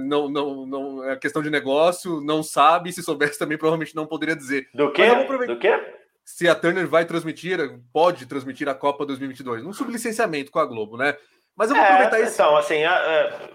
[0.02, 2.92] não, não, não é questão de negócio, não sabe.
[2.92, 4.68] Se soubesse também, provavelmente não poderia dizer.
[4.74, 5.08] Do quê?
[5.48, 5.80] Do quê?
[6.26, 7.58] Se a Turner vai transmitir,
[7.92, 11.18] pode transmitir a Copa 2022, num sublicenciamento com a Globo, né?
[11.56, 12.34] Mas eu vou é, aproveitar isso.
[12.34, 12.80] Então, assim,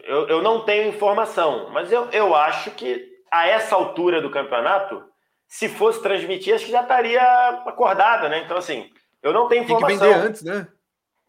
[0.05, 5.03] eu, eu não tenho informação, mas eu, eu acho que a essa altura do campeonato,
[5.47, 7.23] se fosse transmitir, acho que já estaria
[7.66, 8.43] acordado, né?
[8.45, 8.90] Então, assim,
[9.23, 9.89] eu não tenho informação.
[9.89, 10.69] Tem que vender antes, né?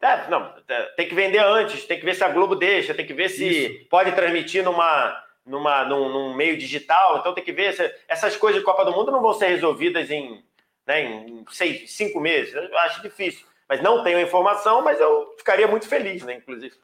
[0.02, 3.06] É, não, é, tem que vender antes, tem que ver se a Globo deixa, tem
[3.06, 3.90] que ver se Isso.
[3.90, 8.62] pode transmitir numa, numa, num, num, meio digital, então tem que ver se essas coisas
[8.62, 10.42] de Copa do Mundo não vão ser resolvidas em,
[10.88, 12.54] né, em seis, cinco meses.
[12.54, 13.46] Eu acho difícil.
[13.68, 16.76] Mas não tenho informação, mas eu ficaria muito feliz, né, inclusive.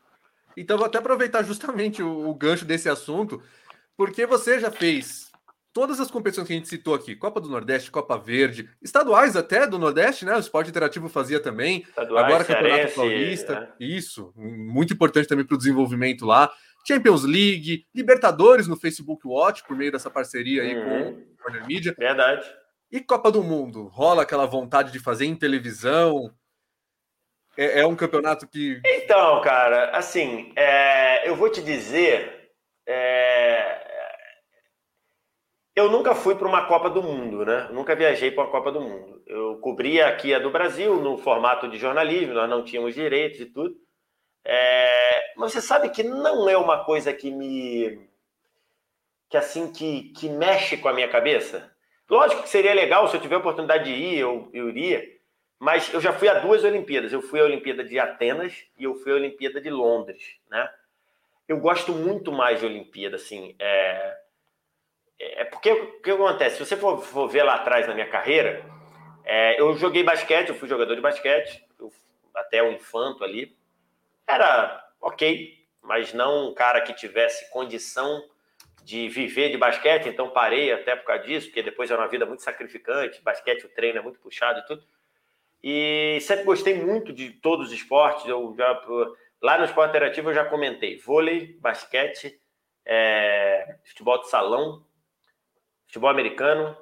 [0.58, 3.42] Então, vou até aproveitar justamente o, o gancho desse assunto,
[3.98, 5.25] porque você já fez
[5.76, 9.68] todas as competições que a gente citou aqui, Copa do Nordeste, Copa Verde, estaduais até
[9.68, 10.34] do Nordeste, né?
[10.34, 11.82] O esporte interativo fazia também.
[11.82, 13.76] Estaduais, Agora Campeonato Paulista.
[13.78, 13.84] É.
[13.84, 16.50] Isso, muito importante também para o desenvolvimento lá.
[16.88, 20.86] Champions League, Libertadores no Facebook Watch, por meio dessa parceria aí uhum.
[20.86, 21.94] com o Corner Media.
[21.98, 22.50] Verdade.
[22.90, 23.88] E Copa do Mundo?
[23.88, 26.34] Rola aquela vontade de fazer em televisão?
[27.58, 28.80] É, é um campeonato que.
[28.86, 32.46] Então, cara, assim, é, eu vou te dizer.
[32.88, 33.85] É,
[35.76, 37.68] eu nunca fui para uma Copa do Mundo, né?
[37.70, 39.22] nunca viajei para uma Copa do Mundo.
[39.28, 43.46] Eu cobria aqui a do Brasil no formato de jornalismo, nós não tínhamos direitos e
[43.46, 43.76] tudo.
[44.46, 45.34] É...
[45.36, 48.08] Mas você sabe que não é uma coisa que me.
[49.30, 51.70] que assim, que, que mexe com a minha cabeça.
[52.10, 55.04] Lógico que seria legal se eu tiver a oportunidade de ir, eu, eu iria.
[55.60, 57.12] Mas eu já fui a duas Olimpíadas.
[57.12, 60.70] Eu fui à Olimpíada de Atenas e eu fui à Olimpíada de Londres, né?
[61.48, 63.56] Eu gosto muito mais de Olimpíada, assim.
[63.60, 64.25] É
[65.20, 66.58] é porque o que acontece?
[66.58, 68.66] Se você for, for, ver lá atrás na minha carreira,
[69.24, 71.92] é, eu joguei basquete, eu fui jogador de basquete, eu,
[72.34, 73.58] até o infanto ali.
[74.28, 78.24] Era ok, mas não um cara que tivesse condição
[78.84, 82.26] de viver de basquete, então parei até por causa disso, porque depois era uma vida
[82.26, 84.84] muito sacrificante, basquete, o treino é muito puxado e tudo.
[85.64, 88.80] E sempre gostei muito de todos os esportes, eu já
[89.42, 92.40] lá no esporte interativo eu já comentei vôlei, basquete,
[92.86, 94.85] é, futebol de salão,
[95.96, 96.78] futebol americano,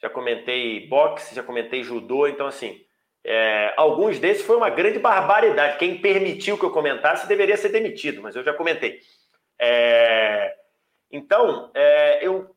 [0.00, 2.80] já comentei boxe, já comentei judô, então assim,
[3.22, 5.78] é, alguns desses foi uma grande barbaridade.
[5.78, 9.00] Quem permitiu que eu comentasse deveria ser demitido, mas eu já comentei.
[9.58, 10.54] É,
[11.10, 12.50] então, é, eu,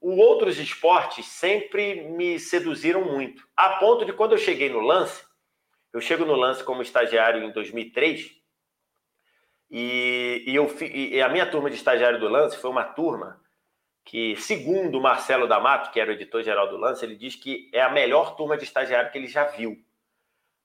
[0.00, 5.22] o, outros esportes sempre me seduziram muito, a ponto de quando eu cheguei no lance,
[5.92, 8.30] eu chego no lance como estagiário em 2003,
[9.70, 13.41] e, e, eu, e a minha turma de estagiário do lance foi uma turma
[14.04, 17.90] que, segundo Marcelo D'Amato, que era o editor-geral do Lance, ele diz que é a
[17.90, 19.76] melhor turma de estagiário que ele já viu.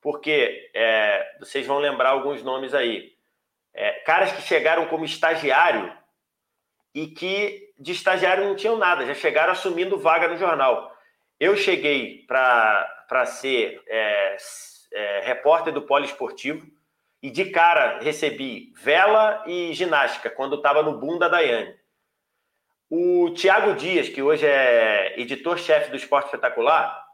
[0.01, 3.16] Porque é, vocês vão lembrar alguns nomes aí.
[3.74, 5.95] É, caras que chegaram como estagiário
[6.93, 10.91] e que de estagiário não tinham nada, já chegaram assumindo vaga no jornal.
[11.40, 14.38] Eu cheguei para ser é,
[14.91, 16.66] é, repórter do Poliesportivo
[17.22, 21.75] e de cara recebi vela e ginástica quando estava no boom da Daiane.
[22.90, 27.06] O Tiago Dias, que hoje é editor-chefe do Esporte Espetacular,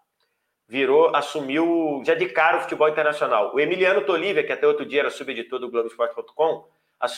[0.67, 3.55] virou, assumiu já de cara o futebol internacional.
[3.55, 6.67] O Emiliano Tolívia, que até outro dia era subeditor do Globoesporte.com,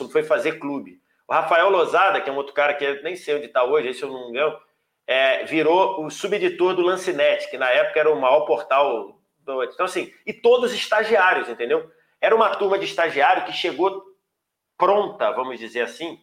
[0.10, 1.02] foi fazer clube.
[1.28, 4.04] O Rafael Lozada, que é um outro cara que nem sei onde está hoje, esse
[4.04, 4.58] eu não lembro,
[5.06, 9.64] é, virou o subeditor do Lancinete, que na época era o maior portal do.
[9.66, 11.92] Então, assim, e todos estagiários, entendeu?
[12.22, 14.02] Era uma turma de estagiário que chegou
[14.78, 16.20] pronta, vamos dizer assim,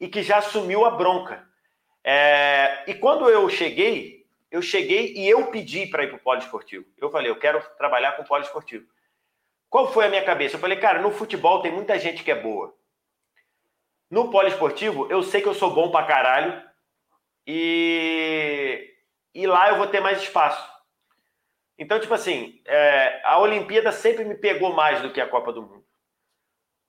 [0.00, 1.46] e que já assumiu a bronca.
[2.08, 6.38] É, e quando eu cheguei, eu cheguei e eu pedi para ir para o polo
[6.38, 6.86] esportivo.
[6.96, 8.86] Eu falei, eu quero trabalhar com polo esportivo.
[9.68, 10.54] Qual foi a minha cabeça?
[10.54, 12.72] Eu falei, cara, no futebol tem muita gente que é boa.
[14.08, 16.62] No polo esportivo, eu sei que eu sou bom pra caralho
[17.44, 18.94] e,
[19.34, 20.64] e lá eu vou ter mais espaço.
[21.76, 25.60] Então, tipo assim, é, a Olimpíada sempre me pegou mais do que a Copa do
[25.60, 25.85] Mundo.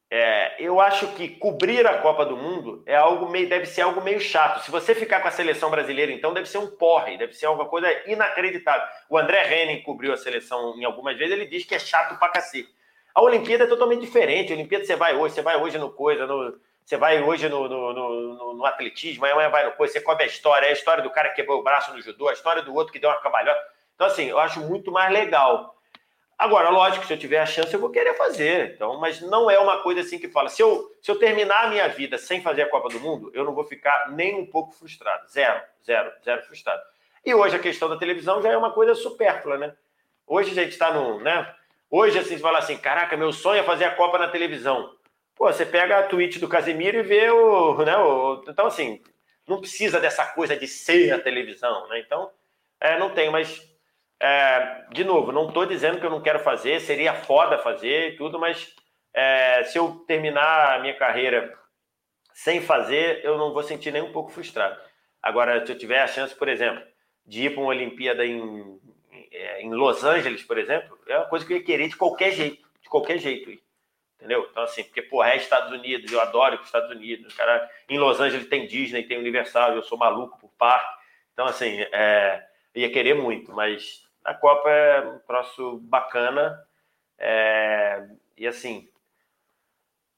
[0.10, 4.02] É, eu acho que cobrir a Copa do Mundo é algo meio, deve ser algo
[4.02, 4.64] meio chato.
[4.64, 7.68] Se você ficar com a seleção brasileira, então deve ser um porre, deve ser alguma
[7.68, 8.88] coisa inacreditável.
[9.10, 12.30] O André Henning cobriu a seleção em algumas vezes, ele diz que é chato pra
[12.30, 12.70] cacete.
[13.14, 14.54] A Olimpíada é totalmente diferente.
[14.54, 17.68] A Olimpíada você vai hoje, você vai hoje no coisa, no, você vai hoje no,
[17.68, 21.04] no, no, no atletismo, amanhã vai no coisa, você cobre a história, é a história
[21.04, 23.20] do cara que quebrou o braço no judô, a história do outro que deu uma
[23.20, 23.60] cabalhota.
[23.94, 25.77] Então, assim, eu acho muito mais legal.
[26.38, 28.74] Agora, lógico, se eu tiver a chance, eu vou querer fazer.
[28.76, 30.50] Então, mas não é uma coisa assim que fala.
[30.50, 33.44] Se eu, se eu terminar a minha vida sem fazer a Copa do Mundo, eu
[33.44, 35.28] não vou ficar nem um pouco frustrado.
[35.28, 36.82] Zero, zero, zero frustrado.
[37.26, 39.74] E hoje a questão da televisão já é uma coisa supérflua, né?
[40.28, 41.20] Hoje a gente está no.
[41.20, 41.56] Né?
[41.90, 44.96] Hoje assim, você fala assim: caraca, meu sonho é fazer a Copa na televisão.
[45.36, 47.84] Pô, você pega a tweet do Casemiro e vê o.
[47.84, 49.02] Né, o então, assim,
[49.48, 52.00] não precisa dessa coisa de ser a televisão, né?
[52.00, 52.30] Então,
[52.80, 53.62] é, não tem, mas
[54.20, 58.16] é, de novo, não estou dizendo que eu não quero fazer, seria foda fazer e
[58.16, 58.74] tudo, mas
[59.14, 61.54] é, se eu terminar a minha carreira
[62.34, 64.80] sem fazer, eu não vou sentir nem um pouco frustrado.
[65.22, 66.84] Agora, se eu tiver a chance, por exemplo,
[67.26, 68.80] de ir para uma Olimpíada em,
[69.32, 72.32] é, em Los Angeles, por exemplo, é uma coisa que eu ia querer de qualquer
[72.32, 73.52] jeito, de qualquer jeito.
[74.16, 74.48] Entendeu?
[74.50, 77.36] Então, assim, porque, porra, é Estados Unidos, eu adoro os Estados Unidos.
[77.36, 80.92] Cara, em Los Angeles tem Disney, tem Universal, eu sou maluco por parque.
[81.34, 86.62] Então, assim, é, ia querer muito, mas a Copa é um troço bacana.
[87.18, 88.06] É,
[88.38, 88.90] e assim,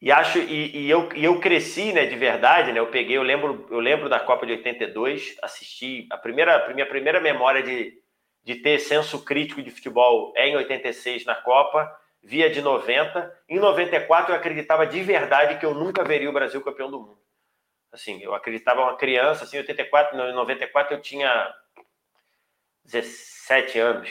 [0.01, 2.79] e acho e, e, eu, e eu cresci, né, de verdade, né?
[2.79, 6.87] Eu peguei, eu lembro, eu lembro da Copa de 82, assisti a primeira a minha
[6.87, 8.01] primeira memória de,
[8.43, 13.31] de ter senso crítico de futebol é em 86 na Copa, via de 90.
[13.47, 17.19] Em 94 eu acreditava de verdade que eu nunca veria o Brasil campeão do mundo.
[17.91, 21.53] Assim, eu acreditava uma criança, assim, em 84, em 94 eu tinha
[22.91, 24.09] 17 anos.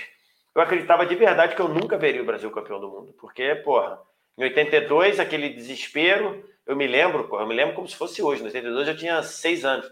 [0.54, 4.00] Eu acreditava de verdade que eu nunca veria o Brasil campeão do mundo, porque, porra,
[4.36, 8.42] em 82, aquele desespero, eu me lembro, eu me lembro como se fosse hoje.
[8.42, 9.90] Em 82 eu tinha seis anos.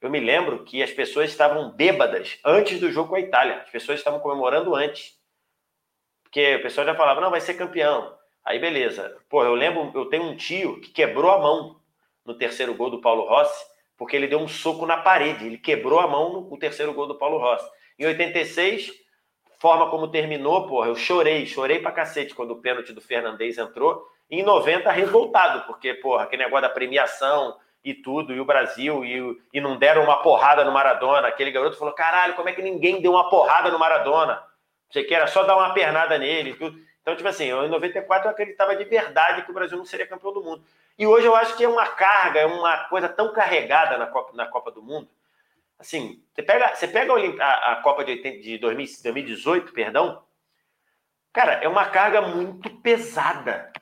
[0.00, 3.62] Eu me lembro que as pessoas estavam bêbadas antes do jogo com a Itália.
[3.62, 5.18] As pessoas estavam comemorando antes.
[6.22, 8.14] Porque o pessoal já falava, não, vai ser campeão.
[8.44, 9.16] Aí beleza.
[9.28, 11.80] Pô, eu lembro, eu tenho um tio que quebrou a mão
[12.24, 13.64] no terceiro gol do Paulo Rossi,
[13.96, 15.46] porque ele deu um soco na parede.
[15.46, 17.68] Ele quebrou a mão no terceiro gol do Paulo Rossi.
[17.98, 18.92] Em 86,
[19.58, 24.06] forma como terminou, porra, eu chorei, chorei pra cacete quando o pênalti do Fernandes entrou.
[24.30, 29.04] E em 90, revoltado, porque, porra, aquele negócio da premiação e tudo, e o Brasil,
[29.04, 31.28] e, e não deram uma porrada no Maradona.
[31.28, 34.42] Aquele garoto falou: caralho, como é que ninguém deu uma porrada no Maradona?
[34.90, 36.78] Você que era só dar uma pernada nele e tudo.
[37.02, 40.06] Então, tipo assim, eu, em 94 eu acreditava de verdade que o Brasil não seria
[40.06, 40.62] campeão do mundo.
[40.98, 44.32] E hoje eu acho que é uma carga, é uma coisa tão carregada na Copa,
[44.34, 45.08] na Copa do Mundo,
[45.78, 50.24] Assim, você pega, você pega a, a Copa de, 80, de 2018, perdão,
[51.32, 53.72] cara, é uma carga muito pesada.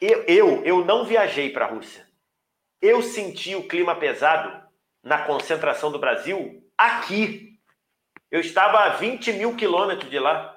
[0.00, 2.06] Eu, eu, eu não viajei para a Rússia.
[2.80, 4.66] Eu senti o clima pesado
[5.02, 7.58] na concentração do Brasil aqui.
[8.30, 10.56] Eu estava a 20 mil quilômetros de lá.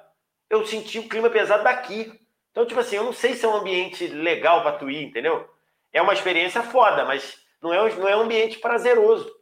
[0.50, 2.20] Eu senti o clima pesado daqui.
[2.50, 5.48] Então, tipo assim, eu não sei se é um ambiente legal para tu ir, entendeu?
[5.92, 9.41] É uma experiência foda, mas não é, não é um ambiente prazeroso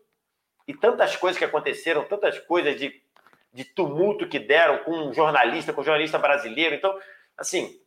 [0.66, 3.02] e tantas coisas que aconteceram, tantas coisas de,
[3.52, 6.74] de tumulto que deram com um jornalista, com um jornalista brasileiro.
[6.74, 6.98] Então,
[7.36, 7.80] assim,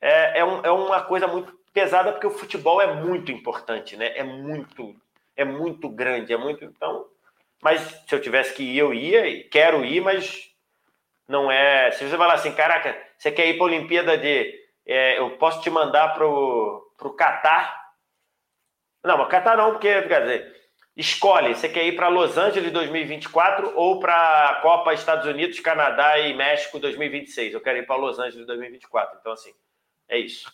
[0.00, 4.16] é, é, um, é uma coisa muito pesada porque o futebol é muito importante, né?
[4.16, 4.94] É muito,
[5.36, 6.64] é muito grande, é muito.
[6.64, 7.06] Então,
[7.62, 10.50] mas se eu tivesse que ir, eu ia, quero ir, mas
[11.28, 11.90] não é.
[11.92, 14.54] Se você falar assim, caraca, você quer ir para a Olimpíada de.
[14.86, 17.84] É, eu posso te mandar para o Catar.
[19.04, 20.56] Não, mas Catar não, porque, quer dizer,
[20.96, 26.18] escolhe, você quer ir para Los Angeles 2024 ou para a Copa Estados Unidos, Canadá
[26.18, 27.54] e México 2026?
[27.54, 29.18] Eu quero ir para Los Angeles 2024.
[29.20, 29.52] Então, assim,
[30.08, 30.50] é isso.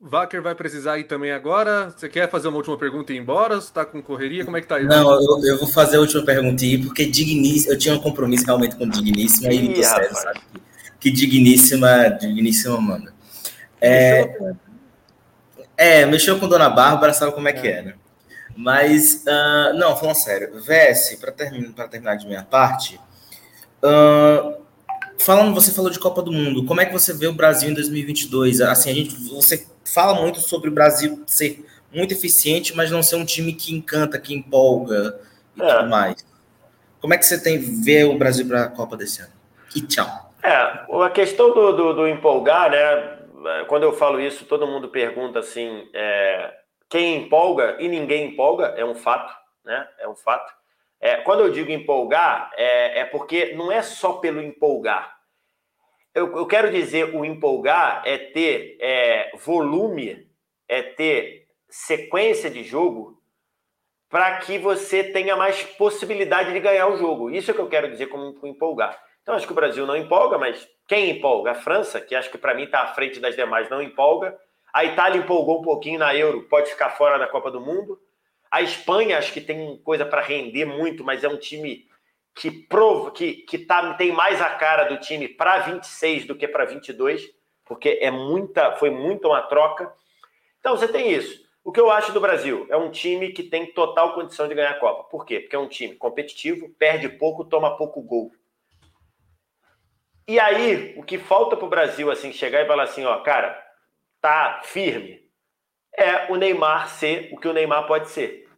[0.00, 1.90] Wacker vai precisar ir também agora.
[1.90, 3.56] Você quer fazer uma última pergunta e ir embora?
[3.56, 4.44] Você está com correria?
[4.44, 4.84] Como é que tá aí?
[4.84, 8.00] Não, eu, eu, vou fazer a última pergunta e ir, porque digníssima, eu tinha um
[8.00, 10.40] compromisso realmente com digníssima e tô certo, sabe?
[10.98, 13.12] Que digníssima, digníssima manda.
[13.78, 14.54] É,
[15.76, 17.54] é, mexeu com Dona Bárbara, sabe como é, é.
[17.54, 17.94] que é, né?
[18.56, 23.00] Mas, uh, não, falando sério, VS, para terminar, terminar de minha parte,
[23.82, 24.60] uh,
[25.18, 27.74] falando, você falou de Copa do Mundo, como é que você vê o Brasil em
[27.74, 28.60] 2022?
[28.60, 33.16] Assim, a gente, você fala muito sobre o Brasil ser muito eficiente, mas não ser
[33.16, 35.18] um time que encanta, que empolga
[35.56, 35.74] e é.
[35.74, 36.24] tudo mais.
[37.00, 39.32] Como é que você tem ver o Brasil para a Copa desse ano?
[39.74, 40.32] E tchau.
[40.42, 43.18] É, a questão do, do, do, empolgar, né?
[43.68, 46.59] Quando eu falo isso, todo mundo pergunta assim: é,
[46.90, 49.32] quem empolga e ninguém empolga é um fato,
[49.64, 49.88] né?
[50.00, 50.52] É um fato.
[51.00, 55.16] É, quando eu digo empolgar, é, é, porque não é só pelo empolgar.
[56.12, 60.28] Eu, eu quero dizer, o empolgar é ter é, volume,
[60.68, 63.22] é ter sequência de jogo
[64.10, 67.30] para que você tenha mais possibilidade de ganhar o jogo.
[67.30, 69.00] Isso é o que eu quero dizer com, empolgar.
[69.22, 71.52] Então, acho que o Brasil não empolga, mas quem empolga?
[71.52, 74.36] A França, que acho que para mim está à frente das demais, não empolga.
[74.72, 78.00] A Itália empolgou um pouquinho na Euro, pode ficar fora da Copa do Mundo.
[78.50, 81.88] A Espanha acho que tem coisa para render muito, mas é um time
[82.34, 86.48] que prova que, que tá, tem mais a cara do time para 26 do que
[86.48, 87.28] para 22,
[87.64, 89.92] porque é muita, foi muito uma troca.
[90.58, 91.48] Então você tem isso.
[91.62, 94.70] O que eu acho do Brasil é um time que tem total condição de ganhar
[94.70, 95.04] a Copa.
[95.04, 95.40] Por quê?
[95.40, 98.32] Porque é um time competitivo, perde pouco, toma pouco gol.
[100.26, 103.60] E aí, o que falta para o Brasil assim chegar e falar assim, ó, cara,
[104.20, 105.20] tá firme,
[105.96, 108.48] é o Neymar ser o que o Neymar pode ser.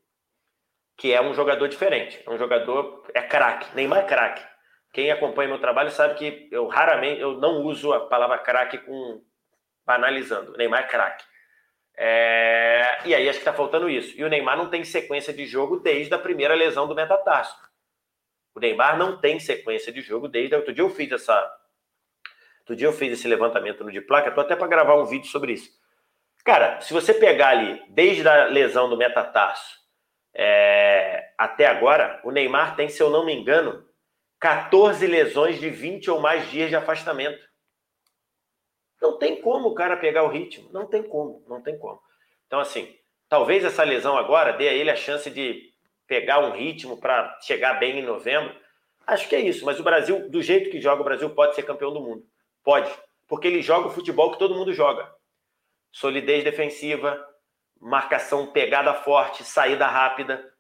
[0.97, 2.23] Que é um jogador diferente.
[2.26, 3.05] É um jogador.
[3.15, 3.74] É craque.
[3.74, 4.44] Neymar é craque.
[4.92, 9.23] Quem acompanha meu trabalho sabe que eu raramente eu não uso a palavra craque com,
[9.86, 10.57] banalizando.
[10.57, 11.24] Neymar é craque.
[11.97, 12.99] É...
[13.07, 14.15] E aí acho que está faltando isso.
[14.18, 17.57] E o Neymar não tem sequência de jogo desde a primeira lesão do metatarso.
[18.55, 20.55] O Neymar não tem sequência de jogo desde.
[20.55, 21.61] Outro dia eu fiz essa.
[22.62, 25.26] Outro dia eu fiz esse levantamento no de placa, tô até para gravar um vídeo
[25.26, 25.70] sobre isso.
[26.44, 29.81] Cara, se você pegar ali, desde a lesão do metatarso
[30.34, 31.32] é...
[31.36, 33.84] até agora, o Neymar tem, se eu não me engano,
[34.41, 37.41] 14 lesões de 20 ou mais dias de afastamento.
[39.00, 40.70] Não tem como o cara pegar o ritmo.
[40.73, 42.00] Não tem como, não tem como.
[42.47, 42.92] Então, assim,
[43.28, 45.73] talvez essa lesão agora dê a ele a chance de
[46.07, 48.55] pegar um ritmo para chegar bem em novembro.
[49.07, 49.65] Acho que é isso.
[49.65, 52.24] Mas o Brasil, do jeito que joga, o Brasil pode ser campeão do mundo.
[52.62, 52.91] Pode.
[53.28, 55.10] Porque ele joga o futebol que todo mundo joga.
[55.91, 57.24] Solidez defensiva,
[57.81, 60.52] marcação pegada forte, saída rápida.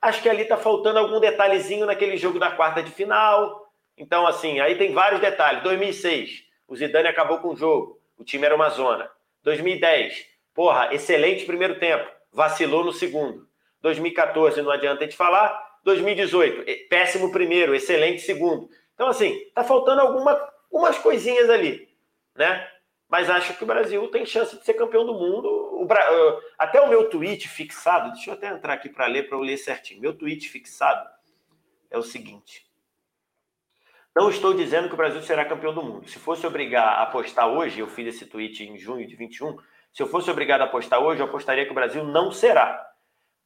[0.00, 3.72] Acho que ali tá faltando algum detalhezinho naquele jogo da quarta de final.
[3.96, 5.62] Então, assim, aí tem vários detalhes.
[5.62, 8.00] 2006, o Zidane acabou com o jogo.
[8.16, 9.10] O time era uma zona.
[9.42, 10.26] 2010.
[10.54, 12.10] Porra, excelente primeiro tempo.
[12.32, 13.46] Vacilou no segundo.
[13.80, 15.72] 2014, não adianta gente falar.
[15.84, 18.68] 2018, péssimo primeiro, excelente segundo.
[18.94, 20.40] Então, assim, tá faltando alguma,
[20.72, 21.88] algumas coisinhas ali,
[22.34, 22.66] né?
[23.08, 25.46] Mas acho que o Brasil tem chance de ser campeão do mundo.
[25.78, 26.02] O Bra...
[26.58, 29.58] Até o meu tweet fixado, deixa eu até entrar aqui para ler, para eu ler
[29.58, 30.00] certinho.
[30.00, 31.06] Meu tweet fixado
[31.90, 32.66] é o seguinte:
[34.16, 36.08] não estou dizendo que o Brasil será campeão do mundo.
[36.08, 39.58] Se fosse obrigar a apostar hoje, eu fiz esse tweet em junho de 21,
[39.92, 42.90] se eu fosse obrigado a apostar hoje, eu apostaria que o Brasil não será.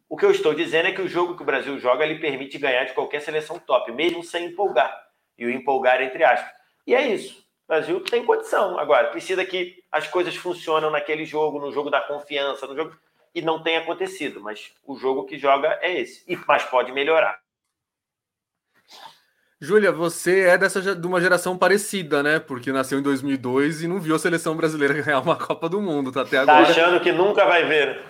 [0.09, 2.57] O que eu estou dizendo é que o jogo que o Brasil joga ele permite
[2.57, 4.97] ganhar de qualquer seleção top, mesmo sem empolgar.
[5.37, 6.55] E o empolgar entre aspas.
[6.87, 7.45] E é isso.
[7.65, 8.79] O Brasil tem condição.
[8.79, 12.97] Agora, precisa que as coisas funcionem naquele jogo, no jogo da confiança, no jogo.
[13.35, 14.41] E não tem acontecido.
[14.41, 16.23] Mas o jogo que joga é esse.
[16.29, 17.39] E, mas pode melhorar.
[19.61, 22.39] Júlia, você é dessa de uma geração parecida, né?
[22.39, 26.13] Porque nasceu em 2002 e não viu a seleção brasileira ganhar uma Copa do Mundo,
[26.13, 26.65] tá até agora.
[26.65, 28.05] Tá achando que nunca vai ver.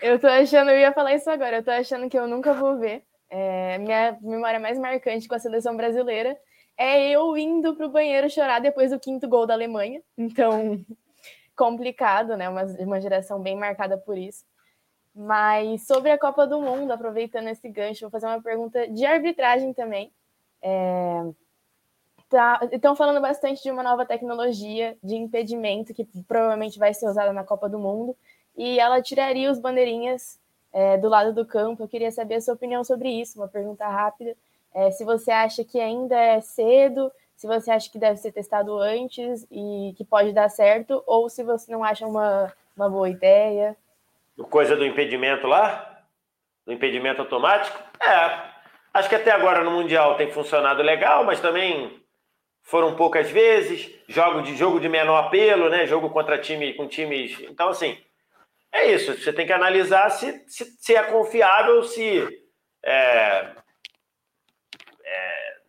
[0.00, 2.78] Eu tô achando, eu ia falar isso agora, eu tô achando que eu nunca vou
[2.78, 3.02] ver.
[3.28, 6.36] É, minha memória mais marcante com a seleção brasileira
[6.76, 10.02] é eu indo pro banheiro chorar depois do quinto gol da Alemanha.
[10.16, 10.84] Então,
[11.56, 12.48] complicado, né?
[12.48, 14.44] Uma, uma geração bem marcada por isso.
[15.14, 19.72] Mas sobre a Copa do Mundo, aproveitando esse gancho, vou fazer uma pergunta de arbitragem
[19.72, 20.12] também.
[20.60, 21.22] É,
[22.28, 27.32] tá, estão falando bastante de uma nova tecnologia de impedimento que provavelmente vai ser usada
[27.32, 28.16] na Copa do Mundo
[28.56, 30.40] e ela tiraria os bandeirinhas
[30.72, 31.84] é, do lado do campo.
[31.84, 34.36] Eu queria saber a sua opinião sobre isso, uma pergunta rápida.
[34.74, 38.76] É, se você acha que ainda é cedo, se você acha que deve ser testado
[38.78, 43.76] antes e que pode dar certo, ou se você não acha uma, uma boa ideia.
[44.50, 46.02] Coisa do impedimento lá?
[46.66, 47.78] Do impedimento automático?
[48.02, 48.54] É,
[48.94, 52.00] Acho que até agora no Mundial tem funcionado legal, mas também
[52.62, 53.90] foram poucas vezes.
[54.06, 55.84] Jogo de jogo de menor apelo, né?
[55.84, 57.36] Jogo contra time com times.
[57.40, 57.98] Então, assim,
[58.70, 59.18] é isso.
[59.18, 62.24] Você tem que analisar se, se, se é confiável, se
[62.84, 63.50] é,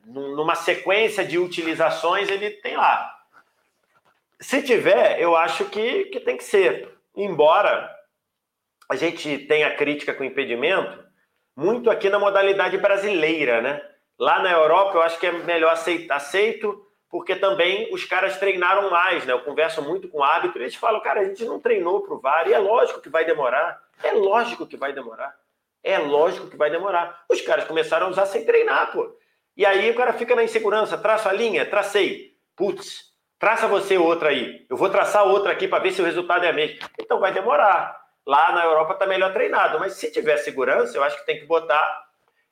[0.05, 3.11] numa sequência de utilizações ele tem lá.
[4.39, 6.89] Se tiver, eu acho que, que tem que ser.
[7.15, 7.93] Embora
[8.87, 11.03] a gente tenha crítica com impedimento,
[11.55, 13.81] muito aqui na modalidade brasileira, né?
[14.19, 15.73] Lá na Europa eu acho que é melhor
[16.09, 19.33] aceito, porque também os caras treinaram mais, né?
[19.33, 22.47] Eu converso muito com árbitro e eles falam, cara, a gente não treinou pro VAR,
[22.47, 23.81] e é lógico que vai demorar.
[24.03, 25.33] É lógico que vai demorar.
[25.81, 27.23] É lógico que vai demorar.
[27.29, 29.15] Os caras começaram a usar sem treinar, pô.
[29.55, 32.35] E aí o cara fica na insegurança, traça a linha, tracei.
[32.55, 34.65] Putz, traça você outra aí.
[34.69, 36.79] Eu vou traçar outra aqui para ver se o resultado é mesmo.
[36.99, 38.03] Então vai demorar.
[38.25, 41.45] Lá na Europa está melhor treinado, mas se tiver segurança, eu acho que tem que
[41.45, 42.05] botar.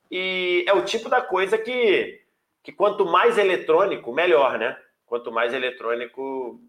[0.10, 2.22] E é o tipo da coisa que,
[2.62, 4.78] que quanto mais eletrônico, melhor, né?
[5.06, 6.60] Quanto mais eletrônico,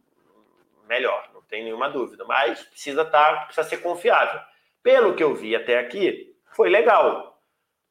[0.89, 2.25] melhor, não tem nenhuma dúvida.
[2.25, 4.41] Mas precisa estar, tá, precisa ser confiável.
[4.83, 7.34] Pelo que eu vi até aqui, foi legal.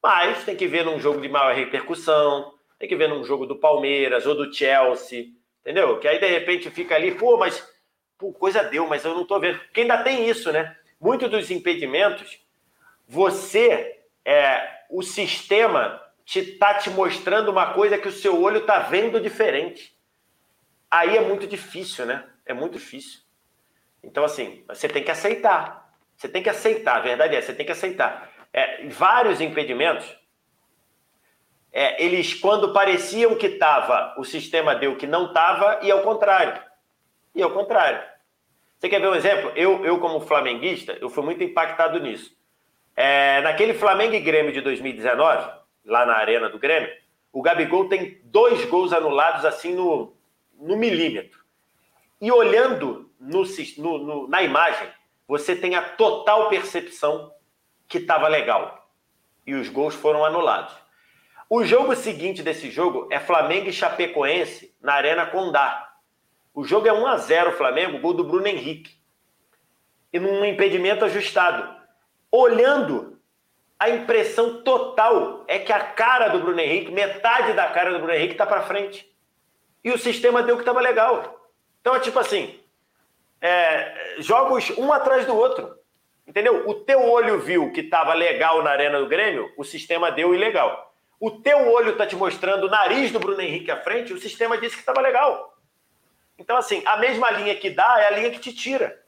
[0.04, 3.56] Mas tem que ver num jogo de maior repercussão, tem que ver num jogo do
[3.56, 5.30] Palmeiras ou do Chelsea,
[5.62, 5.98] entendeu?
[5.98, 7.66] Que aí de repente fica ali, pô, mas
[8.16, 9.58] pô, coisa deu, mas eu não tô vendo.
[9.58, 10.76] Porque ainda tem isso, né?
[11.04, 12.40] muitos dos impedimentos,
[13.06, 19.20] você, é, o sistema te, te mostrando uma coisa que o seu olho está vendo
[19.20, 19.94] diferente.
[20.90, 22.24] Aí é muito difícil, né?
[22.46, 23.20] É muito difícil.
[24.02, 25.94] Então, assim, você tem que aceitar.
[26.16, 28.32] Você tem que aceitar, a verdade é, você tem que aceitar.
[28.54, 30.06] É, vários impedimentos,
[31.72, 36.62] é, eles, quando pareciam que estava, o sistema deu que não estava, e ao contrário.
[37.34, 38.00] E ao contrário.
[38.78, 39.50] Você quer ver um exemplo?
[39.56, 42.32] Eu, eu como flamenguista, eu fui muito impactado nisso.
[42.94, 45.50] É, naquele Flamengo e Grêmio de 2019,
[45.84, 46.92] lá na arena do Grêmio,
[47.32, 50.14] o Gabigol tem dois gols anulados assim no,
[50.60, 51.40] no milímetro.
[52.20, 53.42] e olhando no,
[53.98, 54.88] no, na imagem,
[55.26, 57.34] você tem a total percepção
[57.88, 58.88] que estava legal.
[59.46, 60.74] E os gols foram anulados.
[61.48, 65.92] O jogo seguinte desse jogo é Flamengo e Chapecoense na Arena Condá.
[66.54, 68.96] O jogo é 1 a 0 Flamengo, gol do Bruno Henrique.
[70.12, 71.82] E num impedimento ajustado.
[72.30, 73.20] Olhando,
[73.78, 78.14] a impressão total é que a cara do Bruno Henrique, metade da cara do Bruno
[78.14, 79.12] Henrique está para frente.
[79.82, 81.48] E o sistema deu que estava legal.
[81.80, 82.58] Então é tipo assim,
[83.40, 85.78] é, jogos um atrás do outro.
[86.26, 86.68] Entendeu?
[86.68, 90.94] O teu olho viu que estava legal na arena do Grêmio, o sistema deu ilegal.
[91.20, 94.58] O teu olho está te mostrando o nariz do Bruno Henrique à frente, o sistema
[94.58, 95.56] disse que estava legal.
[96.38, 99.02] Então, assim, a mesma linha que dá é a linha que te tira.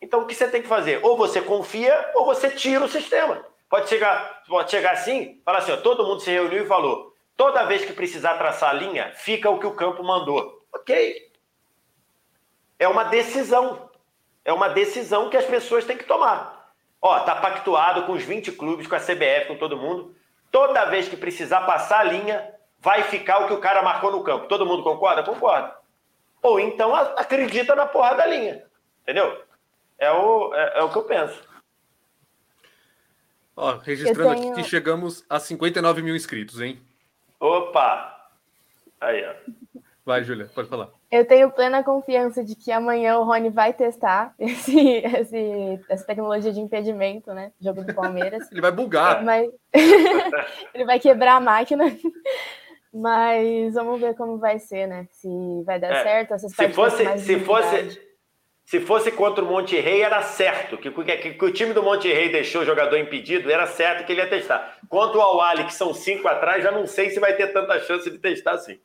[0.00, 1.00] Então, o que você tem que fazer?
[1.02, 3.44] Ou você confia, ou você tira o sistema.
[3.68, 7.64] Pode chegar, pode chegar assim, falar assim: ó, todo mundo se reuniu e falou: toda
[7.64, 10.64] vez que precisar traçar a linha, fica o que o campo mandou.
[10.72, 11.32] Ok.
[12.78, 13.83] É uma decisão.
[14.44, 16.72] É uma decisão que as pessoas têm que tomar.
[17.00, 20.14] Ó, tá pactuado com os 20 clubes, com a CBF, com todo mundo.
[20.50, 24.22] Toda vez que precisar passar a linha, vai ficar o que o cara marcou no
[24.22, 24.46] campo.
[24.46, 25.22] Todo mundo concorda?
[25.22, 25.74] Concorda.
[26.42, 28.64] Ou então acredita na porra da linha.
[29.02, 29.42] Entendeu?
[29.98, 31.42] É o, é, é o que eu penso.
[33.56, 34.52] Ó, registrando tenho...
[34.52, 36.80] aqui que chegamos a 59 mil inscritos, hein?
[37.38, 38.28] Opa!
[39.00, 39.80] Aí, ó.
[40.04, 40.90] Vai, Júlia, pode falar.
[41.10, 46.52] Eu tenho plena confiança de que amanhã o Rony vai testar esse, esse, essa tecnologia
[46.52, 47.52] de impedimento, né?
[47.58, 48.46] Jogo do Palmeiras.
[48.52, 49.24] Ele vai bugar.
[49.24, 49.48] Mas...
[50.74, 51.84] Ele vai quebrar a máquina.
[52.92, 55.08] Mas vamos ver como vai ser, né?
[55.10, 55.28] Se
[55.64, 56.02] vai dar é.
[56.02, 56.34] certo.
[56.34, 58.02] Essas se fosse, se fosse,
[58.64, 60.76] se fosse contra o Monte Rei, era certo.
[60.76, 64.12] Que, que, que, o time do Monte Rei deixou o jogador impedido, era certo que
[64.12, 64.78] ele ia testar.
[64.86, 68.10] Contra o Awali, que são cinco atrás, já não sei se vai ter tanta chance
[68.10, 68.78] de testar assim.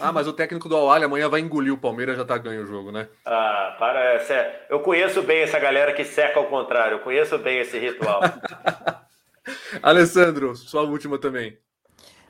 [0.00, 2.66] Ah, mas o técnico do Awali amanhã vai engolir o Palmeiras, já tá ganho o
[2.66, 3.08] jogo, né?
[3.24, 4.24] Ah, para.
[4.68, 6.96] Eu conheço bem essa galera que seca ao contrário.
[6.96, 8.20] Eu conheço bem esse ritual.
[9.82, 11.58] Alessandro, sua última também.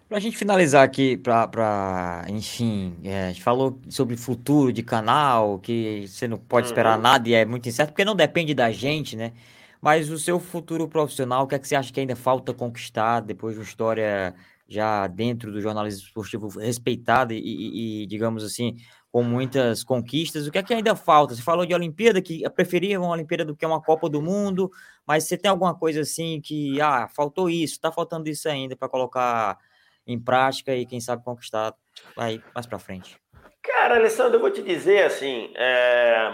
[0.08, 5.58] Para a gente finalizar aqui, para, enfim, é, a gente falou sobre futuro de canal,
[5.58, 7.02] que você não pode esperar uhum.
[7.02, 9.32] nada e é muito incerto, porque não depende da gente, né?
[9.80, 13.20] Mas o seu futuro profissional, o que é que você acha que ainda falta conquistar
[13.20, 14.34] depois de uma história
[14.68, 18.76] já dentro do jornalismo esportivo respeitada e, e, e, digamos assim,
[19.10, 20.46] com muitas conquistas?
[20.46, 21.34] O que é que ainda falta?
[21.34, 24.70] Você falou de Olimpíada, que preferia uma Olimpíada do que uma Copa do Mundo,
[25.06, 28.88] mas você tem alguma coisa assim que, ah, faltou isso, está faltando isso ainda para
[28.88, 29.58] colocar
[30.06, 31.74] em prática e quem sabe conquistar
[32.16, 33.16] aí mais para frente?
[33.62, 36.32] Cara, Alessandro, eu vou te dizer assim, é...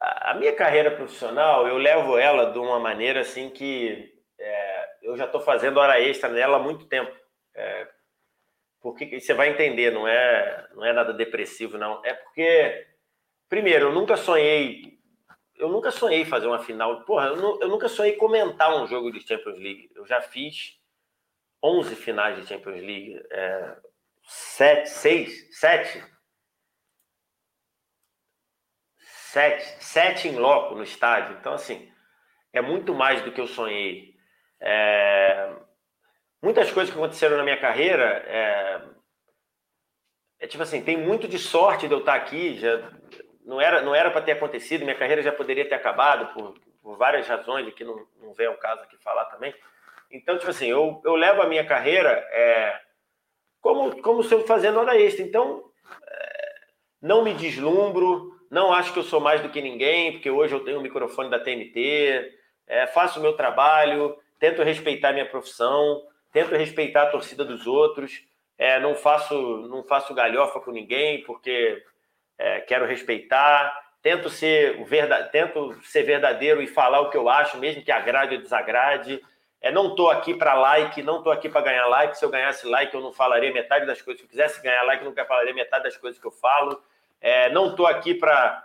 [0.00, 4.77] a minha carreira profissional eu levo ela de uma maneira assim que é...
[5.08, 7.14] eu já estou fazendo hora extra nela há muito tempo.
[7.54, 7.88] É...
[8.80, 12.04] Porque você vai entender, não é, não é nada depressivo, não.
[12.04, 12.86] É porque,
[13.48, 14.98] primeiro, eu nunca sonhei
[15.58, 17.04] eu nunca sonhei fazer uma final.
[17.04, 19.90] Porra, eu, eu, nunca sonhei comentar um jogo de Champions League.
[19.94, 20.78] Eu já fiz
[21.62, 23.76] 11 finais de Champions League, é,
[24.22, 26.04] 7, 6, 7,
[28.98, 31.36] 7, 7 em loco no estádio.
[31.38, 31.90] Então, assim,
[32.52, 34.07] é muito mais do que eu sonhei.
[34.60, 35.50] É,
[36.42, 38.82] muitas coisas que aconteceram na minha carreira, é,
[40.40, 42.90] é, tipo assim, tem muito de sorte de eu estar aqui, já
[43.44, 46.96] não era não era para ter acontecido, minha carreira já poderia ter acabado por, por
[46.96, 49.54] várias razões, que não, não vem ao caso aqui falar também.
[50.10, 52.80] Então, tipo assim, eu, eu levo a minha carreira é,
[53.60, 55.24] como, como se eu fazendo hora extra.
[55.24, 55.64] Então,
[56.06, 56.54] é,
[57.02, 60.64] não me deslumbro, não acho que eu sou mais do que ninguém, porque hoje eu
[60.64, 62.32] tenho o microfone da TNT,
[62.66, 66.02] é, faço o meu trabalho, tento respeitar minha profissão,
[66.32, 68.22] tento respeitar a torcida dos outros,
[68.56, 69.34] é, não faço
[69.68, 71.82] não faço galhofa com ninguém, porque
[72.38, 77.58] é, quero respeitar, tento ser, verdade, tento ser verdadeiro e falar o que eu acho,
[77.58, 79.20] mesmo que agrade ou desagrade.
[79.60, 82.16] É, não estou aqui para like, não estou aqui para ganhar like.
[82.16, 84.20] Se eu ganhasse like, eu não falaria metade das coisas.
[84.20, 86.80] Se eu quisesse ganhar like, eu nunca falaria metade das coisas que eu falo.
[87.20, 88.64] É, não estou aqui para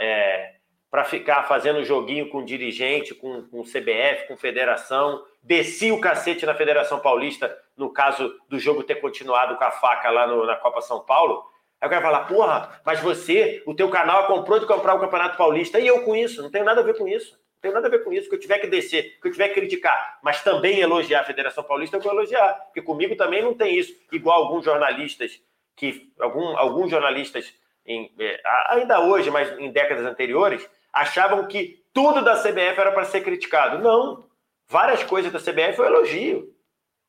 [0.00, 0.55] é,
[0.96, 5.22] para ficar fazendo joguinho com dirigente, com, com CBF, com federação.
[5.42, 10.08] Desci o cacete na Federação Paulista, no caso do jogo ter continuado com a faca
[10.08, 11.44] lá no, na Copa São Paulo.
[11.78, 15.36] Aí o cara falar, porra, mas você, o teu canal comprou de comprar o Campeonato
[15.36, 15.78] Paulista.
[15.78, 18.02] E eu com isso, não tenho nada a ver com isso tem nada a ver
[18.02, 18.30] com isso.
[18.30, 21.62] Que eu tiver que descer, que eu tiver que criticar, mas também elogiar a Federação
[21.62, 22.54] Paulista, eu vou elogiar.
[22.66, 23.92] Porque comigo também não tem isso.
[24.10, 25.42] Igual alguns jornalistas,
[25.74, 27.52] que algum, alguns jornalistas,
[27.84, 33.04] em, é, ainda hoje, mas em décadas anteriores, achavam que tudo da CBF era para
[33.04, 33.78] ser criticado.
[33.78, 34.24] Não.
[34.68, 36.54] Várias coisas da CBF eu elogio.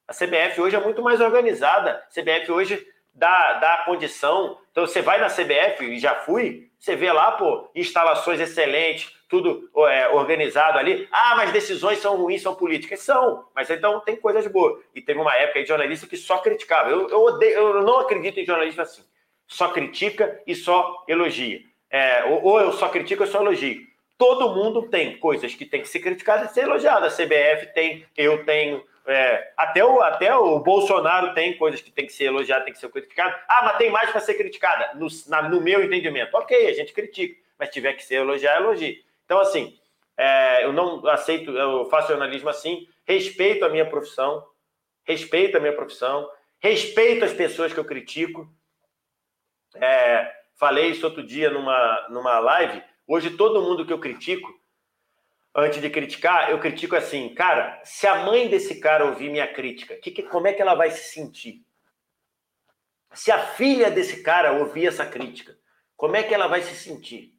[0.08, 2.04] A CBF hoje é muito mais organizada.
[2.06, 4.58] A CBF hoje dá, dá condição.
[4.72, 9.70] Então você vai na CBF, e já fui, você vê lá, pô, instalações excelentes, tudo
[9.90, 11.08] é, organizado ali.
[11.12, 13.00] Ah, mas decisões são ruins, são políticas.
[13.02, 14.82] São, mas então tem coisas boas.
[14.94, 16.90] E teve uma época de jornalista que só criticava.
[16.90, 19.04] Eu, eu, odeio, eu não acredito em jornalista assim.
[19.48, 21.62] Só critica e só elogia.
[21.90, 23.86] É, ou, ou eu só critico ou só elogio.
[24.18, 27.14] Todo mundo tem coisas que tem que ser criticadas e ser elogiadas.
[27.14, 32.06] A CBF tem, eu tenho, é, até, o, até o Bolsonaro tem coisas que tem
[32.06, 33.40] que ser elogiadas, tem que ser criticadas.
[33.48, 36.36] Ah, mas tem mais para ser criticada, no, na, no meu entendimento.
[36.36, 39.06] Ok, a gente critica, mas tiver que ser elogiar, elogie.
[39.24, 39.78] Então, assim,
[40.18, 44.44] é, eu não aceito, eu faço jornalismo assim, respeito a minha profissão,
[45.06, 46.28] respeito a minha profissão,
[46.60, 48.52] respeito as pessoas que eu critico.
[49.76, 52.84] É, falei isso outro dia numa, numa live.
[53.08, 54.50] Hoje, todo mundo que eu critico,
[55.56, 59.95] antes de criticar, eu critico assim, cara, se a mãe desse cara ouvir minha crítica,
[59.95, 61.66] que, que, como é que ela vai se sentir?
[63.14, 65.58] Se a filha desse cara ouvir essa crítica,
[65.95, 67.34] como é que ela vai se sentir?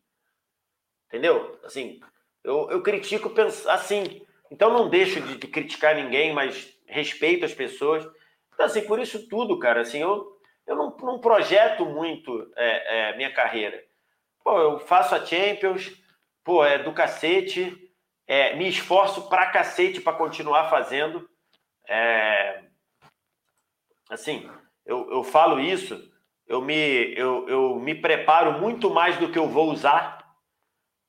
[1.06, 1.58] Entendeu?
[1.64, 2.00] Assim,
[2.42, 3.32] eu, eu critico
[3.68, 4.22] assim.
[4.50, 8.04] Então não deixo de, de, criticar ninguém, mas respeito as pessoas.
[8.52, 10.37] Então, assim, por isso tudo, cara, assim, eu,
[10.68, 13.82] eu não, não projeto muito é, é, minha carreira.
[14.44, 15.90] Pô, eu faço a Champions,
[16.44, 17.76] pô, é do cacete,
[18.26, 21.28] é, me esforço pra cacete para continuar fazendo.
[21.88, 22.62] É,
[24.08, 24.48] assim,
[24.86, 26.12] eu, eu falo isso,
[26.46, 30.18] eu me, eu, eu me preparo muito mais do que eu vou usar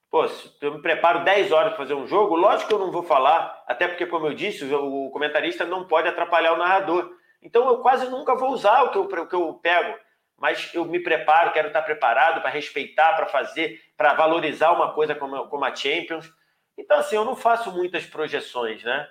[0.09, 2.91] Pô, se eu me preparo 10 horas para fazer um jogo, lógico que eu não
[2.91, 7.11] vou falar, até porque, como eu disse, o comentarista não pode atrapalhar o narrador.
[7.41, 9.97] Então eu quase nunca vou usar o que eu, o que eu pego,
[10.37, 15.13] mas eu me preparo, quero estar preparado para respeitar, para fazer, para valorizar uma coisa
[15.13, 16.31] como, como a Champions.
[16.77, 19.09] Então, assim, eu não faço muitas projeções, né?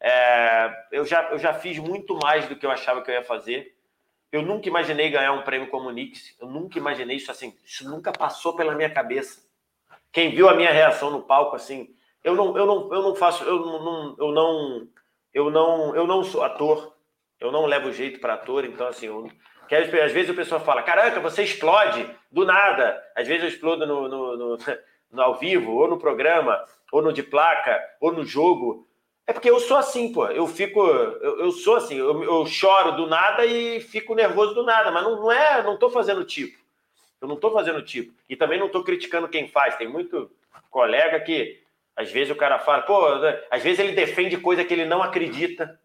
[0.00, 3.22] É, eu, já, eu já fiz muito mais do que eu achava que eu ia
[3.22, 3.76] fazer.
[4.32, 6.36] Eu nunca imaginei ganhar um prêmio como o Knicks.
[6.40, 7.54] Eu nunca imaginei isso assim.
[7.64, 9.42] Isso nunca passou pela minha cabeça.
[10.12, 11.94] Quem viu a minha reação no palco, assim,
[12.24, 14.88] eu não, eu não, eu não faço, eu não, eu não,
[15.32, 16.96] eu não, eu não sou ator,
[17.40, 19.28] eu não levo jeito para ator, então assim, eu,
[19.70, 23.02] às vezes o pessoal fala, caraca, você explode do nada.
[23.16, 24.58] Às vezes eu explodo no, no, no,
[25.10, 28.86] no ao vivo, ou no programa, ou no de placa, ou no jogo.
[29.26, 30.26] É porque eu sou assim, pô.
[30.26, 30.84] Eu fico.
[30.84, 35.04] Eu, eu sou assim, eu, eu, choro do nada e fico nervoso do nada, mas
[35.04, 36.58] não, não é, não tô fazendo tipo.
[37.20, 38.12] Eu não estou fazendo tipo.
[38.28, 39.76] E também não estou criticando quem faz.
[39.76, 40.30] Tem muito
[40.68, 41.62] colega que,
[41.94, 43.06] às vezes, o cara fala, pô,
[43.50, 45.78] às vezes ele defende coisa que ele não acredita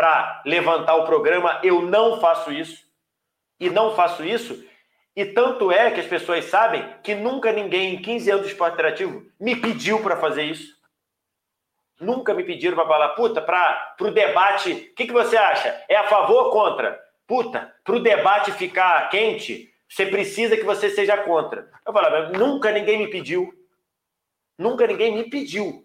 [0.00, 1.60] para levantar o programa.
[1.62, 2.88] Eu não faço isso.
[3.60, 4.64] E não faço isso.
[5.14, 8.72] E tanto é que as pessoas sabem que nunca ninguém em 15 anos de esporte
[8.72, 10.74] interativo me pediu para fazer isso.
[12.00, 15.84] Nunca me pediram para falar, puta, para o debate, o que, que você acha?
[15.86, 16.98] É a favor ou contra?
[17.26, 21.70] Puta, para o debate ficar quente, você precisa que você seja contra.
[21.86, 23.52] Eu falava, nunca ninguém me pediu.
[24.56, 25.84] Nunca ninguém me pediu.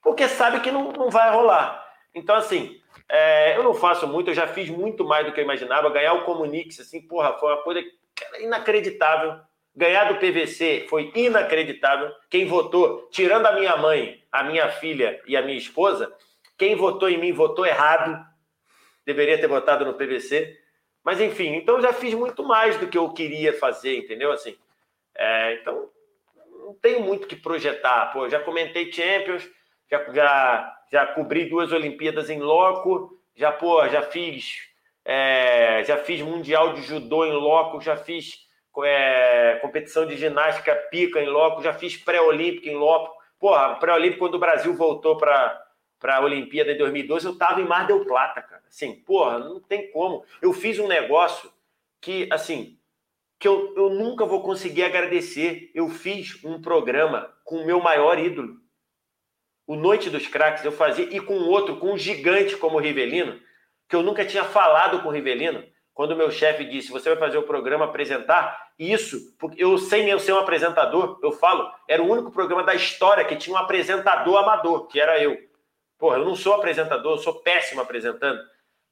[0.00, 1.86] Porque sabe que não, não vai rolar.
[2.14, 2.81] Então, assim,
[3.14, 5.90] é, eu não faço muito, eu já fiz muito mais do que eu imaginava.
[5.90, 7.84] Ganhar o Comunix, assim, porra, foi uma coisa
[8.40, 9.38] inacreditável.
[9.76, 12.10] Ganhar do PVC foi inacreditável.
[12.30, 16.10] Quem votou, tirando a minha mãe, a minha filha e a minha esposa,
[16.56, 18.18] quem votou em mim votou errado.
[19.04, 20.58] Deveria ter votado no PVC.
[21.04, 24.32] Mas enfim, então já fiz muito mais do que eu queria fazer, entendeu?
[24.32, 24.56] Assim,
[25.14, 25.90] é, então
[26.64, 28.10] não tenho muito que projetar.
[28.10, 29.46] Pô, já comentei Champions,
[29.90, 34.70] já, já, já cobri duas Olimpíadas em loco, já pô, já fiz
[35.04, 38.46] é, já fiz mundial de judô em loco, já fiz
[38.84, 43.16] é, competição de ginástica pica em loco, já fiz pré-olímpica em loco.
[43.40, 45.60] Porra, pré-olímpico quando o Brasil voltou para
[45.98, 48.64] para a Olimpíada de 2012, eu estava em Mar del Plata, cara.
[48.68, 50.24] Assim, porra, não tem como.
[50.42, 51.48] Eu fiz um negócio
[52.00, 52.76] que, assim,
[53.38, 55.70] que eu, eu nunca vou conseguir agradecer.
[55.72, 58.56] Eu fiz um programa com o meu maior ídolo,
[59.66, 60.64] o Noite dos Craques.
[60.64, 63.40] Eu fazia, e com outro, com um gigante como o Rivelino,
[63.88, 65.64] que eu nunca tinha falado com o Rivelino.
[65.94, 70.08] Quando o meu chefe disse, você vai fazer o programa apresentar, isso, porque eu, sem
[70.08, 73.58] eu ser um apresentador, eu falo, era o único programa da história que tinha um
[73.58, 75.36] apresentador amador, que era eu.
[75.98, 78.40] Porra, eu não sou apresentador, eu sou péssimo apresentando.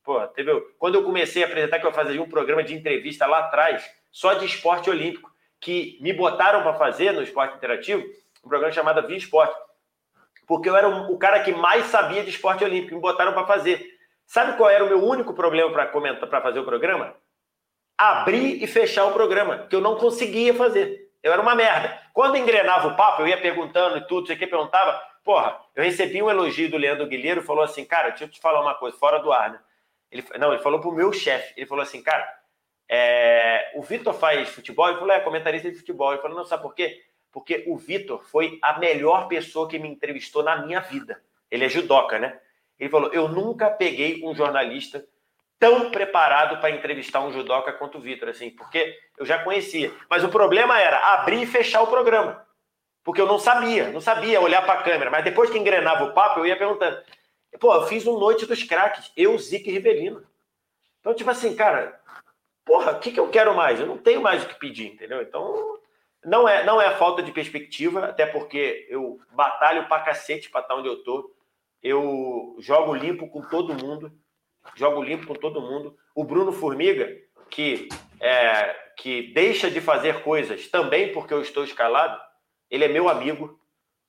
[0.05, 3.41] Porra, teve, quando eu comecei a apresentar, que eu fazia um programa de entrevista lá
[3.41, 8.03] atrás, só de esporte olímpico, que me botaram para fazer no esporte interativo,
[8.45, 9.55] um programa chamado Via Esporte.
[10.51, 13.87] Porque eu era o cara que mais sabia de esporte olímpico, me botaram para fazer.
[14.27, 17.15] Sabe qual era o meu único problema para comentar, para fazer o programa?
[17.97, 21.09] Abrir e fechar o programa, que eu não conseguia fazer.
[21.23, 21.97] Eu era uma merda.
[22.13, 26.21] Quando engrenava o papo, eu ia perguntando e tudo, você que perguntava, Porra, eu recebi
[26.21, 29.19] um elogio do Leandro Guilheiro, falou assim, cara, deixa eu te falar uma coisa, fora
[29.19, 29.61] do ar, né?
[30.11, 32.29] Ele, não, ele falou pro meu chefe, ele falou assim, cara,
[32.91, 34.89] é, o Vitor faz futebol?
[34.89, 36.13] Ele falou, é comentarista de futebol.
[36.13, 37.01] Ele falou, não, sabe por quê?
[37.33, 41.23] Porque o Vitor foi a melhor pessoa que me entrevistou na minha vida.
[41.51, 42.39] Ele é judoca, né?
[42.79, 45.05] Ele falou, eu nunca peguei um jornalista
[45.59, 49.93] tão preparado para entrevistar um judoca quanto o Vitor, assim, porque eu já conhecia.
[50.09, 52.47] Mas o problema era abrir e fechar o programa.
[53.05, 55.11] Porque eu não sabia, não sabia olhar para a câmera.
[55.11, 56.99] Mas depois que engrenava o papo, eu ia perguntando.
[57.59, 60.25] Pô, eu fiz um Noite dos Craques, eu, Zico e Rivelino.
[61.01, 62.01] Então, tipo assim, cara,
[62.65, 63.81] porra, o que, que eu quero mais?
[63.81, 65.21] Eu não tenho mais o que pedir, entendeu?
[65.21, 65.79] Então,
[66.25, 70.75] não é, não é falta de perspectiva, até porque eu batalho pra cacete pra estar
[70.75, 71.35] onde eu tô.
[71.83, 74.13] Eu jogo limpo com todo mundo.
[74.77, 75.97] Jogo limpo com todo mundo.
[76.15, 77.11] O Bruno Formiga,
[77.49, 77.89] que,
[78.21, 82.21] é, que deixa de fazer coisas também porque eu estou escalado,
[82.71, 83.59] ele é meu amigo,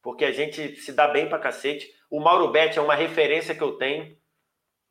[0.02, 1.90] porque a gente se dá bem pra cacete.
[2.10, 4.18] O Mauro Betti é uma referência que eu tenho,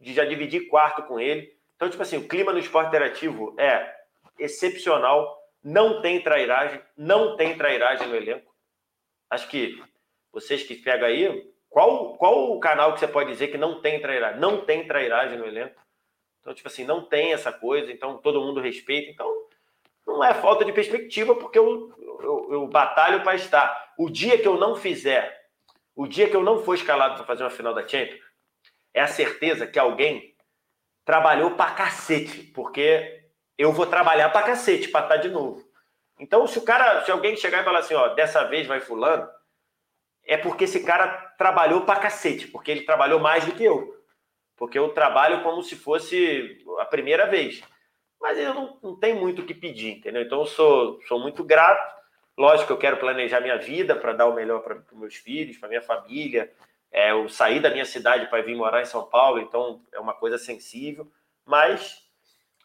[0.00, 1.54] de já dividir quarto com ele.
[1.76, 3.94] Então, tipo assim, o clima no esporte interativo é
[4.38, 8.54] excepcional, não tem trairagem, não tem trairagem no elenco.
[9.28, 9.82] Acho que
[10.32, 14.00] vocês que pegam aí, qual, qual o canal que você pode dizer que não tem
[14.00, 14.40] trairagem?
[14.40, 15.80] Não tem trairagem no elenco.
[16.40, 19.10] Então, tipo assim, não tem essa coisa, então todo mundo respeita.
[19.10, 19.30] Então,
[20.06, 23.94] não é falta de perspectiva, porque eu, eu, eu batalho para estar.
[23.98, 25.48] O dia que eu não fizer,
[25.94, 28.20] o dia que eu não for escalado para fazer uma final da Champions,
[28.92, 30.34] é a certeza que alguém
[31.04, 33.19] trabalhou pra cacete, porque
[33.60, 35.62] eu vou trabalhar pra cacete pra estar de novo.
[36.18, 39.28] Então, se o cara, se alguém chegar e falar assim, ó, dessa vez vai fulano,
[40.24, 41.08] é porque esse cara
[41.38, 43.98] trabalhou pra cacete, porque ele trabalhou mais do que eu.
[44.56, 47.62] Porque eu trabalho como se fosse a primeira vez.
[48.20, 50.22] Mas eu não, não tenho muito o que pedir, entendeu?
[50.22, 51.98] Então, eu sou, sou muito grato.
[52.36, 55.68] Lógico que eu quero planejar minha vida para dar o melhor para meus filhos, para
[55.68, 56.50] minha família,
[56.92, 60.14] é, eu saí da minha cidade para vir morar em São Paulo, então é uma
[60.14, 61.10] coisa sensível.
[61.46, 62.02] Mas,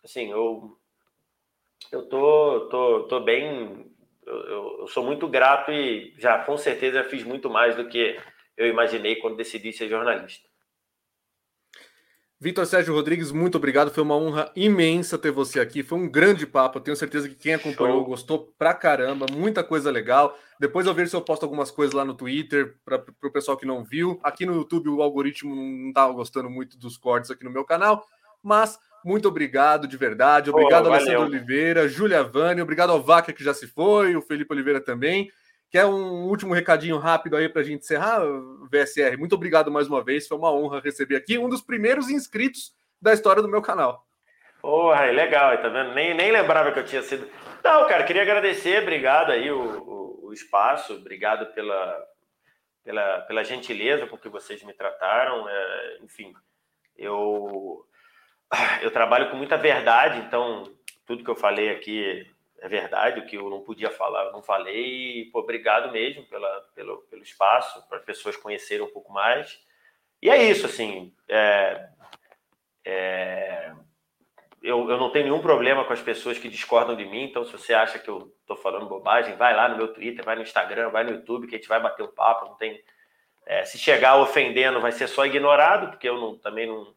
[0.04, 0.78] assim, eu,
[1.92, 3.92] eu tô, tô, tô bem.
[4.26, 8.18] Eu, eu sou muito grato e já com certeza fiz muito mais do que
[8.58, 10.48] eu imaginei quando decidi ser jornalista.
[12.38, 13.92] Vitor Sérgio Rodrigues, muito obrigado.
[13.92, 15.82] Foi uma honra imensa ter você aqui.
[15.82, 16.78] Foi um grande papo.
[16.78, 18.06] Eu tenho certeza que quem acompanhou Show.
[18.06, 19.26] gostou pra caramba.
[19.32, 20.38] Muita coisa legal.
[20.60, 23.66] Depois eu vejo se eu posto algumas coisas lá no Twitter para o pessoal que
[23.66, 24.20] não viu.
[24.22, 28.06] Aqui no YouTube o algoritmo não estava gostando muito dos cortes aqui no meu canal.
[28.44, 30.50] Mas muito obrigado de verdade.
[30.50, 32.60] Obrigado, oh, Alessandro Oliveira, Júlia Vani.
[32.60, 35.32] Obrigado ao Vaca que já se foi, o Felipe Oliveira também.
[35.70, 38.22] Quer um último recadinho rápido aí para a gente encerrar,
[38.72, 39.16] VSR?
[39.16, 43.14] Muito obrigado mais uma vez, foi uma honra receber aqui um dos primeiros inscritos da
[43.14, 44.04] história do meu canal.
[44.60, 45.94] Porra, legal, tá vendo?
[45.94, 47.30] Nem, nem lembrava que eu tinha sido.
[47.64, 52.04] Não, cara, queria agradecer, obrigado aí o, o, o espaço, obrigado pela,
[52.84, 55.48] pela, pela gentileza com que vocês me trataram.
[55.48, 56.34] É, enfim,
[56.98, 57.86] eu,
[58.82, 60.72] eu trabalho com muita verdade, então
[61.06, 62.28] tudo que eu falei aqui
[62.60, 65.22] é verdade, o que eu não podia falar, eu não falei.
[65.22, 69.60] E, pô, obrigado mesmo pela, pelo, pelo espaço, para as pessoas conhecerem um pouco mais.
[70.22, 71.14] E é isso, assim.
[71.28, 71.90] É,
[72.84, 73.72] é,
[74.64, 77.52] eu, eu não tenho nenhum problema com as pessoas que discordam de mim, então se
[77.52, 80.90] você acha que eu estou falando bobagem, vai lá no meu Twitter, vai no Instagram,
[80.90, 82.46] vai no YouTube, que a gente vai bater um papo.
[82.46, 82.82] Não tem,
[83.46, 86.96] é, se chegar ofendendo, vai ser só ignorado, porque eu não, também não,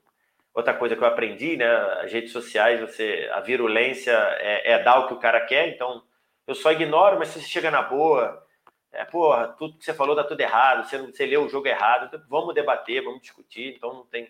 [0.59, 1.71] Outra coisa que eu aprendi, né?
[2.03, 6.03] As redes sociais, você, a virulência é, é dar o que o cara quer, então
[6.49, 8.45] eu só ignoro, mas se você chega na boa,
[8.91, 12.07] é, porra, tudo que você falou tá tudo errado, você, você leu o jogo errado,
[12.07, 14.29] então vamos debater, vamos discutir, então não tem.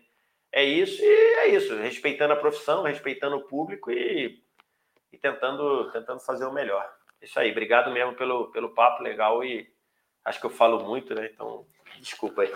[0.53, 4.39] É isso e é isso, respeitando a profissão, respeitando o público e,
[5.11, 6.87] e tentando, tentando fazer o melhor.
[7.23, 9.67] Isso aí, obrigado mesmo pelo, pelo papo legal e
[10.27, 11.31] acho que eu falo muito, né?
[11.33, 11.65] Então,
[11.99, 12.53] desculpa aí.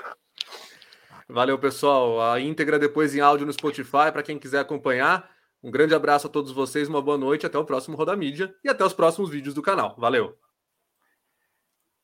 [1.33, 2.20] Valeu, pessoal.
[2.20, 5.31] A íntegra depois em áudio no Spotify para quem quiser acompanhar.
[5.62, 8.69] Um grande abraço a todos vocês, uma boa noite, até o próximo Roda Mídia e
[8.69, 9.97] até os próximos vídeos do canal.
[9.97, 10.36] Valeu.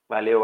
[0.08, 0.36] Valeu.